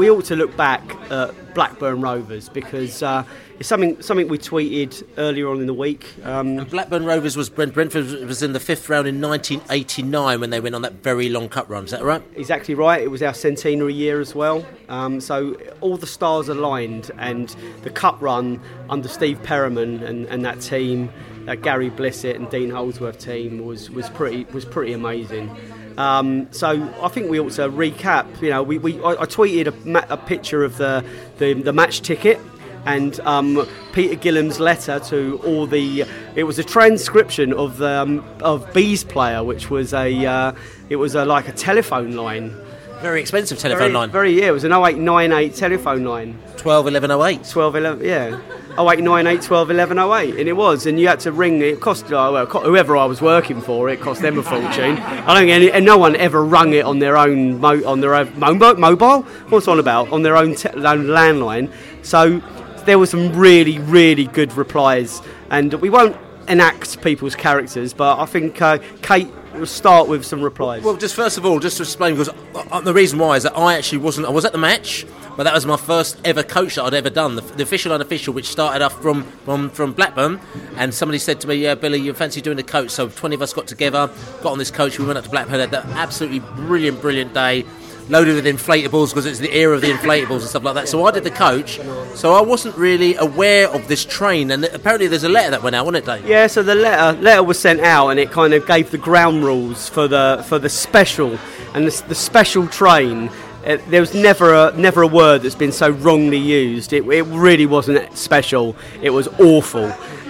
we 0.00 0.08
ought 0.08 0.24
to 0.24 0.34
look 0.34 0.56
back 0.56 0.96
at 1.10 1.54
Blackburn 1.54 2.00
Rovers 2.00 2.48
because 2.48 3.02
uh, 3.02 3.22
it's 3.58 3.68
something 3.68 4.00
something 4.00 4.28
we 4.28 4.38
tweeted 4.38 5.06
earlier 5.18 5.46
on 5.50 5.60
in 5.60 5.66
the 5.66 5.74
week. 5.74 6.06
Um, 6.24 6.64
Blackburn 6.64 7.04
Rovers 7.04 7.36
was 7.36 7.50
Brent, 7.50 7.74
Brentford 7.74 8.06
was 8.26 8.42
in 8.42 8.54
the 8.54 8.60
fifth 8.60 8.88
round 8.88 9.06
in 9.06 9.20
1989 9.20 10.40
when 10.40 10.48
they 10.48 10.58
went 10.58 10.74
on 10.74 10.80
that 10.80 10.94
very 10.94 11.28
long 11.28 11.50
cup 11.50 11.68
run. 11.68 11.84
Is 11.84 11.90
that 11.90 12.02
right? 12.02 12.22
Exactly 12.34 12.74
right. 12.74 13.02
It 13.02 13.10
was 13.10 13.22
our 13.22 13.34
centenary 13.34 13.92
year 13.92 14.22
as 14.22 14.34
well. 14.34 14.64
Um, 14.88 15.20
so 15.20 15.54
all 15.82 15.98
the 15.98 16.06
stars 16.06 16.48
aligned, 16.48 17.10
and 17.18 17.54
the 17.82 17.90
cup 17.90 18.22
run 18.22 18.58
under 18.88 19.06
Steve 19.06 19.42
Perryman 19.42 20.02
and, 20.02 20.24
and 20.28 20.46
that 20.46 20.62
team, 20.62 21.12
that 21.44 21.60
Gary 21.60 21.90
Blissett 21.90 22.36
and 22.36 22.48
Dean 22.48 22.70
Holdsworth 22.70 23.18
team 23.18 23.66
was 23.66 23.90
was 23.90 24.08
pretty 24.08 24.44
was 24.44 24.64
pretty 24.64 24.94
amazing. 24.94 25.54
Um, 25.98 26.52
so 26.52 26.92
I 27.02 27.08
think 27.08 27.30
we 27.30 27.40
ought 27.40 27.52
to 27.52 27.68
recap. 27.68 28.40
You 28.40 28.50
know, 28.50 28.62
we, 28.62 28.78
we 28.78 29.00
I, 29.00 29.10
I 29.10 29.26
tweeted 29.26 29.66
a, 29.66 29.88
ma- 29.88 30.06
a 30.08 30.16
picture 30.16 30.64
of 30.64 30.76
the, 30.76 31.04
the, 31.38 31.54
the 31.54 31.72
match 31.72 32.00
ticket 32.02 32.40
and 32.86 33.20
um, 33.20 33.66
Peter 33.92 34.14
Gilham's 34.14 34.60
letter 34.60 35.00
to 35.00 35.40
all 35.44 35.66
the. 35.66 36.04
It 36.34 36.44
was 36.44 36.58
a 36.58 36.64
transcription 36.64 37.52
of 37.52 37.82
um, 37.82 38.24
of 38.40 38.72
Bees 38.72 39.04
player, 39.04 39.44
which 39.44 39.70
was 39.70 39.92
a 39.92 40.08
it 40.08 40.54
it 40.88 40.96
was 40.96 41.14
a, 41.14 41.24
like 41.24 41.48
a 41.48 41.52
telephone 41.52 42.12
line. 42.12 42.56
Very 43.00 43.22
expensive 43.22 43.58
telephone 43.58 43.80
very, 43.80 43.92
line. 43.92 44.10
Very 44.10 44.38
yeah, 44.38 44.48
it 44.48 44.50
was 44.50 44.64
an 44.64 44.72
0898 44.72 45.54
telephone 45.54 46.04
line. 46.04 46.38
12 46.58 46.88
11 46.88 47.10
08. 47.10 47.44
12 47.44 47.76
11, 47.76 48.06
yeah. 48.06 48.40
0898 48.78 49.42
12 49.42 49.70
11 49.70 49.98
08. 49.98 50.36
And 50.36 50.48
it 50.48 50.52
was, 50.52 50.84
and 50.84 51.00
you 51.00 51.08
had 51.08 51.18
to 51.20 51.32
ring, 51.32 51.62
it 51.62 51.68
it 51.68 51.80
cost, 51.80 52.06
uh, 52.12 52.28
well, 52.30 52.44
whoever 52.44 52.98
I 52.98 53.06
was 53.06 53.22
working 53.22 53.62
for, 53.62 53.88
it 53.88 54.00
cost 54.00 54.20
them 54.20 54.38
a 54.38 54.42
fortune. 54.42 54.98
I 54.98 55.26
don't 55.32 55.36
think 55.36 55.50
any, 55.50 55.72
and 55.72 55.86
no 55.86 55.96
one 55.96 56.14
ever 56.16 56.44
rung 56.44 56.74
it 56.74 56.84
on 56.84 56.98
their 56.98 57.16
own, 57.16 57.58
mo- 57.58 57.82
on 57.86 58.00
their 58.00 58.14
own 58.14 58.38
mo- 58.38 58.74
mobile? 58.74 59.22
What's 59.48 59.66
on 59.66 59.78
about? 59.78 60.12
On 60.12 60.22
their 60.22 60.36
own, 60.36 60.54
te- 60.54 60.68
own 60.68 61.06
landline. 61.06 61.72
So 62.02 62.42
there 62.84 62.98
were 62.98 63.06
some 63.06 63.32
really, 63.34 63.78
really 63.78 64.26
good 64.26 64.52
replies. 64.52 65.22
And 65.48 65.72
we 65.74 65.88
won't 65.88 66.16
enact 66.48 67.00
people's 67.00 67.34
characters, 67.34 67.94
but 67.94 68.18
I 68.18 68.26
think 68.26 68.60
uh, 68.60 68.78
Kate 69.00 69.28
will 69.60 69.66
start 69.66 70.08
with 70.08 70.24
some 70.24 70.42
replies. 70.42 70.82
Well, 70.82 70.96
just 70.96 71.14
first 71.14 71.38
of 71.38 71.46
all, 71.46 71.60
just 71.60 71.76
to 71.76 71.84
explain, 71.84 72.16
because 72.16 72.34
uh, 72.54 72.80
the 72.80 72.92
reason 72.92 73.18
why 73.18 73.36
is 73.36 73.44
that 73.44 73.56
I 73.56 73.76
actually 73.76 73.98
wasn't. 73.98 74.26
I 74.26 74.30
was 74.30 74.44
at 74.44 74.52
the 74.52 74.58
match, 74.58 75.06
but 75.36 75.44
that 75.44 75.54
was 75.54 75.66
my 75.66 75.76
first 75.76 76.18
ever 76.24 76.42
coach 76.42 76.74
that 76.74 76.84
I'd 76.84 76.94
ever 76.94 77.10
done, 77.10 77.36
the, 77.36 77.42
the 77.42 77.62
official 77.62 77.92
unofficial, 77.92 78.34
which 78.34 78.48
started 78.48 78.82
off 78.82 79.00
from, 79.00 79.22
from 79.44 79.70
from 79.70 79.92
Blackburn. 79.92 80.40
And 80.76 80.92
somebody 80.92 81.18
said 81.18 81.40
to 81.42 81.46
me, 81.48 81.54
"Yeah, 81.56 81.74
Billy, 81.76 81.98
you 82.00 82.12
fancy 82.14 82.40
doing 82.40 82.58
a 82.58 82.64
coach?" 82.64 82.90
So 82.90 83.08
twenty 83.08 83.36
of 83.36 83.42
us 83.42 83.52
got 83.52 83.66
together, 83.66 84.10
got 84.42 84.52
on 84.52 84.58
this 84.58 84.70
coach. 84.70 84.98
We 84.98 85.06
went 85.06 85.18
up 85.18 85.24
to 85.24 85.30
Blackburn, 85.30 85.60
had 85.60 85.70
that 85.70 85.86
absolutely 85.86 86.40
brilliant, 86.40 87.00
brilliant 87.00 87.34
day. 87.34 87.64
Loaded 88.10 88.34
with 88.34 88.44
inflatables 88.44 89.10
because 89.10 89.24
it's 89.24 89.38
the 89.38 89.54
era 89.54 89.72
of 89.72 89.82
the 89.82 89.86
inflatables 89.86 90.40
and 90.40 90.48
stuff 90.48 90.64
like 90.64 90.74
that. 90.74 90.88
So 90.88 91.06
I 91.06 91.12
did 91.12 91.22
the 91.22 91.30
coach. 91.30 91.78
So 92.16 92.34
I 92.34 92.40
wasn't 92.40 92.76
really 92.76 93.14
aware 93.14 93.68
of 93.68 93.86
this 93.86 94.04
train, 94.04 94.50
and 94.50 94.64
apparently 94.64 95.06
there's 95.06 95.22
a 95.22 95.28
letter 95.28 95.52
that 95.52 95.62
went 95.62 95.76
out, 95.76 95.86
wasn't 95.86 96.02
it, 96.02 96.06
Dave? 96.06 96.28
Yeah, 96.28 96.48
so 96.48 96.64
the 96.64 96.74
letter 96.74 97.20
letter 97.20 97.44
was 97.44 97.56
sent 97.60 97.78
out, 97.78 98.08
and 98.08 98.18
it 98.18 98.32
kind 98.32 98.52
of 98.52 98.66
gave 98.66 98.90
the 98.90 98.98
ground 98.98 99.44
rules 99.44 99.88
for 99.88 100.08
the 100.08 100.44
for 100.48 100.58
the 100.58 100.68
special 100.68 101.38
and 101.72 101.86
the, 101.86 102.04
the 102.08 102.16
special 102.16 102.66
train. 102.66 103.30
It, 103.64 103.88
there 103.88 104.00
was 104.00 104.12
never 104.12 104.54
a 104.54 104.76
never 104.76 105.02
a 105.02 105.06
word 105.06 105.42
that's 105.42 105.54
been 105.54 105.70
so 105.70 105.90
wrongly 105.90 106.38
used. 106.38 106.92
It, 106.92 107.06
it 107.06 107.22
really 107.22 107.66
wasn't 107.66 108.18
special. 108.18 108.74
It 109.02 109.10
was 109.10 109.28
awful, 109.38 109.84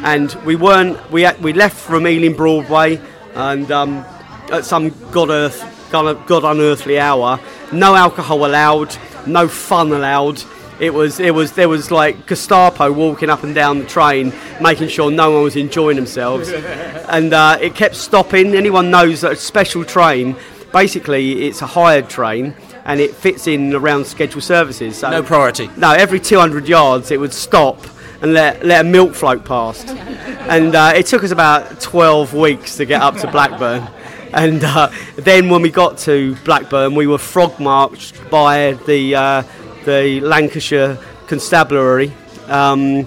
and 0.05 0.35
we 0.45 0.55
weren't. 0.55 1.11
We 1.11 1.27
we 1.41 1.55
left 1.55 1.79
from 1.79 2.07
Ealing 2.07 2.35
Broadway, 2.35 3.01
and 3.35 3.71
um, 3.73 4.05
at 4.53 4.67
some 4.67 4.91
god 5.13 5.31
earth 5.31 5.80
god, 5.91 6.27
god 6.27 6.45
unearthly 6.45 6.99
hour. 6.99 7.41
No 7.73 7.95
alcohol 7.95 8.47
allowed. 8.47 8.97
No 9.27 9.49
fun 9.49 9.93
allowed. 9.93 10.43
It 10.81 10.95
was 10.95 11.21
it 11.21 11.35
was 11.35 11.53
there 11.53 11.69
was 11.69 11.91
like 11.91 12.27
Gestapo 12.27 12.91
walking 12.91 13.29
up 13.29 13.45
and 13.45 13.55
down 13.55 13.81
the 13.81 13.87
train, 13.87 14.33
making 14.63 14.89
sure 14.89 15.11
no 15.11 15.31
one 15.31 15.43
was 15.43 15.57
enjoying 15.57 15.97
themselves, 15.97 16.49
and 17.09 17.35
uh, 17.35 17.59
it 17.61 17.75
kept 17.75 17.97
stopping. 17.97 18.55
Anyone 18.55 18.91
knows 18.91 19.21
that 19.21 19.33
a 19.33 19.37
special 19.37 19.85
train, 19.85 20.37
basically, 20.73 21.47
it's 21.47 21.61
a 21.63 21.67
hired 21.67 22.09
train. 22.09 22.55
And 22.83 22.99
it 22.99 23.15
fits 23.15 23.47
in 23.47 23.75
around 23.75 24.07
scheduled 24.07 24.43
services. 24.43 24.97
So 24.97 25.11
no 25.11 25.23
priority. 25.23 25.69
No, 25.77 25.93
every 25.93 26.19
200 26.19 26.67
yards 26.67 27.11
it 27.11 27.21
would 27.21 27.33
stop 27.33 27.79
and 28.23 28.33
let, 28.33 28.65
let 28.65 28.85
a 28.85 28.89
milk 28.89 29.15
float 29.15 29.45
past. 29.45 29.87
and 30.49 30.75
uh, 30.75 30.93
it 30.97 31.07
took 31.07 31.23
us 31.23 31.31
about 31.31 31.81
12 31.81 32.35
weeks 32.35 32.77
to 32.79 32.87
get 32.87 33.03
up 33.03 33.17
to 33.17 33.31
Blackburn. 33.31 33.87
And 34.33 34.63
uh, 34.63 34.91
then 35.17 35.49
when 35.49 35.63
we 35.63 35.71
got 35.71 35.99
to 35.99 36.37
Blackburn, 36.45 36.95
we 36.95 37.07
were 37.07 37.19
frog 37.19 37.59
marched 37.59 38.31
by 38.31 38.75
the 38.87 39.15
uh, 39.15 39.43
the 39.85 40.21
Lancashire 40.21 40.99
Constabulary. 41.27 42.13
Um, 42.47 43.07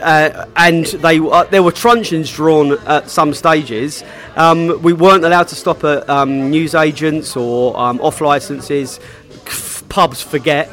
uh, 0.00 0.46
and 0.56 0.86
they 0.86 1.18
uh, 1.18 1.44
there 1.44 1.62
were 1.62 1.72
truncheons 1.72 2.32
drawn 2.32 2.78
at 2.86 3.10
some 3.10 3.34
stages. 3.34 4.04
Um, 4.36 4.80
we 4.82 4.92
weren't 4.92 5.24
allowed 5.24 5.48
to 5.48 5.54
stop 5.54 5.84
at 5.84 6.08
um, 6.08 6.50
news 6.50 6.74
agents 6.74 7.36
or 7.36 7.78
um, 7.78 8.00
off 8.00 8.20
licenses. 8.20 9.00
Pubs 9.88 10.22
forget, 10.22 10.70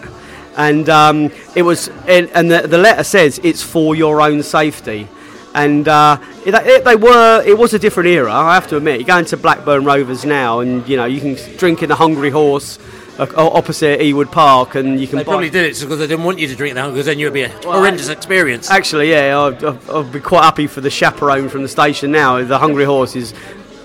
and 0.56 0.88
um, 0.90 1.32
it 1.56 1.64
was. 1.64 1.90
and 2.08 2.52
the, 2.52 2.68
the 2.68 2.78
letter 2.78 3.04
says 3.04 3.40
it's 3.44 3.64
for 3.64 3.96
your 3.96 4.22
own 4.22 4.44
safety 4.44 5.08
and 5.58 5.88
uh, 5.88 6.20
it, 6.46 6.54
it, 6.54 6.86
they 6.86 6.96
were. 6.96 7.44
It 7.46 7.58
was 7.58 7.74
a 7.74 7.80
different 7.80 8.10
era. 8.10 8.32
I 8.32 8.54
have 8.54 8.68
to 8.68 8.78
admit. 8.78 9.00
You 9.00 9.06
go 9.06 9.18
into 9.18 9.38
Blackburn 9.38 9.86
Rovers 9.86 10.24
now, 10.24 10.60
and 10.60 10.88
you 10.88 10.96
know 10.98 11.06
you 11.06 11.20
can 11.20 11.58
drink 11.58 11.82
in 11.82 11.90
the 11.90 11.96
Hungry 11.96 12.30
Horse 12.30 12.78
uh, 13.20 13.28
opposite 13.36 14.00
Ewood 14.00 14.32
Park, 14.32 14.76
and 14.76 15.00
you 15.00 15.08
can. 15.08 15.18
They 15.18 15.24
buy- 15.24 15.32
probably 15.32 15.50
did 15.50 15.66
it 15.66 15.80
because 15.80 16.00
they 16.00 16.08
didn't 16.08 16.24
want 16.26 16.40
you 16.40 16.48
to 16.48 16.56
drink 16.56 16.76
that 16.76 16.90
because 16.90 17.08
then 17.08 17.20
you'd 17.20 17.34
be 17.34 17.44
a 17.44 17.50
horrendous 17.50 18.10
experience. 18.10 18.70
Actually, 18.70 19.10
yeah, 19.10 19.40
I'd, 19.40 19.64
I'd, 19.64 19.90
I'd 19.90 20.12
be 20.12 20.20
quite 20.20 20.44
happy 20.44 20.68
for 20.68 20.82
the 20.82 20.90
chaperone 20.90 21.50
from 21.50 21.64
the 21.64 21.68
station 21.70 22.12
now. 22.12 22.44
The 22.44 22.60
Hungry 22.60 22.86
Horse 22.86 23.16
is 23.16 23.34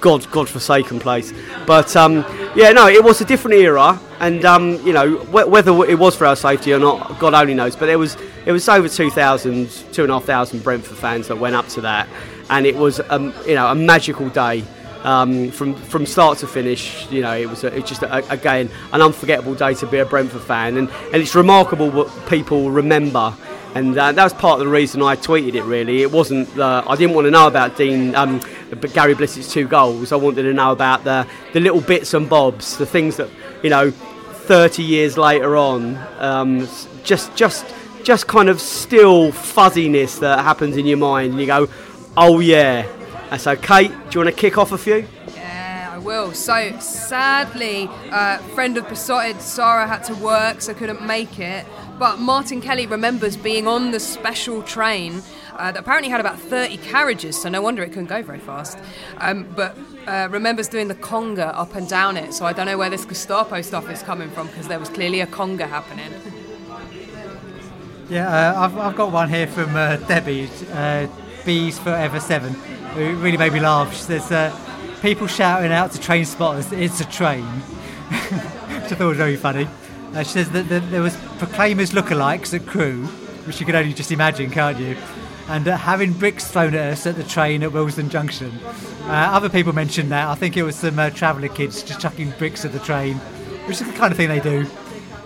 God, 0.03 0.31
God-forsaken 0.31 1.01
place. 1.01 1.33
But 1.65 1.97
um, 1.97 2.27
yeah, 2.55 2.73
no, 2.73 2.89
it 2.89 3.03
was 3.03 3.23
a 3.23 3.25
different 3.25 3.57
era, 3.57 3.99
and 4.21 4.45
um, 4.45 4.85
you 4.85 4.93
know 4.93 5.17
wh- 5.17 5.49
whether 5.49 5.73
it 5.85 5.99
was 5.99 6.15
for 6.15 6.27
our 6.27 6.37
safety 6.37 6.75
or 6.75 6.79
not, 6.79 7.19
God 7.19 7.33
only 7.33 7.55
knows. 7.55 7.75
But 7.75 7.89
it 7.89 7.97
was 7.97 8.19
it 8.45 8.53
was 8.53 8.69
over 8.69 8.89
2,000, 8.89 9.71
2,500 9.93 10.63
Brentford 10.63 10.99
fans 10.99 11.29
that 11.29 11.37
went 11.37 11.55
up 11.55 11.69
to 11.69 11.81
that, 11.83 12.09
and 12.51 12.67
it 12.67 12.77
was 12.77 13.01
um, 13.09 13.33
you 13.47 13.55
know 13.55 13.69
a 13.69 13.75
magical 13.75 14.29
day. 14.29 14.65
Um, 15.05 15.51
from 15.51 15.75
from 15.75 16.07
start 16.07 16.39
to 16.39 16.47
finish, 16.47 17.11
you 17.11 17.23
know, 17.23 17.37
it 17.37 17.49
was 17.49 17.65
a, 17.65 17.77
it's 17.77 17.89
just 17.89 18.05
a, 18.05 18.31
again 18.31 18.71
an 18.93 19.03
unforgettable 19.03 19.57
day 19.57 19.75
to 19.75 19.87
be 19.89 19.99
a 19.99 20.05
Brentford 20.05 20.43
fan, 20.43 20.77
and, 20.77 20.89
and 21.13 21.17
it's 21.17 21.35
remarkable 21.35 21.91
what 21.91 22.09
people 22.29 22.71
remember 22.71 23.35
and 23.75 23.97
uh, 23.97 24.13
that 24.13 24.23
was 24.23 24.33
part 24.35 24.61
of 24.61 24.67
the 24.67 24.71
reason 24.71 25.03
I 25.03 25.17
tweeted 25.17 25.55
it. 25.55 25.63
Really, 25.63 26.03
it 26.03 26.11
wasn't. 26.11 26.59
I 26.59 26.97
didn't 26.97 27.15
want 27.15 27.27
to 27.27 27.31
know 27.31 27.47
about 27.47 27.77
Dean, 27.77 28.15
um, 28.15 28.41
Gary 28.93 29.15
Blissett's 29.15 29.53
two 29.53 29.67
goals. 29.67 30.13
I 30.13 30.17
wanted 30.17 30.43
to 30.43 30.53
know 30.53 30.73
about 30.73 31.05
the 31.05 31.27
the 31.53 31.61
little 31.61 31.81
bits 31.81 32.15
and 32.15 32.29
bobs, 32.29 32.77
the 32.77 32.87
things 32.87 33.17
that 33.17 33.29
you 33.63 33.71
know, 33.71 33.91
30 33.91 34.83
years 34.83 35.17
later 35.17 35.57
on, 35.57 35.97
um, 36.19 36.69
just 37.05 37.35
just 37.37 37.65
just 38.03 38.27
kind 38.27 38.49
of 38.49 38.61
still 38.61 39.31
fuzziness 39.31 40.19
that 40.19 40.41
happens 40.41 40.77
in 40.77 40.87
your 40.87 40.99
mind, 40.99 41.33
and 41.33 41.41
you 41.41 41.47
go, 41.47 41.69
oh 42.17 42.41
yeah. 42.41 42.87
And 43.31 43.41
so, 43.41 43.57
Kate, 43.57 43.89
do 43.89 43.95
you 44.19 44.25
want 44.25 44.35
to 44.35 44.41
kick 44.41 44.59
off 44.59 44.73
a 44.73 44.79
few? 44.79 45.07
Yeah, 45.35 45.91
I 45.95 45.99
will. 45.99 46.33
So 46.33 46.77
sadly, 46.81 47.89
uh, 48.11 48.39
friend 48.55 48.77
of 48.77 48.89
Beesotted, 48.89 49.41
Sarah 49.41 49.87
had 49.87 50.03
to 50.05 50.15
work, 50.17 50.61
so 50.61 50.75
couldn't 50.75 51.07
make 51.07 51.39
it. 51.39 51.65
But 52.03 52.19
Martin 52.19 52.61
Kelly 52.61 52.89
remembers 52.89 53.37
being 53.37 53.69
on 53.69 53.93
the 53.93 54.01
special 54.01 54.61
train 54.65 55.23
uh, 55.55 55.71
that 55.71 55.79
apparently 55.79 56.11
had 56.11 56.19
about 56.19 56.37
30 56.37 56.79
carriages, 56.79 57.41
so 57.41 57.49
no 57.49 57.63
wonder 57.63 57.81
it 57.85 57.91
couldn't 57.91 58.07
go 58.07 58.25
very 58.25 58.41
fast. 58.41 58.77
Um, 59.19 59.47
but 59.55 59.79
uh, 60.09 60.27
remembers 60.29 60.67
doing 60.67 60.89
the 60.89 60.97
conga 60.97 61.57
up 61.57 61.77
and 61.77 61.89
down 61.89 62.17
it, 62.17 62.35
so 62.35 62.45
I 62.45 62.55
don't 62.55 62.67
know 62.67 62.77
where 62.77 62.91
this 62.91 63.05
Gestapo 63.05 63.63
stuff 63.63 63.89
is 63.89 64.03
coming 64.03 64.31
from 64.31 64.49
because 64.49 64.67
there 64.67 64.81
was 64.81 64.89
clearly 64.89 65.21
a 65.21 65.29
conga 65.29 65.69
happening. 65.69 66.13
Yeah, 68.11 68.27
uh, 68.29 68.65
I've, 68.65 68.77
I've 68.79 68.97
got 68.97 69.13
one 69.13 69.29
here 69.29 69.47
from 69.47 69.77
uh, 69.77 69.99
Debbie, 69.99 70.51
uh, 70.73 71.07
Bees 71.45 71.79
Forever 71.79 72.19
7, 72.19 72.53
who 72.53 73.15
really 73.19 73.37
made 73.37 73.53
me 73.53 73.61
laugh. 73.61 73.95
She 73.95 74.03
says, 74.03 74.33
uh, 74.33 74.51
people 75.03 75.29
shouting 75.29 75.71
out 75.71 75.93
to 75.93 76.01
train 76.01 76.25
spotters, 76.25 76.73
it's 76.73 77.01
a 77.01 77.05
train, 77.05 77.45
which 78.11 78.91
I 78.91 78.97
thought 78.97 79.07
was 79.07 79.19
very 79.19 79.37
funny. 79.37 79.69
Uh, 80.15 80.23
she 80.23 80.31
says 80.31 80.51
that, 80.51 80.69
that 80.69 80.91
there 80.91 81.01
was 81.01 81.17
Proclaimers 81.39 81.93
lookalikes 81.93 82.53
at 82.53 82.67
Crewe, 82.67 83.07
which 83.47 83.61
you 83.61 83.67
can 83.67 83.75
only 83.75 83.93
just 83.93 84.13
imagine, 84.13 84.51
can't 84.51 84.79
you? 84.79 84.97
And 85.49 85.67
uh, 85.67 85.77
having 85.77 86.13
bricks 86.13 86.47
thrown 86.47 86.75
at 86.75 86.93
us 86.93 87.07
at 87.07 87.17
the 87.17 87.25
train 87.25 87.63
at 87.63 87.73
Willesden 87.73 88.11
Junction. 88.11 88.53
Uh, 89.03 89.31
other 89.33 89.49
people 89.49 89.73
mentioned 89.73 90.13
that. 90.13 90.29
I 90.29 90.35
think 90.35 90.57
it 90.57 90.63
was 90.63 90.77
some 90.77 90.99
uh, 90.99 91.11
traveller 91.11 91.49
kids 91.49 91.83
just 91.83 92.01
chucking 92.01 92.33
bricks 92.39 92.65
at 92.65 92.73
the 92.73 92.79
train, 92.79 93.17
which 93.67 93.81
is 93.81 93.87
the 93.87 93.93
kind 93.95 94.13
of 94.13 94.17
thing 94.17 94.29
they 94.29 94.41
do. 94.41 94.67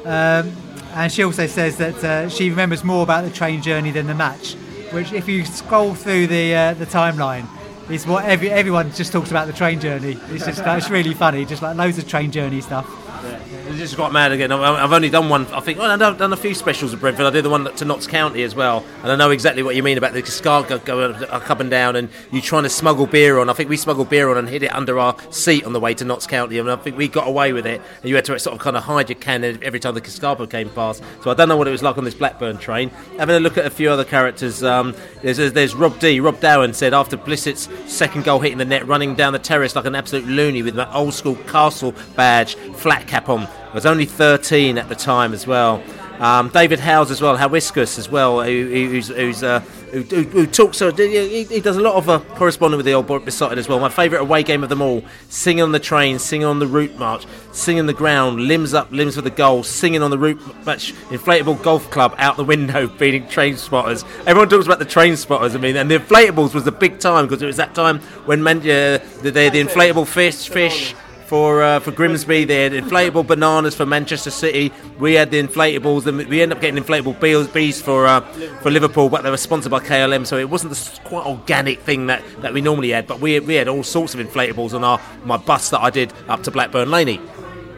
Um, 0.05 0.53
and 0.95 1.12
she 1.12 1.24
also 1.24 1.47
says 1.47 1.76
that 1.76 2.03
uh, 2.03 2.28
she 2.28 2.49
remembers 2.49 2.82
more 2.82 3.03
about 3.03 3.24
the 3.24 3.30
train 3.30 3.61
journey 3.61 3.91
than 3.91 4.07
the 4.07 4.14
match, 4.14 4.55
which, 4.93 5.12
if 5.12 5.28
you 5.28 5.45
scroll 5.45 5.95
through 5.95 6.28
the 6.28 6.55
uh, 6.55 6.74
the 6.74 6.87
timeline, 6.87 7.47
is 7.91 8.07
what 8.07 8.24
every, 8.24 8.51
everyone 8.51 8.93
just 8.93 9.12
talks 9.12 9.30
about 9.30 9.47
the 9.47 9.53
train 9.53 9.78
journey. 9.78 10.16
It's 10.30 10.47
just 10.47 10.62
it's 10.64 10.91
really 10.91 11.12
funny, 11.12 11.45
just 11.45 11.61
like 11.61 11.76
loads 11.76 11.99
of 11.99 12.09
train 12.09 12.30
journey 12.30 12.61
stuff. 12.62 12.87
It's 13.25 13.79
just 13.79 13.97
got 13.97 14.12
mad 14.12 14.33
again. 14.33 14.53
I've 14.53 14.93
only 14.93 15.11
done 15.11 15.29
one. 15.29 15.47
I 15.47 15.61
think 15.61 15.79
well, 15.79 15.91
I've 15.91 16.19
done 16.19 16.33
a 16.33 16.37
few 16.37 16.55
specials 16.55 16.95
at 16.95 17.01
Brentford. 17.01 17.27
I 17.27 17.31
did 17.31 17.45
the 17.45 17.51
one 17.51 17.64
to 17.64 17.85
Notts 17.85 18.07
County 18.07 18.43
as 18.43 18.55
well, 18.55 18.85
and 19.03 19.11
I 19.11 19.17
know 19.17 19.31
exactly 19.31 19.62
what 19.62 19.75
you 19.75 19.83
mean 19.83 19.99
about 19.99 20.12
the 20.12 20.25
scar 20.25 20.62
go- 20.62 20.79
going 20.79 21.14
up 21.25 21.61
and 21.61 21.71
down, 21.71 21.97
and 21.97 22.09
you 22.31 22.41
trying 22.41 22.62
to 22.62 22.69
smuggle 22.69 23.07
beer 23.07 23.39
on. 23.39 23.49
I 23.49 23.53
think 23.53 23.69
we 23.69 23.77
smuggled 23.77 24.09
beer 24.09 24.31
on 24.31 24.39
and 24.39 24.49
hid 24.49 24.62
it 24.62 24.75
under 24.75 24.99
our 24.99 25.17
seat 25.31 25.64
on 25.64 25.73
the 25.73 25.81
way 25.81 25.95
to 25.95 26.05
Notts 26.05 26.27
County, 26.27 26.59
and 26.59 26.71
I 26.71 26.77
think 26.77 26.97
we 26.97 27.09
got 27.09 27.27
away 27.27 27.53
with 27.53 27.67
it. 27.67 27.81
And 28.03 28.09
you 28.09 28.14
had 28.14 28.25
to 28.27 28.39
sort 28.39 28.55
of 28.55 28.61
kind 28.61 28.77
of 28.77 28.85
hide 28.85 29.09
your 29.09 29.19
can 29.19 29.45
every 29.45 29.81
time 29.81 29.95
the 29.95 30.01
Cascarpa 30.01 30.49
came 30.49 30.71
past. 30.71 31.03
So 31.23 31.31
I 31.31 31.35
don't 31.35 31.49
know 31.49 31.57
what 31.57 31.69
it 31.69 31.73
was 31.73 31.83
like 31.83 31.99
on 31.99 32.05
this 32.05 32.14
Blackburn 32.14 32.59
train. 32.59 32.91
Having 33.19 33.37
a 33.37 33.41
look 33.41 33.59
at 33.59 33.67
a 33.67 33.71
few 33.71 33.91
other 33.91 34.05
characters, 34.05 34.62
um, 34.62 34.95
there's, 35.23 35.39
there's 35.53 35.75
Rob 35.75 35.99
D. 35.99 36.21
Rob 36.21 36.37
Dowen 36.41 36.75
said 36.75 36.95
after 36.95 37.17
Blissett's 37.17 37.69
second 37.87 38.25
goal 38.25 38.41
hitting 38.41 38.59
the 38.59 38.64
net, 38.64 38.87
running 38.87 39.14
down 39.14 39.33
the 39.33 39.39
terrace 39.39 39.75
like 39.75 39.87
an 39.87 39.95
absolute 39.95 40.27
loony 40.27 40.62
with 40.62 40.75
that 40.75 40.95
old 40.95 41.14
school 41.14 41.37
castle 41.47 41.95
badge, 42.14 42.55
flat 42.55 43.06
cap 43.07 43.29
on. 43.29 43.47
I 43.47 43.75
was 43.75 43.87
only 43.87 44.05
13 44.05 44.79
at 44.79 44.89
the 44.89 44.95
time 44.95 45.33
as 45.33 45.47
well. 45.47 45.83
Um, 46.19 46.49
David 46.49 46.81
Howes 46.81 47.11
as 47.11 47.21
well, 47.21 47.37
Howiscus 47.37 47.99
as 47.99 48.09
well, 48.09 48.43
who, 48.43 48.69
who's, 48.69 49.09
who's 49.09 49.43
uh, 49.43 49.61
who, 49.93 50.03
who, 50.03 50.23
who 50.23 50.47
talks. 50.47 50.81
Uh, 50.81 50.91
he, 50.93 51.45
he 51.45 51.61
does 51.61 51.77
a 51.77 51.81
lot 51.81 51.95
of 51.95 52.09
uh, 52.09 52.21
corresponding 52.37 52.77
with 52.77 52.87
the 52.87 52.95
old 52.95 53.07
beside 53.25 53.59
as 53.59 53.69
well. 53.69 53.79
My 53.79 53.91
favourite 53.91 54.23
away 54.23 54.43
game 54.43 54.63
of 54.63 54.71
them 54.71 54.81
all: 54.81 55.05
singing 55.29 55.63
on 55.63 55.73
the 55.73 55.79
train, 55.79 56.19
singing 56.19 56.47
on 56.47 56.59
the 56.59 56.67
route 56.67 56.97
march, 56.99 57.27
singing 57.53 57.81
on 57.81 57.87
the 57.87 57.93
ground, 57.93 58.41
limbs 58.41 58.73
up, 58.73 58.91
limbs 58.93 59.17
for 59.17 59.21
the 59.21 59.31
goal, 59.31 59.63
singing 59.63 60.03
on 60.03 60.11
the 60.11 60.19
route 60.19 60.41
match, 60.65 60.95
inflatable 61.11 61.63
golf 61.63 61.91
club 61.91 62.15
out 62.17 62.37
the 62.37 62.45
window, 62.45 62.87
beating 62.99 63.29
train 63.29 63.57
spotters. 63.57 64.05
Everyone 64.27 64.49
talks 64.49 64.67
about 64.67 64.79
the 64.79 64.87
train 64.87 65.17
spotters. 65.17 65.55
I 65.55 65.59
mean, 65.59 65.77
and 65.77 65.91
the 65.91 65.99
inflatables 65.99 66.55
was 66.55 66.65
the 66.65 66.73
big 66.73 66.99
time 66.99 67.27
because 67.27 67.43
it 67.43 67.47
was 67.47 67.57
that 67.57 67.75
time 67.75 68.01
when 68.25 68.47
uh, 68.47 68.51
the, 68.53 69.01
the, 69.23 69.31
the 69.31 69.63
inflatable 69.63 70.07
fish, 70.07 70.49
fish 70.49 70.95
for 71.27 71.62
uh, 71.62 71.81
for 71.81 71.91
Grimsby. 71.91 72.45
They 72.45 72.64
had 72.64 72.72
inflatable 72.72 73.27
bananas 73.27 73.74
for 73.74 73.85
Manchester 73.85 74.31
City. 74.31 74.72
We 74.99 75.14
had 75.14 75.31
the 75.31 75.43
inflatables, 75.43 76.07
and 76.07 76.16
we 76.16 76.41
ended 76.41 76.57
up 76.57 76.62
getting 76.62 76.83
inflatable 76.83 77.53
bees, 77.53 77.83
for 77.83 78.07
uh, 78.07 78.20
for 78.62 78.70
Liverpool, 78.70 79.09
but 79.09 79.22
they 79.22 79.31
were 79.31 79.37
sponsored 79.37 79.70
by 79.70 79.81
KLM, 79.81 80.27
so 80.27 80.39
it 80.39 80.49
wasn't 80.49 81.01
quite 81.05 81.27
organic 81.27 81.81
thing 81.81 82.07
that, 82.07 82.22
that 82.41 82.53
we 82.53 82.61
normally 82.61 82.91
had. 82.91 83.07
But 83.07 83.20
we 83.20 83.39
we 83.41 83.55
had 83.55 83.68
all 83.68 83.83
sorts 83.83 84.14
of 84.14 84.20
inflatables 84.20 84.72
on 84.72 84.85
our 84.85 85.01
my 85.24 85.37
bus 85.37 85.70
that 85.70 85.81
I 85.81 85.91
did 85.91 86.12
up 86.29 86.43
to 86.45 86.51
Blackburn 86.51 86.91
Laney. 86.91 87.20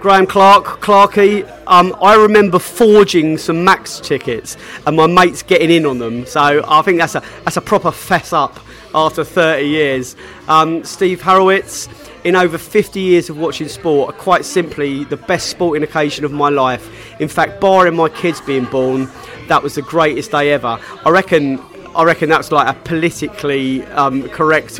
Graham 0.00 0.28
Clark, 0.28 0.80
Clarkey. 0.80 1.44
Um, 1.66 1.96
I 2.00 2.14
remember 2.14 2.60
forging 2.60 3.36
some 3.36 3.64
Max 3.64 3.98
tickets 3.98 4.56
and 4.86 4.96
my 4.96 5.08
mates 5.08 5.42
getting 5.42 5.72
in 5.72 5.86
on 5.86 5.98
them. 5.98 6.24
So 6.24 6.62
I 6.68 6.82
think 6.82 6.98
that's 6.98 7.16
a 7.16 7.22
that's 7.44 7.56
a 7.56 7.60
proper 7.60 7.90
fess 7.90 8.32
up 8.32 8.60
after 8.94 9.24
30 9.24 9.66
years. 9.66 10.16
Um, 10.46 10.84
Steve 10.84 11.20
Harrowitz, 11.20 11.88
in 12.24 12.36
over 12.36 12.58
50 12.58 13.00
years 13.00 13.30
of 13.30 13.38
watching 13.38 13.68
sport, 13.68 14.14
are 14.14 14.18
quite 14.18 14.44
simply 14.44 15.04
the 15.04 15.16
best 15.16 15.48
sporting 15.48 15.82
occasion 15.82 16.24
of 16.24 16.32
my 16.32 16.48
life. 16.48 16.88
In 17.20 17.28
fact, 17.28 17.60
barring 17.60 17.96
my 17.96 18.08
kids 18.08 18.40
being 18.40 18.64
born, 18.64 19.08
that 19.48 19.62
was 19.62 19.74
the 19.74 19.82
greatest 19.82 20.30
day 20.30 20.52
ever. 20.52 20.78
I 21.04 21.10
reckon. 21.10 21.60
I 21.96 22.04
reckon 22.04 22.28
that's 22.28 22.52
like 22.52 22.68
a 22.68 22.78
politically 22.78 23.82
um, 23.86 24.28
correct, 24.28 24.78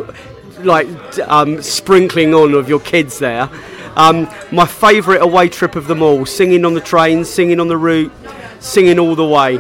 like 0.61 0.87
um, 1.21 1.61
sprinkling 1.63 2.33
on 2.35 2.55
of 2.55 2.69
your 2.69 2.81
kids 2.81 3.19
there. 3.19 3.49
Um, 3.97 4.29
my 4.53 4.67
favourite 4.67 5.23
away 5.23 5.49
trip 5.49 5.75
of 5.75 5.89
them 5.89 6.03
all: 6.03 6.27
singing 6.27 6.65
on 6.65 6.75
the 6.75 6.81
train, 6.81 7.25
singing 7.25 7.61
on 7.61 7.69
the 7.69 7.77
route, 7.77 8.13
singing 8.61 8.99
all 8.99 9.17
the 9.17 9.27
way, 9.27 9.59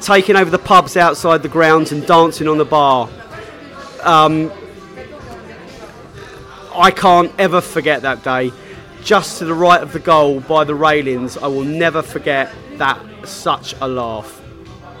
taking 0.00 0.36
over 0.36 0.50
the 0.50 0.58
pubs 0.58 0.96
outside 0.96 1.42
the 1.42 1.48
grounds 1.48 1.92
and 1.92 2.04
dancing 2.06 2.48
on 2.48 2.58
the 2.58 2.64
bar. 2.64 3.08
Um, 4.02 4.50
I 6.80 6.90
can't 6.90 7.30
ever 7.38 7.60
forget 7.60 8.00
that 8.02 8.24
day. 8.24 8.52
Just 9.02 9.38
to 9.38 9.44
the 9.44 9.52
right 9.52 9.82
of 9.82 9.92
the 9.92 9.98
goal 9.98 10.40
by 10.40 10.64
the 10.64 10.74
railings, 10.74 11.36
I 11.36 11.46
will 11.46 11.64
never 11.64 12.00
forget 12.00 12.50
that. 12.78 12.98
Such 13.24 13.74
a 13.82 13.86
laugh. 13.86 14.40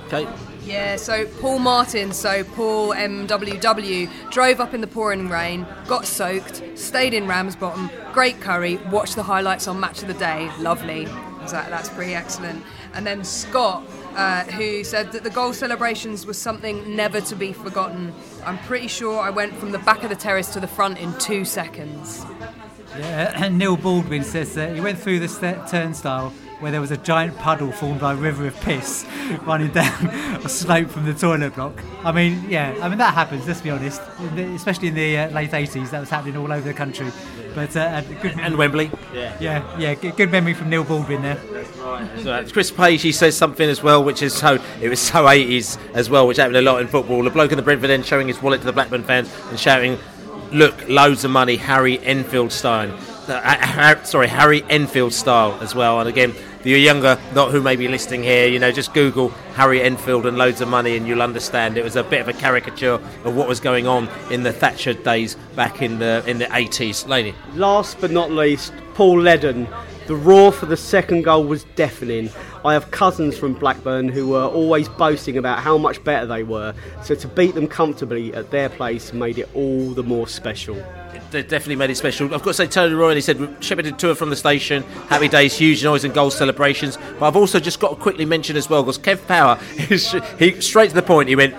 Okay. 0.06 0.28
Yeah, 0.62 0.96
so 0.96 1.24
Paul 1.40 1.58
Martin, 1.58 2.12
so 2.12 2.44
Paul 2.44 2.90
MWW, 2.90 4.30
drove 4.30 4.60
up 4.60 4.74
in 4.74 4.82
the 4.82 4.86
pouring 4.86 5.30
rain, 5.30 5.66
got 5.86 6.04
soaked, 6.04 6.62
stayed 6.78 7.14
in 7.14 7.26
Ramsbottom, 7.26 7.90
great 8.12 8.42
curry, 8.42 8.76
watched 8.90 9.16
the 9.16 9.22
highlights 9.22 9.66
on 9.66 9.80
Match 9.80 10.02
of 10.02 10.08
the 10.08 10.14
Day, 10.14 10.50
lovely. 10.58 11.06
That, 11.50 11.70
that's 11.70 11.88
pretty 11.88 12.14
excellent. 12.14 12.62
And 12.92 13.06
then 13.06 13.24
Scott, 13.24 13.82
uh, 14.14 14.44
who 14.44 14.84
said 14.84 15.12
that 15.12 15.24
the 15.24 15.30
goal 15.30 15.52
celebrations 15.52 16.26
were 16.26 16.34
something 16.34 16.96
never 16.96 17.20
to 17.22 17.36
be 17.36 17.52
forgotten. 17.52 18.12
I'm 18.44 18.58
pretty 18.58 18.88
sure 18.88 19.20
I 19.20 19.30
went 19.30 19.56
from 19.56 19.72
the 19.72 19.78
back 19.78 20.02
of 20.02 20.10
the 20.10 20.16
terrace 20.16 20.48
to 20.54 20.60
the 20.60 20.68
front 20.68 20.98
in 20.98 21.12
two 21.18 21.44
seconds. 21.44 22.24
Yeah, 22.98 23.32
and 23.44 23.58
Neil 23.58 23.76
Baldwin 23.76 24.24
says 24.24 24.54
that 24.54 24.74
he 24.74 24.80
went 24.80 24.98
through 24.98 25.20
the 25.20 25.28
st- 25.28 25.68
turnstile 25.68 26.32
where 26.60 26.70
there 26.70 26.80
was 26.80 26.90
a 26.90 26.96
giant 26.96 27.36
puddle 27.38 27.72
formed 27.72 28.00
by 28.00 28.12
a 28.12 28.16
river 28.16 28.46
of 28.46 28.58
piss 28.60 29.06
running 29.42 29.72
down 29.72 30.06
a 30.44 30.48
slope 30.48 30.88
from 30.88 31.04
the 31.04 31.14
toilet 31.14 31.54
block. 31.54 31.82
I 32.04 32.12
mean, 32.12 32.44
yeah, 32.48 32.76
I 32.82 32.88
mean 32.88 32.98
that 32.98 33.14
happens. 33.14 33.46
Let's 33.46 33.60
be 33.60 33.70
honest, 33.70 34.00
especially 34.36 34.88
in 34.88 34.94
the 34.94 35.18
uh, 35.18 35.30
late 35.30 35.50
'80s, 35.50 35.90
that 35.90 36.00
was 36.00 36.10
happening 36.10 36.36
all 36.36 36.52
over 36.52 36.66
the 36.66 36.74
country. 36.74 37.10
But 37.54 37.76
uh, 37.76 38.02
a 38.06 38.14
good 38.22 38.38
And 38.38 38.56
Wembley. 38.56 38.90
Yeah, 39.12 39.36
yeah, 39.40 39.78
yeah. 39.78 39.94
Good, 39.94 40.16
good 40.16 40.30
memory 40.30 40.54
from 40.54 40.70
Neil 40.70 40.84
Baldwin 40.84 41.22
there. 41.22 41.34
That's 41.34 41.76
right. 41.78 42.20
So, 42.20 42.32
uh, 42.32 42.48
Chris 42.48 42.70
Page, 42.70 43.02
he 43.02 43.12
says 43.12 43.36
something 43.36 43.68
as 43.68 43.82
well, 43.82 44.04
which 44.04 44.22
is 44.22 44.34
so 44.34 44.58
it 44.80 44.88
was 44.88 45.00
so 45.00 45.24
80s 45.24 45.78
as 45.94 46.08
well, 46.08 46.26
which 46.26 46.36
happened 46.36 46.56
a 46.56 46.62
lot 46.62 46.80
in 46.80 46.86
football. 46.86 47.22
The 47.22 47.30
bloke 47.30 47.50
in 47.50 47.56
the 47.56 47.62
Brentford 47.62 47.90
end 47.90 48.06
showing 48.06 48.28
his 48.28 48.40
wallet 48.40 48.60
to 48.60 48.66
the 48.66 48.72
Blackburn 48.72 49.02
fans 49.02 49.34
and 49.48 49.58
shouting, 49.58 49.98
"Look, 50.52 50.88
loads 50.88 51.24
of 51.24 51.30
money, 51.30 51.56
Harry 51.56 51.98
Enfield 52.00 52.52
style." 52.52 52.96
Uh, 53.28 53.40
uh, 53.44 54.02
sorry, 54.04 54.28
Harry 54.28 54.64
Enfield 54.68 55.12
style 55.12 55.58
as 55.60 55.74
well. 55.74 56.00
And 56.00 56.08
again, 56.08 56.34
you're 56.66 56.78
younger, 56.78 57.18
not 57.34 57.50
who 57.50 57.62
may 57.62 57.76
be 57.76 57.88
listening 57.88 58.22
here, 58.22 58.46
you 58.46 58.58
know, 58.58 58.70
just 58.70 58.92
Google 58.92 59.30
Harry 59.54 59.82
Enfield 59.82 60.26
and 60.26 60.36
loads 60.36 60.60
of 60.60 60.68
money, 60.68 60.96
and 60.96 61.06
you'll 61.06 61.22
understand. 61.22 61.78
It 61.78 61.84
was 61.84 61.96
a 61.96 62.04
bit 62.04 62.20
of 62.20 62.28
a 62.28 62.32
caricature 62.32 63.00
of 63.24 63.34
what 63.36 63.48
was 63.48 63.60
going 63.60 63.86
on 63.86 64.08
in 64.30 64.42
the 64.42 64.52
Thatcher 64.52 64.92
days 64.94 65.36
back 65.56 65.82
in 65.82 65.98
the 65.98 66.22
in 66.26 66.38
the 66.38 66.46
80s. 66.46 67.08
Laney. 67.08 67.34
Last 67.54 68.00
but 68.00 68.10
not 68.10 68.30
least, 68.30 68.72
Paul 68.94 69.18
Ledden. 69.18 69.66
The 70.06 70.16
roar 70.16 70.50
for 70.50 70.66
the 70.66 70.76
second 70.76 71.22
goal 71.22 71.44
was 71.44 71.62
deafening. 71.76 72.30
I 72.64 72.72
have 72.72 72.90
cousins 72.90 73.38
from 73.38 73.54
Blackburn 73.54 74.08
who 74.08 74.28
were 74.28 74.44
always 74.44 74.88
boasting 74.88 75.38
about 75.38 75.60
how 75.60 75.78
much 75.78 76.02
better 76.02 76.26
they 76.26 76.42
were, 76.42 76.74
so 77.04 77.14
to 77.14 77.28
beat 77.28 77.54
them 77.54 77.68
comfortably 77.68 78.34
at 78.34 78.50
their 78.50 78.68
place 78.68 79.12
made 79.12 79.38
it 79.38 79.48
all 79.54 79.90
the 79.90 80.02
more 80.02 80.26
special. 80.26 80.82
They 81.30 81.42
definitely 81.42 81.76
made 81.76 81.90
it 81.90 81.96
special. 81.96 82.26
I've 82.34 82.42
got 82.42 82.50
to 82.50 82.54
say, 82.54 82.66
Tony 82.66 82.94
Roy, 82.94 83.14
he 83.14 83.20
said, 83.20 83.56
shepherded 83.60 83.98
tour 83.98 84.14
from 84.14 84.30
the 84.30 84.36
station, 84.36 84.82
happy 85.08 85.28
days, 85.28 85.56
huge 85.56 85.84
noise 85.84 86.04
and 86.04 86.12
goal 86.12 86.30
celebrations. 86.30 86.98
But 87.18 87.26
I've 87.26 87.36
also 87.36 87.60
just 87.60 87.78
got 87.78 87.90
to 87.90 87.96
quickly 87.96 88.24
mention 88.24 88.56
as 88.56 88.68
well, 88.68 88.82
because 88.82 88.98
Kev 88.98 89.26
Power, 89.28 89.56
he 90.38 90.60
straight 90.60 90.88
to 90.88 90.94
the 90.94 91.02
point, 91.02 91.28
he 91.28 91.36
went, 91.36 91.54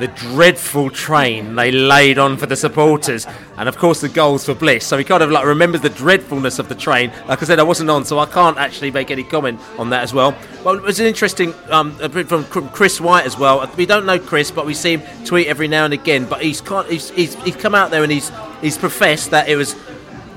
the 0.00 0.08
dreadful 0.08 0.88
train 0.88 1.54
they 1.54 1.70
laid 1.70 2.18
on 2.18 2.38
for 2.38 2.46
the 2.46 2.56
supporters, 2.56 3.26
and 3.58 3.68
of 3.68 3.76
course 3.76 4.00
the 4.00 4.08
goals 4.08 4.46
for 4.46 4.54
Bliss. 4.54 4.86
So 4.86 4.96
he 4.96 5.04
kind 5.04 5.22
of 5.22 5.30
like 5.30 5.44
remembers 5.44 5.82
the 5.82 5.90
dreadfulness 5.90 6.58
of 6.58 6.70
the 6.70 6.74
train. 6.74 7.12
Like 7.28 7.42
I 7.42 7.44
said, 7.44 7.58
I 7.58 7.64
wasn't 7.64 7.90
on, 7.90 8.06
so 8.06 8.18
I 8.18 8.24
can't 8.24 8.56
actually 8.56 8.90
make 8.90 9.10
any 9.10 9.22
comment 9.22 9.60
on 9.78 9.90
that 9.90 10.02
as 10.02 10.14
well. 10.14 10.34
Well, 10.64 10.76
it 10.76 10.82
was 10.82 10.98
an 11.00 11.06
interesting 11.06 11.52
um, 11.68 11.92
from 11.98 12.44
Chris 12.68 12.98
White 12.98 13.26
as 13.26 13.38
well. 13.38 13.70
We 13.76 13.84
don't 13.84 14.06
know 14.06 14.18
Chris, 14.18 14.50
but 14.50 14.64
we 14.64 14.72
see 14.72 14.96
him 14.96 15.26
tweet 15.26 15.48
every 15.48 15.68
now 15.68 15.84
and 15.84 15.92
again. 15.92 16.24
But 16.24 16.40
he's 16.40 16.62
can't, 16.62 16.88
he's, 16.88 17.10
he's, 17.10 17.34
he's 17.42 17.56
come 17.56 17.74
out 17.74 17.90
there 17.90 18.02
and 18.02 18.10
he's 18.10 18.30
he's 18.60 18.78
professed 18.78 19.30
that 19.30 19.48
it 19.48 19.56
was 19.56 19.76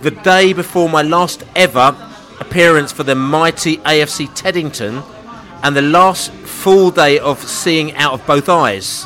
the 0.02 0.12
day 0.12 0.54
before 0.54 0.90
my 0.90 1.02
last 1.02 1.44
ever 1.56 1.96
appearance 2.40 2.92
for 2.92 3.04
the 3.04 3.16
mighty 3.16 3.78
AFC 3.78 4.34
Teddington, 4.36 5.04
and 5.64 5.76
the 5.76 5.82
last 5.82 6.32
full 6.32 6.92
day 6.92 7.20
of 7.20 7.40
seeing 7.40 7.94
out 7.96 8.14
of 8.14 8.26
both 8.28 8.50
eyes 8.50 9.06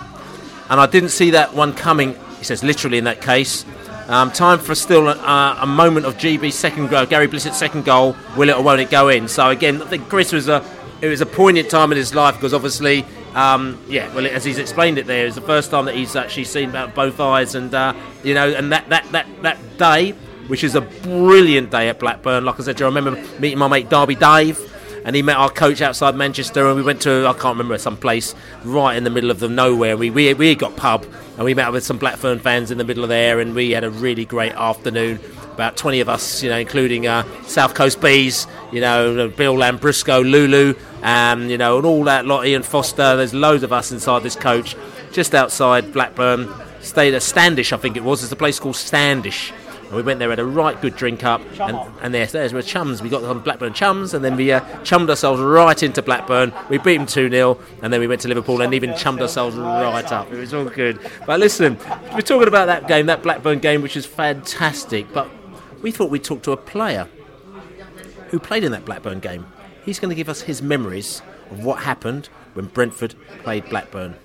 and 0.70 0.80
I 0.80 0.86
didn't 0.86 1.09
see 1.09 1.32
that 1.32 1.53
one 1.53 1.74
coming. 1.74 2.15
He 2.38 2.43
says 2.43 2.63
literally 2.63 2.98
in 2.98 3.06
that 3.06 3.22
case. 3.22 3.65
Um, 4.07 4.31
time 4.31 4.60
for 4.60 4.73
still 4.73 5.10
a, 5.10 5.57
a 5.60 5.68
moment 5.68 6.06
of 6.06 6.15
GB's 6.15 6.56
second 6.56 6.89
goal, 6.89 7.06
Gary 7.06 7.27
Blissett's 7.27 7.57
second 7.57 7.84
goal. 7.84 8.15
Will 8.38 8.49
it 8.49 8.56
or 8.56 8.64
won't 8.64 8.80
it 8.80 8.89
go 8.89 9.10
in? 9.10 9.27
So 9.27 9.49
again, 9.49 9.81
I 9.81 9.85
think 9.85 10.07
Chris 10.07 10.31
was 10.31 10.48
a 10.48 10.64
it 11.02 11.07
was 11.07 11.22
a 11.22 11.26
poignant 11.26 11.69
time 11.69 11.91
in 11.91 11.98
his 11.98 12.15
life 12.15 12.35
because 12.35 12.53
obviously, 12.53 13.06
um, 13.38 13.80
yeah, 13.88 14.14
well, 14.14 14.26
as 14.26 14.43
he's 14.43 14.57
explained 14.57 14.97
it 14.97 15.05
there, 15.05 15.26
it's 15.26 15.35
the 15.35 15.41
first 15.41 15.72
time 15.72 15.85
that 15.85 15.95
he's 15.95 16.15
actually 16.15 16.45
seen 16.45 16.76
out 16.76 16.95
both 16.95 17.19
eyes, 17.19 17.55
and 17.55 17.73
uh, 17.73 17.93
you 18.23 18.34
know, 18.34 18.49
and 18.49 18.72
that 18.72 18.89
that 18.89 19.11
that 19.11 19.27
that 19.43 19.77
day, 19.77 20.11
which 20.47 20.64
is 20.64 20.76
a 20.76 20.81
brilliant 20.81 21.69
day 21.69 21.89
at 21.89 21.99
Blackburn. 21.99 22.45
Like 22.45 22.59
I 22.59 22.64
said, 22.64 22.81
I 22.81 22.85
remember 22.85 23.11
meeting 23.39 23.59
my 23.59 23.68
mate 23.68 23.89
Darby 23.89 24.15
Dave 24.15 24.59
and 25.07 25.15
he 25.15 25.22
met 25.22 25.38
our 25.38 25.49
coach 25.49 25.81
outside 25.81 26.15
Manchester, 26.15 26.68
and 26.68 26.76
we 26.76 26.84
went 26.84 27.01
to 27.03 27.26
I 27.26 27.31
can't 27.31 27.55
remember 27.55 27.77
some 27.77 27.95
place 27.95 28.35
right 28.65 28.97
in 28.97 29.05
the 29.05 29.09
middle 29.09 29.31
of 29.31 29.39
the 29.39 29.47
nowhere. 29.47 29.95
We 29.95 30.09
we 30.09 30.34
we 30.34 30.53
got 30.53 30.76
pub, 30.76 31.05
and 31.38 31.45
we 31.45 31.53
met 31.53 31.72
with 31.72 31.85
some 31.85 31.97
Blackburn 31.97 32.39
fans 32.39 32.72
in 32.72 32.77
the 32.77 32.84
middle 32.84 33.03
of 33.03 33.09
there, 33.09 33.39
and 33.39 33.55
we 33.55 33.72
had 33.72 33.85
a 33.85 33.89
really 33.89 34.26
great 34.26 34.51
afternoon. 34.51 35.19
about 35.53 35.77
20 35.77 36.01
of 36.01 36.09
us, 36.09 36.43
you 36.43 36.49
know, 36.49 36.57
including 36.57 37.07
uh, 37.07 37.23
South 37.43 37.73
Coast 37.73 38.01
Bees, 38.01 38.47
you 38.72 38.81
know, 38.81 39.30
Bill 39.30 39.55
Lambrusco, 39.55 40.22
Lulu, 40.22 40.76
um, 41.03 41.49
you 41.49 41.57
know, 41.57 41.78
and 41.78 41.86
all 41.86 42.03
that 42.06 42.26
lot, 42.26 42.45
Ian 42.45 42.64
Foster. 42.64 43.15
There's 43.15 43.34
loads 43.34 43.64
of 43.64 43.74
us 43.74 43.91
inside 43.91 44.24
this 44.24 44.36
coach, 44.36 44.76
just 45.11 45.36
outside 45.36 45.94
Blackburn. 45.94 46.49
Stayed 46.82 47.14
at 47.14 47.24
Standish, 47.24 47.74
I 47.74 47.78
think 47.78 47.98
it 47.98 48.03
was. 48.03 48.22
There's 48.22 48.32
a 48.32 48.36
place 48.36 48.60
called 48.60 48.76
Standish. 48.76 49.52
And 49.88 49.95
we 49.95 50.02
went 50.02 50.19
there, 50.19 50.30
had 50.30 50.40
a 50.40 50.45
right 50.45 50.80
good 50.82 50.98
drink 50.98 51.24
up, 51.24 51.41
and, 51.61 51.78
and 52.02 52.14
there's, 52.14 52.34
there's 52.34 52.52
were 52.52 52.61
chums. 52.61 53.02
We 53.02 53.07
got 53.07 53.22
some 53.22 53.41
Blackburn 53.41 53.74
chums, 53.74 54.14
and 54.14 54.24
then 54.24 54.36
we 54.36 54.52
uh, 54.52 54.84
chummed 54.84 55.10
ourselves 55.10 55.41
right 55.41 55.82
into 55.82 56.02
Blackburn. 56.02 56.52
We 56.69 56.78
beat 56.78 56.98
them 56.98 57.06
2 57.06 57.30
0, 57.30 57.57
and 57.82 57.94
then 57.94 58.02
we 58.02 58.07
went 58.07 58.19
to 58.22 58.28
Liverpool 58.28 58.61
and 58.61 58.74
even 58.74 58.98
chummed 58.98 59.22
ourselves 59.22 59.56
right 59.56 60.11
up. 60.11 60.30
It 60.30 60.40
was 60.40 60.53
all 60.53 60.65
good. 60.65 60.99
But 61.26 61.40
listen, 61.40 61.78
we're 62.14 62.19
talking 62.19 62.49
about 62.49 62.65
that 62.65 62.90
game, 62.90 63.06
that 63.06 63.24
Blackburn 63.24 63.60
game, 63.60 63.82
which 63.82 63.95
is 63.95 64.06
fantastic. 64.06 65.11
But 65.14 65.30
we 65.82 65.91
thought 65.91 66.10
we'd 66.10 66.24
talk 66.24 66.41
to 66.44 66.52
a 66.52 66.57
player 66.57 67.07
who 68.30 68.40
played 68.40 68.65
in 68.65 68.74
that 68.74 68.84
Blackburn 68.84 69.22
game. 69.22 69.45
He's 69.88 70.01
going 70.01 70.09
to 70.09 70.15
give 70.15 70.27
us 70.27 70.41
his 70.41 70.61
memories 70.61 71.22
of 71.49 71.64
what 71.64 71.84
happened 71.84 72.27
when 72.55 72.65
Brentford 72.65 73.15
played 73.43 73.69
Blackburn. 73.69 74.15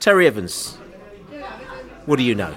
Terry 0.00 0.26
Evans, 0.26 0.78
what 2.06 2.16
do 2.16 2.22
you 2.22 2.34
know? 2.34 2.54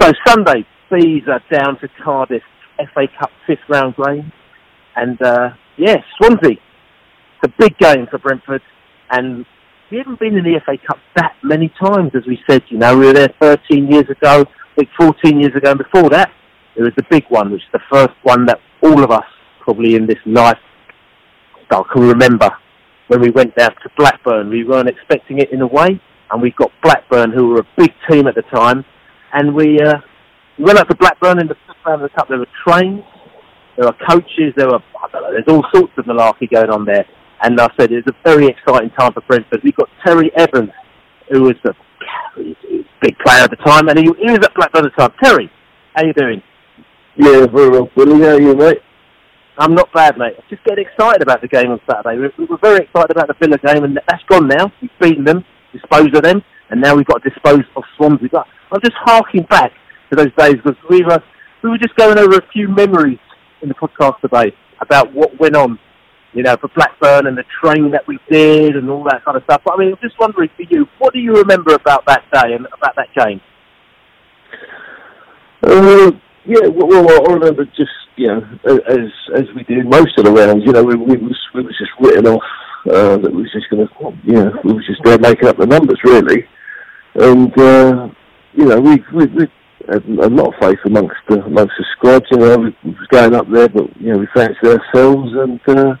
So 0.00 0.12
Sunday, 0.28 0.64
bees 0.92 1.24
are 1.26 1.42
down 1.50 1.76
to 1.80 1.88
Cardiff 2.04 2.44
FA 2.94 3.08
Cup 3.18 3.32
fifth 3.48 3.58
round 3.68 3.96
game, 3.96 4.30
and 4.94 5.20
uh, 5.20 5.48
yeah, 5.76 5.96
Swansea. 6.18 6.52
It's 6.52 7.52
a 7.52 7.52
big 7.58 7.76
game 7.78 8.06
for 8.08 8.18
Brentford, 8.18 8.62
and 9.10 9.44
we 9.90 9.98
haven't 9.98 10.20
been 10.20 10.36
in 10.36 10.44
the 10.44 10.60
FA 10.64 10.78
Cup 10.86 10.98
that 11.16 11.32
many 11.42 11.68
times, 11.80 12.12
as 12.14 12.22
we 12.28 12.38
said. 12.48 12.62
You 12.68 12.78
know, 12.78 12.96
we 12.96 13.06
were 13.06 13.12
there 13.12 13.34
13 13.40 13.90
years 13.90 14.08
ago, 14.08 14.44
I 14.44 14.74
think 14.76 14.90
14 14.96 15.40
years 15.40 15.56
ago, 15.56 15.72
and 15.72 15.78
before 15.78 16.10
that, 16.10 16.30
it 16.76 16.82
was 16.82 16.92
the 16.96 17.04
big 17.10 17.24
one, 17.28 17.50
which 17.50 17.62
is 17.62 17.72
the 17.72 17.80
first 17.90 18.14
one 18.22 18.46
that 18.46 18.60
all 18.82 19.02
of 19.02 19.10
us 19.10 19.24
probably 19.60 19.94
in 19.94 20.06
this 20.06 20.18
life 20.26 20.58
can 21.70 22.02
remember 22.02 22.50
when 23.08 23.20
we 23.20 23.30
went 23.30 23.54
down 23.56 23.70
to 23.82 23.90
Blackburn. 23.96 24.50
We 24.50 24.64
weren't 24.64 24.88
expecting 24.88 25.38
it 25.38 25.52
in 25.52 25.60
a 25.62 25.66
way, 25.66 26.00
and 26.30 26.42
we 26.42 26.50
got 26.52 26.70
Blackburn, 26.82 27.32
who 27.32 27.48
were 27.48 27.60
a 27.60 27.66
big 27.76 27.92
team 28.08 28.26
at 28.26 28.34
the 28.34 28.42
time, 28.42 28.84
and 29.32 29.54
we, 29.54 29.80
uh, 29.80 29.94
we 30.58 30.64
went 30.64 30.78
up 30.78 30.88
to 30.88 30.96
Blackburn 30.96 31.40
in 31.40 31.48
the 31.48 31.56
first 31.66 31.78
round 31.84 32.02
of 32.02 32.10
the 32.10 32.16
cup. 32.16 32.28
There 32.28 32.38
were 32.38 32.46
trains, 32.66 33.02
there 33.76 33.86
were 33.86 33.96
coaches, 34.08 34.52
there 34.56 34.68
were 34.68 34.78
I 34.78 35.08
don't 35.12 35.22
know, 35.22 35.32
there's 35.32 35.48
all 35.48 35.64
sorts 35.74 35.92
of 35.98 36.04
malarkey 36.06 36.50
going 36.50 36.70
on 36.70 36.84
there. 36.84 37.06
And 37.42 37.60
I 37.60 37.68
said 37.78 37.92
it 37.92 38.04
was 38.06 38.14
a 38.14 38.28
very 38.28 38.46
exciting 38.46 38.90
time 38.98 39.12
for 39.12 39.20
Brentford. 39.22 39.60
We 39.62 39.72
got 39.72 39.90
Terry 40.04 40.30
Evans, 40.36 40.70
who 41.30 41.42
was 41.42 41.56
a 41.66 41.74
big 43.02 43.18
player 43.18 43.44
at 43.44 43.50
the 43.50 43.56
time, 43.56 43.88
and 43.88 43.98
he, 43.98 44.04
he 44.04 44.30
was 44.30 44.40
at 44.42 44.54
Blackburn 44.54 44.86
at 44.86 44.92
the 44.96 45.02
time. 45.02 45.12
Terry, 45.22 45.50
how 45.94 46.02
are 46.02 46.06
you 46.06 46.14
doing? 46.14 46.42
Yeah, 47.16 47.46
very 47.46 47.70
well, 47.70 47.90
Billy. 47.96 48.20
How 48.20 48.34
are 48.34 48.40
you, 48.40 48.54
mate? 48.54 48.78
I'm 49.58 49.74
not 49.74 49.90
bad, 49.94 50.18
mate. 50.18 50.34
I'm 50.36 50.44
just 50.50 50.62
getting 50.64 50.84
excited 50.84 51.22
about 51.22 51.40
the 51.40 51.48
game 51.48 51.70
on 51.70 51.80
Saturday. 51.88 52.18
We, 52.18 52.28
we 52.36 52.44
were 52.44 52.58
very 52.60 52.84
excited 52.84 53.10
about 53.10 53.28
the 53.28 53.34
Villa 53.40 53.56
game, 53.56 53.84
and 53.84 53.98
that's 54.06 54.22
gone 54.28 54.48
now. 54.48 54.70
We've 54.82 54.90
beaten 55.00 55.24
them, 55.24 55.42
disposed 55.72 56.14
of 56.14 56.22
them, 56.22 56.42
and 56.68 56.80
now 56.80 56.94
we've 56.94 57.06
got 57.06 57.22
to 57.22 57.30
dispose 57.30 57.64
of 57.74 57.84
Swansea. 57.96 58.28
But 58.30 58.46
I'm 58.70 58.80
just 58.82 58.96
harking 58.98 59.44
back 59.44 59.72
to 60.10 60.16
those 60.16 60.32
days 60.36 60.56
because 60.56 60.76
we 60.90 61.02
were 61.02 61.22
we 61.62 61.70
were 61.70 61.78
just 61.78 61.96
going 61.96 62.18
over 62.18 62.36
a 62.36 62.46
few 62.52 62.68
memories 62.68 63.18
in 63.62 63.68
the 63.68 63.74
podcast 63.74 64.20
today 64.20 64.54
about 64.80 65.12
what 65.14 65.40
went 65.40 65.56
on, 65.56 65.78
you 66.34 66.42
know, 66.42 66.56
for 66.60 66.68
Blackburn 66.76 67.26
and 67.26 67.38
the 67.38 67.44
train 67.62 67.90
that 67.92 68.06
we 68.06 68.18
did 68.30 68.76
and 68.76 68.90
all 68.90 69.04
that 69.04 69.24
kind 69.24 69.38
of 69.38 69.42
stuff. 69.44 69.62
But 69.64 69.74
I 69.74 69.78
mean, 69.78 69.88
I'm 69.92 69.98
just 70.02 70.20
wondering 70.20 70.50
for 70.54 70.64
you, 70.68 70.86
what 70.98 71.14
do 71.14 71.18
you 71.18 71.32
remember 71.32 71.72
about 71.72 72.04
that 72.06 72.24
day 72.30 72.52
and 72.54 72.66
about 72.66 72.94
that 72.96 73.08
game? 73.16 73.40
Uh, 75.62 76.12
yeah, 76.46 76.68
well, 76.68 77.22
remember 77.24 77.64
just 77.64 77.90
you 78.16 78.28
know 78.28 78.40
as 78.64 79.10
as 79.34 79.44
we 79.54 79.64
did 79.64 79.84
most 79.84 80.16
of 80.18 80.24
the 80.24 80.32
rounds, 80.32 80.64
you 80.64 80.72
know, 80.72 80.84
we, 80.84 80.94
we 80.94 81.16
was 81.16 81.38
we 81.54 81.62
was 81.62 81.76
just 81.78 81.90
written 82.00 82.26
off 82.26 82.42
uh, 82.90 83.16
that 83.18 83.32
we 83.32 83.42
was 83.42 83.52
just 83.52 83.68
going 83.70 83.86
to, 83.86 84.18
you 84.24 84.34
know, 84.34 84.52
we 84.64 84.72
was 84.74 84.86
just 84.86 85.02
there 85.04 85.18
making 85.18 85.48
up 85.48 85.58
the 85.58 85.66
numbers 85.66 86.00
really, 86.04 86.46
and 87.14 87.58
uh, 87.58 88.08
you 88.54 88.64
know 88.64 88.80
we 88.80 89.02
we, 89.12 89.26
we 89.26 89.46
had 89.88 90.04
a 90.04 90.28
lot 90.28 90.54
of 90.54 90.60
faith 90.60 90.78
amongst 90.84 91.16
the 91.28 91.44
amongst 91.44 91.74
the 91.78 91.84
squad. 91.96 92.24
You 92.30 92.38
know, 92.38 92.58
we, 92.58 92.90
was 92.90 93.08
going 93.08 93.34
up 93.34 93.50
there, 93.50 93.68
but 93.68 93.96
you 94.00 94.12
know 94.12 94.18
we 94.18 94.26
fancied 94.34 94.64
ourselves 94.64 95.32
and. 95.34 95.60
Uh, 95.66 95.96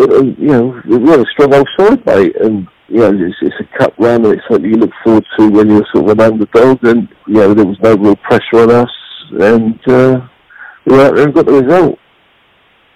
and, 0.00 0.38
you 0.38 0.46
know, 0.46 0.80
we 0.86 1.10
had 1.10 1.18
a 1.18 1.24
strong 1.32 1.52
old 1.52 1.68
side, 1.76 2.06
mate, 2.06 2.36
and 2.40 2.68
you 2.88 2.98
know, 2.98 3.10
it's, 3.12 3.36
it's 3.42 3.54
a 3.60 3.78
cup 3.78 3.94
run 3.98 4.24
and 4.24 4.34
it's 4.34 4.42
something 4.50 4.70
you 4.70 4.76
look 4.76 4.90
forward 5.04 5.24
to 5.38 5.48
when 5.50 5.68
you're 5.68 5.86
sort 5.94 6.10
of 6.10 6.18
an 6.18 6.20
underdog 6.20 6.82
and, 6.84 7.08
you 7.26 7.34
know, 7.34 7.54
there 7.54 7.66
was 7.66 7.78
no 7.82 7.94
real 7.94 8.16
pressure 8.16 8.62
on 8.62 8.70
us 8.70 8.90
and 9.40 9.78
uh, 9.88 10.20
we 10.86 11.00
out 11.00 11.14
there 11.14 11.24
and 11.24 11.34
got 11.34 11.46
the 11.46 11.52
result. 11.52 11.98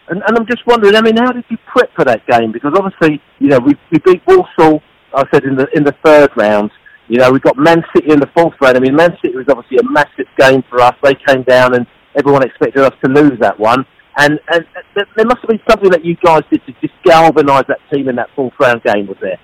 And, 0.08 0.22
and 0.26 0.38
I'm 0.38 0.46
just 0.46 0.66
wondering, 0.66 0.96
I 0.96 1.02
mean, 1.02 1.16
how 1.16 1.32
did 1.32 1.44
you 1.48 1.58
prep 1.66 1.90
for 1.94 2.04
that 2.04 2.26
game? 2.26 2.52
Because 2.52 2.72
obviously, 2.74 3.20
you 3.38 3.48
know, 3.48 3.58
we, 3.58 3.74
we 3.90 3.98
beat 3.98 4.22
Walsall, 4.26 4.82
I 5.14 5.24
said, 5.32 5.44
in 5.44 5.56
the 5.56 5.66
in 5.74 5.84
the 5.84 5.94
third 6.04 6.30
round. 6.36 6.70
You 7.08 7.18
know, 7.18 7.30
we 7.30 7.40
got 7.40 7.56
Man 7.58 7.82
City 7.94 8.10
in 8.10 8.20
the 8.20 8.28
fourth 8.34 8.54
round. 8.60 8.76
I 8.76 8.80
mean, 8.80 8.96
Man 8.96 9.16
City 9.22 9.36
was 9.36 9.46
obviously 9.48 9.78
a 9.78 9.90
massive 9.90 10.26
game 10.38 10.62
for 10.68 10.80
us. 10.80 10.94
They 11.02 11.14
came 11.14 11.42
down 11.42 11.74
and 11.74 11.86
everyone 12.16 12.42
expected 12.42 12.82
us 12.82 12.92
to 13.04 13.10
lose 13.10 13.38
that 13.40 13.58
one. 13.58 13.84
And, 14.18 14.38
and 14.52 14.66
there 14.96 15.24
must 15.24 15.40
have 15.40 15.48
been 15.48 15.60
something 15.68 15.90
that 15.90 16.04
you 16.04 16.16
guys 16.22 16.42
did 16.50 16.64
to 16.66 16.72
just 16.80 16.94
galvanise 17.04 17.64
that 17.68 17.78
team 17.92 18.08
in 18.08 18.16
that 18.16 18.28
fourth 18.36 18.52
round 18.60 18.82
game, 18.82 19.06
was 19.06 19.16
there? 19.20 19.38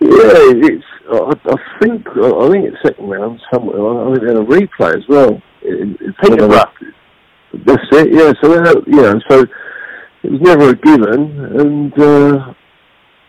Yeah, 0.00 0.52
it's. 0.62 0.84
I, 1.10 1.32
I 1.50 1.56
think. 1.80 2.06
I 2.08 2.48
think 2.50 2.66
it's 2.66 2.76
second 2.84 3.08
round 3.08 3.40
somewhere. 3.52 3.80
I 3.80 4.12
think 4.14 4.20
they 4.22 4.28
had 4.28 4.36
a 4.36 4.44
replay 4.44 4.96
as 4.96 5.04
well. 5.08 5.42
It, 5.62 5.96
it's 6.00 6.18
Peterborough. 6.22 6.64
That's 7.66 7.82
it. 7.92 8.12
Yeah. 8.12 8.32
So 8.42 8.62
had- 8.62 8.86
you 8.86 9.02
know, 9.02 9.20
so 9.28 9.40
it 10.22 10.30
was 10.32 10.40
never 10.40 10.70
a 10.70 10.74
given, 10.76 11.60
and 11.60 11.92
uh, 11.98 12.52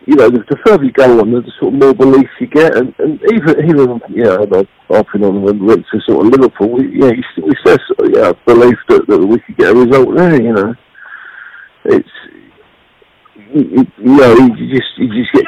you 0.06 0.14
know, 0.16 0.30
the, 0.30 0.44
the 0.48 0.56
further 0.64 0.84
you 0.84 0.92
go 0.92 1.20
on, 1.20 1.32
the 1.32 1.42
sort 1.58 1.74
of 1.74 1.80
more 1.80 1.94
belief 1.94 2.28
you 2.38 2.46
get, 2.46 2.76
and, 2.76 2.94
and 2.98 3.20
even 3.32 3.64
even 3.68 4.00
you 4.08 4.24
know, 4.24 4.46
harping 4.88 5.24
on 5.24 5.42
when 5.42 5.58
we 5.60 5.66
went 5.66 5.86
to 5.92 6.00
sort 6.06 6.26
of 6.26 6.32
Liverpool, 6.32 6.70
we, 6.72 7.00
yeah, 7.00 7.10
you, 7.10 7.22
still- 7.32 7.46
we 7.48 7.54
still 7.60 7.78
sort 7.88 8.08
of, 8.10 8.16
yeah, 8.16 8.32
belief 8.46 8.76
that, 8.88 9.06
that 9.08 9.18
we 9.18 9.38
could 9.40 9.56
get 9.56 9.70
a 9.70 9.74
result 9.74 10.16
there. 10.16 10.40
You 10.40 10.52
know, 10.52 10.74
it's 11.86 12.08
you, 13.54 13.86
you 13.98 14.16
know, 14.16 14.34
you 14.34 14.74
just 14.76 14.90
you 14.98 15.08
just 15.08 15.32
get 15.32 15.44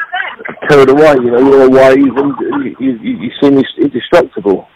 carried 0.69 0.91
away. 0.91 1.15
You 1.23 1.31
know, 1.31 1.39
you're 1.39 1.67
away, 1.67 1.93
and 1.95 2.77
you, 2.81 2.99
you, 3.01 3.19
you 3.19 3.31
seem 3.41 3.61
indestructible. 3.79 4.69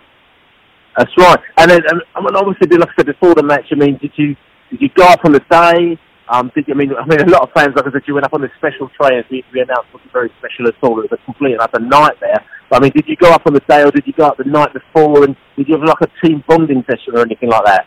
That's 0.96 1.12
right. 1.18 1.38
And 1.58 1.70
then, 1.70 1.80
and, 1.88 2.00
I 2.14 2.20
mean, 2.20 2.34
obviously, 2.34 2.76
like 2.78 2.88
I 2.88 2.92
said 2.96 3.06
before 3.06 3.34
the 3.34 3.42
match, 3.42 3.66
I 3.70 3.74
mean, 3.74 3.98
did 4.00 4.12
you 4.16 4.34
did 4.70 4.80
you 4.80 4.88
go 4.96 5.04
up 5.04 5.24
on 5.24 5.32
the 5.32 5.44
day? 5.50 5.98
Um, 6.28 6.50
did 6.54 6.66
you, 6.66 6.74
I 6.74 6.76
mean, 6.76 6.90
I 6.96 7.06
mean, 7.06 7.20
a 7.20 7.30
lot 7.30 7.42
of 7.42 7.50
fans, 7.54 7.74
like 7.76 7.86
I 7.86 7.92
said, 7.92 8.02
you 8.08 8.14
went 8.14 8.26
up 8.26 8.34
on 8.34 8.42
this 8.42 8.50
special 8.58 8.90
train, 9.00 9.20
as 9.20 9.24
we, 9.30 9.44
we 9.54 9.60
announced, 9.60 9.94
wasn't 9.94 10.12
very 10.12 10.30
special 10.40 10.66
at 10.66 10.74
all. 10.82 10.98
It 10.98 11.08
was 11.10 11.18
a 11.20 11.24
complete 11.24 11.52
and 11.52 11.60
utter 11.60 11.78
nightmare. 11.78 12.42
But 12.68 12.80
I 12.80 12.82
mean, 12.82 12.92
did 12.96 13.06
you 13.06 13.16
go 13.16 13.30
up 13.30 13.46
on 13.46 13.54
the 13.54 13.62
day, 13.68 13.82
or 13.82 13.92
did 13.92 14.06
you 14.06 14.12
go 14.12 14.26
up 14.26 14.38
the 14.38 14.44
night 14.44 14.72
before, 14.72 15.22
and 15.24 15.36
did 15.56 15.68
you 15.68 15.78
have 15.78 15.86
like 15.86 16.02
a 16.02 16.26
team 16.26 16.42
bonding 16.48 16.82
session 16.88 17.14
or 17.14 17.20
anything 17.20 17.50
like 17.50 17.64
that? 17.64 17.86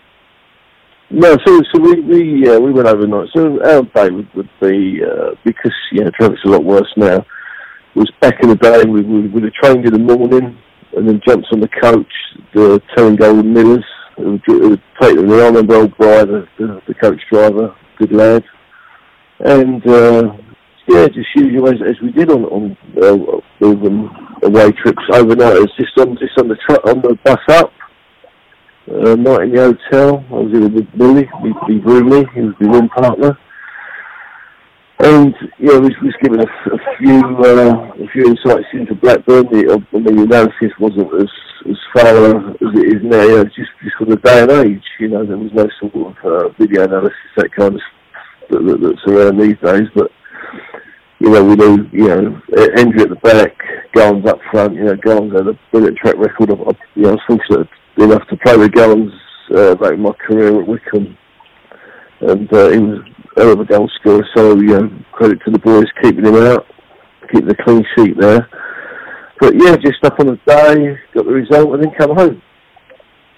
No, 1.11 1.35
so 1.43 1.61
so 1.73 1.81
we 1.81 1.99
we 2.01 2.47
uh, 2.47 2.59
we 2.59 2.71
went 2.71 2.87
overnight. 2.87 3.29
So 3.35 3.59
our 3.65 3.81
day 3.81 4.13
would, 4.13 4.29
would 4.35 4.49
be 4.61 5.01
uh, 5.03 5.31
because 5.43 5.73
you 5.91 6.03
know 6.03 6.11
traffic's 6.11 6.41
a 6.45 6.49
lot 6.49 6.63
worse 6.63 6.93
now. 6.95 7.25
Was 7.95 8.11
back 8.21 8.35
in 8.41 8.49
the 8.49 8.55
day 8.55 8.83
we 8.85 9.01
we 9.01 9.27
would 9.27 9.43
have 9.43 9.53
trained 9.53 9.85
in 9.85 9.93
the 9.93 9.99
morning 9.99 10.57
and 10.95 11.07
then 11.07 11.19
jumped 11.27 11.47
on 11.51 11.59
the 11.59 11.67
coach, 11.67 12.11
the 12.53 12.81
Terry 12.95 13.15
Golden 13.15 13.51
Millers. 13.53 13.85
It 14.17 14.25
would, 14.47 14.81
take 15.01 15.15
them. 15.15 15.31
I 15.31 15.47
remember 15.47 15.75
old 15.75 15.97
Brian, 15.97 16.27
the, 16.27 16.47
the, 16.57 16.81
the 16.87 16.93
coach 16.93 17.21
driver, 17.31 17.73
good 17.97 18.11
lad, 18.11 18.43
and 19.39 19.85
uh, 19.87 20.33
yeah, 20.87 21.07
just 21.07 21.29
usual 21.35 21.69
as, 21.69 21.81
as 21.87 21.95
we 22.01 22.11
did 22.11 22.29
on 22.29 22.45
on 22.45 22.77
uh, 23.01 24.47
away 24.47 24.71
trips 24.71 25.03
overnight. 25.13 25.55
It 25.55 25.61
was 25.61 25.75
just 25.77 25.97
on 25.99 26.17
just 26.17 26.37
on 26.37 26.47
the 26.47 26.57
tr- 26.67 26.89
on 26.89 27.01
the 27.01 27.17
bus 27.23 27.39
up 27.49 27.71
uh, 28.91 29.15
night 29.15 29.43
in 29.43 29.53
the 29.53 29.77
hotel. 29.91 30.25
I 30.29 30.33
was 30.33 30.53
in 30.53 30.73
with 30.73 30.97
Billy, 30.97 31.25
my 31.41 31.49
roomie, 31.85 32.33
he 32.33 32.41
was 32.41 32.55
my 32.59 32.71
room 32.71 32.89
partner. 32.89 33.37
And 35.01 35.33
yeah, 35.57 35.77
we 35.77 35.95
was 36.01 36.15
given 36.21 36.41
a, 36.41 36.43
a 36.43 36.97
few 36.97 37.19
uh, 37.39 38.03
a 38.03 38.07
few 38.11 38.25
insights 38.25 38.67
into 38.73 38.95
Blackburn. 38.95 39.45
The, 39.45 39.81
I 39.93 39.97
mean, 39.97 40.15
the 40.17 40.23
analysis 40.23 40.77
wasn't 40.77 41.13
as 41.21 41.29
as 41.69 41.77
thorough 41.95 42.51
as 42.51 42.73
it 42.75 42.97
is 42.97 43.03
now. 43.03 43.43
Just 43.45 43.71
just 43.81 43.95
for 43.97 44.05
the 44.05 44.17
day 44.17 44.41
and 44.41 44.51
age, 44.51 44.83
you 44.99 45.07
know, 45.07 45.25
there 45.25 45.37
was 45.37 45.53
no 45.53 45.69
sort 45.79 45.95
of 45.95 46.15
uh, 46.25 46.49
video 46.59 46.83
analysis 46.83 47.15
that 47.37 47.49
kind 47.55 47.75
of 47.75 47.81
that, 48.49 48.59
that, 48.59 48.81
that's 48.81 49.07
around 49.07 49.39
these 49.39 49.57
days. 49.63 49.87
But 49.95 50.11
you 51.19 51.29
know, 51.29 51.43
we 51.45 51.55
knew, 51.55 51.87
you 51.93 52.07
know, 52.07 52.41
Hendry 52.75 53.03
at 53.03 53.09
the 53.09 53.15
back, 53.23 53.55
Gallons 53.93 54.25
up 54.25 54.39
front, 54.51 54.75
you 54.75 54.83
know, 54.83 54.95
Gallons 54.95 55.33
had 55.33 55.47
a 55.47 55.59
brilliant 55.71 55.97
track 55.97 56.15
record. 56.17 56.49
Of, 56.49 56.75
you 56.95 57.03
know, 57.03 57.09
I 57.09 57.11
was 57.13 57.21
fortunate 57.25 57.67
enough 57.97 58.27
to 58.27 58.37
play 58.37 58.57
with 58.57 58.73
Gallons 58.73 59.13
uh, 59.55 59.75
back 59.75 59.93
in 59.93 60.01
my 60.01 60.11
career 60.13 60.59
at 60.61 60.67
Wycombe. 60.67 61.17
And 62.21 62.51
uh, 62.53 62.69
he 62.69 62.79
was 62.79 62.99
a 63.37 63.41
hell 63.41 63.53
of 63.53 63.59
a 63.59 63.65
goal 63.65 63.89
scorer, 63.99 64.25
so, 64.35 64.55
credit 65.13 65.39
to 65.45 65.51
the 65.51 65.59
boys 65.59 65.85
keeping 66.01 66.25
him 66.25 66.35
out, 66.35 66.65
keeping 67.31 67.47
the 67.47 67.55
clean 67.63 67.83
sheet 67.95 68.19
there. 68.19 68.49
but 69.39 69.53
yeah, 69.55 69.75
just 69.77 70.03
up 70.03 70.19
on 70.19 70.27
the 70.27 70.39
day, 70.45 70.97
got 71.13 71.25
the 71.25 71.31
result, 71.31 71.73
and 71.73 71.83
then 71.83 71.91
come 71.97 72.15
home. 72.15 72.41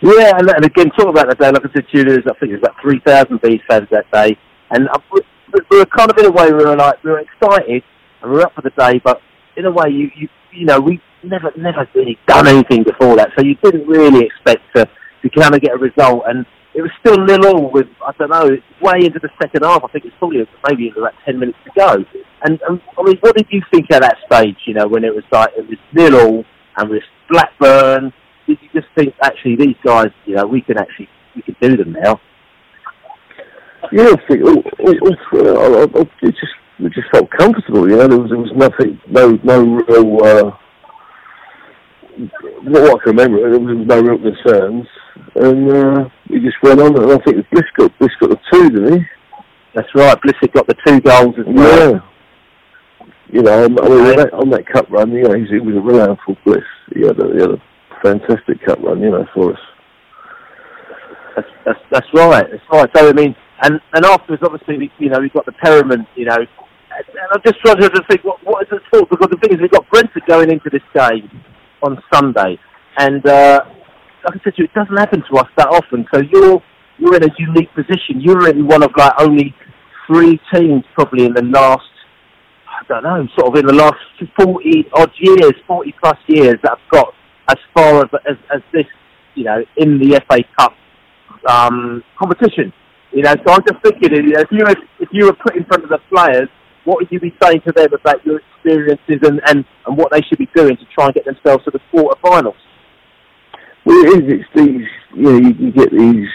Yeah, 0.01 0.31
and, 0.35 0.49
and 0.49 0.65
again, 0.65 0.89
talk 0.97 1.09
about 1.09 1.27
that 1.27 1.37
day, 1.37 1.51
like 1.51 1.63
I 1.63 1.73
said 1.73 1.85
to 1.91 1.97
you, 1.97 2.03
I 2.03 2.39
think 2.39 2.51
it 2.51 2.59
was 2.59 2.63
about 2.63 2.81
3,000 2.81 3.39
Bees 3.41 3.61
fans 3.69 3.87
that 3.91 4.09
day. 4.11 4.35
And 4.71 4.89
uh, 4.89 4.99
we, 5.11 5.21
we 5.69 5.77
were 5.77 5.85
kind 5.85 6.09
of 6.09 6.17
in 6.17 6.25
a 6.25 6.31
way, 6.31 6.51
we 6.51 6.65
were 6.65 6.75
like, 6.75 7.03
we 7.03 7.11
were 7.11 7.19
excited 7.19 7.83
and 8.21 8.31
we 8.31 8.37
were 8.37 8.43
up 8.43 8.53
for 8.55 8.61
the 8.61 8.71
day, 8.71 8.99
but 9.03 9.21
in 9.57 9.65
a 9.65 9.71
way, 9.71 9.89
you, 9.89 10.09
you, 10.15 10.27
you 10.51 10.65
know, 10.65 10.79
we 10.79 10.99
never, 11.23 11.51
never 11.55 11.87
really 11.93 12.17
done 12.27 12.47
anything 12.47 12.83
before 12.83 13.15
that. 13.17 13.29
So 13.37 13.45
you 13.45 13.55
didn't 13.55 13.87
really 13.87 14.25
expect 14.25 14.63
to, 14.75 14.89
to 15.21 15.29
kind 15.29 15.53
of 15.53 15.61
get 15.61 15.73
a 15.73 15.77
result. 15.77 16.23
And 16.25 16.47
it 16.73 16.81
was 16.81 16.91
still 16.99 17.18
nil 17.26 17.45
all 17.48 17.72
with, 17.72 17.88
I 18.06 18.11
don't 18.18 18.30
know, 18.30 18.57
way 18.81 19.06
into 19.06 19.19
the 19.19 19.30
second 19.41 19.64
half. 19.64 19.84
I 19.84 19.88
think 19.91 20.06
it's 20.06 20.15
probably 20.19 20.48
maybe 20.68 20.91
about 20.95 21.14
10 21.26 21.39
minutes 21.39 21.57
to 21.65 21.72
go. 21.77 21.93
And, 22.43 22.60
and 22.68 22.81
I 22.98 23.03
mean, 23.03 23.18
what 23.19 23.35
did 23.35 23.48
you 23.49 23.61
think 23.72 23.91
at 23.91 24.02
that 24.02 24.18
stage, 24.26 24.57
you 24.65 24.73
know, 24.73 24.88
when 24.88 25.03
it 25.03 25.14
was 25.14 25.26
like, 25.31 25.49
it 25.57 25.68
was 25.68 25.77
nil 25.93 26.15
all 26.15 26.45
and 26.77 26.89
with 26.89 27.03
Blackburn, 27.30 28.14
did 28.48 28.57
you 28.61 28.69
just 28.81 28.88
think 28.95 29.14
actually 29.23 29.56
these 29.56 29.76
guys, 29.84 30.11
you 30.26 30.35
know, 30.35 30.45
we 30.45 30.61
can 30.61 30.77
actually 30.77 31.10
we 31.35 31.41
can 31.41 31.56
do 31.61 31.77
them 31.77 31.93
now? 31.93 32.19
Yeah, 33.91 34.10
I 34.10 34.27
think 34.27 34.43
all, 34.43 34.64
all, 34.80 34.99
all 35.02 35.15
through, 35.30 35.57
I, 35.57 35.81
I, 35.84 36.02
it 36.22 36.35
just 36.35 36.53
we 36.80 36.89
just 36.89 37.10
felt 37.11 37.30
comfortable. 37.38 37.89
You 37.89 37.98
know, 37.98 38.07
there 38.07 38.19
was 38.19 38.30
there 38.30 38.39
was 38.39 38.52
nothing, 38.56 38.99
no 39.07 39.38
no 39.43 39.84
real. 39.88 40.23
Uh, 40.23 40.52
what 42.64 43.02
I 43.02 43.03
can 43.03 43.15
remember, 43.15 43.49
there 43.49 43.60
was 43.60 43.88
no 43.88 44.02
real 44.02 44.18
concerns, 44.18 44.88
and 45.35 45.72
uh, 45.72 46.10
we 46.30 46.39
just 46.39 46.57
went 46.64 46.81
on. 46.81 46.95
And 47.02 47.11
I 47.11 47.18
think 47.23 47.49
Bliss 47.52 47.65
got 47.77 47.98
Bliss 47.99 48.11
got 48.19 48.30
the 48.30 48.39
two, 48.52 48.69
didn't 48.69 48.99
he? 48.99 49.06
That's 49.76 49.88
right. 49.95 50.22
Bliss 50.22 50.35
had 50.41 50.53
got 50.53 50.68
the 50.68 50.76
two 50.85 50.99
goals 51.02 51.35
as 51.39 51.45
well. 51.48 51.93
Yeah. 51.93 51.99
You 53.31 53.41
know, 53.41 53.64
I 53.64 53.68
mean, 53.68 53.80
on 53.80 54.15
that, 54.18 54.34
on 54.34 54.49
that 54.49 54.68
cup 54.68 54.89
run, 54.89 55.11
you 55.11 55.23
know, 55.23 55.34
he 55.34 55.41
was 55.60 55.76
a 55.76 55.80
renowned 55.80 56.19
for 56.26 56.35
Bliss. 56.43 56.68
He 56.93 57.07
had 57.07 57.18
a, 57.18 57.31
he 57.31 57.39
had 57.39 57.52
a 57.52 57.61
fantastic 58.03 58.60
cup 58.65 58.80
run, 58.80 58.99
you 58.99 59.10
know, 59.10 59.26
for 59.34 59.53
us. 59.53 59.60
That's, 61.35 61.48
that's, 61.65 61.80
that's 61.91 62.07
right. 62.14 62.45
That's 62.52 62.64
right. 62.73 62.89
So 62.93 63.07
I 63.07 63.14
mean, 63.14 63.35
and 63.64 63.80
and 63.93 64.06
afterwards, 64.06 64.43
obviously, 64.43 64.77
we, 64.77 64.91
you 64.99 65.10
know, 65.10 65.19
we've 65.19 65.34
got 65.34 65.45
the 65.45 65.53
Perriman, 65.64 66.06
you 66.15 66.26
know, 66.26 66.35
and 66.35 67.30
I'm 67.31 67.41
just 67.45 67.60
trying 67.61 67.77
to 67.77 67.89
think 68.10 68.23
what 68.23 68.43
what 68.43 68.64
is 68.64 68.69
the 68.69 68.80
thought 68.91 69.10
because 69.10 69.30
the 69.31 69.38
thing 69.38 69.53
is, 69.53 69.61
we've 69.61 69.72
got 69.72 69.89
Brentford 69.89 70.23
going 70.27 70.52
into 70.52 70.69
this 70.69 70.84
game 70.93 71.30
on 71.81 72.01
Sunday, 72.13 72.59
and 72.97 73.25
uh, 73.25 73.61
like 74.25 74.35
I 74.35 74.43
said 74.43 74.55
to 74.55 74.63
you, 74.63 74.65
it 74.65 74.73
doesn't 74.73 74.97
happen 74.97 75.23
to 75.31 75.37
us 75.37 75.47
that 75.57 75.67
often. 75.67 76.05
So 76.13 76.21
you're 76.21 76.61
you're 76.97 77.15
in 77.15 77.23
a 77.23 77.33
unique 77.37 77.73
position. 77.73 78.21
You're 78.21 78.49
in 78.49 78.67
one 78.67 78.83
of 78.83 78.91
like 78.97 79.13
only 79.19 79.55
three 80.07 80.39
teams 80.53 80.83
probably 80.95 81.25
in 81.25 81.33
the 81.33 81.43
last 81.43 81.83
I 82.67 82.83
don't 82.87 83.03
know, 83.03 83.27
sort 83.37 83.53
of 83.53 83.59
in 83.59 83.65
the 83.67 83.73
last 83.73 83.97
forty 84.39 84.87
odd 84.93 85.11
years, 85.17 85.53
forty 85.67 85.93
plus 86.01 86.17
years 86.27 86.55
that 86.63 86.77
have 86.77 86.89
got 86.91 87.13
as 87.49 87.57
far 87.73 88.03
as 88.03 88.09
as, 88.29 88.37
as 88.53 88.61
this, 88.73 88.85
you 89.35 89.43
know, 89.43 89.63
in 89.77 89.99
the 89.99 90.21
FA 90.29 90.39
Cup 90.57 90.73
um, 91.49 92.03
competition. 92.19 92.73
You 93.11 93.23
know, 93.23 93.33
so 93.45 93.53
I'm 93.53 93.61
just 93.67 93.83
thinking, 93.83 94.13
you 94.13 94.33
know, 94.33 94.41
if 94.41 94.51
you 94.51 94.63
were 94.63 94.75
if 94.99 95.09
you 95.11 95.25
were 95.25 95.33
put 95.33 95.55
in 95.55 95.65
front 95.65 95.83
of 95.83 95.89
the 95.89 95.99
players, 96.13 96.49
what 96.85 96.97
would 96.97 97.11
you 97.11 97.19
be 97.19 97.35
saying 97.41 97.61
to 97.61 97.71
them 97.71 97.93
about 97.93 98.25
your 98.25 98.39
experiences 98.39 99.19
and, 99.27 99.41
and, 99.47 99.65
and 99.85 99.97
what 99.97 100.11
they 100.11 100.21
should 100.21 100.37
be 100.37 100.49
doing 100.55 100.75
to 100.77 100.85
try 100.93 101.05
and 101.05 101.13
get 101.13 101.25
themselves 101.25 101.63
to 101.65 101.71
the 101.71 101.79
quarterfinals? 101.93 102.55
Well, 103.85 104.05
it 104.05 104.23
is. 104.23 104.33
It's 104.39 104.49
these. 104.55 104.87
You 105.15 105.23
know, 105.23 105.37
you, 105.37 105.53
you 105.59 105.71
get 105.71 105.91
these 105.91 106.27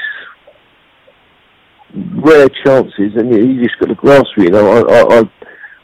rare 2.23 2.49
chances, 2.65 3.13
and 3.17 3.33
you, 3.33 3.47
you 3.47 3.63
just 3.63 3.79
got 3.79 3.89
to 3.89 3.95
grasp 3.95 4.27
it. 4.37 4.45
You 4.45 4.51
know, 4.51 4.69
I, 4.69 4.81
I, 4.81 5.19
I, 5.19 5.23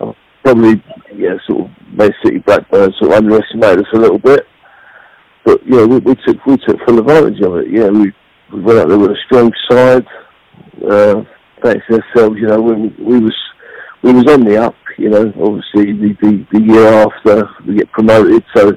I 0.01 0.15
probably, 0.45 0.83
yeah, 1.15 1.37
sort 1.47 1.63
of 1.63 1.71
Man 1.93 2.11
City, 2.25 2.39
Blackburn, 2.39 2.93
sort 2.99 3.13
of 3.13 3.19
underestimated 3.19 3.81
us 3.81 3.93
a 3.95 3.99
little 3.99 4.19
bit. 4.19 4.47
But 5.45 5.61
yeah, 5.67 5.85
we, 5.85 5.99
we 5.99 6.15
took 6.27 6.45
we 6.47 6.57
took 6.59 6.79
full 6.87 6.99
advantage 6.99 7.41
of 7.41 7.57
it. 7.57 7.71
Yeah, 7.71 7.89
we 7.89 8.13
we 8.53 8.61
went 8.61 8.79
out 8.79 8.89
there 8.89 8.99
with 8.99 9.11
a 9.11 9.17
strong 9.27 9.51
side. 9.71 10.07
Uh, 10.89 11.23
thanks 11.63 11.85
to 11.89 12.01
ourselves, 12.01 12.37
you 12.39 12.47
know, 12.47 12.61
we, 12.61 12.89
we 12.99 13.19
was 13.21 13.35
we 14.03 14.13
was 14.13 14.27
on 14.29 14.45
the 14.45 14.57
up. 14.57 14.75
You 14.99 15.09
know, 15.09 15.33
obviously 15.41 15.93
the, 15.93 16.17
the, 16.21 16.47
the 16.53 16.63
year 16.63 16.87
after 16.87 17.49
we 17.67 17.77
get 17.77 17.91
promoted, 17.93 18.45
so 18.55 18.77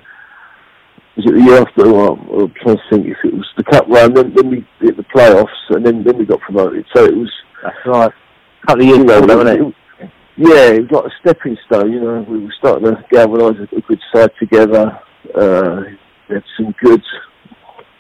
was 1.16 1.26
it 1.26 1.34
the 1.34 1.44
year 1.44 1.62
after? 1.62 1.92
Well, 1.92 2.14
I'm 2.14 2.54
trying 2.62 2.78
to 2.78 2.84
think 2.90 3.08
if 3.08 3.18
it 3.24 3.34
was 3.34 3.48
the 3.58 3.64
cup 3.64 3.88
run, 3.88 4.14
then, 4.14 4.34
then 4.36 4.50
we 4.50 4.68
hit 4.80 4.98
the 4.98 5.04
playoffs, 5.04 5.48
and 5.70 5.86
then 5.86 6.04
then 6.04 6.18
we 6.18 6.26
got 6.26 6.42
promoted. 6.42 6.86
So 6.96 7.06
it 7.06 7.16
was. 7.16 7.32
That's 7.64 7.76
right. 7.86 8.12
A 8.12 8.68
couple 8.68 8.84
of 8.84 8.88
years 8.88 9.00
ago, 9.00 9.22
wasn't 9.22 9.50
it? 9.50 9.62
it? 9.62 10.12
Yeah, 10.38 10.70
it 10.72 10.82
was 10.82 10.92
like 10.92 11.06
a 11.06 11.16
stepping 11.22 11.58
stone. 11.66 11.92
You 11.94 12.02
know, 12.02 12.26
we 12.28 12.44
were 12.44 12.54
starting 12.60 12.88
to 12.88 13.06
galvanise 13.10 13.68
a, 13.72 13.76
a 13.78 13.82
good 13.82 14.02
side 14.14 14.32
together. 14.40 15.00
Uh, 15.34 15.82
we 16.28 16.36
had 16.36 16.44
some 16.58 16.76
good. 16.84 17.02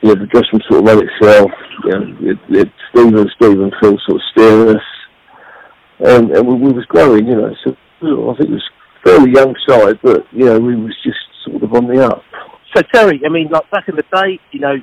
You 0.01 0.13
know, 0.13 0.21
the 0.21 0.27
dressing 0.27 0.49
room 0.53 0.61
sort 0.69 0.81
of 0.81 0.85
run 0.85 1.07
itself. 1.07 1.51
You 1.85 1.91
know, 1.91 2.37
we 2.49 2.57
had 2.59 2.71
Stephen 2.89 3.17
and 3.17 3.31
Stephen 3.35 3.71
Phil 3.81 3.97
sort 4.05 4.21
of 4.21 4.27
steering 4.31 4.75
us, 4.75 4.83
and, 5.99 6.31
and 6.31 6.47
we, 6.47 6.55
we 6.55 6.73
was 6.73 6.85
growing. 6.85 7.27
You 7.27 7.35
know, 7.35 7.55
so 7.63 7.71
I 8.01 8.37
think 8.37 8.49
it 8.49 8.53
was 8.53 8.69
fairly 9.03 9.31
young 9.31 9.55
side, 9.67 9.99
but 10.01 10.25
you 10.31 10.45
know, 10.45 10.59
we 10.59 10.75
was 10.75 10.95
just 11.03 11.17
sort 11.45 11.63
of 11.63 11.73
on 11.73 11.87
the 11.87 12.05
up. 12.05 12.23
So 12.75 12.81
Terry, 12.93 13.21
I 13.25 13.29
mean, 13.29 13.49
like 13.49 13.69
back 13.71 13.87
in 13.87 13.95
the 13.95 14.03
day, 14.13 14.39
you 14.51 14.59
know, 14.59 14.75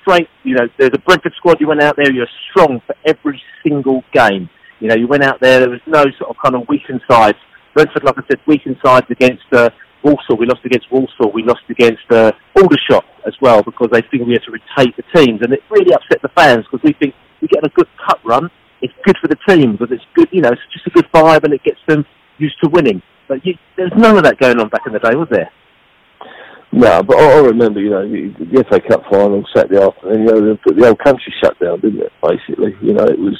straight, 0.00 0.28
you 0.44 0.54
know, 0.54 0.68
there's 0.78 0.92
a 0.94 0.98
Brentford 0.98 1.32
squad. 1.36 1.60
You 1.60 1.68
went 1.68 1.82
out 1.82 1.96
there, 1.96 2.12
you're 2.12 2.28
strong 2.50 2.80
for 2.86 2.94
every 3.04 3.42
single 3.64 4.02
game. 4.12 4.48
You 4.78 4.88
know, 4.88 4.94
you 4.94 5.06
went 5.08 5.24
out 5.24 5.40
there. 5.40 5.60
There 5.60 5.70
was 5.70 5.80
no 5.86 6.04
sort 6.18 6.30
of 6.30 6.36
kind 6.42 6.54
of 6.54 6.68
weakened 6.68 7.00
sides. 7.10 7.38
Brentford, 7.74 8.04
like 8.04 8.18
I 8.18 8.22
said, 8.28 8.40
weakened 8.46 8.76
sides 8.84 9.06
against 9.10 9.44
uh, 9.52 9.70
Walsall. 10.04 10.36
We 10.36 10.46
lost 10.46 10.64
against 10.64 10.90
Walsall. 10.92 11.32
We 11.32 11.42
lost 11.42 11.62
against 11.68 12.04
uh, 12.10 12.32
Aldershot 12.56 13.04
as 13.26 13.34
well 13.40 13.62
because 13.62 13.88
they 13.90 14.02
think 14.02 14.26
we 14.26 14.34
had 14.34 14.42
to 14.44 14.52
rotate 14.52 14.94
the 14.96 15.02
teams, 15.14 15.40
and 15.42 15.52
it 15.52 15.60
really 15.70 15.92
upset 15.92 16.22
the 16.22 16.30
fans 16.36 16.64
because 16.70 16.84
we 16.84 16.92
think 16.92 17.14
we 17.40 17.48
get 17.48 17.64
a 17.64 17.70
good 17.70 17.88
cup 18.06 18.20
run. 18.24 18.50
It's 18.82 18.94
good 19.04 19.16
for 19.20 19.28
the 19.28 19.36
team 19.48 19.72
because 19.72 19.92
it's 19.92 20.04
good. 20.14 20.28
You 20.32 20.42
know, 20.42 20.50
it's 20.50 20.60
just 20.72 20.86
a 20.86 20.90
good 20.90 21.10
vibe, 21.12 21.44
and 21.44 21.54
it 21.54 21.62
gets 21.64 21.80
them 21.86 22.04
used 22.38 22.56
to 22.62 22.70
winning. 22.70 23.02
But 23.28 23.44
you, 23.44 23.54
there's 23.76 23.92
none 23.96 24.16
of 24.16 24.24
that 24.24 24.38
going 24.38 24.58
on 24.60 24.68
back 24.68 24.82
in 24.86 24.92
the 24.92 24.98
day, 24.98 25.14
was 25.14 25.28
there? 25.30 25.50
No, 26.72 27.02
but 27.02 27.16
I, 27.18 27.38
I 27.38 27.40
remember, 27.40 27.80
you 27.80 27.90
know, 27.90 28.02
the, 28.06 28.64
FA 28.68 28.80
Cup 28.80 29.02
final 29.10 29.44
Saturday 29.54 29.82
afternoon. 29.82 30.20
You 30.20 30.26
know, 30.26 30.40
the, 30.40 30.74
the 30.74 30.84
whole 30.84 30.96
country 30.96 31.32
shut 31.42 31.58
down, 31.58 31.80
didn't 31.80 32.00
it? 32.00 32.12
Basically, 32.22 32.76
you 32.82 32.92
know, 32.92 33.04
it 33.04 33.18
was 33.18 33.38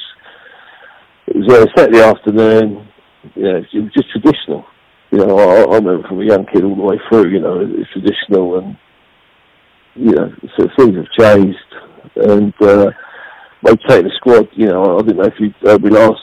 it 1.27 1.35
was 1.37 1.53
uh, 1.53 1.65
Saturday 1.75 2.01
afternoon. 2.01 2.87
You 3.35 3.43
know, 3.43 3.57
it 3.57 3.83
was 3.83 3.93
just 3.93 4.09
traditional. 4.11 4.65
You 5.11 5.19
know, 5.19 5.37
I, 5.37 5.61
I 5.61 5.75
remember 5.75 6.07
from 6.07 6.21
a 6.21 6.25
young 6.25 6.45
kid 6.45 6.63
all 6.63 6.75
the 6.75 6.81
way 6.81 6.99
through. 7.09 7.29
You 7.29 7.39
know, 7.39 7.61
it's 7.61 7.91
traditional, 7.91 8.59
and 8.59 8.77
you 9.95 10.11
know, 10.11 10.31
so 10.57 10.67
things 10.77 10.95
have 10.95 11.11
changed. 11.19 11.57
And 12.15 12.53
uh, 12.61 12.91
rotating 13.63 14.05
the 14.05 14.11
squad, 14.17 14.47
you 14.53 14.67
know, 14.67 14.97
I 14.97 15.01
didn't 15.01 15.17
know 15.17 15.23
if 15.23 15.39
you 15.39 15.53
heard 15.61 15.83
me 15.83 15.89
last 15.89 16.21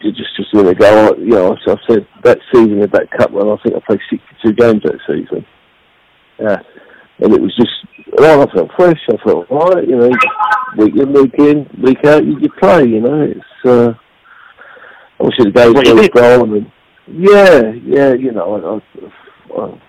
just 0.00 0.36
just 0.36 0.54
a 0.54 0.56
minute 0.56 0.76
ago. 0.76 1.14
You 1.18 1.30
know, 1.30 1.56
I, 1.66 1.70
I 1.70 1.76
said 1.88 2.06
that 2.22 2.38
season 2.52 2.82
of 2.82 2.90
that 2.92 3.10
cup 3.18 3.30
run, 3.32 3.48
I 3.48 3.56
think 3.62 3.76
I 3.76 3.80
played 3.86 4.00
62 4.10 4.52
games 4.52 4.82
that 4.84 4.98
season. 5.06 5.44
Yeah. 6.38 6.58
And 7.20 7.32
it 7.32 7.40
was 7.40 7.54
just, 7.56 7.70
well, 8.18 8.42
I 8.42 8.52
felt 8.52 8.70
fresh, 8.76 9.00
I 9.08 9.16
felt 9.24 9.46
right, 9.50 9.86
you 9.86 9.96
know, 9.96 10.10
week 10.76 10.96
in, 10.96 11.12
week 11.12 11.34
in, 11.38 11.82
week 11.82 12.04
out, 12.04 12.24
you, 12.24 12.38
you 12.40 12.48
play, 12.58 12.86
you 12.86 13.00
know, 13.00 13.22
it's, 13.22 13.64
uh, 13.64 13.92
obviously 15.20 15.44
the 15.44 15.52
game's 15.52 15.74
Well, 15.74 15.84
you 15.84 16.10
well 16.12 16.46
did. 16.46 16.52
and 16.52 16.72
yeah, 17.06 17.72
yeah, 17.84 18.14
you 18.14 18.32
know, 18.32 18.82
I, 19.54 19.56
I, 19.56 19.62
I, 19.62 19.80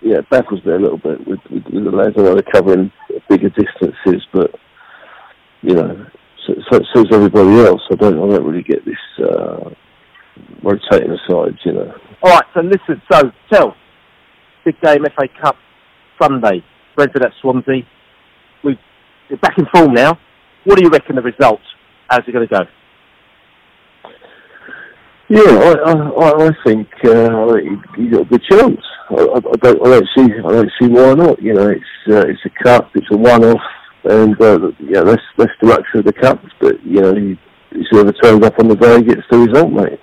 yeah, 0.00 0.18
it 0.18 0.30
baffles 0.30 0.64
me 0.64 0.72
a 0.72 0.78
little 0.78 0.96
bit 0.96 1.18
with, 1.26 1.40
with, 1.50 1.64
with 1.64 1.84
the 1.84 1.90
lads, 1.90 2.14
I 2.16 2.22
know 2.22 2.34
they're 2.34 2.42
covering 2.50 2.90
bigger 3.28 3.50
distances, 3.50 4.26
but, 4.32 4.54
you 5.62 5.74
know, 5.74 6.06
so, 6.46 6.54
so, 6.70 6.80
so 6.94 7.00
is 7.02 7.06
everybody 7.12 7.60
else, 7.60 7.80
I 7.90 7.94
don't, 7.96 8.14
I 8.14 8.36
don't 8.36 8.44
really 8.46 8.62
get 8.64 8.84
this, 8.84 9.24
uh, 9.26 9.70
rotating 10.62 11.10
the 11.10 11.18
sides, 11.28 11.58
you 11.64 11.72
know. 11.72 11.92
All 12.22 12.30
right. 12.30 12.44
So 12.54 12.60
listen. 12.60 13.02
So 13.10 13.30
tell, 13.52 13.74
big 14.64 14.80
game 14.80 15.04
FA 15.16 15.28
Cup 15.42 15.56
Sunday. 16.20 16.64
Brentford 16.94 17.24
at 17.24 17.32
Swansea. 17.40 17.82
We 18.64 18.78
we're 19.30 19.36
back 19.38 19.56
in 19.58 19.66
form 19.74 19.94
now. 19.94 20.18
What 20.64 20.76
do 20.78 20.84
you 20.84 20.90
reckon 20.90 21.16
the 21.16 21.22
result? 21.22 21.60
How's 22.08 22.20
it 22.28 22.32
going 22.32 22.46
to 22.46 22.54
go? 22.54 22.60
Yeah, 25.28 25.42
I, 25.42 25.90
I, 25.90 25.92
I- 25.92 26.46
I 26.46 26.50
think 26.66 26.88
uh, 27.04 27.54
you 27.96 28.10
got 28.10 28.22
a 28.22 28.24
good 28.26 28.42
chance. 28.50 28.80
I, 29.10 29.14
I, 29.14 29.36
I 29.36 29.56
don't, 29.62 29.86
I 29.86 29.90
don't 29.90 30.08
see, 30.16 30.22
I 30.24 30.52
don't 30.52 30.70
see 30.80 30.88
why 30.88 31.14
not. 31.14 31.42
You 31.42 31.54
know, 31.54 31.68
it's 31.68 31.84
uh, 32.08 32.26
it's 32.28 32.40
a 32.44 32.62
cup, 32.62 32.90
it's 32.94 33.06
a 33.10 33.16
one-off, 33.16 33.60
and 34.04 34.40
uh, 34.40 34.70
yeah, 34.80 35.02
that's 35.02 35.22
that's 35.38 35.52
the 35.60 35.68
luxury 35.68 36.00
of 36.00 36.04
the 36.06 36.12
cups. 36.12 36.46
But 36.60 36.84
you 36.84 37.00
know, 37.00 37.14
you, 37.14 37.36
whoever 37.90 38.12
turns 38.12 38.44
up 38.44 38.58
on 38.58 38.68
the 38.68 38.76
day 38.76 39.02
gets 39.02 39.22
the 39.30 39.38
result, 39.38 39.72
mate. 39.72 40.00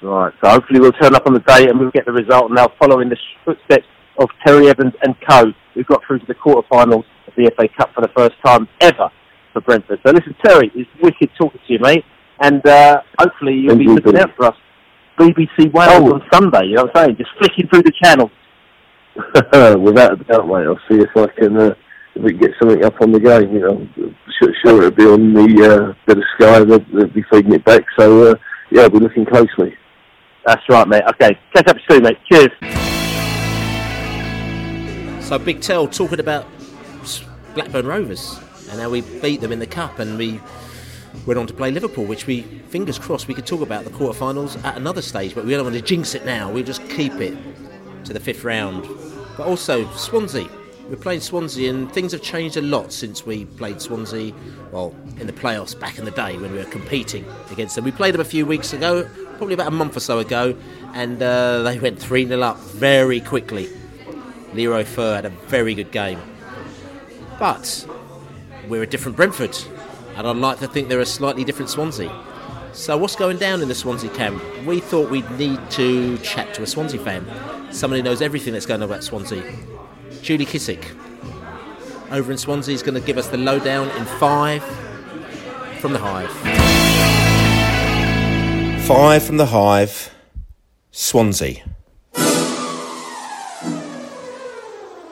Right. 0.00 0.32
So 0.42 0.50
hopefully 0.50 0.80
we'll 0.80 0.92
turn 0.92 1.14
up 1.14 1.26
on 1.26 1.34
the 1.34 1.40
day 1.40 1.68
and 1.68 1.78
we'll 1.78 1.90
get 1.90 2.06
the 2.06 2.12
result. 2.12 2.46
And 2.46 2.54
now 2.54 2.68
following 2.78 3.08
the 3.08 3.16
footsteps 3.44 3.86
of 4.18 4.28
Terry 4.46 4.68
Evans 4.68 4.92
and 5.02 5.14
co, 5.28 5.52
we've 5.74 5.86
got 5.86 6.02
through 6.06 6.20
to 6.20 6.26
the 6.26 6.34
quarterfinals 6.34 7.04
of 7.26 7.32
the 7.36 7.50
FA 7.56 7.68
Cup 7.76 7.90
for 7.94 8.00
the 8.02 8.10
first 8.16 8.34
time 8.44 8.68
ever 8.80 9.10
for 9.52 9.60
Brentford. 9.60 9.98
So 10.06 10.12
listen, 10.12 10.36
Terry, 10.44 10.70
it's 10.74 10.90
wicked 11.02 11.30
talking 11.36 11.60
to 11.66 11.72
you, 11.72 11.78
mate. 11.80 12.04
And 12.40 12.64
uh, 12.64 13.02
hopefully 13.18 13.54
you'll 13.54 13.70
Thank 13.70 13.78
be 13.80 13.84
you, 13.86 13.94
looking 13.96 14.12
buddy. 14.12 14.22
out 14.24 14.36
for 14.36 14.44
us. 14.46 14.54
BBC 15.18 15.72
Wales 15.72 15.90
Oh. 15.94 16.14
on 16.14 16.22
Sunday. 16.32 16.66
You 16.66 16.76
know 16.76 16.84
what 16.84 16.96
I'm 16.96 17.06
saying? 17.06 17.16
Just 17.16 17.30
flicking 17.38 17.66
through 17.68 17.82
the 17.82 17.92
channels. 18.00 18.30
without 19.82 20.12
a 20.12 20.24
doubt, 20.24 20.46
mate. 20.46 20.66
I'll 20.66 20.78
see 20.88 21.00
if 21.02 21.10
I 21.16 21.26
can 21.36 21.56
uh, 21.56 21.74
if 22.18 22.24
we 22.24 22.32
get 22.32 22.50
something 22.58 22.84
up 22.84 23.00
on 23.00 23.12
the 23.12 23.20
game. 23.20 23.54
You 23.54 23.60
know, 23.60 23.88
sure, 24.38 24.54
sure 24.64 24.82
it'll 24.82 24.90
be 24.90 25.06
on 25.06 25.32
the 25.32 25.64
uh, 25.64 25.94
bit 26.06 26.18
of 26.18 26.24
sky. 26.34 26.64
They'll, 26.64 26.84
they'll 26.92 27.06
be 27.06 27.24
feeding 27.30 27.52
it 27.52 27.64
back. 27.64 27.84
So 27.98 28.32
uh, 28.32 28.34
yeah, 28.70 28.88
we're 28.88 29.00
looking 29.00 29.24
closely. 29.24 29.76
That's 30.44 30.62
right, 30.68 30.88
mate. 30.88 31.04
Okay, 31.14 31.38
catch 31.54 31.68
up 31.68 31.76
soon, 31.88 32.02
mate. 32.02 32.18
Cheers. 32.30 32.50
So 35.24 35.38
Big 35.38 35.60
Tell 35.60 35.86
talking 35.86 36.20
about 36.20 36.46
Blackburn 37.54 37.86
Rovers 37.86 38.38
and 38.70 38.80
how 38.80 38.90
we 38.90 39.02
beat 39.20 39.40
them 39.40 39.52
in 39.52 39.58
the 39.58 39.66
cup 39.66 39.98
and 39.98 40.16
we 40.18 40.40
went 41.26 41.38
on 41.38 41.46
to 41.46 41.54
play 41.54 41.70
Liverpool, 41.70 42.04
which 42.04 42.26
we 42.26 42.42
fingers 42.42 42.98
crossed 42.98 43.28
we 43.28 43.34
could 43.34 43.46
talk 43.46 43.60
about 43.60 43.84
the 43.84 43.90
quarterfinals 43.90 44.62
at 44.64 44.76
another 44.76 45.02
stage, 45.02 45.34
but 45.34 45.44
we 45.44 45.50
don't 45.52 45.64
want 45.64 45.76
to 45.76 45.82
jinx 45.82 46.14
it 46.14 46.24
now. 46.24 46.50
We'll 46.50 46.64
just 46.64 46.86
keep 46.88 47.14
it 47.14 47.36
to 48.04 48.12
the 48.12 48.20
fifth 48.20 48.44
round. 48.44 48.88
But 49.36 49.46
also 49.46 49.90
Swansea. 49.92 50.48
We're 50.88 50.96
playing 50.96 51.20
Swansea 51.20 51.68
and 51.68 51.92
things 51.92 52.12
have 52.12 52.22
changed 52.22 52.56
a 52.56 52.62
lot 52.62 52.92
since 52.94 53.26
we 53.26 53.44
played 53.44 53.82
Swansea, 53.82 54.32
well, 54.72 54.94
in 55.20 55.26
the 55.26 55.34
playoffs 55.34 55.78
back 55.78 55.98
in 55.98 56.06
the 56.06 56.10
day 56.10 56.38
when 56.38 56.50
we 56.50 56.58
were 56.58 56.64
competing 56.64 57.26
against 57.50 57.76
them. 57.76 57.84
We 57.84 57.92
played 57.92 58.14
them 58.14 58.22
a 58.22 58.24
few 58.24 58.46
weeks 58.46 58.72
ago, 58.72 59.06
probably 59.36 59.52
about 59.52 59.66
a 59.66 59.72
month 59.72 59.98
or 59.98 60.00
so 60.00 60.18
ago, 60.18 60.56
and 60.94 61.22
uh, 61.22 61.62
they 61.62 61.78
went 61.78 61.98
3 61.98 62.26
0 62.26 62.40
up 62.40 62.58
very 62.58 63.20
quickly. 63.20 63.68
Leroy 64.54 64.84
Fer 64.84 65.16
had 65.16 65.26
a 65.26 65.28
very 65.28 65.74
good 65.74 65.90
game. 65.90 66.20
But 67.38 67.86
we're 68.66 68.82
a 68.82 68.86
different 68.86 69.14
Brentford, 69.16 69.56
and 70.16 70.26
I'd 70.26 70.36
like 70.36 70.58
to 70.60 70.68
think 70.68 70.88
they're 70.88 71.00
a 71.00 71.06
slightly 71.06 71.44
different 71.44 71.68
Swansea. 71.68 72.10
So, 72.72 72.96
what's 72.96 73.16
going 73.16 73.36
down 73.36 73.60
in 73.60 73.68
the 73.68 73.74
Swansea 73.74 74.10
camp? 74.10 74.42
We 74.64 74.80
thought 74.80 75.10
we'd 75.10 75.30
need 75.32 75.70
to 75.72 76.16
chat 76.18 76.54
to 76.54 76.62
a 76.62 76.66
Swansea 76.66 76.98
fan, 76.98 77.26
someone 77.72 77.98
who 77.98 78.04
knows 78.04 78.22
everything 78.22 78.54
that's 78.54 78.66
going 78.66 78.82
on 78.82 78.88
about 78.88 79.04
Swansea. 79.04 79.42
Julie 80.22 80.46
Kissick, 80.46 80.94
over 82.10 82.30
in 82.32 82.38
Swansea, 82.38 82.74
is 82.74 82.82
going 82.82 82.94
to 82.94 83.00
give 83.00 83.18
us 83.18 83.28
the 83.28 83.36
lowdown 83.36 83.88
in 83.96 84.04
five 84.04 84.62
from 85.80 85.92
the 85.92 85.98
Hive. 85.98 86.30
Five 88.86 89.22
from 89.22 89.36
the 89.36 89.46
Hive, 89.46 90.14
Swansea. 90.90 91.64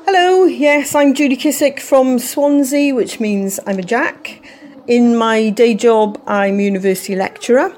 Hello, 0.05 0.45
yes, 0.45 0.95
I'm 0.95 1.15
Julie 1.15 1.37
Kissick 1.37 1.81
from 1.81 2.19
Swansea, 2.19 2.95
which 2.95 3.21
means 3.21 3.61
I'm 3.67 3.79
a 3.79 3.83
Jack. 3.83 4.45
In 4.87 5.17
my 5.17 5.51
day 5.51 5.75
job, 5.75 6.21
I'm 6.27 6.61
university 6.61 7.17
lecturer, 7.17 7.77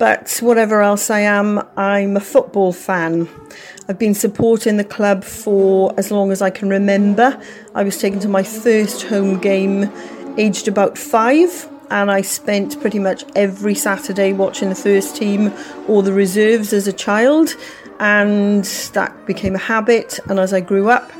but 0.00 0.38
whatever 0.40 0.80
else 0.80 1.10
I 1.10 1.20
am, 1.20 1.62
I'm 1.76 2.16
a 2.16 2.20
football 2.20 2.72
fan. 2.72 3.28
I've 3.86 3.98
been 3.98 4.14
supporting 4.14 4.78
the 4.78 4.84
club 4.84 5.22
for 5.24 5.92
as 5.98 6.10
long 6.10 6.32
as 6.32 6.40
I 6.40 6.48
can 6.48 6.70
remember. 6.70 7.38
I 7.74 7.82
was 7.82 7.98
taken 7.98 8.18
to 8.20 8.28
my 8.28 8.42
first 8.42 9.02
home 9.02 9.38
game 9.38 9.92
aged 10.38 10.68
about 10.68 10.96
five, 10.96 11.68
and 11.90 12.10
I 12.10 12.22
spent 12.22 12.80
pretty 12.80 12.98
much 12.98 13.24
every 13.36 13.74
Saturday 13.74 14.32
watching 14.32 14.70
the 14.70 14.74
first 14.74 15.16
team 15.16 15.52
or 15.86 16.02
the 16.02 16.14
reserves 16.14 16.72
as 16.72 16.88
a 16.88 16.94
child, 16.94 17.54
and 17.98 18.64
that 18.94 19.26
became 19.26 19.54
a 19.54 19.58
habit. 19.58 20.18
And 20.30 20.40
as 20.40 20.54
I 20.54 20.60
grew 20.60 20.88
up, 20.88 21.12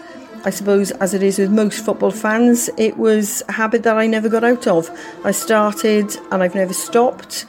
I 0.46 0.48
suppose, 0.48 0.90
as 0.92 1.12
it 1.12 1.22
is 1.22 1.38
with 1.38 1.50
most 1.50 1.84
football 1.84 2.12
fans, 2.12 2.70
it 2.78 2.96
was 2.96 3.42
a 3.46 3.52
habit 3.52 3.82
that 3.82 3.98
I 3.98 4.06
never 4.06 4.30
got 4.30 4.42
out 4.42 4.66
of. 4.66 4.88
I 5.22 5.32
started 5.32 6.16
and 6.32 6.42
I've 6.42 6.54
never 6.54 6.72
stopped. 6.72 7.44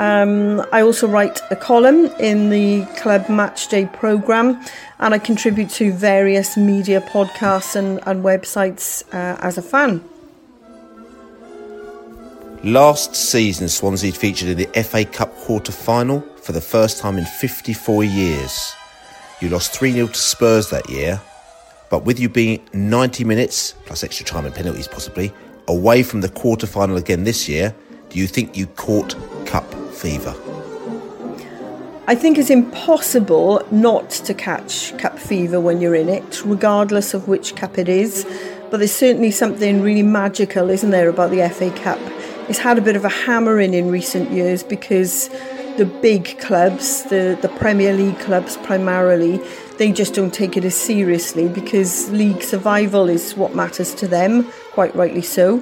Um, 0.00 0.66
I 0.72 0.80
also 0.80 1.06
write 1.06 1.42
a 1.50 1.56
column 1.56 2.06
in 2.18 2.48
the 2.48 2.86
Club 2.96 3.26
Matchday 3.26 3.92
programme 3.92 4.58
and 4.98 5.12
I 5.12 5.18
contribute 5.18 5.68
to 5.72 5.92
various 5.92 6.56
media 6.56 7.02
podcasts 7.02 7.76
and, 7.76 8.00
and 8.06 8.24
websites 8.24 9.04
uh, 9.12 9.36
as 9.42 9.58
a 9.58 9.62
fan. 9.62 10.02
Last 12.64 13.14
season, 13.14 13.68
Swansea 13.68 14.10
featured 14.10 14.48
in 14.48 14.56
the 14.56 14.82
FA 14.82 15.04
Cup 15.04 15.36
quarter 15.36 15.70
final 15.70 16.22
for 16.42 16.52
the 16.52 16.62
first 16.62 16.96
time 16.98 17.18
in 17.18 17.26
54 17.26 18.02
years. 18.02 18.72
You 19.42 19.50
lost 19.50 19.74
3 19.74 19.92
0 19.92 20.06
to 20.06 20.14
Spurs 20.14 20.70
that 20.70 20.88
year, 20.88 21.20
but 21.90 22.06
with 22.06 22.18
you 22.18 22.30
being 22.30 22.66
90 22.72 23.24
minutes, 23.24 23.74
plus 23.84 24.02
extra 24.02 24.24
time 24.24 24.46
and 24.46 24.54
penalties 24.54 24.88
possibly, 24.88 25.30
away 25.68 26.02
from 26.02 26.22
the 26.22 26.30
quarter 26.30 26.66
final 26.66 26.96
again 26.96 27.24
this 27.24 27.50
year, 27.50 27.74
do 28.08 28.18
you 28.18 28.26
think 28.26 28.56
you 28.56 28.66
caught 28.66 29.14
cup 29.44 29.74
fever? 30.00 30.34
I 32.06 32.16
think 32.16 32.38
it's 32.38 32.50
impossible 32.50 33.62
not 33.70 34.10
to 34.10 34.34
catch 34.34 34.96
cup 34.98 35.18
fever 35.18 35.60
when 35.60 35.80
you're 35.80 35.94
in 35.94 36.08
it, 36.08 36.42
regardless 36.44 37.14
of 37.14 37.28
which 37.28 37.54
cup 37.54 37.78
it 37.78 37.88
is. 37.88 38.26
But 38.70 38.78
there's 38.78 38.92
certainly 38.92 39.30
something 39.30 39.82
really 39.82 40.02
magical, 40.02 40.70
isn't 40.70 40.90
there, 40.90 41.08
about 41.08 41.30
the 41.30 41.48
FA 41.50 41.70
Cup? 41.70 42.00
It's 42.48 42.58
had 42.58 42.78
a 42.78 42.80
bit 42.80 42.96
of 42.96 43.04
a 43.04 43.08
hammering 43.08 43.74
in 43.74 43.90
recent 43.90 44.32
years 44.32 44.64
because 44.64 45.28
the 45.76 45.84
big 46.02 46.38
clubs, 46.40 47.04
the, 47.04 47.38
the 47.40 47.48
Premier 47.48 47.92
League 47.92 48.18
clubs 48.18 48.56
primarily, 48.56 49.40
they 49.78 49.92
just 49.92 50.14
don't 50.14 50.34
take 50.34 50.56
it 50.56 50.64
as 50.64 50.74
seriously 50.74 51.48
because 51.48 52.10
league 52.10 52.42
survival 52.42 53.08
is 53.08 53.36
what 53.36 53.54
matters 53.54 53.94
to 53.94 54.08
them, 54.08 54.50
quite 54.72 54.94
rightly 54.96 55.22
so. 55.22 55.58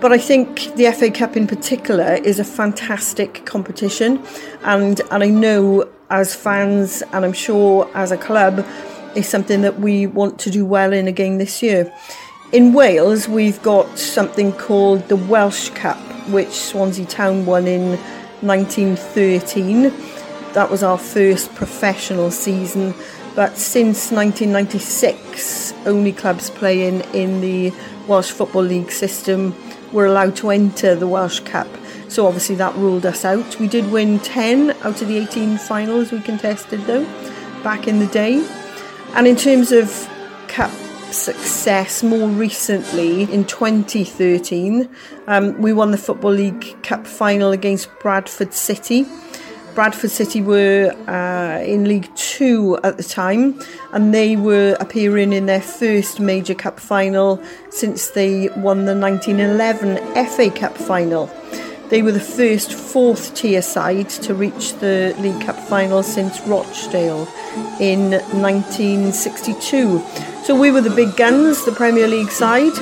But 0.00 0.12
I 0.12 0.18
think 0.18 0.74
the 0.76 0.92
FA 0.92 1.10
Cup 1.10 1.38
in 1.38 1.46
particular 1.46 2.14
is 2.14 2.38
a 2.38 2.44
fantastic 2.44 3.46
competition, 3.46 4.22
and, 4.62 5.00
and 5.10 5.24
I 5.24 5.28
know 5.28 5.88
as 6.10 6.34
fans, 6.34 7.02
and 7.14 7.24
I'm 7.24 7.32
sure 7.32 7.90
as 7.94 8.12
a 8.12 8.18
club, 8.18 8.64
is 9.14 9.26
something 9.26 9.62
that 9.62 9.80
we 9.80 10.06
want 10.06 10.38
to 10.40 10.50
do 10.50 10.66
well 10.66 10.92
in 10.92 11.08
again 11.08 11.38
this 11.38 11.62
year. 11.62 11.90
In 12.52 12.74
Wales, 12.74 13.26
we've 13.26 13.60
got 13.62 13.98
something 13.98 14.52
called 14.52 15.08
the 15.08 15.16
Welsh 15.16 15.70
Cup, 15.70 15.98
which 16.28 16.50
Swansea 16.50 17.06
Town 17.06 17.46
won 17.46 17.66
in 17.66 17.96
1913. 18.42 19.84
That 20.52 20.70
was 20.70 20.82
our 20.82 20.98
first 20.98 21.54
professional 21.54 22.30
season, 22.30 22.92
but 23.34 23.56
since 23.56 24.12
1996, 24.12 25.72
only 25.86 26.12
clubs 26.12 26.50
playing 26.50 27.00
in 27.14 27.40
the 27.40 27.72
Welsh 28.06 28.30
Football 28.30 28.64
League 28.64 28.92
system 28.92 29.54
were 29.92 30.06
allowed 30.06 30.36
to 30.36 30.50
enter 30.50 30.94
the 30.94 31.06
Welsh 31.06 31.40
Cup. 31.40 31.68
So 32.08 32.26
obviously 32.26 32.54
that 32.56 32.74
ruled 32.76 33.04
us 33.04 33.24
out. 33.24 33.58
We 33.58 33.68
did 33.68 33.90
win 33.90 34.18
10 34.20 34.70
out 34.70 35.02
of 35.02 35.08
the 35.08 35.18
18 35.18 35.58
finals 35.58 36.12
we 36.12 36.20
contested 36.20 36.80
though, 36.82 37.04
back 37.62 37.88
in 37.88 37.98
the 37.98 38.06
day. 38.06 38.46
And 39.14 39.26
in 39.26 39.36
terms 39.36 39.72
of 39.72 40.08
cup 40.48 40.70
success 41.12 42.02
more 42.02 42.28
recently 42.28 43.22
in 43.32 43.44
2013 43.44 44.88
um, 45.28 45.60
we 45.62 45.72
won 45.72 45.92
the 45.92 45.98
football 45.98 46.32
league 46.32 46.76
cup 46.82 47.06
final 47.06 47.52
against 47.52 47.88
bradford 48.00 48.52
city 48.52 49.06
bradford 49.76 50.10
city 50.10 50.40
were 50.40 50.90
uh, 51.06 51.62
in 51.62 51.84
league 51.84 52.08
two 52.16 52.78
at 52.82 52.96
the 52.96 53.02
time 53.02 53.60
and 53.92 54.14
they 54.14 54.34
were 54.34 54.74
appearing 54.80 55.34
in 55.34 55.44
their 55.44 55.60
first 55.60 56.18
major 56.18 56.54
cup 56.54 56.80
final 56.80 57.40
since 57.70 58.08
they 58.08 58.48
won 58.56 58.86
the 58.86 58.96
1911 58.96 59.98
fa 60.28 60.50
cup 60.58 60.76
final 60.78 61.30
they 61.90 62.02
were 62.02 62.10
the 62.10 62.18
first 62.18 62.72
fourth 62.72 63.34
tier 63.34 63.62
side 63.62 64.08
to 64.08 64.34
reach 64.34 64.72
the 64.80 65.14
League 65.20 65.40
Cup 65.42 65.56
final 65.56 66.02
since 66.02 66.40
Rochdale 66.40 67.28
in 67.78 68.10
1962. 68.10 70.02
So 70.42 70.58
we 70.58 70.72
were 70.72 70.80
the 70.80 70.90
big 70.90 71.14
guns, 71.16 71.64
the 71.64 71.70
Premier 71.70 72.08
League 72.08 72.32
side, 72.32 72.72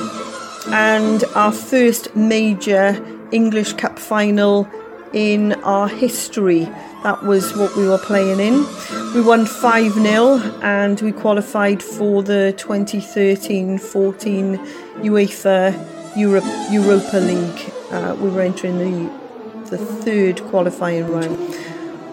and 0.69 1.23
our 1.35 1.51
first 1.51 2.15
major 2.15 2.99
English 3.31 3.73
Cup 3.73 3.99
final 3.99 4.67
in 5.13 5.53
our 5.63 5.87
history. 5.87 6.65
That 7.03 7.23
was 7.23 7.55
what 7.55 7.75
we 7.75 7.87
were 7.87 7.97
playing 7.97 8.39
in. 8.39 8.65
We 9.13 9.21
won 9.21 9.45
5 9.45 9.93
0 9.93 10.37
and 10.61 10.99
we 11.01 11.11
qualified 11.11 11.83
for 11.83 12.23
the 12.23 12.53
2013 12.57 13.77
14 13.77 14.57
UEFA 15.03 16.17
Europa 16.17 17.17
League. 17.17 17.73
Uh, 17.91 18.15
we 18.19 18.29
were 18.29 18.41
entering 18.41 18.77
the, 18.77 19.69
the 19.69 19.77
third 19.77 20.41
qualifying 20.45 21.07
round. 21.07 21.37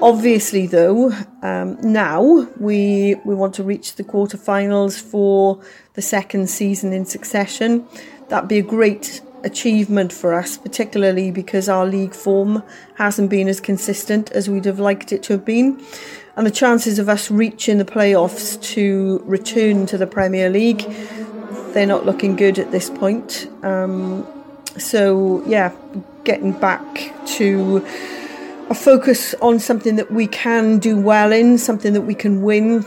Obviously, 0.03 0.67
though, 0.67 1.13
um, 1.43 1.79
now 1.81 2.49
we 2.59 3.15
we 3.25 3.35
want 3.37 3.55
to 3.55 3.63
reach 3.63 3.95
the 3.95 4.03
quarterfinals 4.03 5.01
for 5.01 5.63
the 5.95 6.03
second 6.03 6.51
season 6.51 6.93
in 6.93 7.07
succession. 7.07 7.87
That'd 8.29 8.49
be 8.49 8.59
a 8.59 8.63
great 8.63 9.21
achievement 9.45 10.13
for 10.13 10.35
us, 10.35 10.59
particularly 10.59 11.31
because 11.31 11.69
our 11.69 11.87
league 11.87 12.15
form 12.15 12.63
hasn't 12.95 13.31
been 13.31 13.49
as 13.49 13.61
consistent 13.61 14.31
as 14.33 14.49
we'd 14.49 14.65
have 14.65 14.79
liked 14.79 15.13
it 15.13 15.23
to 15.25 15.33
have 15.35 15.45
been. 15.45 15.85
And 16.37 16.47
the 16.47 16.51
chances 16.51 16.99
of 16.99 17.09
us 17.09 17.31
reaching 17.31 17.79
the 17.79 17.85
playoffs 17.85 18.61
to 18.75 19.23
return 19.25 19.87
to 19.87 19.99
the 19.99 20.07
Premier 20.07 20.49
League, 20.49 20.85
they're 21.75 21.87
not 21.87 22.07
looking 22.07 22.37
good 22.37 22.59
at 22.59 22.71
this 22.71 22.89
point. 22.89 23.49
Um, 23.63 24.27
so, 24.79 25.43
yeah, 25.47 25.73
getting 26.25 26.53
back 26.53 27.13
to 27.27 27.85
a 28.71 28.75
focus 28.75 29.35
on 29.43 29.59
something 29.59 29.97
that 29.97 30.11
we 30.11 30.27
can 30.27 30.79
do 30.79 30.99
well 30.99 31.33
in, 31.33 31.59
something 31.59 31.93
that 31.93 32.03
we 32.03 32.15
can 32.15 32.43
win, 32.43 32.85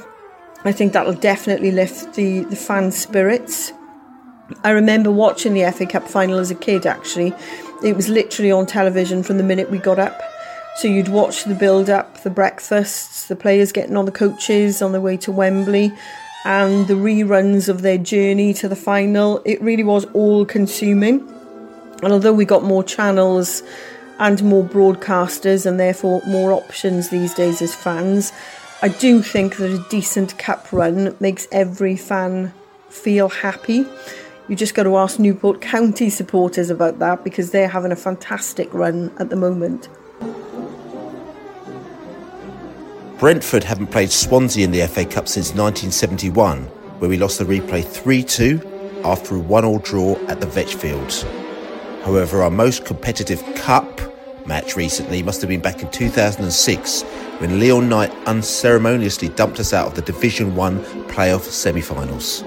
I 0.64 0.72
think 0.72 0.94
that'll 0.94 1.14
definitely 1.14 1.70
lift 1.70 2.16
the, 2.16 2.40
the 2.46 2.56
fan 2.56 2.92
spirits. 2.92 3.72
I 4.64 4.72
remember 4.72 5.12
watching 5.12 5.54
the 5.54 5.72
FA 5.72 5.86
Cup 5.86 6.08
final 6.08 6.40
as 6.40 6.52
a 6.52 6.56
kid, 6.56 6.86
actually. 6.86 7.34
It 7.84 7.96
was 7.96 8.10
literally 8.10 8.52
on 8.52 8.66
television 8.66 9.24
from 9.24 9.38
the 9.38 9.44
minute 9.44 9.72
we 9.72 9.78
got 9.78 10.00
up. 10.00 10.22
So 10.78 10.88
you'd 10.88 11.08
watch 11.08 11.46
the 11.46 11.56
build 11.56 11.90
up, 11.90 12.22
the 12.24 12.30
breakfasts, 12.30 13.28
the 13.28 13.36
players 13.36 13.72
getting 13.72 13.96
on 13.96 14.06
the 14.06 14.12
coaches 14.12 14.82
on 14.82 14.92
their 14.92 15.02
way 15.02 15.18
to 15.18 15.32
Wembley, 15.32 15.94
and 16.44 16.88
the 16.88 16.94
reruns 16.94 17.70
of 17.70 17.82
their 17.82 17.98
journey 17.98 18.54
to 18.56 18.68
the 18.68 18.76
final. 18.76 19.42
It 19.46 19.62
really 19.62 19.84
was 19.84 20.06
all 20.14 20.46
consuming. 20.46 21.22
And 22.04 22.12
although 22.12 22.34
we 22.34 22.46
got 22.46 22.64
more 22.64 22.84
channels 22.84 23.64
and 24.20 24.44
more 24.44 24.64
broadcasters 24.64 25.66
and 25.66 25.80
therefore 25.80 26.22
more 26.28 26.52
options 26.52 27.10
these 27.10 27.34
days 27.34 27.62
as 27.62 27.74
fans, 27.74 28.32
I 28.82 28.90
do 28.90 29.22
think 29.22 29.58
that 29.58 29.72
a 29.72 29.90
decent 29.90 30.38
cup 30.38 30.72
run 30.72 31.16
makes 31.20 31.48
every 31.52 31.96
fan 31.96 32.54
feel 32.90 33.30
happy. 33.30 33.86
You 34.48 34.56
just 34.56 34.76
got 34.76 34.84
to 34.84 34.96
ask 34.98 35.18
Newport 35.18 35.60
County 35.60 36.12
supporters 36.12 36.70
about 36.70 37.00
that 37.00 37.24
because 37.24 37.50
they're 37.50 37.68
having 37.68 37.92
a 37.92 37.96
fantastic 37.96 38.72
run 38.76 39.12
at 39.18 39.32
the 39.32 39.36
moment. 39.36 39.90
Brentford 43.18 43.64
haven't 43.64 43.88
played 43.88 44.12
Swansea 44.12 44.64
in 44.64 44.72
the 44.72 44.86
FA 44.86 45.04
Cup 45.04 45.28
since 45.28 45.56
1971, 45.56 46.64
where 47.00 47.10
we 47.10 47.18
lost 47.18 47.40
the 47.40 47.46
replay 47.46 47.84
3 47.84 48.22
2 48.22 49.02
after 49.04 49.36
a 49.36 49.40
1 49.40 49.66
all 49.66 49.80
draw 49.80 50.16
at 50.28 50.40
the 50.40 50.46
Vetch 50.46 50.76
Fields. 50.76 51.24
However, 52.04 52.44
our 52.44 52.52
most 52.52 52.86
competitive 52.86 53.44
Cup 53.56 54.00
match 54.46 54.76
recently 54.76 55.24
must 55.24 55.42
have 55.42 55.50
been 55.50 55.60
back 55.60 55.82
in 55.82 55.90
2006 55.90 57.02
when 57.40 57.60
Leon 57.60 57.90
Knight 57.90 58.12
unceremoniously 58.28 59.30
dumped 59.30 59.60
us 59.60 59.74
out 59.74 59.88
of 59.88 59.96
the 59.96 60.04
Division 60.04 60.56
1 60.56 60.84
playoff 61.06 61.42
semi 61.42 61.82
finals. 61.82 62.44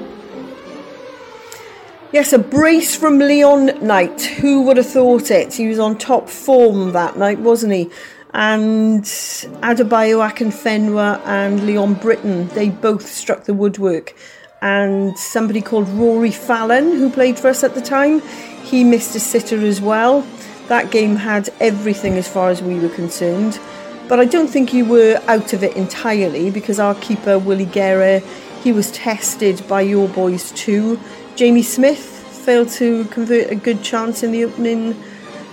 Yes, 2.10 2.32
a 2.32 2.38
brace 2.38 2.96
from 2.96 3.18
Leon 3.18 3.86
Knight. 3.86 4.22
Who 4.22 4.62
would 4.62 4.78
have 4.78 4.88
thought 4.88 5.30
it? 5.30 5.52
He 5.52 5.68
was 5.68 5.78
on 5.78 5.98
top 5.98 6.30
form 6.30 6.92
that 6.92 7.18
night, 7.18 7.38
wasn't 7.38 7.74
he? 7.74 7.90
And 8.32 9.04
Adebayo 9.04 10.26
Akinfenwa 10.26 10.40
and 10.40 10.52
Fenwa 10.54 11.26
and 11.26 11.66
Leon 11.66 11.94
Britton, 11.94 12.48
they 12.48 12.70
both 12.70 13.06
struck 13.06 13.44
the 13.44 13.52
woodwork. 13.52 14.14
And 14.62 15.18
somebody 15.18 15.60
called 15.60 15.86
Rory 15.90 16.30
Fallon, 16.30 16.92
who 16.92 17.10
played 17.10 17.38
for 17.38 17.48
us 17.48 17.62
at 17.62 17.74
the 17.74 17.82
time, 17.82 18.22
he 18.62 18.84
missed 18.84 19.14
a 19.14 19.20
sitter 19.20 19.60
as 19.66 19.82
well. 19.82 20.26
That 20.68 20.90
game 20.90 21.16
had 21.16 21.50
everything 21.60 22.14
as 22.14 22.26
far 22.26 22.48
as 22.48 22.62
we 22.62 22.80
were 22.80 22.88
concerned. 22.88 23.60
But 24.08 24.18
I 24.18 24.24
don't 24.24 24.48
think 24.48 24.72
you 24.72 24.86
were 24.86 25.22
out 25.28 25.52
of 25.52 25.62
it 25.62 25.76
entirely 25.76 26.50
because 26.50 26.80
our 26.80 26.94
keeper, 26.94 27.38
Willy 27.38 27.66
Guéret, 27.66 28.24
he 28.62 28.72
was 28.72 28.90
tested 28.90 29.62
by 29.68 29.82
your 29.82 30.08
boys 30.08 30.50
too. 30.52 30.98
Jamie 31.38 31.62
Smith 31.62 32.00
failed 32.44 32.68
to 32.68 33.04
convert 33.12 33.48
a 33.52 33.54
good 33.54 33.80
chance 33.80 34.24
in 34.24 34.32
the 34.32 34.44
opening 34.44 35.00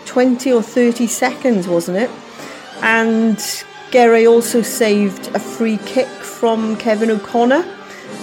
20 0.07 0.51
or 0.51 0.63
30 0.63 1.05
seconds, 1.05 1.67
wasn't 1.67 1.95
it? 1.95 2.09
And 2.81 3.37
Guéret 3.91 4.27
also 4.27 4.63
saved 4.63 5.27
a 5.35 5.39
free 5.39 5.77
kick 5.85 6.07
from 6.07 6.75
Kevin 6.77 7.11
O'Connor 7.11 7.63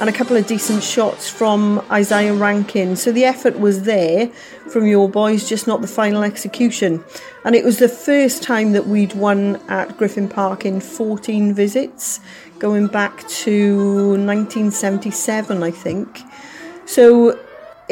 and 0.00 0.08
a 0.08 0.12
couple 0.12 0.36
of 0.36 0.44
decent 0.48 0.82
shots 0.82 1.30
from 1.30 1.86
Isaiah 1.88 2.34
Rankin. 2.34 2.96
So 2.96 3.12
the 3.12 3.24
effort 3.24 3.60
was 3.60 3.84
there 3.84 4.26
from 4.68 4.88
your 4.88 5.08
boys, 5.08 5.48
just 5.48 5.68
not 5.68 5.82
the 5.82 5.86
final 5.86 6.24
execution. 6.24 7.04
And 7.44 7.54
it 7.54 7.64
was 7.64 7.78
the 7.78 7.88
first 7.88 8.42
time 8.42 8.72
that 8.72 8.88
we'd 8.88 9.14
won 9.14 9.54
at 9.68 9.96
Griffin 9.96 10.28
Park 10.28 10.66
in 10.66 10.80
14 10.80 11.54
visits, 11.54 12.18
going 12.58 12.88
back 12.88 13.18
to 13.28 14.16
1977, 14.16 15.62
I 15.62 15.70
think. 15.70 16.22
So 16.86 17.38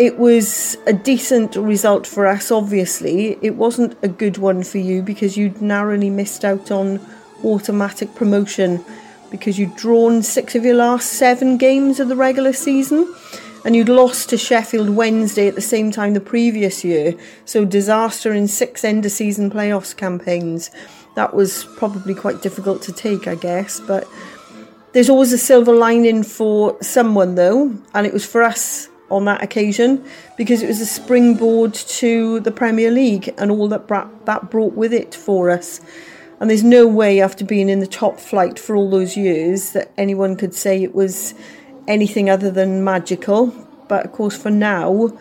it 0.01 0.18
was 0.18 0.78
a 0.86 0.94
decent 0.94 1.56
result 1.56 2.06
for 2.06 2.27
us, 2.27 2.51
obviously. 2.51 3.36
It 3.43 3.56
wasn't 3.56 3.98
a 4.01 4.09
good 4.09 4.39
one 4.39 4.62
for 4.62 4.78
you 4.78 5.02
because 5.02 5.36
you'd 5.36 5.60
narrowly 5.60 6.09
missed 6.09 6.43
out 6.43 6.70
on 6.70 7.06
automatic 7.44 8.14
promotion 8.14 8.82
because 9.31 9.59
you'd 9.59 9.77
drawn 9.77 10.22
six 10.22 10.55
of 10.55 10.64
your 10.64 10.77
last 10.77 11.12
seven 11.12 11.59
games 11.59 12.01
of 12.01 12.09
the 12.09 12.16
regular 12.16 12.55
season 12.55 13.14
and 13.66 13.77
you'd 13.77 13.90
lost 13.90 14.31
to 14.31 14.39
Sheffield 14.39 14.89
Wednesday 14.89 15.48
at 15.48 15.55
the 15.55 15.60
same 15.60 15.90
time 15.90 16.14
the 16.14 16.20
previous 16.20 16.82
year. 16.82 17.14
So, 17.44 17.66
disaster 17.66 18.32
in 18.32 18.48
six 18.48 18.85
end 18.85 19.05
of 19.05 19.12
season 19.12 19.51
playoffs 19.51 19.94
campaigns. 19.94 20.70
That 21.14 21.35
was 21.35 21.64
probably 21.77 22.14
quite 22.14 22.40
difficult 22.40 22.81
to 22.82 22.93
take, 22.93 23.28
I 23.28 23.35
guess. 23.35 23.81
But 23.81 24.09
there's 24.93 25.10
always 25.10 25.35
a 25.35 25.39
silver 25.39 25.74
lining 25.74 26.22
for 26.22 26.82
someone, 26.82 27.35
though, 27.35 27.74
and 27.93 28.06
it 28.06 28.14
was 28.14 28.24
for 28.24 28.43
us 28.43 28.89
on 29.11 29.24
that 29.27 29.43
occasion 29.43 30.05
because 30.37 30.62
it 30.62 30.66
was 30.66 30.81
a 30.81 30.87
springboard 30.87 31.74
to 31.74 32.41
the 32.41 32.51
Premier 32.51 32.91
League 32.91 33.35
and 33.39 33.51
all 33.51 33.69
that 33.69 33.89
that 34.24 34.51
brought 34.51 34.74
with 34.74 34.93
it 34.93 35.15
for 35.15 35.51
us. 35.51 35.81
And 36.41 36.49
there's 36.49 36.65
no 36.65 36.87
way, 36.87 37.20
after 37.20 37.45
being 37.45 37.69
in 37.69 37.81
the 37.81 37.87
top 37.87 38.19
flight 38.19 38.59
for 38.59 38.74
all 38.74 38.89
those 38.89 39.15
years, 39.15 39.73
that 39.73 39.93
anyone 39.99 40.37
could 40.37 40.55
say 40.55 40.82
it 40.82 40.95
was 40.95 41.35
anything 41.87 42.31
other 42.31 42.51
than 42.51 42.82
magical. 42.82 43.49
But 43.89 44.07
of 44.07 44.12
course, 44.12 44.41
for 44.41 44.51
now, 44.51 45.12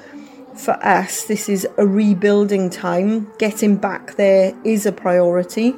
for 0.56 0.74
us, 0.86 1.26
this 1.26 1.49
is 1.49 1.68
a 1.78 1.86
rebuilding 1.86 2.70
time. 2.70 3.30
Getting 3.38 3.76
back 3.76 4.16
there 4.16 4.53
is 4.64 4.86
a 4.86 4.94
priority. 4.94 5.76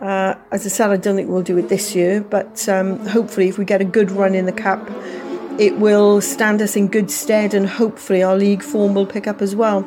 Uh, 0.00 0.36
as 0.52 0.64
I 0.64 0.68
said, 0.68 0.90
I 0.90 0.96
don't 0.96 1.16
think 1.16 1.28
we'll 1.28 1.42
do 1.42 1.58
it 1.58 1.68
this 1.68 1.94
year, 1.94 2.22
but 2.22 2.66
um, 2.68 3.04
hopefully, 3.08 3.48
if 3.48 3.58
we 3.58 3.66
get 3.66 3.82
a 3.82 3.84
good 3.84 4.10
run 4.10 4.34
in 4.34 4.46
the 4.46 4.52
Cup, 4.52 4.88
it 5.58 5.78
will 5.78 6.20
stand 6.20 6.62
us 6.62 6.76
in 6.76 6.88
good 6.88 7.10
stead, 7.10 7.52
and 7.52 7.66
hopefully, 7.68 8.22
our 8.22 8.36
league 8.36 8.62
form 8.62 8.94
will 8.94 9.06
pick 9.06 9.26
up 9.26 9.42
as 9.42 9.56
well. 9.56 9.84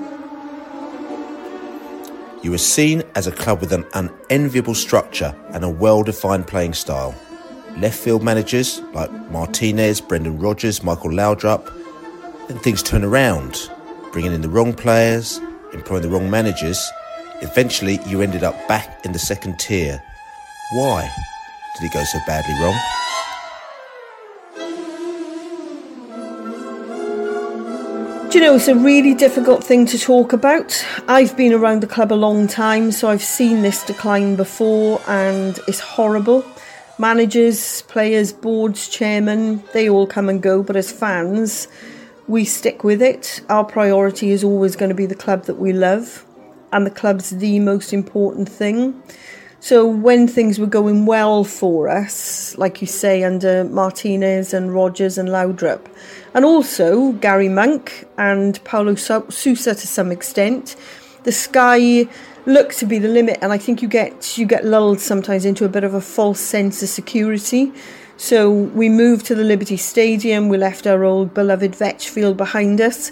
You 2.43 2.51
were 2.51 2.57
seen 2.57 3.03
as 3.15 3.27
a 3.27 3.31
club 3.31 3.61
with 3.61 3.71
an 3.71 3.85
unenviable 3.93 4.75
structure 4.75 5.35
and 5.49 5.63
a 5.63 5.69
well 5.69 6.03
defined 6.03 6.47
playing 6.47 6.73
style. 6.73 7.15
Left 7.77 7.97
field 7.97 8.23
managers 8.23 8.81
like 8.93 9.11
Martinez, 9.31 10.01
Brendan 10.01 10.39
Rodgers, 10.39 10.83
Michael 10.83 11.11
Laudrup, 11.11 11.71
then 12.47 12.57
things 12.59 12.83
turn 12.83 13.03
around, 13.03 13.69
bringing 14.11 14.33
in 14.33 14.41
the 14.41 14.49
wrong 14.49 14.73
players, 14.73 15.39
employing 15.71 16.01
the 16.01 16.09
wrong 16.09 16.29
managers. 16.29 16.91
Eventually, 17.41 17.99
you 18.07 18.21
ended 18.21 18.43
up 18.43 18.67
back 18.67 19.05
in 19.05 19.13
the 19.13 19.19
second 19.19 19.57
tier. 19.59 20.01
Why 20.73 21.09
did 21.79 21.85
it 21.85 21.93
go 21.93 22.03
so 22.03 22.19
badly 22.27 22.53
wrong? 22.61 22.77
Do 28.31 28.37
you 28.37 28.45
know, 28.45 28.55
it's 28.55 28.69
a 28.69 28.75
really 28.75 29.13
difficult 29.13 29.61
thing 29.61 29.85
to 29.87 29.99
talk 29.99 30.31
about. 30.31 30.85
I've 31.09 31.35
been 31.35 31.51
around 31.51 31.81
the 31.81 31.87
club 31.87 32.13
a 32.13 32.15
long 32.15 32.47
time, 32.47 32.93
so 32.93 33.09
I've 33.09 33.21
seen 33.21 33.61
this 33.61 33.83
decline 33.83 34.37
before, 34.37 35.01
and 35.05 35.59
it's 35.67 35.81
horrible. 35.81 36.45
Managers, 36.97 37.81
players, 37.81 38.31
boards, 38.31 38.87
chairmen, 38.87 39.61
they 39.73 39.89
all 39.89 40.07
come 40.07 40.29
and 40.29 40.41
go, 40.41 40.63
but 40.63 40.77
as 40.77 40.93
fans, 40.93 41.67
we 42.29 42.45
stick 42.45 42.85
with 42.85 43.01
it. 43.01 43.41
Our 43.49 43.65
priority 43.65 44.31
is 44.31 44.45
always 44.45 44.77
going 44.77 44.87
to 44.87 44.95
be 44.95 45.05
the 45.05 45.13
club 45.13 45.43
that 45.43 45.55
we 45.55 45.73
love, 45.73 46.25
and 46.71 46.85
the 46.85 46.89
club's 46.89 47.31
the 47.31 47.59
most 47.59 47.91
important 47.91 48.47
thing. 48.47 49.03
So 49.59 49.85
when 49.85 50.27
things 50.29 50.57
were 50.57 50.67
going 50.67 51.05
well 51.05 51.43
for 51.43 51.89
us, 51.89 52.57
like 52.57 52.79
you 52.79 52.87
say, 52.87 53.23
under 53.23 53.65
Martinez 53.65 54.53
and 54.53 54.73
Rodgers 54.73 55.17
and 55.17 55.27
Laudrup, 55.27 55.85
and 56.33 56.45
also 56.45 57.11
Gary 57.13 57.49
Monk 57.49 58.07
and 58.17 58.63
Paulo 58.63 58.95
Sousa 58.95 59.75
to 59.75 59.87
some 59.87 60.11
extent. 60.11 60.75
The 61.23 61.31
sky 61.31 62.07
looked 62.45 62.79
to 62.79 62.85
be 62.85 62.97
the 62.97 63.07
limit, 63.07 63.39
and 63.41 63.51
I 63.51 63.57
think 63.57 63.81
you 63.81 63.87
get 63.87 64.37
you 64.37 64.45
get 64.45 64.65
lulled 64.65 64.99
sometimes 64.99 65.45
into 65.45 65.65
a 65.65 65.69
bit 65.69 65.83
of 65.83 65.93
a 65.93 66.01
false 66.01 66.39
sense 66.39 66.81
of 66.81 66.89
security. 66.89 67.71
So 68.17 68.51
we 68.51 68.87
moved 68.87 69.25
to 69.27 69.35
the 69.35 69.43
Liberty 69.43 69.77
Stadium. 69.77 70.47
We 70.47 70.57
left 70.57 70.85
our 70.85 71.03
old 71.03 71.33
beloved 71.33 71.75
Vetch 71.75 72.09
Field 72.09 72.37
behind 72.37 72.79
us. 72.79 73.11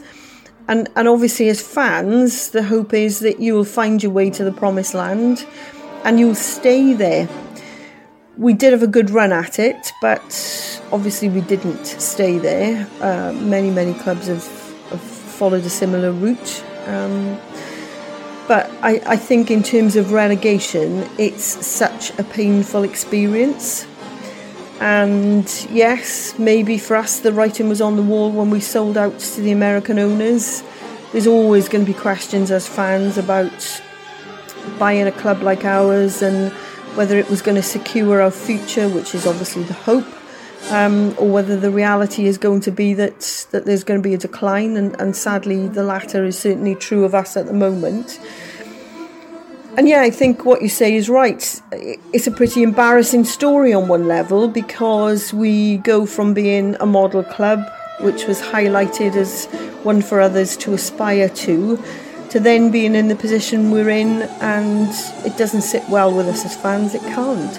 And, 0.67 0.87
and 0.95 1.07
obviously, 1.07 1.49
as 1.49 1.63
fans, 1.63 2.51
the 2.51 2.61
hope 2.61 2.93
is 2.93 3.21
that 3.21 3.39
you 3.39 3.55
will 3.55 3.65
find 3.65 4.03
your 4.03 4.11
way 4.11 4.29
to 4.29 4.43
the 4.43 4.51
promised 4.51 4.93
land 4.93 5.47
and 6.03 6.19
you'll 6.19 6.35
stay 6.35 6.93
there 6.93 7.27
we 8.39 8.53
did 8.53 8.71
have 8.71 8.81
a 8.81 8.87
good 8.87 9.09
run 9.09 9.33
at 9.33 9.59
it, 9.59 9.91
but 10.01 10.81
obviously 10.93 11.27
we 11.27 11.41
didn't 11.41 11.85
stay 11.85 12.37
there. 12.37 12.87
Uh, 13.01 13.33
many, 13.33 13.69
many 13.69 13.93
clubs 13.93 14.27
have, 14.27 14.47
have, 14.89 15.01
followed 15.01 15.63
a 15.65 15.69
similar 15.69 16.11
route. 16.11 16.63
Um, 16.85 17.37
but 18.47 18.71
I, 18.81 19.01
I 19.05 19.15
think, 19.17 19.51
in 19.51 19.61
terms 19.61 19.95
of 19.95 20.11
relegation, 20.11 21.07
it's 21.17 21.43
such 21.43 22.17
a 22.17 22.23
painful 22.23 22.83
experience. 22.83 23.85
And 24.79 25.45
yes, 25.69 26.39
maybe 26.39 26.77
for 26.77 26.95
us, 26.95 27.19
the 27.19 27.33
writing 27.33 27.67
was 27.67 27.81
on 27.81 27.97
the 27.97 28.01
wall 28.01 28.31
when 28.31 28.49
we 28.49 28.61
sold 28.61 28.97
out 28.97 29.19
to 29.19 29.41
the 29.41 29.51
American 29.51 29.99
owners. 29.99 30.63
There's 31.11 31.27
always 31.27 31.67
going 31.67 31.85
to 31.85 31.91
be 31.91 31.97
questions 31.97 32.51
as 32.51 32.67
fans 32.67 33.17
about 33.17 33.81
buying 34.77 35.07
a 35.07 35.11
club 35.11 35.41
like 35.41 35.65
ours 35.65 36.21
and 36.21 36.53
whether 36.99 37.17
it 37.17 37.29
was 37.29 37.41
going 37.41 37.55
to 37.55 37.63
secure 37.63 38.21
our 38.21 38.29
future, 38.29 38.89
which 38.89 39.15
is 39.15 39.25
obviously 39.25 39.63
the 39.63 39.73
hope, 39.73 40.05
um, 40.69 41.15
or 41.17 41.29
whether 41.31 41.55
the 41.55 41.71
reality 41.71 42.25
is 42.25 42.37
going 42.37 42.59
to 42.59 42.71
be 42.71 42.93
that 42.93 43.47
that 43.51 43.63
there's 43.65 43.85
going 43.85 43.97
to 44.03 44.03
be 44.05 44.13
a 44.13 44.17
decline, 44.17 44.75
and, 44.75 44.99
and 44.99 45.15
sadly, 45.15 45.69
the 45.69 45.81
latter 45.81 46.25
is 46.25 46.37
certainly 46.37 46.75
true 46.75 47.05
of 47.05 47.15
us 47.15 47.37
at 47.37 47.45
the 47.45 47.53
moment. 47.53 48.19
And 49.77 49.87
yeah, 49.87 50.01
I 50.01 50.09
think 50.09 50.43
what 50.43 50.61
you 50.61 50.67
say 50.67 50.93
is 50.93 51.07
right. 51.07 51.41
It's 52.11 52.27
a 52.27 52.31
pretty 52.31 52.63
embarrassing 52.63 53.23
story 53.23 53.71
on 53.71 53.87
one 53.87 54.05
level 54.09 54.49
because 54.49 55.33
we 55.33 55.77
go 55.77 56.05
from 56.05 56.33
being 56.33 56.75
a 56.81 56.85
model 56.85 57.23
club, 57.23 57.61
which 58.01 58.25
was 58.25 58.41
highlighted 58.41 59.15
as 59.15 59.45
one 59.83 60.01
for 60.01 60.19
others 60.19 60.57
to 60.57 60.73
aspire 60.73 61.29
to, 61.29 61.81
to 62.31 62.39
then 62.39 62.71
being 62.71 62.95
in 62.95 63.07
the 63.07 63.15
position 63.15 63.71
we're 63.71 63.89
in, 63.89 64.23
and 64.41 64.89
it 65.25 65.37
doesn't 65.37 65.61
sit 65.61 65.87
well 65.89 66.15
with 66.15 66.27
us 66.27 66.45
as 66.45 66.55
fans. 66.55 66.95
It 66.95 67.01
can't. 67.01 67.53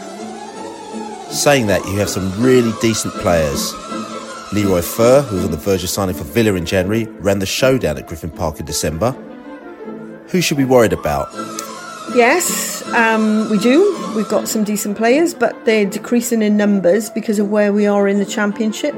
Saying 1.33 1.67
that, 1.69 1.85
you 1.87 1.99
have 1.99 2.09
some 2.09 2.33
really 2.43 2.73
decent 2.81 3.15
players. 3.15 3.73
Leroy 4.53 4.83
Fer, 4.83 5.23
who 5.23 5.37
was 5.37 5.45
on 5.45 5.51
the 5.53 5.57
verge 5.57 5.85
of 5.85 5.91
signing 5.91 6.15
for 6.15 6.25
Villa 6.25 6.55
in 6.55 6.67
January, 6.67 7.05
ran 7.21 7.39
the 7.39 7.47
showdown 7.47 7.97
at 7.99 8.07
Griffin 8.07 8.31
Park 8.31 8.59
in 8.59 8.67
December. 8.67 9.13
Who 10.29 10.41
should 10.41 10.59
we 10.59 10.65
be 10.65 10.71
worried 10.71 10.93
about? 10.93 11.29
Yes, 12.15 12.83
um, 12.89 13.49
we 13.49 13.59
do. 13.59 14.13
We've 14.17 14.29
got 14.29 14.49
some 14.49 14.65
decent 14.65 14.97
players, 14.97 15.35
but 15.35 15.65
they're 15.65 15.87
decreasing 15.87 16.43
in 16.43 16.57
numbers 16.57 17.11
because 17.11 17.39
of 17.39 17.51
where 17.51 17.73
we 17.73 17.87
are 17.87 18.09
in 18.09 18.19
the 18.19 18.27
championship. 18.27 18.95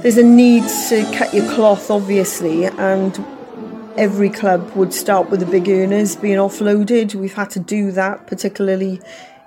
There's 0.00 0.16
a 0.16 0.22
need 0.22 0.64
to 0.88 1.04
cut 1.14 1.34
your 1.34 1.50
cloth, 1.52 1.90
obviously, 1.90 2.64
and 2.64 3.14
every 3.96 4.30
club 4.30 4.70
would 4.74 4.92
start 4.92 5.30
with 5.30 5.40
the 5.40 5.46
big 5.46 5.68
earners 5.68 6.16
being 6.16 6.38
offloaded. 6.38 7.14
We've 7.14 7.34
had 7.34 7.50
to 7.50 7.60
do 7.60 7.90
that, 7.92 8.26
particularly 8.26 9.00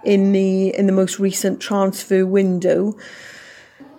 in 0.04 0.32
the 0.32 0.76
in 0.76 0.86
the 0.86 0.94
most 0.94 1.20
recent 1.20 1.60
transfer 1.60 2.26
window. 2.26 2.96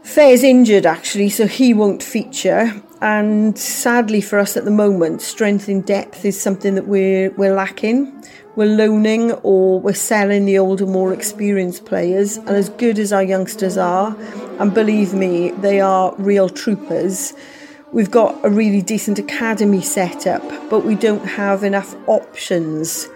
Fer's 0.03 0.45
injured 0.45 0.87
actually, 0.87 1.31
so 1.31 1.47
he 1.47 1.75
won't 1.75 2.03
feature. 2.03 2.73
And 3.03 3.59
sadly 3.59 4.21
for 4.21 4.39
us 4.39 4.57
at 4.57 4.65
the 4.65 4.71
moment, 4.71 5.21
strength 5.21 5.69
in 5.69 5.83
depth 5.83 6.25
is 6.25 6.41
something 6.41 6.77
that 6.77 6.87
we're 6.87 7.31
we're 7.33 7.55
lacking. 7.55 8.25
We're 8.55 8.75
loaning 8.75 9.33
or 9.43 9.81
we're 9.81 9.93
selling 9.93 10.47
the 10.47 10.59
older, 10.59 10.87
more 10.87 11.13
experienced 11.13 11.85
players. 11.85 12.39
And 12.39 12.51
as 12.51 12.71
good 12.71 12.99
as 12.99 13.13
our 13.13 13.23
youngsters 13.23 13.77
are, 13.77 14.17
and 14.59 14.73
believe 14.73 15.13
me, 15.13 15.51
they 15.51 15.81
are 15.81 16.15
real 16.17 16.49
troopers. 16.49 17.35
We've 17.93 18.11
got 18.11 18.45
a 18.45 18.51
really 18.51 18.83
decent 18.83 19.19
academy 19.19 19.81
set 19.81 20.27
up, 20.27 20.43
but 20.69 20.85
we 20.85 20.97
don't 20.97 21.25
have 21.25 21.63
enough 21.63 21.95
options. 22.09 23.09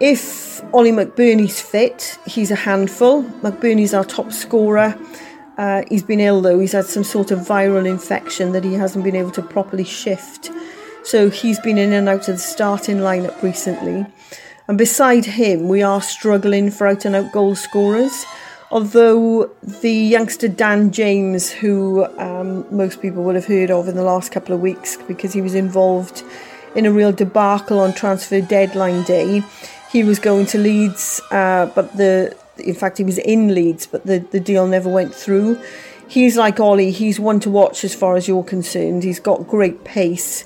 If 0.00 0.62
Ollie 0.72 0.92
McBurnie's 0.92 1.60
fit, 1.60 2.16
he's 2.26 2.52
a 2.52 2.56
handful. 2.56 3.24
McBurnie's 3.24 3.92
our 3.92 4.04
top 4.04 4.32
scorer. 4.32 4.96
Uh, 5.58 5.82
he's 5.88 6.02
been 6.02 6.20
ill 6.20 6.40
though, 6.42 6.58
he's 6.58 6.72
had 6.72 6.84
some 6.84 7.02
sort 7.02 7.30
of 7.30 7.40
viral 7.40 7.88
infection 7.88 8.52
that 8.52 8.62
he 8.62 8.74
hasn't 8.74 9.04
been 9.04 9.16
able 9.16 9.30
to 9.32 9.42
properly 9.42 9.84
shift. 9.84 10.50
So 11.02 11.30
he's 11.30 11.58
been 11.60 11.78
in 11.78 11.92
and 11.92 12.08
out 12.08 12.28
of 12.28 12.36
the 12.36 12.42
starting 12.42 12.98
lineup 12.98 13.40
recently. 13.42 14.06
And 14.68 14.76
beside 14.76 15.24
him, 15.24 15.68
we 15.68 15.82
are 15.82 16.02
struggling 16.02 16.70
for 16.70 16.86
out 16.86 17.04
and 17.04 17.16
out 17.16 17.32
goal 17.32 17.54
scorers. 17.54 18.26
Although 18.70 19.50
the 19.62 19.92
youngster 19.92 20.48
Dan 20.48 20.90
James, 20.90 21.50
who 21.50 22.04
um, 22.18 22.66
most 22.74 23.00
people 23.00 23.22
would 23.24 23.36
have 23.36 23.46
heard 23.46 23.70
of 23.70 23.86
in 23.86 23.94
the 23.94 24.02
last 24.02 24.32
couple 24.32 24.54
of 24.54 24.60
weeks 24.60 24.96
because 25.06 25.32
he 25.32 25.40
was 25.40 25.54
involved 25.54 26.24
in 26.74 26.84
a 26.84 26.90
real 26.90 27.12
debacle 27.12 27.78
on 27.78 27.92
transfer 27.94 28.40
deadline 28.40 29.04
day, 29.04 29.42
he 29.92 30.02
was 30.02 30.18
going 30.18 30.46
to 30.46 30.58
Leeds, 30.58 31.20
uh, 31.30 31.66
but 31.74 31.96
the 31.96 32.36
in 32.58 32.74
fact 32.74 32.98
he 32.98 33.04
was 33.04 33.18
in 33.18 33.54
Leeds, 33.54 33.86
but 33.86 34.04
the, 34.04 34.18
the 34.18 34.40
deal 34.40 34.66
never 34.66 34.88
went 34.88 35.14
through. 35.14 35.60
He's 36.08 36.36
like 36.36 36.58
Ollie, 36.58 36.90
he's 36.90 37.20
one 37.20 37.40
to 37.40 37.50
watch 37.50 37.84
as 37.84 37.94
far 37.94 38.16
as 38.16 38.26
you're 38.26 38.44
concerned. 38.44 39.04
He's 39.04 39.20
got 39.20 39.46
great 39.46 39.84
pace, 39.84 40.44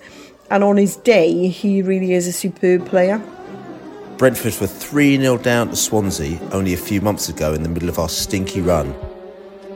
and 0.51 0.63
on 0.63 0.77
his 0.77 0.97
day, 0.97 1.49
he 1.49 1.81
really 1.81 2.13
is 2.13 2.27
a 2.27 2.33
superb 2.33 2.87
player. 2.87 3.23
Brentford 4.21 4.61
were 4.61 4.67
3 4.67 5.17
0 5.17 5.39
down 5.39 5.71
to 5.71 5.77
Swansea 5.77 6.39
only 6.53 6.75
a 6.75 6.77
few 6.77 7.01
months 7.01 7.31
ago 7.31 7.55
in 7.55 7.63
the 7.63 7.71
middle 7.71 7.89
of 7.89 7.99
our 7.99 8.11
stinky 8.11 8.61
run. 8.61 8.95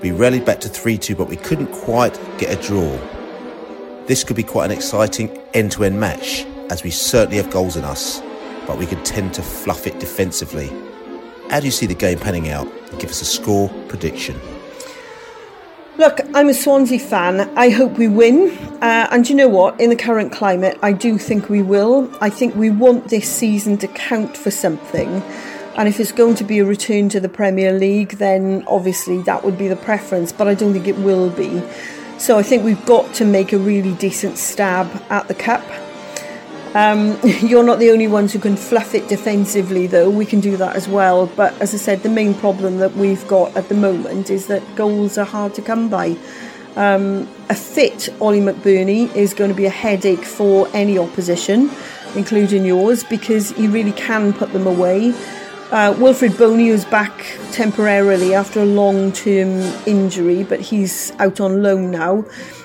We 0.03 0.11
rallied 0.11 0.45
back 0.45 0.61
to 0.61 0.69
3 0.69 0.99
2, 0.99 1.17
but 1.17 1.31
we 1.31 1.37
couldn't 1.37 1.69
quite 1.69 2.21
get 2.37 2.53
a 2.53 2.61
draw. 2.61 2.95
This 4.05 4.23
could 4.23 4.37
be 4.37 4.43
quite 4.43 4.67
an 4.67 4.77
exciting 4.77 5.31
end 5.55 5.73
to 5.73 5.85
end 5.85 5.99
match, 5.99 6.45
as 6.69 6.83
we 6.83 6.91
certainly 6.91 7.39
have 7.39 7.49
goals 7.49 7.79
in 7.79 7.85
us, 7.85 8.21
but 8.67 8.77
we 8.77 8.85
could 8.85 9.03
tend 9.03 9.33
to 9.33 9.43
fluff 9.43 9.87
it 9.87 9.99
defensively. 9.99 10.71
How 11.49 11.61
do 11.61 11.65
you 11.65 11.73
see 11.73 11.87
the 11.87 11.95
game 11.95 12.19
panning 12.19 12.51
out? 12.51 12.69
Give 12.99 13.09
us 13.09 13.23
a 13.23 13.25
score 13.25 13.71
prediction. 13.89 14.39
Look, 15.97 16.19
I'm 16.35 16.49
a 16.49 16.55
Swansea 16.55 16.99
fan. 16.99 17.57
I 17.57 17.71
hope 17.71 17.99
we 17.99 18.09
win. 18.09 18.51
Uh, 18.83 19.07
and 19.13 19.29
you 19.29 19.37
know 19.37 19.47
what? 19.47 19.81
In 19.81 19.91
the 19.91 19.97
current 19.97 20.33
climate, 20.33 20.77
I 20.83 20.93
do 20.93 21.19
think 21.19 21.49
we 21.49 21.63
will. 21.63 22.11
I 22.21 22.31
think 22.31 22.57
we 22.57 22.69
want 22.69 23.11
this 23.11 23.31
season 23.31 23.79
to 23.79 23.87
count 23.87 24.37
for 24.37 24.51
something. 24.51 25.23
And 25.77 25.87
if 25.87 26.01
it's 26.01 26.11
going 26.11 26.35
to 26.37 26.45
be 26.45 26.59
a 26.59 26.65
return 26.65 27.09
to 27.11 27.21
the 27.21 27.29
Premier 27.29 27.73
League, 27.73 28.19
then 28.19 28.65
obviously 28.67 29.23
that 29.23 29.45
would 29.45 29.57
be 29.57 29.69
the 29.69 29.77
preference. 29.77 30.33
But 30.33 30.49
I 30.49 30.55
don't 30.55 30.73
think 30.73 30.89
it 30.89 30.99
will 30.99 31.31
be. 31.31 31.63
So 32.19 32.39
I 32.39 32.43
think 32.43 32.65
we've 32.65 32.85
got 32.87 33.15
to 33.15 33.25
make 33.25 33.53
a 33.53 33.59
really 33.59 33.95
decent 33.95 34.37
stab 34.37 34.91
at 35.11 35.29
the 35.29 35.35
Cup. 35.35 35.63
Um, 36.75 37.19
you're 37.25 37.65
not 37.65 37.79
the 37.79 37.91
only 37.91 38.09
ones 38.09 38.33
who 38.33 38.39
can 38.39 38.57
fluff 38.57 38.95
it 38.95 39.09
defensively, 39.09 39.87
though. 39.87 40.11
We 40.11 40.27
can 40.27 40.41
do 40.41 40.57
that 40.57 40.77
as 40.77 40.89
well. 40.89 41.27
But 41.27 41.59
as 41.61 41.73
I 41.75 41.79
said, 41.79 42.03
the 42.03 42.09
main 42.09 42.35
problem 42.35 42.79
that 42.79 42.95
we've 42.97 43.27
got 43.29 43.57
at 43.57 43.69
the 43.69 43.75
moment 43.75 44.31
is 44.31 44.49
that 44.49 44.63
goals 44.75 45.17
are 45.17 45.25
hard 45.25 45.55
to 45.55 45.63
come 45.63 45.89
by. 45.89 46.17
Um, 46.77 47.29
a 47.49 47.55
fit 47.55 48.09
Ollie 48.21 48.41
McBurnie 48.41 49.15
is 49.15 49.33
going 49.33 49.51
to 49.51 49.57
be 49.57 49.67
a 49.67 49.71
headache 49.71 50.25
for 50.25 50.69
any 50.75 50.99
opposition, 50.99 51.71
including 52.17 52.65
yours, 52.65 53.05
because 53.05 53.53
he 53.53 53.69
really 53.69 53.93
can 53.93 54.33
put 54.33 54.53
them 54.53 54.67
away. 54.67 55.11
Uh, 55.71 55.95
Wilfried 55.95 56.37
Bony 56.37 56.69
is 56.69 56.85
back 56.85 57.39
temporarily 57.53 58.35
after 58.35 58.61
a 58.61 58.65
long 58.65 59.13
term 59.13 59.61
injury, 59.87 60.43
but 60.43 60.61
he's 60.61 61.13
out 61.19 61.41
on 61.41 61.63
loan 61.63 61.91
now. 61.91 62.25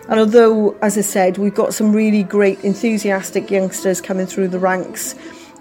And 0.10 0.20
although, 0.20 0.76
as 0.82 0.98
I 0.98 1.02
said, 1.02 1.38
we've 1.38 1.54
got 1.54 1.76
some 1.76 1.94
really 1.94 2.24
great, 2.24 2.60
enthusiastic 2.64 3.52
youngsters 3.52 4.02
coming 4.02 4.26
through 4.26 4.48
the 4.48 4.58
ranks, 4.58 5.14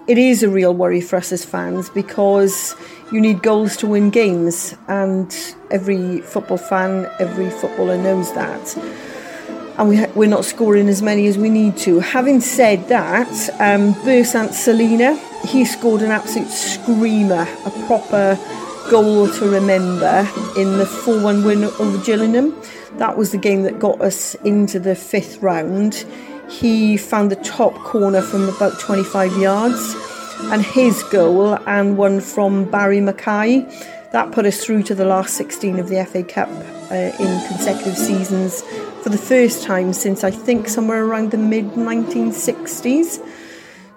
it 0.07 0.17
is 0.17 0.41
a 0.41 0.49
real 0.49 0.73
worry 0.73 1.01
for 1.01 1.17
us 1.17 1.31
as 1.31 1.45
fans 1.45 1.91
because 1.91 2.75
you 3.11 3.21
need 3.21 3.43
goals 3.43 3.77
to 3.77 3.85
win 3.85 4.09
games, 4.09 4.75
and 4.87 5.55
every 5.69 6.21
football 6.21 6.57
fan, 6.57 7.07
every 7.19 7.51
footballer 7.51 7.95
knows 7.95 8.33
that. 8.33 8.75
And 9.77 9.87
we 9.87 9.97
ha- 9.97 10.11
we're 10.15 10.27
not 10.27 10.45
scoring 10.45 10.89
as 10.89 11.03
many 11.03 11.27
as 11.27 11.37
we 11.37 11.49
need 11.49 11.77
to. 11.77 11.99
Having 11.99 12.41
said 12.41 12.87
that, 12.89 13.29
um, 13.59 13.93
Bersant 14.03 14.53
Celina, 14.53 15.15
he 15.45 15.63
scored 15.63 16.01
an 16.01 16.09
absolute 16.09 16.49
screamer, 16.49 17.47
a 17.65 17.69
proper 17.85 18.35
goal 18.89 19.29
to 19.29 19.49
remember 19.49 20.27
in 20.57 20.79
the 20.79 20.85
4 20.85 21.21
1 21.21 21.43
win 21.43 21.63
over 21.63 22.03
Gillingham. 22.03 22.59
That 22.97 23.17
was 23.17 23.31
the 23.31 23.37
game 23.37 23.61
that 23.63 23.77
got 23.79 24.01
us 24.01 24.33
into 24.45 24.79
the 24.79 24.95
fifth 24.95 25.37
round. 25.43 26.05
He 26.49 26.97
found 26.97 27.31
the 27.31 27.35
top 27.37 27.75
corner 27.75 28.21
from 28.21 28.49
about 28.49 28.79
25 28.79 29.37
yards, 29.37 29.95
and 30.51 30.63
his 30.63 31.03
goal 31.03 31.53
and 31.67 31.97
one 31.97 32.19
from 32.19 32.65
Barrie 32.65 32.97
McKay 32.97 33.69
that 34.11 34.31
put 34.31 34.45
us 34.47 34.63
through 34.63 34.81
to 34.83 34.95
the 34.95 35.05
last 35.05 35.35
16 35.35 35.77
of 35.77 35.89
the 35.89 36.03
FA 36.05 36.23
Cup 36.23 36.49
uh, 36.89 36.95
in 36.95 37.47
consecutive 37.47 37.95
seasons 37.95 38.63
for 39.03 39.09
the 39.09 39.19
first 39.19 39.63
time 39.63 39.93
since 39.93 40.23
I 40.23 40.31
think 40.31 40.67
somewhere 40.67 41.05
around 41.05 41.29
the 41.29 41.37
mid 41.37 41.65
1960s. 41.73 43.23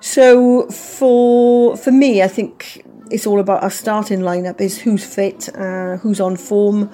So 0.01 0.67
for 0.69 1.77
for 1.77 1.93
me, 1.93 2.23
I 2.23 2.29
think 2.29 2.85
it's 3.13 3.27
all 3.27 3.41
about 3.41 3.63
our 3.63 3.71
starting 3.71 4.21
lineup: 4.21 4.61
is 4.61 4.79
who's 4.79 5.05
fit, 5.05 5.49
uh, 5.55 5.97
who's 5.99 6.21
on 6.21 6.37
form. 6.37 6.91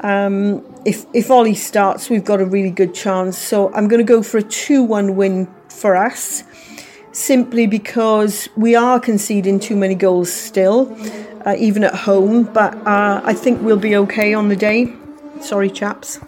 Um, 0.00 0.64
if 0.84 1.04
if 1.12 1.30
Ollie 1.30 1.54
starts, 1.54 2.08
we've 2.10 2.24
got 2.24 2.40
a 2.40 2.46
really 2.46 2.70
good 2.70 2.94
chance. 2.94 3.36
So 3.38 3.72
I'm 3.74 3.86
going 3.88 4.04
to 4.06 4.12
go 4.16 4.22
for 4.22 4.38
a 4.38 4.42
two-one 4.42 5.14
win 5.16 5.46
for 5.68 5.94
us, 5.94 6.42
simply 7.12 7.66
because 7.66 8.48
we 8.56 8.74
are 8.74 8.98
conceding 8.98 9.60
too 9.60 9.76
many 9.76 9.94
goals 9.94 10.32
still, 10.32 10.96
uh, 11.44 11.54
even 11.58 11.84
at 11.84 11.94
home. 11.94 12.44
But 12.44 12.74
uh, 12.86 13.20
I 13.24 13.34
think 13.34 13.62
we'll 13.62 13.76
be 13.76 13.96
okay 13.96 14.34
on 14.34 14.48
the 14.48 14.56
day. 14.56 14.92
Sorry, 15.40 15.70
chaps. 15.70 16.18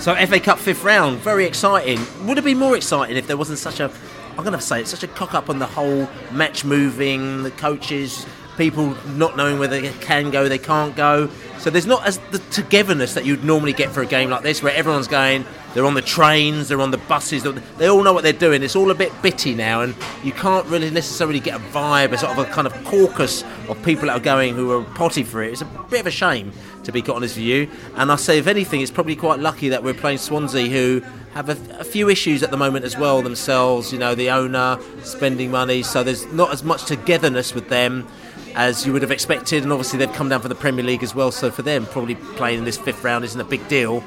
So 0.00 0.14
FA 0.14 0.40
Cup 0.40 0.58
fifth 0.58 0.82
round, 0.82 1.18
very 1.18 1.44
exciting. 1.44 2.00
Would 2.26 2.38
it 2.38 2.44
be 2.44 2.54
more 2.54 2.74
exciting 2.74 3.18
if 3.18 3.26
there 3.26 3.36
wasn't 3.36 3.58
such 3.58 3.80
a, 3.80 3.92
I'm 4.30 4.44
going 4.44 4.52
to 4.52 4.60
say 4.60 4.80
it, 4.80 4.86
such 4.86 5.02
a 5.02 5.08
cock 5.08 5.34
up 5.34 5.50
on 5.50 5.58
the 5.58 5.66
whole 5.66 6.08
match 6.32 6.64
moving, 6.64 7.42
the 7.42 7.50
coaches 7.50 8.24
people 8.60 8.94
not 9.16 9.38
knowing 9.38 9.58
where 9.58 9.68
they 9.68 9.88
can 10.00 10.30
go, 10.30 10.46
they 10.46 10.58
can't 10.58 10.94
go. 10.94 11.30
So 11.58 11.70
there's 11.70 11.86
not 11.86 12.06
as 12.06 12.18
the 12.30 12.38
togetherness 12.50 13.14
that 13.14 13.24
you'd 13.24 13.42
normally 13.42 13.72
get 13.72 13.90
for 13.90 14.02
a 14.02 14.06
game 14.06 14.28
like 14.28 14.42
this, 14.42 14.62
where 14.62 14.74
everyone's 14.74 15.08
going. 15.08 15.46
They're 15.72 15.86
on 15.86 15.94
the 15.94 16.02
trains, 16.02 16.68
they're 16.68 16.80
on 16.80 16.90
the 16.90 16.98
buses. 16.98 17.42
They 17.78 17.88
all 17.88 18.02
know 18.02 18.12
what 18.12 18.22
they're 18.22 18.34
doing. 18.34 18.62
It's 18.62 18.76
all 18.76 18.90
a 18.90 18.94
bit 18.94 19.12
bitty 19.22 19.54
now, 19.54 19.80
and 19.80 19.94
you 20.22 20.32
can't 20.32 20.66
really 20.66 20.90
necessarily 20.90 21.40
get 21.40 21.54
a 21.54 21.58
vibe, 21.58 22.12
a 22.12 22.18
sort 22.18 22.32
of 22.32 22.38
a 22.38 22.44
kind 22.50 22.66
of 22.66 22.84
caucus 22.84 23.44
of 23.68 23.82
people 23.82 24.06
that 24.06 24.16
are 24.16 24.20
going 24.20 24.54
who 24.54 24.72
are 24.72 24.84
potty 24.94 25.22
for 25.22 25.42
it. 25.42 25.52
It's 25.52 25.62
a 25.62 25.86
bit 25.88 26.00
of 26.00 26.06
a 26.06 26.10
shame, 26.10 26.52
to 26.92 27.02
be 27.02 27.12
honest 27.12 27.36
with 27.36 27.44
you. 27.44 27.68
And 27.96 28.10
I 28.10 28.16
say, 28.16 28.38
if 28.38 28.46
anything, 28.46 28.80
it's 28.80 28.90
probably 28.90 29.16
quite 29.16 29.38
lucky 29.38 29.68
that 29.70 29.82
we're 29.82 29.94
playing 29.94 30.18
Swansea, 30.18 30.68
who 30.68 31.02
have 31.34 31.48
a, 31.48 31.80
a, 31.80 31.84
few 31.84 32.08
issues 32.08 32.42
at 32.42 32.50
the 32.50 32.56
moment 32.56 32.84
as 32.84 32.96
well 32.96 33.22
themselves. 33.22 33.92
You 33.92 33.98
know, 33.98 34.14
the 34.14 34.30
owner 34.30 34.78
spending 35.02 35.50
money, 35.50 35.82
so 35.82 36.02
there's 36.02 36.26
not 36.32 36.52
as 36.52 36.64
much 36.64 36.84
togetherness 36.86 37.54
with 37.54 37.68
them 37.68 38.08
as 38.54 38.84
you 38.84 38.92
would 38.92 39.02
have 39.02 39.10
expected. 39.10 39.62
And 39.62 39.72
obviously, 39.72 39.98
they've 39.98 40.12
come 40.12 40.28
down 40.28 40.42
for 40.42 40.48
the 40.48 40.54
Premier 40.54 40.84
League 40.84 41.02
as 41.02 41.14
well, 41.14 41.30
so 41.30 41.50
for 41.50 41.62
them, 41.62 41.86
probably 41.86 42.14
playing 42.14 42.60
in 42.60 42.64
this 42.64 42.78
fifth 42.78 43.04
round 43.04 43.24
isn't 43.24 43.40
a 43.40 43.44
big 43.44 43.66
deal. 43.68 44.02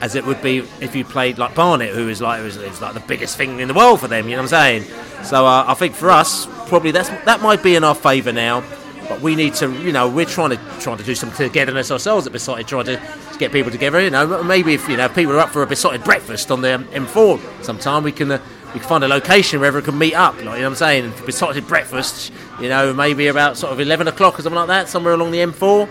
As 0.00 0.16
it 0.16 0.26
would 0.26 0.42
be 0.42 0.58
if 0.80 0.94
you 0.94 1.04
played 1.04 1.38
like 1.38 1.54
Barnet, 1.54 1.94
who 1.94 2.08
is 2.08 2.20
like 2.20 2.40
is 2.40 2.80
like 2.82 2.94
the 2.94 3.00
biggest 3.00 3.36
thing 3.36 3.60
in 3.60 3.68
the 3.68 3.74
world 3.74 4.00
for 4.00 4.08
them. 4.08 4.28
You 4.28 4.32
know 4.32 4.42
what 4.42 4.52
I'm 4.52 4.82
saying? 4.82 5.24
So 5.24 5.46
uh, 5.46 5.64
I 5.66 5.74
think 5.74 5.94
for 5.94 6.10
us, 6.10 6.46
probably 6.68 6.90
that's 6.90 7.08
that 7.24 7.40
might 7.40 7.62
be 7.62 7.76
in 7.76 7.84
our 7.84 7.94
favour 7.94 8.32
now. 8.32 8.64
But 9.08 9.20
we 9.20 9.36
need 9.36 9.54
to, 9.54 9.70
you 9.82 9.92
know, 9.92 10.08
we're 10.08 10.24
trying 10.24 10.50
to 10.50 10.56
trying 10.80 10.96
to 10.98 11.04
do 11.04 11.14
some 11.14 11.30
togetherness 11.30 11.90
ourselves 11.90 12.26
at 12.26 12.32
Beesotted, 12.32 12.66
trying 12.66 12.86
to, 12.86 13.00
get 13.38 13.52
people 13.52 13.70
together. 13.70 14.00
You 14.00 14.10
know, 14.10 14.42
maybe 14.44 14.74
if 14.74 14.88
you 14.88 14.96
know 14.96 15.08
people 15.08 15.34
are 15.34 15.40
up 15.40 15.50
for 15.50 15.62
a 15.62 15.66
Beesotted 15.66 16.04
breakfast 16.04 16.50
on 16.50 16.60
the 16.60 16.68
M4 16.92 17.64
sometime, 17.64 18.02
we 18.02 18.12
can 18.12 18.30
uh, 18.30 18.40
we 18.72 18.80
can 18.80 18.88
find 18.88 19.04
a 19.04 19.08
location 19.08 19.60
where 19.60 19.68
everyone 19.68 19.90
can 19.90 19.98
meet 19.98 20.14
up. 20.14 20.34
Like, 20.34 20.42
you 20.42 20.46
know 20.46 20.52
what 20.52 20.64
I'm 20.64 20.74
saying? 20.74 21.12
Beesotted 21.26 21.66
breakfast, 21.66 22.32
you 22.60 22.68
know, 22.68 22.92
maybe 22.92 23.28
about 23.28 23.56
sort 23.56 23.72
of 23.72 23.80
11 23.80 24.08
o'clock 24.08 24.38
or 24.38 24.42
something 24.42 24.56
like 24.56 24.68
that, 24.68 24.88
somewhere 24.88 25.14
along 25.14 25.30
the 25.30 25.38
M4. 25.38 25.88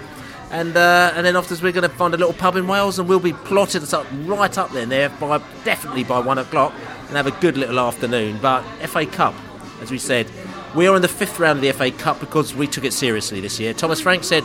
And 0.51 0.77
uh, 0.77 1.11
and 1.15 1.25
then 1.25 1.35
afterwards 1.35 1.63
we're 1.63 1.71
going 1.71 1.89
to 1.89 1.95
find 1.95 2.13
a 2.13 2.17
little 2.17 2.33
pub 2.33 2.55
in 2.55 2.67
Wales 2.67 2.99
and 2.99 3.09
we'll 3.09 3.19
be 3.19 3.33
plotted 3.33 3.91
up 3.93 4.05
right 4.25 4.57
up 4.57 4.71
there, 4.71 4.85
there 4.85 5.09
by 5.09 5.39
definitely 5.63 6.03
by 6.03 6.19
one 6.19 6.37
o'clock 6.37 6.73
and 7.07 7.17
have 7.17 7.27
a 7.27 7.41
good 7.41 7.57
little 7.57 7.79
afternoon. 7.79 8.37
But 8.41 8.61
FA 8.87 9.05
Cup, 9.05 9.33
as 9.81 9.89
we 9.89 9.97
said, 9.97 10.27
we 10.75 10.87
are 10.87 10.95
in 10.95 11.01
the 11.01 11.07
fifth 11.07 11.39
round 11.39 11.57
of 11.57 11.61
the 11.61 11.71
FA 11.71 11.91
Cup 11.91 12.19
because 12.19 12.55
we 12.55 12.67
took 12.67 12.83
it 12.83 12.93
seriously 12.93 13.39
this 13.41 13.59
year. 13.59 13.73
Thomas 13.73 14.01
Frank 14.01 14.23
said, 14.23 14.43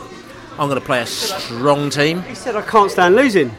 "I'm 0.51 0.67
going 0.69 0.79
to 0.79 0.85
play 0.85 1.01
a 1.01 1.05
strong 1.05 1.89
team." 1.89 2.21
He 2.23 2.35
said, 2.35 2.55
"I 2.55 2.61
can't 2.61 2.91
stand 2.91 3.15
losing." 3.15 3.51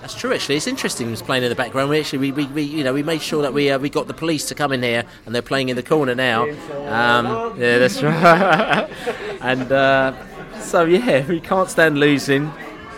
That's 0.00 0.14
true. 0.14 0.32
Actually, 0.32 0.56
it's 0.56 0.66
interesting. 0.66 1.06
He 1.06 1.10
was 1.10 1.22
playing 1.22 1.42
in 1.42 1.50
the 1.50 1.54
background. 1.54 1.90
We 1.90 2.00
actually, 2.00 2.18
we, 2.18 2.32
we, 2.32 2.46
we 2.46 2.62
you 2.62 2.84
know, 2.84 2.94
we 2.94 3.02
made 3.02 3.22
sure 3.22 3.42
that 3.42 3.52
we 3.52 3.70
uh, 3.70 3.78
we 3.78 3.90
got 3.90 4.06
the 4.06 4.14
police 4.14 4.46
to 4.48 4.54
come 4.54 4.72
in 4.72 4.82
here, 4.82 5.04
and 5.26 5.34
they're 5.34 5.42
playing 5.42 5.68
in 5.68 5.76
the 5.76 5.82
corner 5.82 6.14
now. 6.14 6.44
Um, 6.44 7.58
yeah, 7.58 7.78
that's 7.78 8.02
right. 8.02 8.90
and 9.40 9.70
uh, 9.70 10.60
so 10.60 10.84
yeah, 10.84 11.26
we 11.26 11.40
can't 11.40 11.70
stand 11.70 11.98
losing. 11.98 12.50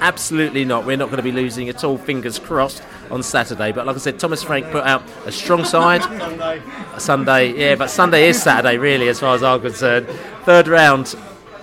Absolutely 0.03 0.65
not. 0.65 0.85
We're 0.85 0.97
not 0.97 1.07
going 1.11 1.19
to 1.19 1.23
be 1.23 1.31
losing 1.31 1.69
at 1.69 1.85
all. 1.85 1.97
Fingers 1.97 2.41
crossed 2.41 2.83
on 3.09 3.23
Saturday. 3.23 3.71
But 3.71 3.87
like 3.87 3.95
I 3.95 4.01
said, 4.01 4.19
Thomas 4.19 4.43
Frank 4.43 4.69
put 4.73 4.85
out 4.85 5.01
a 5.27 5.31
strong 5.31 5.65
side. 5.65 6.03
Sunday. 6.03 6.63
Sunday, 6.99 7.53
yeah, 7.53 7.77
but 7.77 7.89
Sunday 7.89 8.29
is 8.29 8.43
Saturday, 8.43 8.79
really, 8.79 9.07
as 9.09 9.21
far 9.21 9.37
as 9.37 9.45
I'm 9.45 9.61
concerned. 9.61 10.09
Third 10.45 10.67
round, 10.67 11.15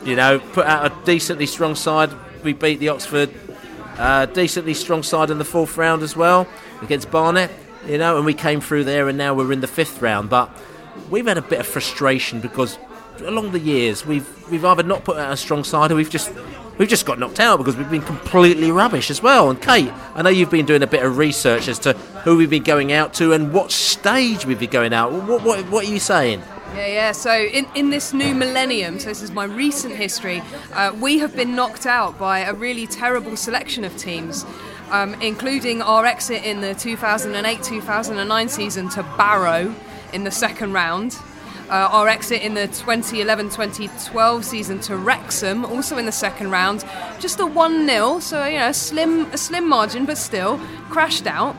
you 0.05 0.15
know, 0.15 0.39
put 0.39 0.65
out 0.65 0.89
a 0.89 1.05
decently 1.05 1.47
strong 1.47 1.75
side. 1.75 2.11
We 2.41 2.53
beat 2.53 2.79
the 2.79 2.87
Oxford, 2.87 3.29
uh, 3.97 4.25
decently 4.27 4.73
strong 4.73 5.03
side 5.03 5.29
in 5.31 5.37
the 5.37 5.43
fourth 5.43 5.75
round 5.75 6.01
as 6.01 6.15
well 6.15 6.47
against 6.81 7.11
Barnet, 7.11 7.51
you 7.85 7.97
know, 7.97 8.15
and 8.15 8.25
we 8.25 8.33
came 8.33 8.61
through 8.61 8.85
there, 8.85 9.09
and 9.09 9.17
now 9.17 9.33
we're 9.33 9.51
in 9.51 9.59
the 9.59 9.67
fifth 9.67 10.01
round. 10.01 10.29
But 10.29 10.49
we've 11.09 11.27
had 11.27 11.37
a 11.37 11.41
bit 11.41 11.59
of 11.59 11.67
frustration 11.67 12.39
because 12.39 12.77
along 13.21 13.51
the 13.51 13.59
years 13.59 14.05
we've 14.05 14.27
we've 14.49 14.65
either 14.65 14.83
not 14.83 15.03
put 15.03 15.17
out 15.17 15.31
a 15.31 15.37
strong 15.37 15.63
side 15.63 15.91
or 15.91 15.95
we've 15.95 16.09
just 16.09 16.31
we've 16.79 16.89
just 16.89 17.05
got 17.05 17.19
knocked 17.19 17.39
out 17.39 17.57
because 17.57 17.77
we've 17.77 17.91
been 17.91 18.01
completely 18.01 18.71
rubbish 18.71 19.11
as 19.11 19.21
well. 19.21 19.51
And 19.51 19.61
Kate, 19.61 19.91
I 20.15 20.23
know 20.23 20.29
you've 20.29 20.49
been 20.49 20.65
doing 20.65 20.81
a 20.81 20.87
bit 20.87 21.03
of 21.03 21.17
research 21.17 21.67
as 21.67 21.77
to 21.79 21.93
who 22.23 22.37
we've 22.37 22.49
been 22.49 22.63
going 22.63 22.91
out 22.91 23.13
to 23.15 23.33
and 23.33 23.53
what 23.53 23.71
stage 23.71 24.45
we've 24.45 24.59
been 24.59 24.71
going 24.71 24.93
out. 24.93 25.11
What, 25.11 25.43
what, 25.43 25.69
what 25.69 25.85
are 25.85 25.91
you 25.91 25.99
saying? 25.99 26.41
Yeah, 26.75 26.87
yeah. 26.87 27.11
So 27.11 27.31
in, 27.31 27.67
in 27.75 27.89
this 27.89 28.13
new 28.13 28.33
millennium, 28.33 28.99
so 28.99 29.09
this 29.09 29.21
is 29.21 29.31
my 29.31 29.43
recent 29.43 29.95
history, 29.95 30.41
uh, 30.73 30.95
we 30.99 31.19
have 31.19 31.35
been 31.35 31.55
knocked 31.55 31.85
out 31.85 32.17
by 32.17 32.39
a 32.39 32.53
really 32.53 32.87
terrible 32.87 33.35
selection 33.35 33.83
of 33.83 33.95
teams. 33.97 34.45
Um, 34.91 35.13
including 35.21 35.83
our 35.83 36.03
exit 36.03 36.43
in 36.43 36.61
the 36.61 36.73
2008 36.73 37.61
2009 37.61 38.49
season 38.49 38.89
to 38.89 39.03
Barrow 39.19 39.75
in 40.13 40.23
the 40.23 40.31
second 40.31 40.73
round, 40.73 41.15
uh, 41.69 41.89
our 41.91 42.07
exit 42.07 42.41
in 42.41 42.53
the 42.53 42.67
2011-2012 42.67 44.43
season 44.43 44.79
to 44.81 44.95
Wrexham, 44.95 45.65
also 45.65 45.97
in 45.97 46.05
the 46.05 46.11
second 46.11 46.51
round, 46.51 46.83
just 47.19 47.39
a 47.39 47.45
one 47.45 47.87
0 47.87 48.19
so 48.19 48.45
you 48.45 48.57
know, 48.57 48.69
a 48.69 48.73
slim, 48.73 49.25
a 49.31 49.37
slim 49.37 49.67
margin, 49.67 50.05
but 50.05 50.17
still 50.17 50.59
crashed 50.89 51.27
out. 51.27 51.55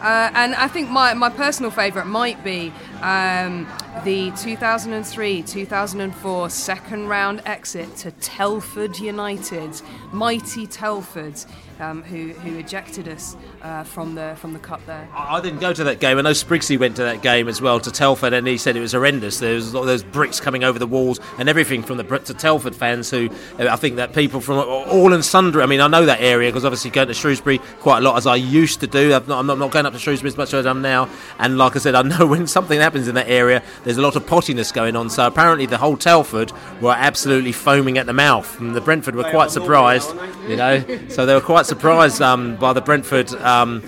Uh, 0.00 0.30
and 0.34 0.54
I 0.54 0.68
think 0.68 0.90
my, 0.90 1.14
my 1.14 1.30
personal 1.30 1.70
favourite 1.70 2.06
might 2.06 2.44
be 2.44 2.72
um, 3.04 3.68
the 4.04 4.32
2003 4.38 5.42
2004 5.42 6.50
second 6.50 7.06
round 7.06 7.42
exit 7.44 7.94
to 7.98 8.10
Telford 8.12 8.98
United, 8.98 9.82
mighty 10.10 10.66
Telford 10.66 11.36
um, 11.80 12.02
who, 12.02 12.28
who 12.28 12.58
ejected 12.58 13.08
us 13.08 13.36
uh, 13.62 13.82
from 13.84 14.14
the 14.14 14.34
from 14.38 14.52
the 14.52 14.58
cup 14.58 14.84
there. 14.86 15.08
I 15.12 15.40
didn't 15.40 15.60
go 15.60 15.72
to 15.72 15.84
that 15.84 16.00
game. 16.00 16.18
I 16.18 16.22
know 16.22 16.30
Sprigsy 16.30 16.78
went 16.78 16.96
to 16.96 17.02
that 17.02 17.22
game 17.22 17.48
as 17.48 17.60
well 17.60 17.80
to 17.80 17.90
Telford, 17.90 18.32
and 18.32 18.46
he 18.46 18.58
said 18.58 18.76
it 18.76 18.80
was 18.80 18.92
horrendous. 18.92 19.38
There 19.38 19.54
was 19.54 19.74
all 19.74 19.84
those 19.84 20.04
bricks 20.04 20.40
coming 20.40 20.64
over 20.64 20.78
the 20.78 20.86
walls 20.86 21.20
and 21.38 21.48
everything 21.48 21.82
from 21.82 21.96
the 21.96 22.04
to 22.04 22.34
Telford 22.34 22.76
fans. 22.76 23.10
Who 23.10 23.28
I 23.58 23.76
think 23.76 23.96
that 23.96 24.12
people 24.12 24.40
from 24.40 24.58
all 24.58 25.12
and 25.12 25.24
sundry. 25.24 25.62
I 25.62 25.66
mean, 25.66 25.80
I 25.80 25.88
know 25.88 26.06
that 26.06 26.20
area 26.20 26.50
because 26.50 26.64
obviously 26.64 26.90
going 26.90 27.08
to 27.08 27.14
Shrewsbury 27.14 27.58
quite 27.80 27.98
a 27.98 28.02
lot 28.02 28.16
as 28.16 28.26
I 28.26 28.36
used 28.36 28.80
to 28.80 28.86
do. 28.86 29.12
i 29.12 29.16
am 29.16 29.26
not, 29.26 29.58
not, 29.58 29.70
going 29.70 29.86
up 29.86 29.92
to 29.92 29.98
Shrewsbury 29.98 30.28
as 30.28 30.36
much 30.36 30.54
as 30.54 30.66
I 30.66 30.70
am 30.70 30.82
now. 30.82 31.08
And 31.38 31.58
like 31.58 31.74
I 31.74 31.78
said, 31.80 31.94
I 31.94 32.02
know 32.02 32.26
when 32.34 32.46
something 32.46 32.78
happens 32.78 32.93
in 32.94 33.14
that 33.14 33.28
area, 33.28 33.62
there's 33.84 33.96
a 33.96 34.02
lot 34.02 34.16
of 34.16 34.26
pottiness 34.26 34.72
going 34.72 34.96
on. 34.96 35.10
So 35.10 35.26
apparently 35.26 35.66
the 35.66 35.78
whole 35.78 35.96
Telford 35.96 36.52
were 36.80 36.94
absolutely 36.96 37.52
foaming 37.52 37.98
at 37.98 38.06
the 38.06 38.12
mouth, 38.12 38.60
and 38.60 38.74
the 38.74 38.80
Brentford 38.80 39.14
were 39.16 39.30
quite 39.30 39.50
surprised. 39.50 40.14
You 40.48 40.56
know, 40.56 40.84
so 41.08 41.26
they 41.26 41.34
were 41.34 41.40
quite 41.40 41.66
surprised 41.66 42.22
um, 42.22 42.56
by 42.56 42.72
the 42.72 42.80
Brentford. 42.80 43.32
Um, 43.34 43.82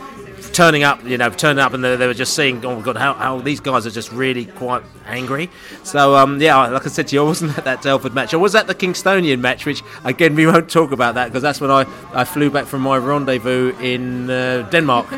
turning 0.56 0.84
up, 0.84 1.04
you 1.04 1.18
know, 1.18 1.28
turning 1.28 1.62
up, 1.62 1.74
and 1.74 1.84
they, 1.84 1.96
they 1.96 2.06
were 2.06 2.14
just 2.14 2.34
seeing, 2.34 2.64
oh 2.64 2.76
my 2.76 2.80
god, 2.80 2.96
how, 2.96 3.12
how, 3.12 3.38
these 3.40 3.60
guys 3.60 3.86
are 3.86 3.90
just 3.90 4.10
really 4.10 4.46
quite 4.46 4.82
angry. 5.04 5.50
So, 5.82 6.16
um, 6.16 6.40
yeah, 6.40 6.68
like 6.68 6.86
I 6.86 6.88
said 6.88 7.08
to 7.08 7.14
you, 7.14 7.20
I 7.20 7.24
wasn't 7.26 7.58
at 7.58 7.64
that 7.64 7.82
Telford 7.82 8.14
match. 8.14 8.32
I 8.32 8.38
was 8.38 8.54
at 8.54 8.66
the 8.66 8.74
Kingstonian 8.74 9.40
match, 9.40 9.66
which 9.66 9.82
again 10.02 10.34
we 10.34 10.46
won't 10.46 10.70
talk 10.70 10.92
about 10.92 11.14
that 11.16 11.26
because 11.26 11.42
that's 11.42 11.60
when 11.60 11.70
I, 11.70 11.84
I 12.14 12.24
flew 12.24 12.50
back 12.50 12.64
from 12.64 12.80
my 12.80 12.96
rendezvous 12.96 13.76
in 13.80 14.30
uh, 14.30 14.66
Denmark 14.70 15.08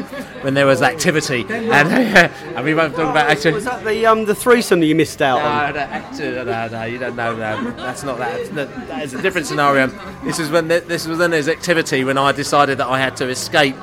when 0.43 0.55
there 0.55 0.67
was 0.67 0.83
activity, 0.83 1.47
and, 1.49 1.71
and 2.57 2.65
we 2.65 2.75
won't 2.75 2.97
talk 2.97 3.09
about 3.09 3.31
activity. 3.31 3.55
Was 3.55 3.65
that 3.67 3.85
the 3.85 4.07
um 4.07 4.25
the 4.25 4.35
threesome 4.35 4.81
that 4.81 4.87
you 4.87 4.97
missed 4.97 5.23
out 5.23 5.39
no, 5.39 5.47
on? 5.47 5.75
No, 5.75 5.81
actor, 5.81 6.45
no, 6.45 6.69
no, 6.69 6.85
you 6.85 6.99
don't 6.99 7.15
know 7.15 7.37
that. 7.37 7.77
That's 7.77 8.03
not 8.03 8.19
that. 8.19 8.53
That 8.57 9.05
is 9.05 9.15
a 9.15 9.23
different 9.23 9.47
scenario. 9.47 9.87
This 10.25 10.41
is 10.41 10.51
when 10.51 10.67
this 10.67 11.07
was 11.07 11.19
when 11.21 11.31
there's 11.31 11.49
activity 11.49 12.03
when 12.03 12.19
I 12.19 12.33
decided 12.33 12.79
that 12.79 12.89
I 12.89 12.99
had 12.99 13.17
to 13.19 13.29
escape 13.29 13.77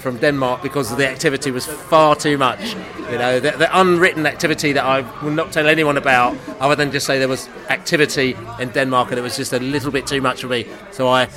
from 0.00 0.16
Denmark 0.16 0.62
because 0.62 0.94
the 0.96 1.06
activity 1.08 1.50
was 1.50 1.66
far 1.66 2.16
too 2.16 2.36
much. 2.38 2.74
You 3.10 3.18
know, 3.18 3.40
the, 3.40 3.52
the, 3.52 3.80
unwritten 3.80 4.26
activity 4.26 4.72
that 4.72 4.84
I 4.84 5.00
will 5.22 5.32
not 5.32 5.52
tell 5.52 5.68
anyone 5.68 5.96
about, 5.96 6.36
other 6.58 6.74
than 6.74 6.90
just 6.90 7.06
say 7.06 7.18
there 7.18 7.28
was 7.28 7.48
activity 7.68 8.36
in 8.58 8.70
Denmark 8.70 9.10
and 9.10 9.18
it 9.18 9.22
was 9.22 9.36
just 9.36 9.52
a 9.52 9.58
little 9.58 9.90
bit 9.90 10.06
too 10.06 10.20
much 10.20 10.40
for 10.40 10.48
me. 10.48 10.66
So 10.90 11.08
I, 11.08 11.28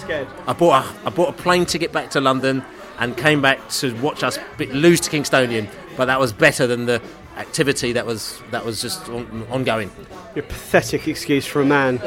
I 0.47 0.53
bought 0.53 0.85
a, 0.85 1.07
I 1.07 1.09
bought 1.09 1.29
a 1.29 1.33
plane 1.33 1.65
ticket 1.65 1.91
back 1.91 2.09
to 2.11 2.21
London 2.21 2.63
and 2.99 3.17
came 3.17 3.41
back 3.41 3.67
to 3.69 3.93
watch 4.01 4.23
us 4.23 4.39
lose 4.59 4.99
to 5.01 5.09
Kingstonian. 5.09 5.69
But 5.97 6.05
that 6.05 6.19
was 6.19 6.33
better 6.33 6.67
than 6.67 6.85
the 6.85 7.01
activity 7.37 7.93
that 7.93 8.05
was 8.05 8.41
that 8.51 8.65
was 8.65 8.81
just 8.81 9.09
on, 9.09 9.45
ongoing. 9.49 9.91
Your 10.35 10.43
pathetic 10.43 11.07
excuse 11.07 11.45
for 11.45 11.61
a 11.61 11.65
man. 11.65 11.99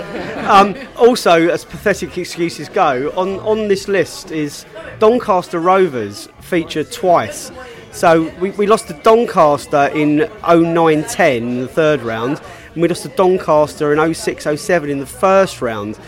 um, 0.49 0.77
also, 0.97 1.49
as 1.49 1.65
pathetic 1.65 2.17
excuses 2.19 2.69
go, 2.69 3.11
on 3.17 3.39
on 3.41 3.69
this 3.69 3.89
list 3.89 4.31
is 4.31 4.67
Doncaster 4.99 5.61
Rovers 5.61 6.29
featured 6.41 6.91
twice. 6.93 7.51
So 7.93 8.31
we, 8.41 8.51
we 8.51 8.67
lost 8.67 8.89
to 8.89 8.93
Doncaster 8.93 9.87
in 9.95 10.19
09-10 10.43 11.61
the 11.63 11.69
third 11.69 12.03
round, 12.03 12.43
and 12.75 12.83
we 12.83 12.89
lost 12.89 13.05
to 13.05 13.09
Doncaster 13.09 13.91
in 13.95 13.99
06-07 13.99 14.91
in 14.91 14.99
the 14.99 15.07
first 15.07 15.63
round. 15.63 15.99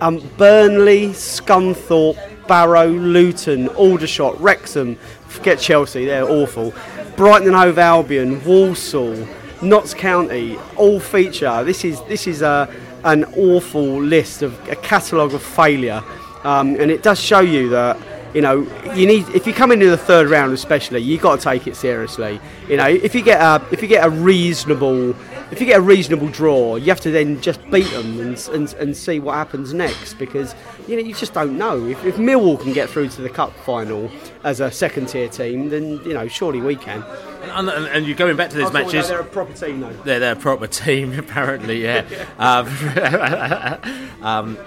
Um, 0.00 0.26
Burnley, 0.38 1.08
Scunthorpe, 1.08 2.46
Barrow, 2.46 2.86
Luton, 2.86 3.68
Aldershot, 3.68 4.40
Wrexham, 4.40 4.98
forget 5.34 5.58
Chelsea, 5.58 6.04
they're 6.06 6.28
awful. 6.28 6.74
Brighton 7.16 7.48
and 7.48 7.56
Hove 7.56 7.78
Albion, 7.78 8.44
Walsall, 8.44 9.26
Notts 9.62 9.94
County, 9.94 10.58
all 10.76 11.00
feature. 11.00 11.62
This 11.64 11.84
is 11.84 12.00
this 12.02 12.26
is 12.26 12.42
a 12.42 12.72
an 13.04 13.24
awful 13.36 14.00
list 14.02 14.42
of 14.42 14.68
a 14.68 14.76
catalogue 14.76 15.34
of 15.34 15.42
failure, 15.42 16.02
um, 16.42 16.74
and 16.80 16.90
it 16.90 17.02
does 17.02 17.20
show 17.20 17.40
you 17.40 17.68
that 17.70 17.98
you 18.34 18.40
know 18.40 18.66
you 18.94 19.06
need 19.06 19.28
if 19.28 19.46
you 19.46 19.52
come 19.52 19.70
into 19.70 19.88
the 19.88 19.96
third 19.96 20.28
round 20.28 20.52
especially 20.52 21.00
you 21.00 21.16
have 21.16 21.22
got 21.22 21.38
to 21.38 21.44
take 21.44 21.66
it 21.66 21.76
seriously. 21.76 22.40
You 22.68 22.76
know 22.76 22.86
if 22.86 23.14
you 23.14 23.22
get 23.22 23.40
a 23.40 23.64
if 23.70 23.82
you 23.82 23.88
get 23.88 24.04
a 24.06 24.10
reasonable 24.10 25.14
if 25.54 25.60
you 25.60 25.66
get 25.66 25.78
a 25.78 25.82
reasonable 25.82 26.28
draw, 26.28 26.74
you 26.74 26.86
have 26.86 27.00
to 27.02 27.12
then 27.12 27.40
just 27.40 27.60
beat 27.70 27.88
them 27.92 28.18
and, 28.18 28.48
and, 28.52 28.74
and 28.74 28.96
see 28.96 29.20
what 29.20 29.34
happens 29.34 29.72
next 29.72 30.14
because 30.14 30.52
you 30.88 30.96
know 30.96 31.02
you 31.02 31.14
just 31.14 31.32
don't 31.32 31.56
know. 31.56 31.86
If, 31.86 32.04
if 32.04 32.16
Millwall 32.16 32.60
can 32.60 32.72
get 32.72 32.90
through 32.90 33.08
to 33.10 33.22
the 33.22 33.30
cup 33.30 33.54
final 33.60 34.10
as 34.42 34.58
a 34.58 34.72
second 34.72 35.06
tier 35.06 35.28
team, 35.28 35.68
then 35.68 36.00
you 36.04 36.12
know 36.12 36.26
surely 36.26 36.60
we 36.60 36.74
can. 36.74 37.04
And, 37.52 37.68
and, 37.68 37.86
and 37.86 38.04
you're 38.04 38.16
going 38.16 38.36
back 38.36 38.50
to 38.50 38.56
these 38.56 38.70
I 38.70 38.82
matches. 38.82 39.06
They're 39.06 39.20
a 39.20 39.24
proper 39.24 39.52
team 39.52 39.78
though. 39.78 39.92
They're, 39.92 40.18
they're 40.18 40.32
a 40.32 40.36
proper 40.36 40.66
team, 40.66 41.12
apparently, 41.18 41.84
yeah. 41.84 42.04
um, 42.38 42.66
um, 44.26 44.58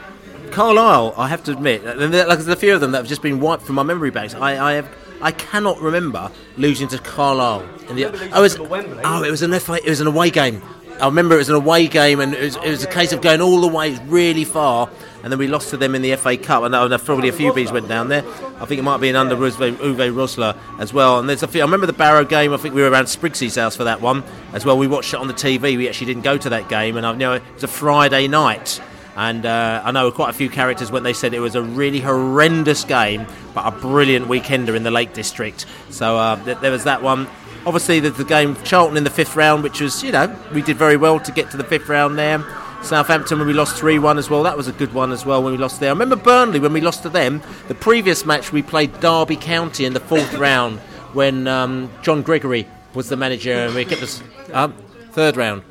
Carlisle, 0.51 1.15
I 1.17 1.27
have 1.27 1.43
to 1.43 1.51
admit, 1.51 1.83
like, 1.83 1.97
there's 2.09 2.47
a 2.47 2.55
few 2.55 2.73
of 2.73 2.79
them 2.79 2.93
that 2.93 2.99
have 2.99 3.07
just 3.07 3.21
been 3.21 3.41
wiped 3.41 3.63
from 3.63 3.75
my 3.75 3.83
memory 3.83 4.11
banks. 4.11 4.33
I, 4.33 4.71
I 4.71 4.73
have. 4.75 4.89
I 5.19 5.31
cannot 5.31 5.79
remember 5.81 6.31
losing 6.57 6.87
to 6.89 6.99
Carlisle. 6.99 7.67
In 7.89 7.95
the, 7.95 8.05
oh, 8.05 8.39
it 8.39 8.41
was, 8.41 8.57
oh, 8.59 9.23
it 9.23 9.31
was 9.31 9.41
an 9.41 9.59
FA, 9.59 9.73
it 9.73 9.89
was 9.89 9.99
an 9.99 10.07
away 10.07 10.29
game. 10.29 10.61
I 10.99 11.05
remember 11.05 11.35
it 11.35 11.39
was 11.39 11.49
an 11.49 11.55
away 11.55 11.87
game, 11.87 12.19
and 12.19 12.33
it 12.33 12.41
was, 12.41 12.55
it 12.55 12.69
was 12.69 12.83
a 12.83 12.87
case 12.87 13.11
of 13.11 13.21
going 13.21 13.39
all 13.39 13.61
the 13.61 13.67
way 13.67 13.97
really 14.07 14.43
far, 14.45 14.89
and 15.21 15.31
then 15.31 15.37
we 15.37 15.47
lost 15.47 15.69
to 15.69 15.77
them 15.77 15.93
in 15.93 16.01
the 16.01 16.15
FA 16.15 16.37
Cup. 16.37 16.63
And 16.63 16.73
probably 17.03 17.29
a 17.29 17.33
few 17.33 17.53
bees 17.53 17.71
went 17.71 17.87
down 17.87 18.07
there. 18.07 18.23
I 18.59 18.65
think 18.65 18.79
it 18.79 18.83
might 18.83 18.93
have 18.93 19.01
been 19.01 19.15
under 19.15 19.35
Uwe, 19.35 20.11
Rosler 20.11 20.57
as 20.79 20.93
well. 20.93 21.19
And 21.19 21.29
there's 21.29 21.43
a 21.43 21.47
few. 21.47 21.61
I 21.61 21.65
remember 21.65 21.85
the 21.85 21.93
Barrow 21.93 22.25
game. 22.25 22.51
I 22.51 22.57
think 22.57 22.73
we 22.73 22.81
were 22.81 22.89
around 22.89 23.05
Spriggsy's 23.05 23.55
house 23.55 23.75
for 23.75 23.83
that 23.83 24.01
one 24.01 24.23
as 24.53 24.65
well. 24.65 24.77
We 24.77 24.87
watched 24.87 25.13
it 25.13 25.19
on 25.19 25.27
the 25.27 25.33
TV. 25.33 25.77
We 25.77 25.87
actually 25.87 26.07
didn't 26.07 26.23
go 26.23 26.37
to 26.37 26.49
that 26.49 26.67
game, 26.67 26.97
and 26.97 27.05
I 27.05 27.13
know 27.13 27.33
it 27.33 27.43
was 27.53 27.63
a 27.63 27.67
Friday 27.67 28.27
night. 28.27 28.81
And 29.15 29.47
uh, 29.47 29.81
I 29.83 29.91
know 29.91 30.11
quite 30.11 30.29
a 30.29 30.33
few 30.33 30.49
characters 30.49 30.91
when 30.91 31.01
they 31.01 31.13
said 31.13 31.33
it 31.33 31.39
was 31.39 31.55
a 31.55 31.61
really 31.61 31.99
horrendous 31.99 32.83
game, 32.83 33.25
but 33.55 33.65
a 33.65 33.71
brilliant 33.71 34.27
weekender 34.27 34.75
in 34.75 34.83
the 34.83 34.91
Lake 34.91 35.13
District. 35.13 35.65
So 35.89 36.17
uh, 36.17 36.43
th- 36.43 36.59
there 36.59 36.71
was 36.71 36.83
that 36.83 37.01
one. 37.01 37.27
Obviously, 37.67 37.99
there's 37.99 38.15
the 38.15 38.23
game 38.23 38.51
of 38.51 38.63
Charlton 38.63 38.95
in 38.95 39.03
the 39.03 39.09
fifth 39.09 39.35
round, 39.35 39.61
which 39.61 39.81
was, 39.81 40.01
you 40.01 40.13
know, 40.13 40.33
we 40.53 40.61
did 40.61 40.77
very 40.77 40.95
well 40.95 41.19
to 41.19 41.33
get 41.33 41.51
to 41.51 41.57
the 41.57 41.65
fifth 41.65 41.89
round 41.89 42.17
there. 42.17 42.41
Southampton 42.81 43.39
when 43.39 43.45
we 43.45 43.53
lost 43.53 43.77
3 43.77 43.99
1 43.99 44.17
as 44.17 44.29
well. 44.29 44.41
That 44.43 44.55
was 44.55 44.69
a 44.69 44.71
good 44.71 44.93
one 44.93 45.11
as 45.11 45.25
well 45.25 45.43
when 45.43 45.51
we 45.51 45.57
lost 45.57 45.81
there. 45.81 45.89
I 45.89 45.91
remember 45.91 46.15
Burnley 46.15 46.61
when 46.61 46.71
we 46.71 46.79
lost 46.79 47.03
to 47.03 47.09
them. 47.09 47.41
The 47.67 47.75
previous 47.75 48.25
match 48.25 48.53
we 48.53 48.63
played 48.63 48.97
Derby 49.01 49.35
County 49.35 49.83
in 49.83 49.91
the 49.91 49.99
fourth 49.99 50.33
round 50.37 50.79
when 51.11 51.45
um, 51.45 51.91
John 52.03 52.21
Gregory 52.21 52.69
was 52.93 53.09
the 53.09 53.17
manager 53.17 53.51
and 53.51 53.75
we 53.75 53.83
kept 53.83 54.01
us. 54.01 54.23
Um, 54.53 54.73
third 55.11 55.35
round. 55.35 55.63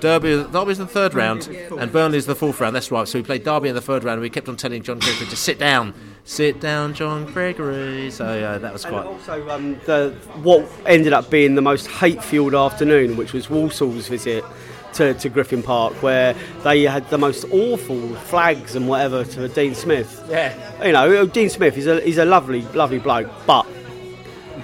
Derby, 0.00 0.44
Derby's 0.52 0.78
in 0.78 0.86
the 0.86 0.92
third 0.92 1.14
round, 1.14 1.48
and 1.78 1.90
Burnley's 1.90 2.26
the 2.26 2.34
fourth 2.34 2.60
round. 2.60 2.76
That's 2.76 2.90
right. 2.90 3.08
So 3.08 3.18
we 3.18 3.22
played 3.22 3.44
Derby 3.44 3.70
in 3.70 3.74
the 3.74 3.80
third 3.80 4.04
round, 4.04 4.14
and 4.14 4.22
we 4.22 4.28
kept 4.28 4.48
on 4.48 4.56
telling 4.56 4.82
John 4.82 4.98
Gregory 4.98 5.26
to 5.28 5.36
sit 5.36 5.58
down, 5.58 5.94
sit 6.24 6.60
down, 6.60 6.94
John 6.94 7.26
Gregory. 7.26 8.10
So 8.10 8.24
uh, 8.24 8.58
that 8.58 8.72
was 8.72 8.84
And 8.84 8.94
quite. 8.94 9.06
also, 9.06 9.48
um, 9.50 9.78
the, 9.84 10.14
what 10.42 10.66
ended 10.86 11.12
up 11.12 11.30
being 11.30 11.54
the 11.54 11.62
most 11.62 11.86
hate-filled 11.86 12.54
afternoon, 12.54 13.16
which 13.16 13.32
was 13.32 13.46
Walsall's 13.46 14.08
visit 14.08 14.44
to, 14.94 15.12
to 15.14 15.28
Griffin 15.28 15.62
Park, 15.62 15.94
where 16.02 16.34
they 16.62 16.82
had 16.82 17.08
the 17.10 17.18
most 17.18 17.44
awful 17.50 18.14
flags 18.16 18.74
and 18.76 18.88
whatever 18.88 19.24
to 19.24 19.48
Dean 19.48 19.74
Smith. 19.74 20.24
Yeah. 20.28 20.84
You 20.84 20.92
know, 20.92 21.26
Dean 21.26 21.50
Smith 21.50 21.76
is 21.76 21.86
a 21.86 22.00
he's 22.00 22.18
a 22.18 22.24
lovely, 22.24 22.62
lovely 22.74 22.98
bloke, 22.98 23.30
but. 23.46 23.66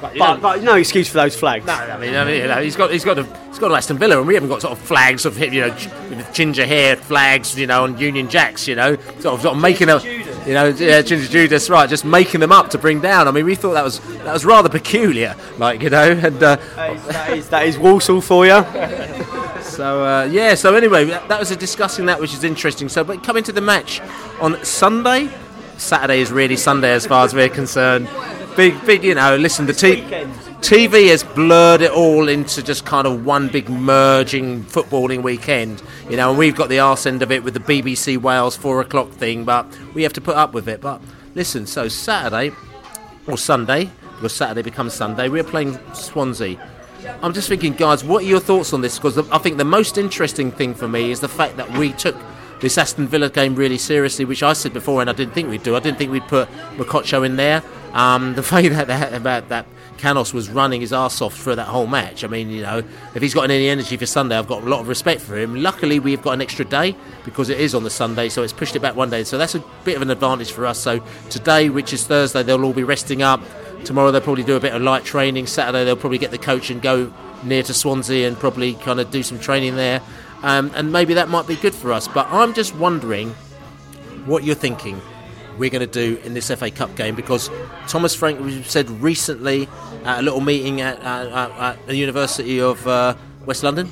But, 0.01 0.17
know- 0.17 0.39
but, 0.41 0.63
no 0.63 0.77
excuse 0.77 1.09
for 1.09 1.19
those 1.19 1.37
flags. 1.37 1.67
No, 1.67 1.75
I 1.75 1.99
mean, 1.99 2.15
I 2.15 2.25
mean, 2.25 2.41
you 2.41 2.47
know, 2.47 2.63
he's 2.63 2.75
got 2.75 2.91
he's 2.91 3.05
got 3.05 3.19
a, 3.19 3.25
he's 3.49 3.59
got 3.59 3.69
to 3.69 3.75
Aston 3.75 3.99
Villa, 3.99 4.17
and 4.19 4.27
we 4.27 4.33
haven't 4.33 4.49
got 4.49 4.63
sort 4.63 4.73
of 4.73 4.79
flags 4.79 5.27
of 5.27 5.37
him, 5.37 5.53
you 5.53 5.61
know, 5.61 5.77
ginger 6.33 6.65
hair 6.65 6.97
flags, 6.97 7.59
you 7.59 7.67
know, 7.67 7.85
and 7.85 8.01
Union 8.01 8.27
Jacks, 8.31 8.67
you 8.67 8.77
know, 8.77 8.95
sort 9.19 9.35
of, 9.35 9.43
sort 9.43 9.57
of 9.57 9.59
making 9.61 9.91
a, 9.91 9.99
you 10.51 10.55
know, 10.55 10.67
yeah, 10.67 11.01
Ginger 11.01 11.29
Judas, 11.29 11.71
right, 11.71 11.89
just 11.89 12.05
making 12.05 12.41
them 12.41 12.51
up 12.51 12.71
to 12.71 12.79
bring 12.79 13.01
down. 13.01 13.29
I 13.29 13.31
mean, 13.31 13.45
we 13.45 13.55
thought 13.55 13.75
that 13.75 13.85
was 13.85 14.01
that 14.25 14.33
was 14.33 14.45
rather 14.45 14.69
peculiar, 14.69 15.37
like 15.59 15.81
you 15.81 15.91
know, 15.91 16.11
and 16.11 16.43
uh, 16.43 16.57
That 16.75 16.97
is, 16.97 17.07
that 17.07 17.31
is, 17.31 17.49
that 17.51 17.67
is 17.69 17.79
Walsall 17.79 18.21
for 18.21 18.45
you. 18.45 18.51
so 19.63 20.05
uh, 20.05 20.29
yeah. 20.29 20.57
So 20.57 20.75
anyway, 20.75 21.05
that, 21.05 21.29
that 21.29 21.39
was 21.39 21.53
a 21.53 21.57
discussing 21.57 22.07
that, 22.07 22.21
which 22.21 22.35
is 22.35 22.43
interesting. 22.43 22.89
So, 22.89 23.05
but 23.05 23.23
coming 23.23 23.45
to 23.45 23.53
the 23.53 23.61
match 23.61 24.01
on 24.41 24.65
Sunday, 24.65 25.31
Saturday 25.77 26.19
is 26.19 26.33
really 26.33 26.57
Sunday 26.57 26.95
as 26.95 27.07
far 27.07 27.25
as 27.25 27.33
we're 27.33 27.49
concerned. 27.49 28.09
Big, 28.57 28.85
big, 28.85 29.05
you 29.05 29.15
know. 29.15 29.37
Listen, 29.37 29.67
the 29.67 29.73
t- 29.73 30.03
TV 30.61 31.09
has 31.09 31.25
blurred 31.25 31.81
it 31.81 31.91
all 31.91 32.29
into 32.29 32.63
just 32.63 32.85
kind 32.85 33.07
of 33.07 33.25
one 33.25 33.49
big 33.49 33.69
merging 33.69 34.63
footballing 34.65 35.23
weekend, 35.23 35.83
you 36.09 36.17
know. 36.17 36.31
And 36.31 36.39
we've 36.39 36.55
got 36.55 36.69
the 36.69 36.79
arse 36.79 37.07
end 37.07 37.23
of 37.23 37.33
it 37.33 37.43
with 37.43 37.55
the 37.55 37.61
BBC 37.61 38.19
Wales 38.19 38.57
four 38.57 38.81
o'clock 38.81 39.11
thing, 39.11 39.45
but 39.45 39.67
we 39.95 40.03
have 40.03 40.13
to 40.13 40.21
put 40.21 40.37
up 40.37 40.53
with 40.53 40.69
it. 40.69 40.81
But 40.81 41.01
listen, 41.35 41.67
so 41.67 41.89
Saturday 41.89 42.55
or 43.27 43.39
Sunday, 43.39 43.91
because 44.17 44.35
Saturday 44.35 44.63
becomes 44.63 44.93
Sunday, 44.93 45.29
we're 45.29 45.45
playing 45.45 45.79
Swansea. 45.95 46.61
I'm 47.23 47.33
just 47.33 47.49
thinking, 47.49 47.73
guys, 47.73 48.05
what 48.05 48.23
are 48.23 48.27
your 48.27 48.41
thoughts 48.41 48.73
on 48.75 48.83
this? 48.83 48.99
Because 48.99 49.19
I 49.31 49.39
think 49.39 49.57
the 49.57 49.65
most 49.65 49.97
interesting 49.97 50.53
thing 50.53 50.75
for 50.75 50.87
me 50.87 51.11
is 51.11 51.21
the 51.21 51.29
fact 51.29 51.57
that 51.57 51.71
we 51.79 51.93
took 51.95 52.17
this 52.61 52.77
Aston 52.77 53.09
Villa 53.09 53.31
game 53.31 53.55
really 53.55 53.79
seriously, 53.79 54.27
which 54.27 54.43
I 54.43 54.53
said 54.53 54.75
before, 54.75 55.01
and 55.01 55.09
I 55.09 55.15
didn't 55.15 55.33
think 55.33 55.49
we'd 55.49 55.63
do. 55.63 55.75
I 55.75 55.81
didn't 55.81 55.97
think 55.97 56.13
we'd 56.13 56.29
put 56.29 56.49
Mokotjo 56.77 57.25
in 57.25 57.37
there. 57.37 57.63
Um, 57.93 58.35
the 58.37 58.49
way 58.55 58.69
that, 58.69 58.87
that 58.89 59.15
about 59.15 59.49
that 59.49 59.67
Canos 60.01 60.33
was 60.33 60.49
running 60.49 60.81
his 60.81 60.95
arse 60.95 61.21
off 61.21 61.37
for 61.37 61.55
that 61.55 61.67
whole 61.67 61.87
match. 61.87 62.25
I 62.25 62.27
mean, 62.27 62.49
you 62.49 62.63
know, 62.63 62.83
if 63.15 63.21
he's 63.21 63.35
got 63.35 63.51
any 63.51 63.69
energy 63.69 63.99
for 63.99 64.07
Sunday, 64.07 64.39
I've 64.39 64.49
got 64.49 64.63
a 64.63 64.67
lot 64.67 64.81
of 64.81 64.89
respect 64.89 65.21
for 65.21 65.37
him. 65.37 65.57
Luckily, 65.57 66.01
we've 66.01 66.23
got 66.23 66.33
an 66.33 66.41
extra 66.41 66.65
day 66.65 66.97
because 67.27 67.51
it 67.51 67.61
is 67.61 67.75
on 67.75 67.85
the 67.85 67.91
Sunday, 67.91 68.31
so 68.31 68.43
it's 68.43 68.53
pushed 68.53 68.75
it 68.75 68.81
back 68.81 68.97
one 68.97 69.11
day. 69.11 69.25
So 69.25 69.37
that's 69.37 69.55
a 69.55 69.63
bit 69.85 69.97
of 69.97 70.03
an 70.03 70.11
advantage 70.11 70.53
for 70.53 70.65
us. 70.65 70.79
So 70.79 71.05
today, 71.29 71.69
which 71.69 71.93
is 71.93 72.07
Thursday, 72.07 72.43
they'll 72.43 72.65
all 72.65 72.73
be 72.73 72.83
resting 72.83 73.21
up. 73.21 73.43
Tomorrow, 73.85 74.11
they'll 74.11 74.23
probably 74.23 74.43
do 74.43 74.57
a 74.57 74.61
bit 74.61 74.73
of 74.73 74.81
light 74.81 75.05
training. 75.05 75.47
Saturday, 75.47 75.85
they'll 75.85 75.97
probably 75.97 76.19
get 76.19 76.31
the 76.31 76.39
coach 76.39 76.71
and 76.71 76.81
go 76.81 77.13
near 77.43 77.63
to 77.63 77.75
Swansea 77.75 78.27
and 78.27 78.39
probably 78.39 78.75
kind 78.75 79.01
of 79.01 79.11
do 79.11 79.23
some 79.23 79.39
training 79.39 79.77
there. 79.77 80.01
Um, 80.43 80.71
and 80.75 80.91
maybe 80.91 81.13
that 81.15 81.29
might 81.29 81.47
be 81.47 81.57
good 81.57 81.75
for 81.75 81.93
us. 81.93 82.09
But 82.09 82.27
I'm 82.31 82.55
just 82.55 82.75
wondering 82.75 83.31
what 84.25 84.45
you're 84.45 84.55
thinking 84.55 85.01
we're 85.61 85.71
going 85.71 85.87
to 85.87 85.87
do 85.87 86.19
in 86.25 86.33
this 86.33 86.51
FA 86.51 86.71
Cup 86.71 86.97
game 86.97 87.15
because 87.15 87.51
Thomas 87.87 88.15
Frank 88.15 88.65
said 88.65 88.91
recently 88.91 89.69
at 90.05 90.19
a 90.19 90.23
little 90.23 90.41
meeting 90.41 90.81
at, 90.81 90.99
at, 91.01 91.51
at, 91.53 91.87
the 91.87 91.95
University 91.95 92.61
of 92.61 92.85
uh, 92.89 93.15
West 93.45 93.63
London, 93.63 93.89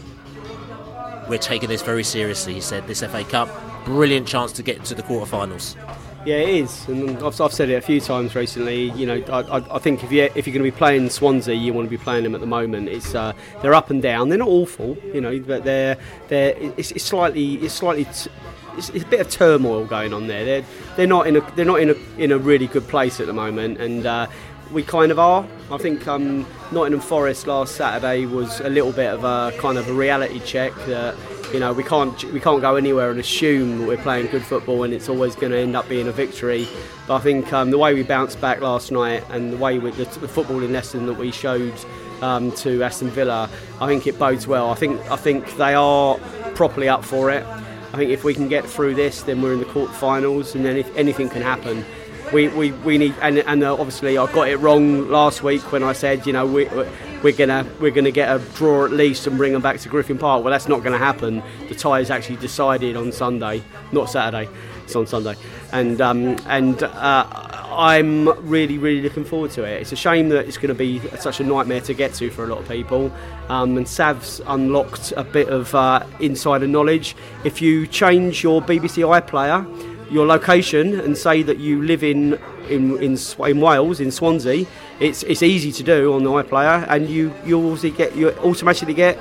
we're 1.28 1.36
taking 1.36 1.68
this 1.68 1.82
very 1.82 2.02
seriously. 2.02 2.54
He 2.54 2.62
said 2.62 2.86
this 2.86 3.02
FA 3.02 3.22
Cup, 3.22 3.50
brilliant 3.84 4.26
chance 4.26 4.50
to 4.52 4.62
get 4.62 4.82
to 4.86 4.94
the 4.94 5.02
quarterfinals. 5.02 5.76
Yeah, 6.24 6.36
it 6.36 6.48
is, 6.48 6.88
and 6.88 7.18
I've, 7.22 7.40
I've 7.40 7.52
said 7.52 7.68
it 7.68 7.74
a 7.74 7.80
few 7.82 8.00
times 8.00 8.34
recently. 8.34 8.90
You 8.92 9.06
know, 9.06 9.22
I, 9.28 9.58
I, 9.58 9.76
I 9.76 9.78
think 9.78 10.02
if 10.02 10.10
you 10.10 10.24
if 10.34 10.46
you're 10.46 10.54
going 10.54 10.64
to 10.64 10.70
be 10.70 10.76
playing 10.76 11.10
Swansea, 11.10 11.54
you 11.54 11.72
want 11.72 11.86
to 11.86 11.90
be 11.90 12.02
playing 12.02 12.24
them 12.24 12.34
at 12.34 12.40
the 12.40 12.46
moment. 12.46 12.88
It's 12.88 13.14
uh, 13.14 13.34
they're 13.62 13.74
up 13.74 13.90
and 13.90 14.02
down. 14.02 14.30
They're 14.30 14.38
not 14.38 14.48
awful, 14.48 14.96
you 15.14 15.20
know, 15.20 15.38
but 15.38 15.64
they're 15.64 15.96
they're 16.28 16.54
it's, 16.56 16.90
it's 16.92 17.04
slightly 17.04 17.54
it's 17.56 17.74
slightly. 17.74 18.04
T- 18.06 18.30
it's, 18.78 18.88
it's 18.90 19.04
a 19.04 19.08
bit 19.08 19.20
of 19.20 19.28
turmoil 19.28 19.84
going 19.84 20.14
on 20.14 20.28
there. 20.28 20.44
They're 20.44 20.64
they're 20.96 21.06
not 21.06 21.26
in 21.26 21.36
a 21.36 21.40
they're 21.54 21.64
not 21.64 21.80
in 21.80 21.90
a 21.90 21.94
in 22.16 22.32
a 22.32 22.38
really 22.38 22.68
good 22.68 22.86
place 22.88 23.20
at 23.20 23.26
the 23.26 23.32
moment, 23.32 23.78
and 23.80 24.06
uh, 24.06 24.26
we 24.72 24.82
kind 24.82 25.10
of 25.10 25.18
are. 25.18 25.46
I 25.70 25.78
think 25.78 26.06
um, 26.06 26.46
Nottingham 26.72 27.00
Forest 27.00 27.46
last 27.46 27.76
Saturday 27.76 28.26
was 28.26 28.60
a 28.60 28.68
little 28.68 28.92
bit 28.92 29.12
of 29.12 29.24
a 29.24 29.56
kind 29.58 29.78
of 29.78 29.88
a 29.88 29.92
reality 29.92 30.40
check 30.40 30.72
that 30.86 31.16
you 31.52 31.60
know 31.60 31.72
we 31.72 31.82
can't 31.82 32.22
we 32.32 32.40
can't 32.40 32.60
go 32.60 32.76
anywhere 32.76 33.10
and 33.10 33.18
assume 33.18 33.80
that 33.80 33.88
we're 33.88 33.96
playing 33.98 34.28
good 34.28 34.44
football 34.44 34.84
and 34.84 34.94
it's 34.94 35.08
always 35.08 35.34
going 35.34 35.52
to 35.52 35.58
end 35.58 35.76
up 35.76 35.88
being 35.88 36.08
a 36.08 36.12
victory. 36.12 36.68
But 37.06 37.16
I 37.16 37.20
think 37.20 37.52
um, 37.52 37.70
the 37.70 37.78
way 37.78 37.94
we 37.94 38.02
bounced 38.02 38.40
back 38.40 38.60
last 38.60 38.92
night 38.92 39.24
and 39.30 39.52
the 39.52 39.56
way 39.56 39.78
we, 39.78 39.90
the, 39.90 40.04
the 40.04 40.28
footballing 40.28 40.72
lesson 40.72 41.06
that 41.06 41.14
we 41.14 41.30
showed 41.32 41.74
um, 42.20 42.52
to 42.52 42.82
Aston 42.82 43.10
Villa, 43.10 43.48
I 43.80 43.86
think 43.86 44.06
it 44.06 44.18
bodes 44.18 44.46
well. 44.46 44.70
I 44.70 44.74
think 44.74 45.00
I 45.10 45.16
think 45.16 45.56
they 45.56 45.74
are 45.74 46.18
properly 46.54 46.88
up 46.88 47.04
for 47.04 47.30
it. 47.30 47.44
I 47.92 47.96
think 47.96 48.10
if 48.10 48.24
we 48.24 48.34
can 48.34 48.48
get 48.48 48.66
through 48.66 48.94
this, 48.94 49.22
then 49.22 49.40
we're 49.40 49.54
in 49.54 49.60
the 49.60 49.64
quarterfinals, 49.64 50.54
and 50.54 50.64
then 50.64 50.76
if 50.76 50.94
anything 50.96 51.28
can 51.28 51.42
happen. 51.42 51.84
We, 52.32 52.48
we, 52.48 52.72
we 52.72 52.98
need 52.98 53.14
and, 53.22 53.38
and 53.38 53.62
uh, 53.64 53.72
obviously 53.72 54.18
I 54.18 54.30
got 54.30 54.48
it 54.48 54.56
wrong 54.56 55.08
last 55.08 55.42
week 55.42 55.72
when 55.72 55.82
I 55.82 55.94
said 55.94 56.26
you 56.26 56.34
know 56.34 56.46
we, 56.46 56.66
we're 57.22 57.32
gonna 57.32 57.66
we're 57.80 57.90
gonna 57.90 58.10
get 58.10 58.28
a 58.28 58.38
draw 58.54 58.84
at 58.84 58.90
least 58.90 59.26
and 59.26 59.38
bring 59.38 59.54
them 59.54 59.62
back 59.62 59.80
to 59.80 59.88
Griffin 59.88 60.18
Park. 60.18 60.44
Well, 60.44 60.52
that's 60.52 60.68
not 60.68 60.80
going 60.80 60.92
to 60.92 61.02
happen. 61.02 61.42
The 61.68 61.74
tie 61.74 62.00
is 62.00 62.10
actually 62.10 62.36
decided 62.36 62.96
on 62.96 63.12
Sunday, 63.12 63.62
not 63.92 64.10
Saturday. 64.10 64.50
It's 64.84 64.94
on 64.94 65.06
Sunday, 65.06 65.36
and 65.72 66.00
um, 66.02 66.36
and 66.46 66.82
uh, 66.82 67.47
I'm 67.78 68.28
really 68.48 68.76
really 68.76 69.00
looking 69.00 69.24
forward 69.24 69.52
to 69.52 69.62
it. 69.62 69.80
It's 69.80 69.92
a 69.92 69.96
shame 69.96 70.28
that 70.30 70.46
it's 70.46 70.56
going 70.56 70.68
to 70.68 70.74
be 70.74 70.98
such 71.16 71.38
a 71.38 71.44
nightmare 71.44 71.80
to 71.82 71.94
get 71.94 72.12
to 72.14 72.28
for 72.28 72.42
a 72.42 72.48
lot 72.48 72.58
of 72.58 72.68
people. 72.68 73.12
Um, 73.48 73.76
and 73.76 73.88
Sav's 73.88 74.40
unlocked 74.46 75.12
a 75.16 75.22
bit 75.22 75.48
of 75.48 75.72
uh, 75.76 76.04
insider 76.18 76.66
knowledge. 76.66 77.14
If 77.44 77.62
you 77.62 77.86
change 77.86 78.42
your 78.42 78.60
BBC 78.60 79.06
iPlayer 79.06 79.64
your 80.10 80.26
location 80.26 81.00
and 81.00 81.16
say 81.16 81.42
that 81.42 81.58
you 81.58 81.82
live 81.82 82.02
in 82.02 82.38
in, 82.68 82.98
in, 82.98 83.16
in 83.16 83.60
Wales 83.60 84.00
in 84.00 84.10
Swansea, 84.10 84.66
it's 85.00 85.22
it's 85.22 85.42
easy 85.42 85.72
to 85.72 85.82
do 85.82 86.12
on 86.12 86.22
the 86.22 86.30
iPlayer, 86.30 86.86
and 86.88 87.08
you 87.08 87.32
you 87.44 87.62
also 87.62 87.90
get 87.90 88.14
you 88.16 88.30
automatically 88.38 88.94
get 88.94 89.18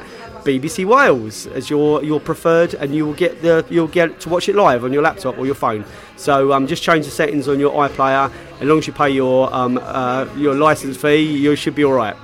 BBC 0.47 0.85
Wales 0.85 1.45
as 1.47 1.69
your 1.69 2.03
your 2.03 2.19
preferred, 2.19 2.73
and 2.73 2.95
you 2.95 3.05
will 3.05 3.13
get 3.13 3.41
the 3.41 3.65
you'll 3.69 3.87
get 3.87 4.19
to 4.21 4.29
watch 4.29 4.47
it 4.47 4.55
live 4.55 4.83
on 4.83 4.93
your 4.93 5.01
laptop 5.01 5.37
or 5.37 5.45
your 5.45 5.55
phone. 5.55 5.83
So 6.15 6.53
um, 6.53 6.65
just 6.65 6.81
change 6.81 7.05
the 7.05 7.11
settings 7.11 7.47
on 7.47 7.59
your 7.59 7.73
iPlayer. 7.73 8.31
As 8.59 8.63
long 8.63 8.79
as 8.79 8.87
you 8.87 8.93
pay 8.93 9.09
your 9.09 9.53
um, 9.53 9.77
uh, 9.81 10.27
your 10.35 10.55
license 10.55 10.97
fee, 10.97 11.21
you 11.21 11.55
should 11.55 11.75
be 11.75 11.83
all 11.83 11.93
right. 11.93 12.15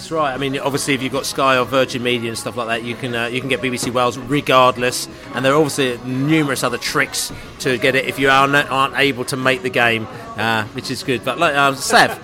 That's 0.00 0.10
right. 0.10 0.32
I 0.32 0.38
mean, 0.38 0.58
obviously, 0.58 0.94
if 0.94 1.02
you've 1.02 1.12
got 1.12 1.26
Sky 1.26 1.58
or 1.58 1.66
Virgin 1.66 2.02
Media 2.02 2.30
and 2.30 2.38
stuff 2.38 2.56
like 2.56 2.68
that, 2.68 2.84
you 2.84 2.94
can 2.94 3.14
uh, 3.14 3.26
you 3.26 3.40
can 3.40 3.48
get 3.48 3.60
BBC 3.60 3.92
Wales 3.92 4.16
regardless. 4.16 5.08
And 5.34 5.44
there 5.44 5.52
are 5.52 5.60
obviously 5.60 5.98
numerous 6.10 6.62
other 6.62 6.78
tricks 6.78 7.32
to 7.60 7.76
get 7.76 7.94
it 7.94 8.06
if 8.06 8.18
you 8.18 8.30
are 8.30 8.48
not, 8.48 8.70
aren't 8.70 8.98
able 8.98 9.24
to 9.26 9.36
make 9.36 9.62
the 9.62 9.70
game, 9.70 10.06
uh, 10.36 10.64
which 10.68 10.90
is 10.90 11.02
good. 11.02 11.24
But 11.24 11.38
like 11.38 11.54
um, 11.54 11.76
Sav, 11.76 12.18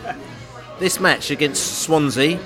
this 0.79 1.01
match 1.01 1.31
against 1.31 1.83
Swansea, 1.83 2.39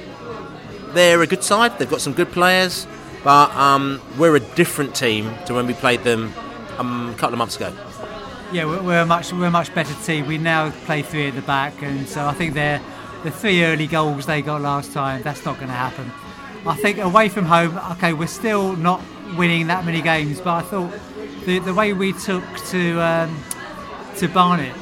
they're 0.95 1.23
a 1.23 1.27
good 1.27 1.43
side. 1.43 1.79
They've 1.79 1.91
got 1.91 2.01
some 2.01 2.13
good 2.13 2.31
players, 2.33 2.87
but 3.25 3.55
um, 3.55 4.01
we're 4.19 4.37
a 4.37 4.41
different 4.41 4.95
team 4.95 5.33
to 5.47 5.55
when 5.55 5.67
we 5.67 5.75
played 5.75 6.03
them 6.05 6.33
um, 6.79 7.11
a 7.11 7.15
couple 7.15 7.35
of 7.35 7.39
months 7.39 7.57
ago. 7.57 7.73
Yeah, 8.53 8.65
we're, 8.65 9.03
a 9.03 9.07
much 9.07 9.33
we're 9.33 9.47
a 9.47 9.51
much 9.51 9.73
better 9.75 9.95
team. 10.05 10.27
We 10.27 10.39
now 10.39 10.71
play 10.87 11.03
three 11.03 11.29
at 11.29 11.35
the 11.35 11.43
back, 11.43 11.83
and 11.83 12.09
so 12.09 12.27
I 12.27 12.33
think 12.33 12.55
they're 12.55 12.81
the 13.23 13.31
three 13.31 13.63
early 13.65 13.87
goals 13.87 14.27
they 14.27 14.43
got 14.43 14.61
last 14.61 14.93
time. 14.93 15.23
That's 15.23 15.45
not 15.45 15.57
going 15.57 15.69
to 15.69 15.75
happen. 15.75 16.11
I 16.67 16.75
think 16.75 16.99
away 16.99 17.29
from 17.29 17.45
home, 17.45 17.79
okay, 17.93 18.13
we're 18.13 18.27
still 18.27 18.77
not 18.77 19.01
winning 19.37 19.69
that 19.69 19.85
many 19.85 20.03
games, 20.03 20.41
but 20.41 20.55
I 20.55 20.63
thought 20.63 20.93
the 21.45 21.61
the 21.61 21.73
way 21.73 21.93
we 21.93 22.13
took 22.13 22.45
to 22.71 23.01
um, 23.01 23.39
to 24.17 24.29
Barnet 24.29 24.75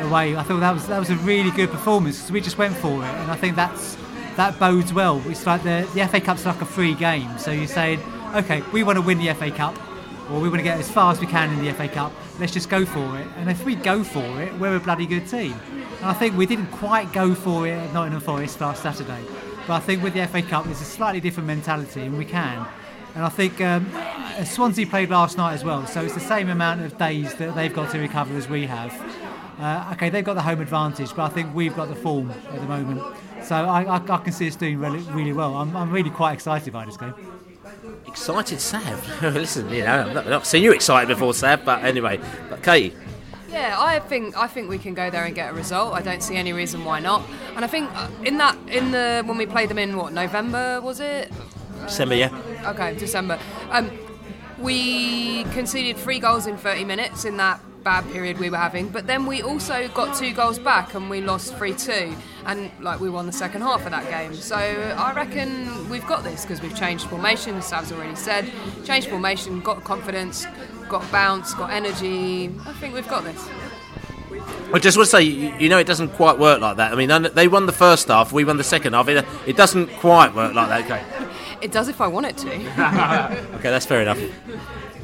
away, 0.00 0.36
I 0.36 0.42
thought 0.42 0.60
that 0.60 0.74
was 0.74 0.86
that 0.88 0.98
was 0.98 1.10
a 1.10 1.16
really 1.16 1.50
good 1.50 1.70
performance 1.70 2.18
because 2.18 2.32
we 2.32 2.40
just 2.40 2.58
went 2.58 2.76
for 2.76 2.92
it, 3.02 3.14
and 3.20 3.30
I 3.30 3.36
think 3.36 3.56
that's 3.56 3.96
that 4.36 4.58
bodes 4.58 4.92
well. 4.92 5.22
It's 5.26 5.46
like 5.46 5.62
the 5.62 5.88
the 5.94 6.06
FA 6.06 6.20
Cup's 6.20 6.46
like 6.46 6.60
a 6.60 6.66
free 6.66 6.94
game, 6.94 7.38
so 7.38 7.50
you're 7.50 7.66
saying, 7.66 8.00
okay, 8.34 8.62
we 8.72 8.82
want 8.82 8.96
to 8.96 9.02
win 9.02 9.18
the 9.18 9.32
FA 9.34 9.50
Cup 9.50 9.76
or 10.30 10.40
we 10.40 10.48
want 10.48 10.58
to 10.58 10.64
get 10.64 10.78
as 10.78 10.90
far 10.90 11.12
as 11.12 11.20
we 11.20 11.26
can 11.26 11.52
in 11.52 11.64
the 11.64 11.72
FA 11.72 11.88
Cup. 11.88 12.12
Let's 12.38 12.52
just 12.52 12.68
go 12.68 12.84
for 12.84 13.18
it. 13.18 13.26
And 13.36 13.48
if 13.48 13.64
we 13.64 13.74
go 13.74 14.02
for 14.02 14.42
it, 14.42 14.52
we're 14.54 14.76
a 14.76 14.80
bloody 14.80 15.06
good 15.06 15.28
team. 15.28 15.54
And 15.72 16.04
I 16.04 16.12
think 16.12 16.36
we 16.36 16.46
didn't 16.46 16.66
quite 16.68 17.12
go 17.12 17.34
for 17.34 17.66
it 17.66 17.72
at 17.72 17.92
Nottingham 17.92 18.20
Forest 18.20 18.60
last 18.60 18.82
Saturday. 18.82 19.22
But 19.66 19.74
I 19.74 19.80
think 19.80 20.02
with 20.02 20.14
the 20.14 20.26
FA 20.26 20.42
Cup, 20.42 20.64
there's 20.64 20.80
a 20.80 20.84
slightly 20.84 21.20
different 21.20 21.46
mentality, 21.46 22.02
and 22.02 22.18
we 22.18 22.24
can. 22.24 22.66
And 23.14 23.24
I 23.24 23.28
think 23.28 23.60
um, 23.60 23.90
Swansea 24.44 24.86
played 24.86 25.10
last 25.10 25.36
night 25.36 25.54
as 25.54 25.64
well, 25.64 25.86
so 25.86 26.02
it's 26.02 26.14
the 26.14 26.20
same 26.20 26.50
amount 26.50 26.82
of 26.82 26.98
days 26.98 27.34
that 27.36 27.54
they've 27.54 27.72
got 27.72 27.90
to 27.92 27.98
recover 27.98 28.36
as 28.36 28.48
we 28.48 28.66
have. 28.66 28.92
Uh, 29.58 29.90
okay, 29.94 30.10
they've 30.10 30.24
got 30.24 30.34
the 30.34 30.42
home 30.42 30.60
advantage, 30.60 31.14
but 31.16 31.22
I 31.22 31.28
think 31.30 31.54
we've 31.54 31.74
got 31.74 31.88
the 31.88 31.94
form 31.94 32.30
at 32.30 32.60
the 32.60 32.66
moment. 32.66 33.00
So 33.46 33.54
I, 33.54 33.84
I, 33.84 33.96
I 33.96 34.18
can 34.18 34.32
see 34.32 34.48
us 34.48 34.56
doing 34.56 34.80
really, 34.80 34.98
really 34.98 35.32
well. 35.32 35.54
I'm, 35.54 35.76
I'm 35.76 35.90
really 35.92 36.10
quite 36.10 36.32
excited 36.32 36.72
by 36.72 36.84
this 36.84 36.96
game. 36.96 37.14
Excited, 38.08 38.60
Sav. 38.60 39.22
Listen, 39.34 39.70
you 39.70 39.84
know, 39.84 40.00
I've 40.06 40.14
not, 40.14 40.26
not 40.26 40.46
seen 40.46 40.64
you 40.64 40.72
excited 40.72 41.06
before, 41.06 41.32
Sav, 41.32 41.64
but 41.64 41.84
anyway. 41.84 42.18
But 42.50 42.64
Katie, 42.64 42.96
Yeah, 43.48 43.76
I 43.78 44.00
think 44.00 44.36
I 44.36 44.48
think 44.48 44.68
we 44.68 44.78
can 44.78 44.94
go 44.94 45.10
there 45.10 45.24
and 45.24 45.34
get 45.34 45.52
a 45.52 45.54
result. 45.54 45.94
I 45.94 46.02
don't 46.02 46.22
see 46.24 46.34
any 46.34 46.52
reason 46.52 46.84
why 46.84 46.98
not. 46.98 47.22
And 47.54 47.64
I 47.64 47.68
think 47.68 47.88
in 48.24 48.38
that 48.38 48.56
in 48.68 48.90
the 48.90 49.22
when 49.24 49.38
we 49.38 49.46
played 49.46 49.68
them 49.68 49.78
in 49.78 49.96
what 49.96 50.12
November 50.12 50.80
was 50.80 50.98
it? 50.98 51.30
December, 51.84 52.16
yeah. 52.16 52.30
Okay, 52.66 52.96
December. 52.96 53.38
Um, 53.70 53.90
we 54.58 55.44
conceded 55.52 55.98
three 55.98 56.18
goals 56.18 56.48
in 56.48 56.56
30 56.56 56.84
minutes 56.84 57.24
in 57.24 57.36
that 57.36 57.60
bad 57.86 58.04
period 58.10 58.36
we 58.38 58.50
were 58.50 58.56
having, 58.56 58.88
but 58.88 59.06
then 59.06 59.26
we 59.26 59.42
also 59.42 59.86
got 59.90 60.16
two 60.16 60.32
goals 60.32 60.58
back 60.58 60.94
and 60.94 61.08
we 61.08 61.20
lost 61.20 61.54
3 61.54 61.72
2. 61.72 62.16
And 62.44 62.68
like 62.80 62.98
we 62.98 63.08
won 63.08 63.26
the 63.26 63.32
second 63.32 63.62
half 63.62 63.86
of 63.86 63.92
that 63.92 64.10
game. 64.10 64.34
So 64.34 64.56
I 64.56 65.12
reckon 65.14 65.88
we've 65.88 66.06
got 66.08 66.24
this 66.24 66.42
because 66.42 66.60
we've 66.60 66.76
changed 66.76 67.06
formation, 67.06 67.54
as 67.54 67.66
Sav's 67.66 67.92
already 67.92 68.16
said. 68.16 68.50
Changed 68.84 69.08
formation, 69.08 69.60
got 69.60 69.84
confidence, 69.84 70.46
got 70.88 71.08
bounce, 71.12 71.54
got 71.54 71.70
energy. 71.70 72.52
I 72.66 72.72
think 72.72 72.92
we've 72.92 73.06
got 73.06 73.22
this. 73.22 73.48
I 74.74 74.80
just 74.80 74.96
want 74.96 75.06
to 75.06 75.16
say, 75.16 75.22
you, 75.22 75.68
know, 75.68 75.78
it 75.78 75.86
doesn't 75.86 76.08
quite 76.14 76.40
work 76.40 76.60
like 76.60 76.78
that. 76.78 76.92
I 76.92 76.96
mean, 76.96 77.28
they 77.34 77.46
won 77.46 77.66
the 77.66 77.72
first 77.72 78.08
half, 78.08 78.32
we 78.32 78.44
won 78.44 78.56
the 78.56 78.64
second 78.64 78.94
half. 78.94 79.06
It, 79.06 79.24
it 79.46 79.56
doesn't 79.56 79.90
quite 79.98 80.34
work 80.34 80.54
like 80.54 80.68
that. 80.68 80.84
Okay. 80.84 81.04
It 81.62 81.72
does 81.72 81.88
if 81.88 82.02
I 82.02 82.06
want 82.06 82.26
it 82.26 82.36
to. 82.36 82.52
okay, 83.56 83.70
that's 83.70 83.86
fair 83.86 84.02
enough. 84.02 84.20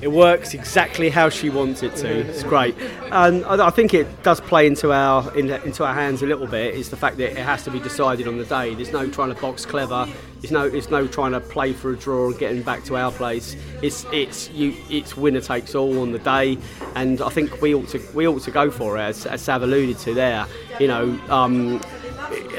It 0.03 0.11
works 0.11 0.53
exactly 0.53 1.11
how 1.11 1.29
she 1.29 1.49
wants 1.49 1.85
it 1.85 1.95
to. 1.97 2.09
It's 2.09 2.43
great, 2.43 2.77
and 3.12 3.45
I 3.45 3.70
think 3.70 3.95
it 3.95 4.24
does 4.24 4.41
play 4.41 4.66
into 4.66 4.91
our 4.93 5.33
into 5.37 5.85
our 5.85 5.95
hands 5.95 6.23
a 6.23 6.27
little 6.27 6.49
bit. 6.49 6.74
Is 6.74 6.91
the 6.91 6.97
fact 6.97 7.19
that 7.19 7.31
it 7.31 7.37
has 7.37 7.62
to 7.65 7.70
be 7.70 7.79
decided 7.79 8.27
on 8.27 8.37
the 8.37 8.45
day. 8.45 8.74
There's 8.74 8.91
no 8.91 9.09
trying 9.09 9.33
to 9.33 9.41
box 9.41 9.65
clever. 9.65 10.09
There's 10.41 10.51
no 10.51 10.69
there's 10.69 10.91
no 10.91 11.07
trying 11.07 11.31
to 11.33 11.41
play 11.41 11.73
for 11.73 11.93
a 11.93 11.97
draw 11.97 12.31
and 12.31 12.37
getting 12.37 12.62
back 12.62 12.83
to 12.87 12.97
our 12.97 13.12
place. 13.12 13.55
It's 13.81 14.05
it's 14.12 14.51
you 14.51 14.74
it's 14.91 15.16
winner 15.16 15.41
takes 15.41 15.77
all 15.77 16.01
on 16.01 16.11
the 16.11 16.19
day, 16.19 16.59
and 16.97 17.23
I 17.23 17.29
think 17.29 17.62
we 17.62 17.73
ought 17.73 17.87
to 17.91 18.03
we 18.12 18.27
ought 18.27 18.43
to 18.43 18.51
go 18.51 18.73
for 18.73 18.99
it 18.99 19.03
as, 19.03 19.24
as 19.24 19.41
Sav 19.41 19.62
alluded 19.62 19.99
to 19.99 20.15
there. 20.15 20.47
You 20.81 20.89
know. 20.89 21.20
Um, 21.29 21.81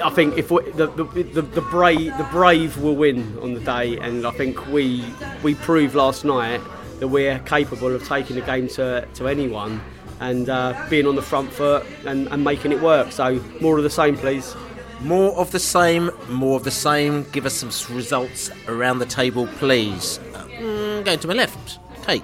I 0.04 0.10
think 0.12 0.38
if 0.38 0.52
we, 0.52 0.70
the, 0.72 0.88
the, 0.88 1.04
the, 1.04 1.42
the 1.42 1.62
brave 1.62 2.16
the 2.18 2.28
brave 2.32 2.78
will 2.78 2.96
win 2.96 3.38
on 3.42 3.54
the 3.54 3.60
day, 3.60 3.98
and 3.98 4.26
I 4.26 4.32
think 4.32 4.66
we 4.68 5.04
we 5.44 5.56
proved 5.56 5.96
last 5.96 6.24
night 6.24 6.62
that 7.04 7.10
we're 7.10 7.38
capable 7.40 7.94
of 7.94 8.08
taking 8.08 8.38
the 8.38 8.42
game 8.42 8.66
to, 8.66 9.06
to 9.14 9.28
anyone 9.28 9.82
and 10.22 10.48
uh, 10.48 10.74
being 10.90 11.06
on 11.06 11.16
the 11.16 11.22
front 11.22 11.52
foot 11.52 11.86
and, 12.06 12.30
and 12.30 12.46
making 12.46 12.72
it 12.72 12.80
work. 12.80 13.12
So 13.12 13.44
more 13.60 13.78
of 13.78 13.84
the 13.84 13.90
same, 13.90 14.16
please. 14.16 14.56
More 15.02 15.36
of 15.36 15.52
the 15.52 15.60
same, 15.60 16.12
more 16.30 16.56
of 16.56 16.64
the 16.64 16.72
same. 16.72 17.30
Give 17.34 17.46
us 17.46 17.56
some 17.56 17.94
results 17.94 18.50
around 18.70 19.00
the 19.00 19.06
table, 19.06 19.48
please. 19.58 20.18
Uh, 20.34 20.46
mm, 20.46 21.04
going 21.04 21.20
to 21.20 21.28
my 21.28 21.34
left. 21.34 21.80
Kate. 22.06 22.24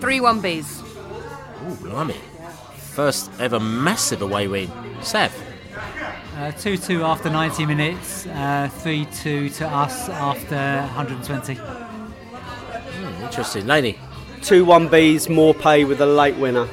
3 0.00 0.20
1 0.20 0.42
Bs. 0.42 0.82
Ooh, 1.70 1.76
blimey. 1.76 2.16
First 2.76 3.30
ever 3.38 3.60
massive 3.60 4.20
away 4.20 4.48
win. 4.48 4.68
Sav. 5.00 5.32
Uh, 6.34 6.50
2 6.50 6.76
2 6.76 7.04
after 7.04 7.30
90 7.30 7.66
minutes, 7.66 8.26
uh, 8.26 8.68
3 8.80 9.06
2 9.06 9.48
to 9.50 9.68
us 9.68 10.08
after 10.08 10.56
120. 10.56 11.85
Hmm, 13.26 13.28
interesting. 13.28 13.66
Laney. 13.66 13.98
Two 14.42 14.64
one 14.64 14.88
Bs, 14.88 15.28
Maupay 15.28 15.86
with 15.88 16.00
a 16.00 16.06
late 16.06 16.36
winner. 16.36 16.68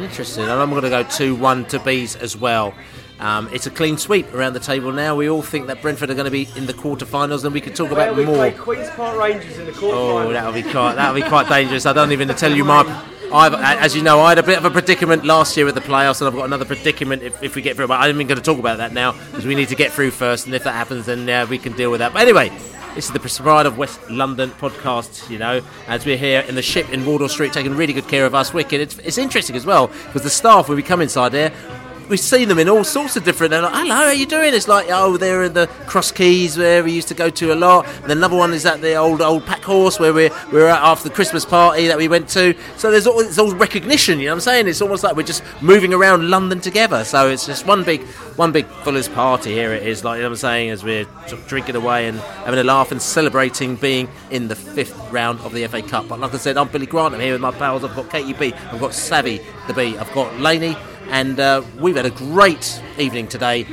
Interesting. 0.00 0.44
And 0.44 0.52
I'm 0.52 0.70
going 0.70 0.82
to 0.82 0.90
go 0.90 1.02
2 1.02 1.34
1 1.36 1.66
to 1.66 1.78
Bees 1.80 2.16
as 2.16 2.36
well. 2.36 2.74
Um, 3.20 3.48
it's 3.52 3.66
a 3.66 3.70
clean 3.70 3.96
sweep 3.96 4.32
around 4.34 4.54
the 4.54 4.60
table 4.60 4.92
now. 4.92 5.14
We 5.14 5.30
all 5.30 5.42
think 5.42 5.68
that 5.68 5.80
Brentford 5.80 6.10
are 6.10 6.14
going 6.14 6.24
to 6.24 6.30
be 6.30 6.48
in 6.56 6.66
the 6.66 6.74
quarterfinals, 6.74 7.44
and 7.44 7.54
we 7.54 7.60
could 7.60 7.76
talk 7.76 7.90
about 7.90 8.16
we 8.16 8.24
more. 8.24 8.34
play 8.34 8.50
Queens 8.52 8.90
Park 8.90 9.18
Rangers 9.18 9.56
in 9.58 9.66
the 9.66 9.72
quarterfinals. 9.72 10.24
Oh, 10.26 10.32
that'll 10.32 10.52
be 10.52 10.62
quite 10.62 10.94
that'll 10.96 11.14
be 11.14 11.26
quite 11.26 11.48
dangerous. 11.48 11.86
I 11.86 11.92
don't 11.92 12.12
even 12.12 12.28
tell 12.28 12.52
you 12.52 12.64
my. 12.64 13.04
I've, 13.32 13.54
as 13.54 13.96
you 13.96 14.02
know, 14.02 14.20
I 14.20 14.30
had 14.30 14.38
a 14.38 14.42
bit 14.42 14.58
of 14.58 14.64
a 14.64 14.70
predicament 14.70 15.24
last 15.24 15.56
year 15.56 15.64
with 15.64 15.74
the 15.74 15.80
playoffs, 15.80 16.20
and 16.20 16.28
I've 16.28 16.34
got 16.34 16.44
another 16.44 16.64
predicament 16.64 17.22
if, 17.22 17.42
if 17.42 17.56
we 17.56 17.62
get 17.62 17.76
through. 17.76 17.88
But 17.88 18.00
I'm 18.00 18.10
even 18.10 18.26
going 18.26 18.38
to 18.38 18.44
talk 18.44 18.58
about 18.58 18.78
that 18.78 18.92
now 18.92 19.12
because 19.12 19.46
we 19.46 19.54
need 19.54 19.68
to 19.68 19.76
get 19.76 19.92
through 19.92 20.10
first, 20.10 20.46
and 20.46 20.54
if 20.54 20.64
that 20.64 20.72
happens, 20.72 21.06
then 21.06 21.28
uh, 21.28 21.46
we 21.48 21.58
can 21.58 21.72
deal 21.72 21.90
with 21.90 22.00
that. 22.00 22.12
But 22.12 22.22
anyway, 22.22 22.50
this 22.94 23.06
is 23.06 23.12
the 23.12 23.42
Pride 23.42 23.66
of 23.66 23.76
West 23.76 23.98
London 24.08 24.50
podcast. 24.50 25.28
You 25.28 25.38
know, 25.38 25.60
as 25.88 26.06
we're 26.06 26.16
here 26.16 26.40
in 26.42 26.54
the 26.54 26.62
ship 26.62 26.88
in 26.90 27.04
Wardour 27.04 27.28
Street, 27.28 27.52
taking 27.52 27.74
really 27.74 27.92
good 27.92 28.06
care 28.06 28.24
of 28.24 28.34
us. 28.34 28.54
Wicked. 28.54 28.80
It's, 28.80 28.98
it's 28.98 29.18
interesting 29.18 29.56
as 29.56 29.66
well 29.66 29.88
because 29.88 30.22
the 30.22 30.30
staff 30.30 30.68
when 30.68 30.76
we 30.76 30.82
come 30.82 31.00
inside 31.00 31.30
there. 31.30 31.52
We've 32.08 32.20
seen 32.20 32.48
them 32.48 32.58
in 32.58 32.68
all 32.68 32.84
sorts 32.84 33.16
of 33.16 33.24
different. 33.24 33.50
They're 33.50 33.62
like, 33.62 33.72
"Hello, 33.72 33.94
how 33.94 34.04
are 34.04 34.14
you 34.14 34.26
doing?" 34.26 34.52
It's 34.52 34.68
like, 34.68 34.86
"Oh, 34.90 35.16
they're 35.16 35.44
in 35.44 35.54
the 35.54 35.66
Cross 35.86 36.12
Keys 36.12 36.58
where 36.58 36.84
we 36.84 36.92
used 36.92 37.08
to 37.08 37.14
go 37.14 37.30
to 37.30 37.52
a 37.52 37.56
lot." 37.56 37.86
And 38.02 38.12
another 38.12 38.36
one 38.36 38.52
is 38.52 38.66
at 38.66 38.80
the 38.80 38.94
old 38.94 39.22
old 39.22 39.46
Pack 39.46 39.62
Horse 39.62 39.98
where 39.98 40.12
we're 40.12 40.30
we're 40.52 40.68
at 40.68 40.82
after 40.82 41.08
the 41.08 41.14
Christmas 41.14 41.44
party 41.44 41.86
that 41.86 41.96
we 41.96 42.08
went 42.08 42.28
to. 42.30 42.54
So 42.76 42.90
there's 42.90 43.06
all, 43.06 43.20
it's 43.20 43.38
all 43.38 43.54
recognition. 43.54 44.18
You 44.18 44.26
know 44.26 44.32
what 44.32 44.36
I'm 44.36 44.40
saying? 44.40 44.68
It's 44.68 44.82
almost 44.82 45.02
like 45.02 45.16
we're 45.16 45.22
just 45.22 45.42
moving 45.62 45.94
around 45.94 46.28
London 46.28 46.60
together. 46.60 47.04
So 47.04 47.28
it's 47.28 47.46
just 47.46 47.66
one 47.66 47.84
big 47.84 48.02
one 48.36 48.52
big 48.52 48.66
Fuller's 48.84 49.08
party. 49.08 49.52
Here 49.52 49.72
it 49.72 49.86
is. 49.86 50.04
Like 50.04 50.16
you 50.16 50.22
know 50.22 50.28
what 50.28 50.34
I'm 50.34 50.38
saying, 50.38 50.70
as 50.70 50.84
we're 50.84 51.06
drinking 51.46 51.76
away 51.76 52.08
and 52.08 52.18
having 52.18 52.60
a 52.60 52.64
laugh 52.64 52.92
and 52.92 53.00
celebrating 53.00 53.76
being 53.76 54.08
in 54.30 54.48
the 54.48 54.56
fifth 54.56 54.98
round 55.10 55.40
of 55.40 55.52
the 55.52 55.66
FA 55.68 55.82
Cup. 55.82 56.08
But 56.08 56.20
like 56.20 56.34
I 56.34 56.38
said, 56.38 56.56
I'm 56.56 56.68
Billy 56.68 56.86
Grant. 56.86 57.14
I'm 57.14 57.20
here 57.20 57.32
with 57.32 57.40
my 57.40 57.52
pals. 57.52 57.84
I've 57.84 57.96
got 57.96 58.10
Katie 58.10 58.32
Bee. 58.32 58.52
I've 58.52 58.80
got 58.80 58.94
Savvy 58.94 59.40
the 59.66 59.74
B. 59.74 59.96
I've 59.96 60.12
got 60.12 60.38
Laney. 60.38 60.76
And 61.08 61.38
uh, 61.38 61.62
we've 61.78 61.96
had 61.96 62.06
a 62.06 62.10
great 62.10 62.82
evening 62.98 63.28
today, 63.28 63.66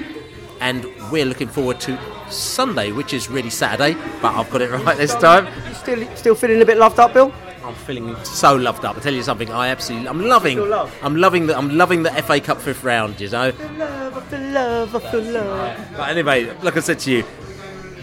and 0.59 0.85
we're 1.11 1.25
looking 1.25 1.47
forward 1.47 1.79
to 1.81 1.97
Sunday, 2.29 2.91
which 2.91 3.13
is 3.13 3.29
really 3.29 3.49
Saturday, 3.49 3.99
but 4.21 4.35
I've 4.35 4.49
got 4.49 4.61
it 4.61 4.69
right 4.85 4.97
this 4.97 5.15
time. 5.15 5.47
Still 5.73 6.15
still 6.15 6.35
feeling 6.35 6.61
a 6.61 6.65
bit 6.65 6.77
loved 6.77 6.99
up, 6.99 7.13
Bill? 7.13 7.33
I'm 7.63 7.75
feeling 7.75 8.15
so 8.23 8.55
loved 8.55 8.85
up. 8.85 8.97
I 8.97 8.99
tell 8.99 9.13
you 9.13 9.21
something, 9.23 9.51
I 9.51 9.69
absolutely, 9.69 10.07
I'm 10.07 10.21
loving, 10.21 10.57
love? 10.57 10.93
I'm 11.03 11.15
loving 11.15 11.47
the, 11.47 11.57
I'm 11.57 11.77
loving 11.77 12.03
the 12.03 12.09
FA 12.23 12.39
Cup 12.39 12.59
fifth 12.59 12.83
round. 12.83 13.19
You 13.21 13.29
know. 13.29 13.53
Love, 13.77 14.17
I 14.17 14.21
feel 14.21 14.39
love, 14.39 14.95
I 14.95 15.11
feel 15.11 15.21
love. 15.21 15.87
But 15.95 16.09
anyway, 16.09 16.55
like 16.61 16.75
I 16.75 16.79
said 16.79 16.99
to 16.99 17.11
you, 17.11 17.23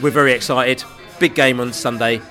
we're 0.00 0.10
very 0.10 0.32
excited. 0.32 0.84
Big 1.18 1.34
game 1.34 1.58
on 1.60 1.72
Sunday. 1.72 2.22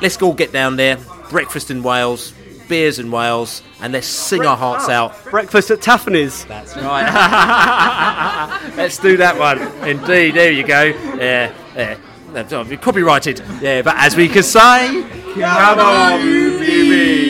Let's 0.00 0.20
all 0.22 0.32
get 0.32 0.52
down 0.52 0.76
there. 0.76 0.96
Breakfast 1.28 1.70
in 1.70 1.82
Wales, 1.82 2.32
beers 2.70 2.98
in 2.98 3.10
Wales, 3.10 3.62
and 3.82 3.92
let's 3.92 4.06
sing 4.06 4.46
our 4.46 4.56
hearts 4.56 4.88
out. 4.88 5.12
Breakfast 5.24 5.70
at 5.70 5.82
Taffany's. 5.82 6.46
That's 6.46 6.74
right. 6.76 7.04
Let's 8.76 8.96
do 8.96 9.18
that 9.18 9.36
one. 9.36 9.60
Indeed, 9.86 10.34
there 10.36 10.52
you 10.52 10.66
go. 10.66 10.84
Yeah, 10.84 11.52
yeah. 11.74 11.98
That's 12.32 12.52
oh, 12.52 12.64
copyrighted. 12.76 13.42
Yeah, 13.60 13.82
but 13.82 13.96
as 13.96 14.16
we 14.16 14.28
can 14.28 14.44
say, 14.44 15.04
come 15.34 15.78
on, 15.80 16.24
you 16.24 16.58
baby. 16.60 17.29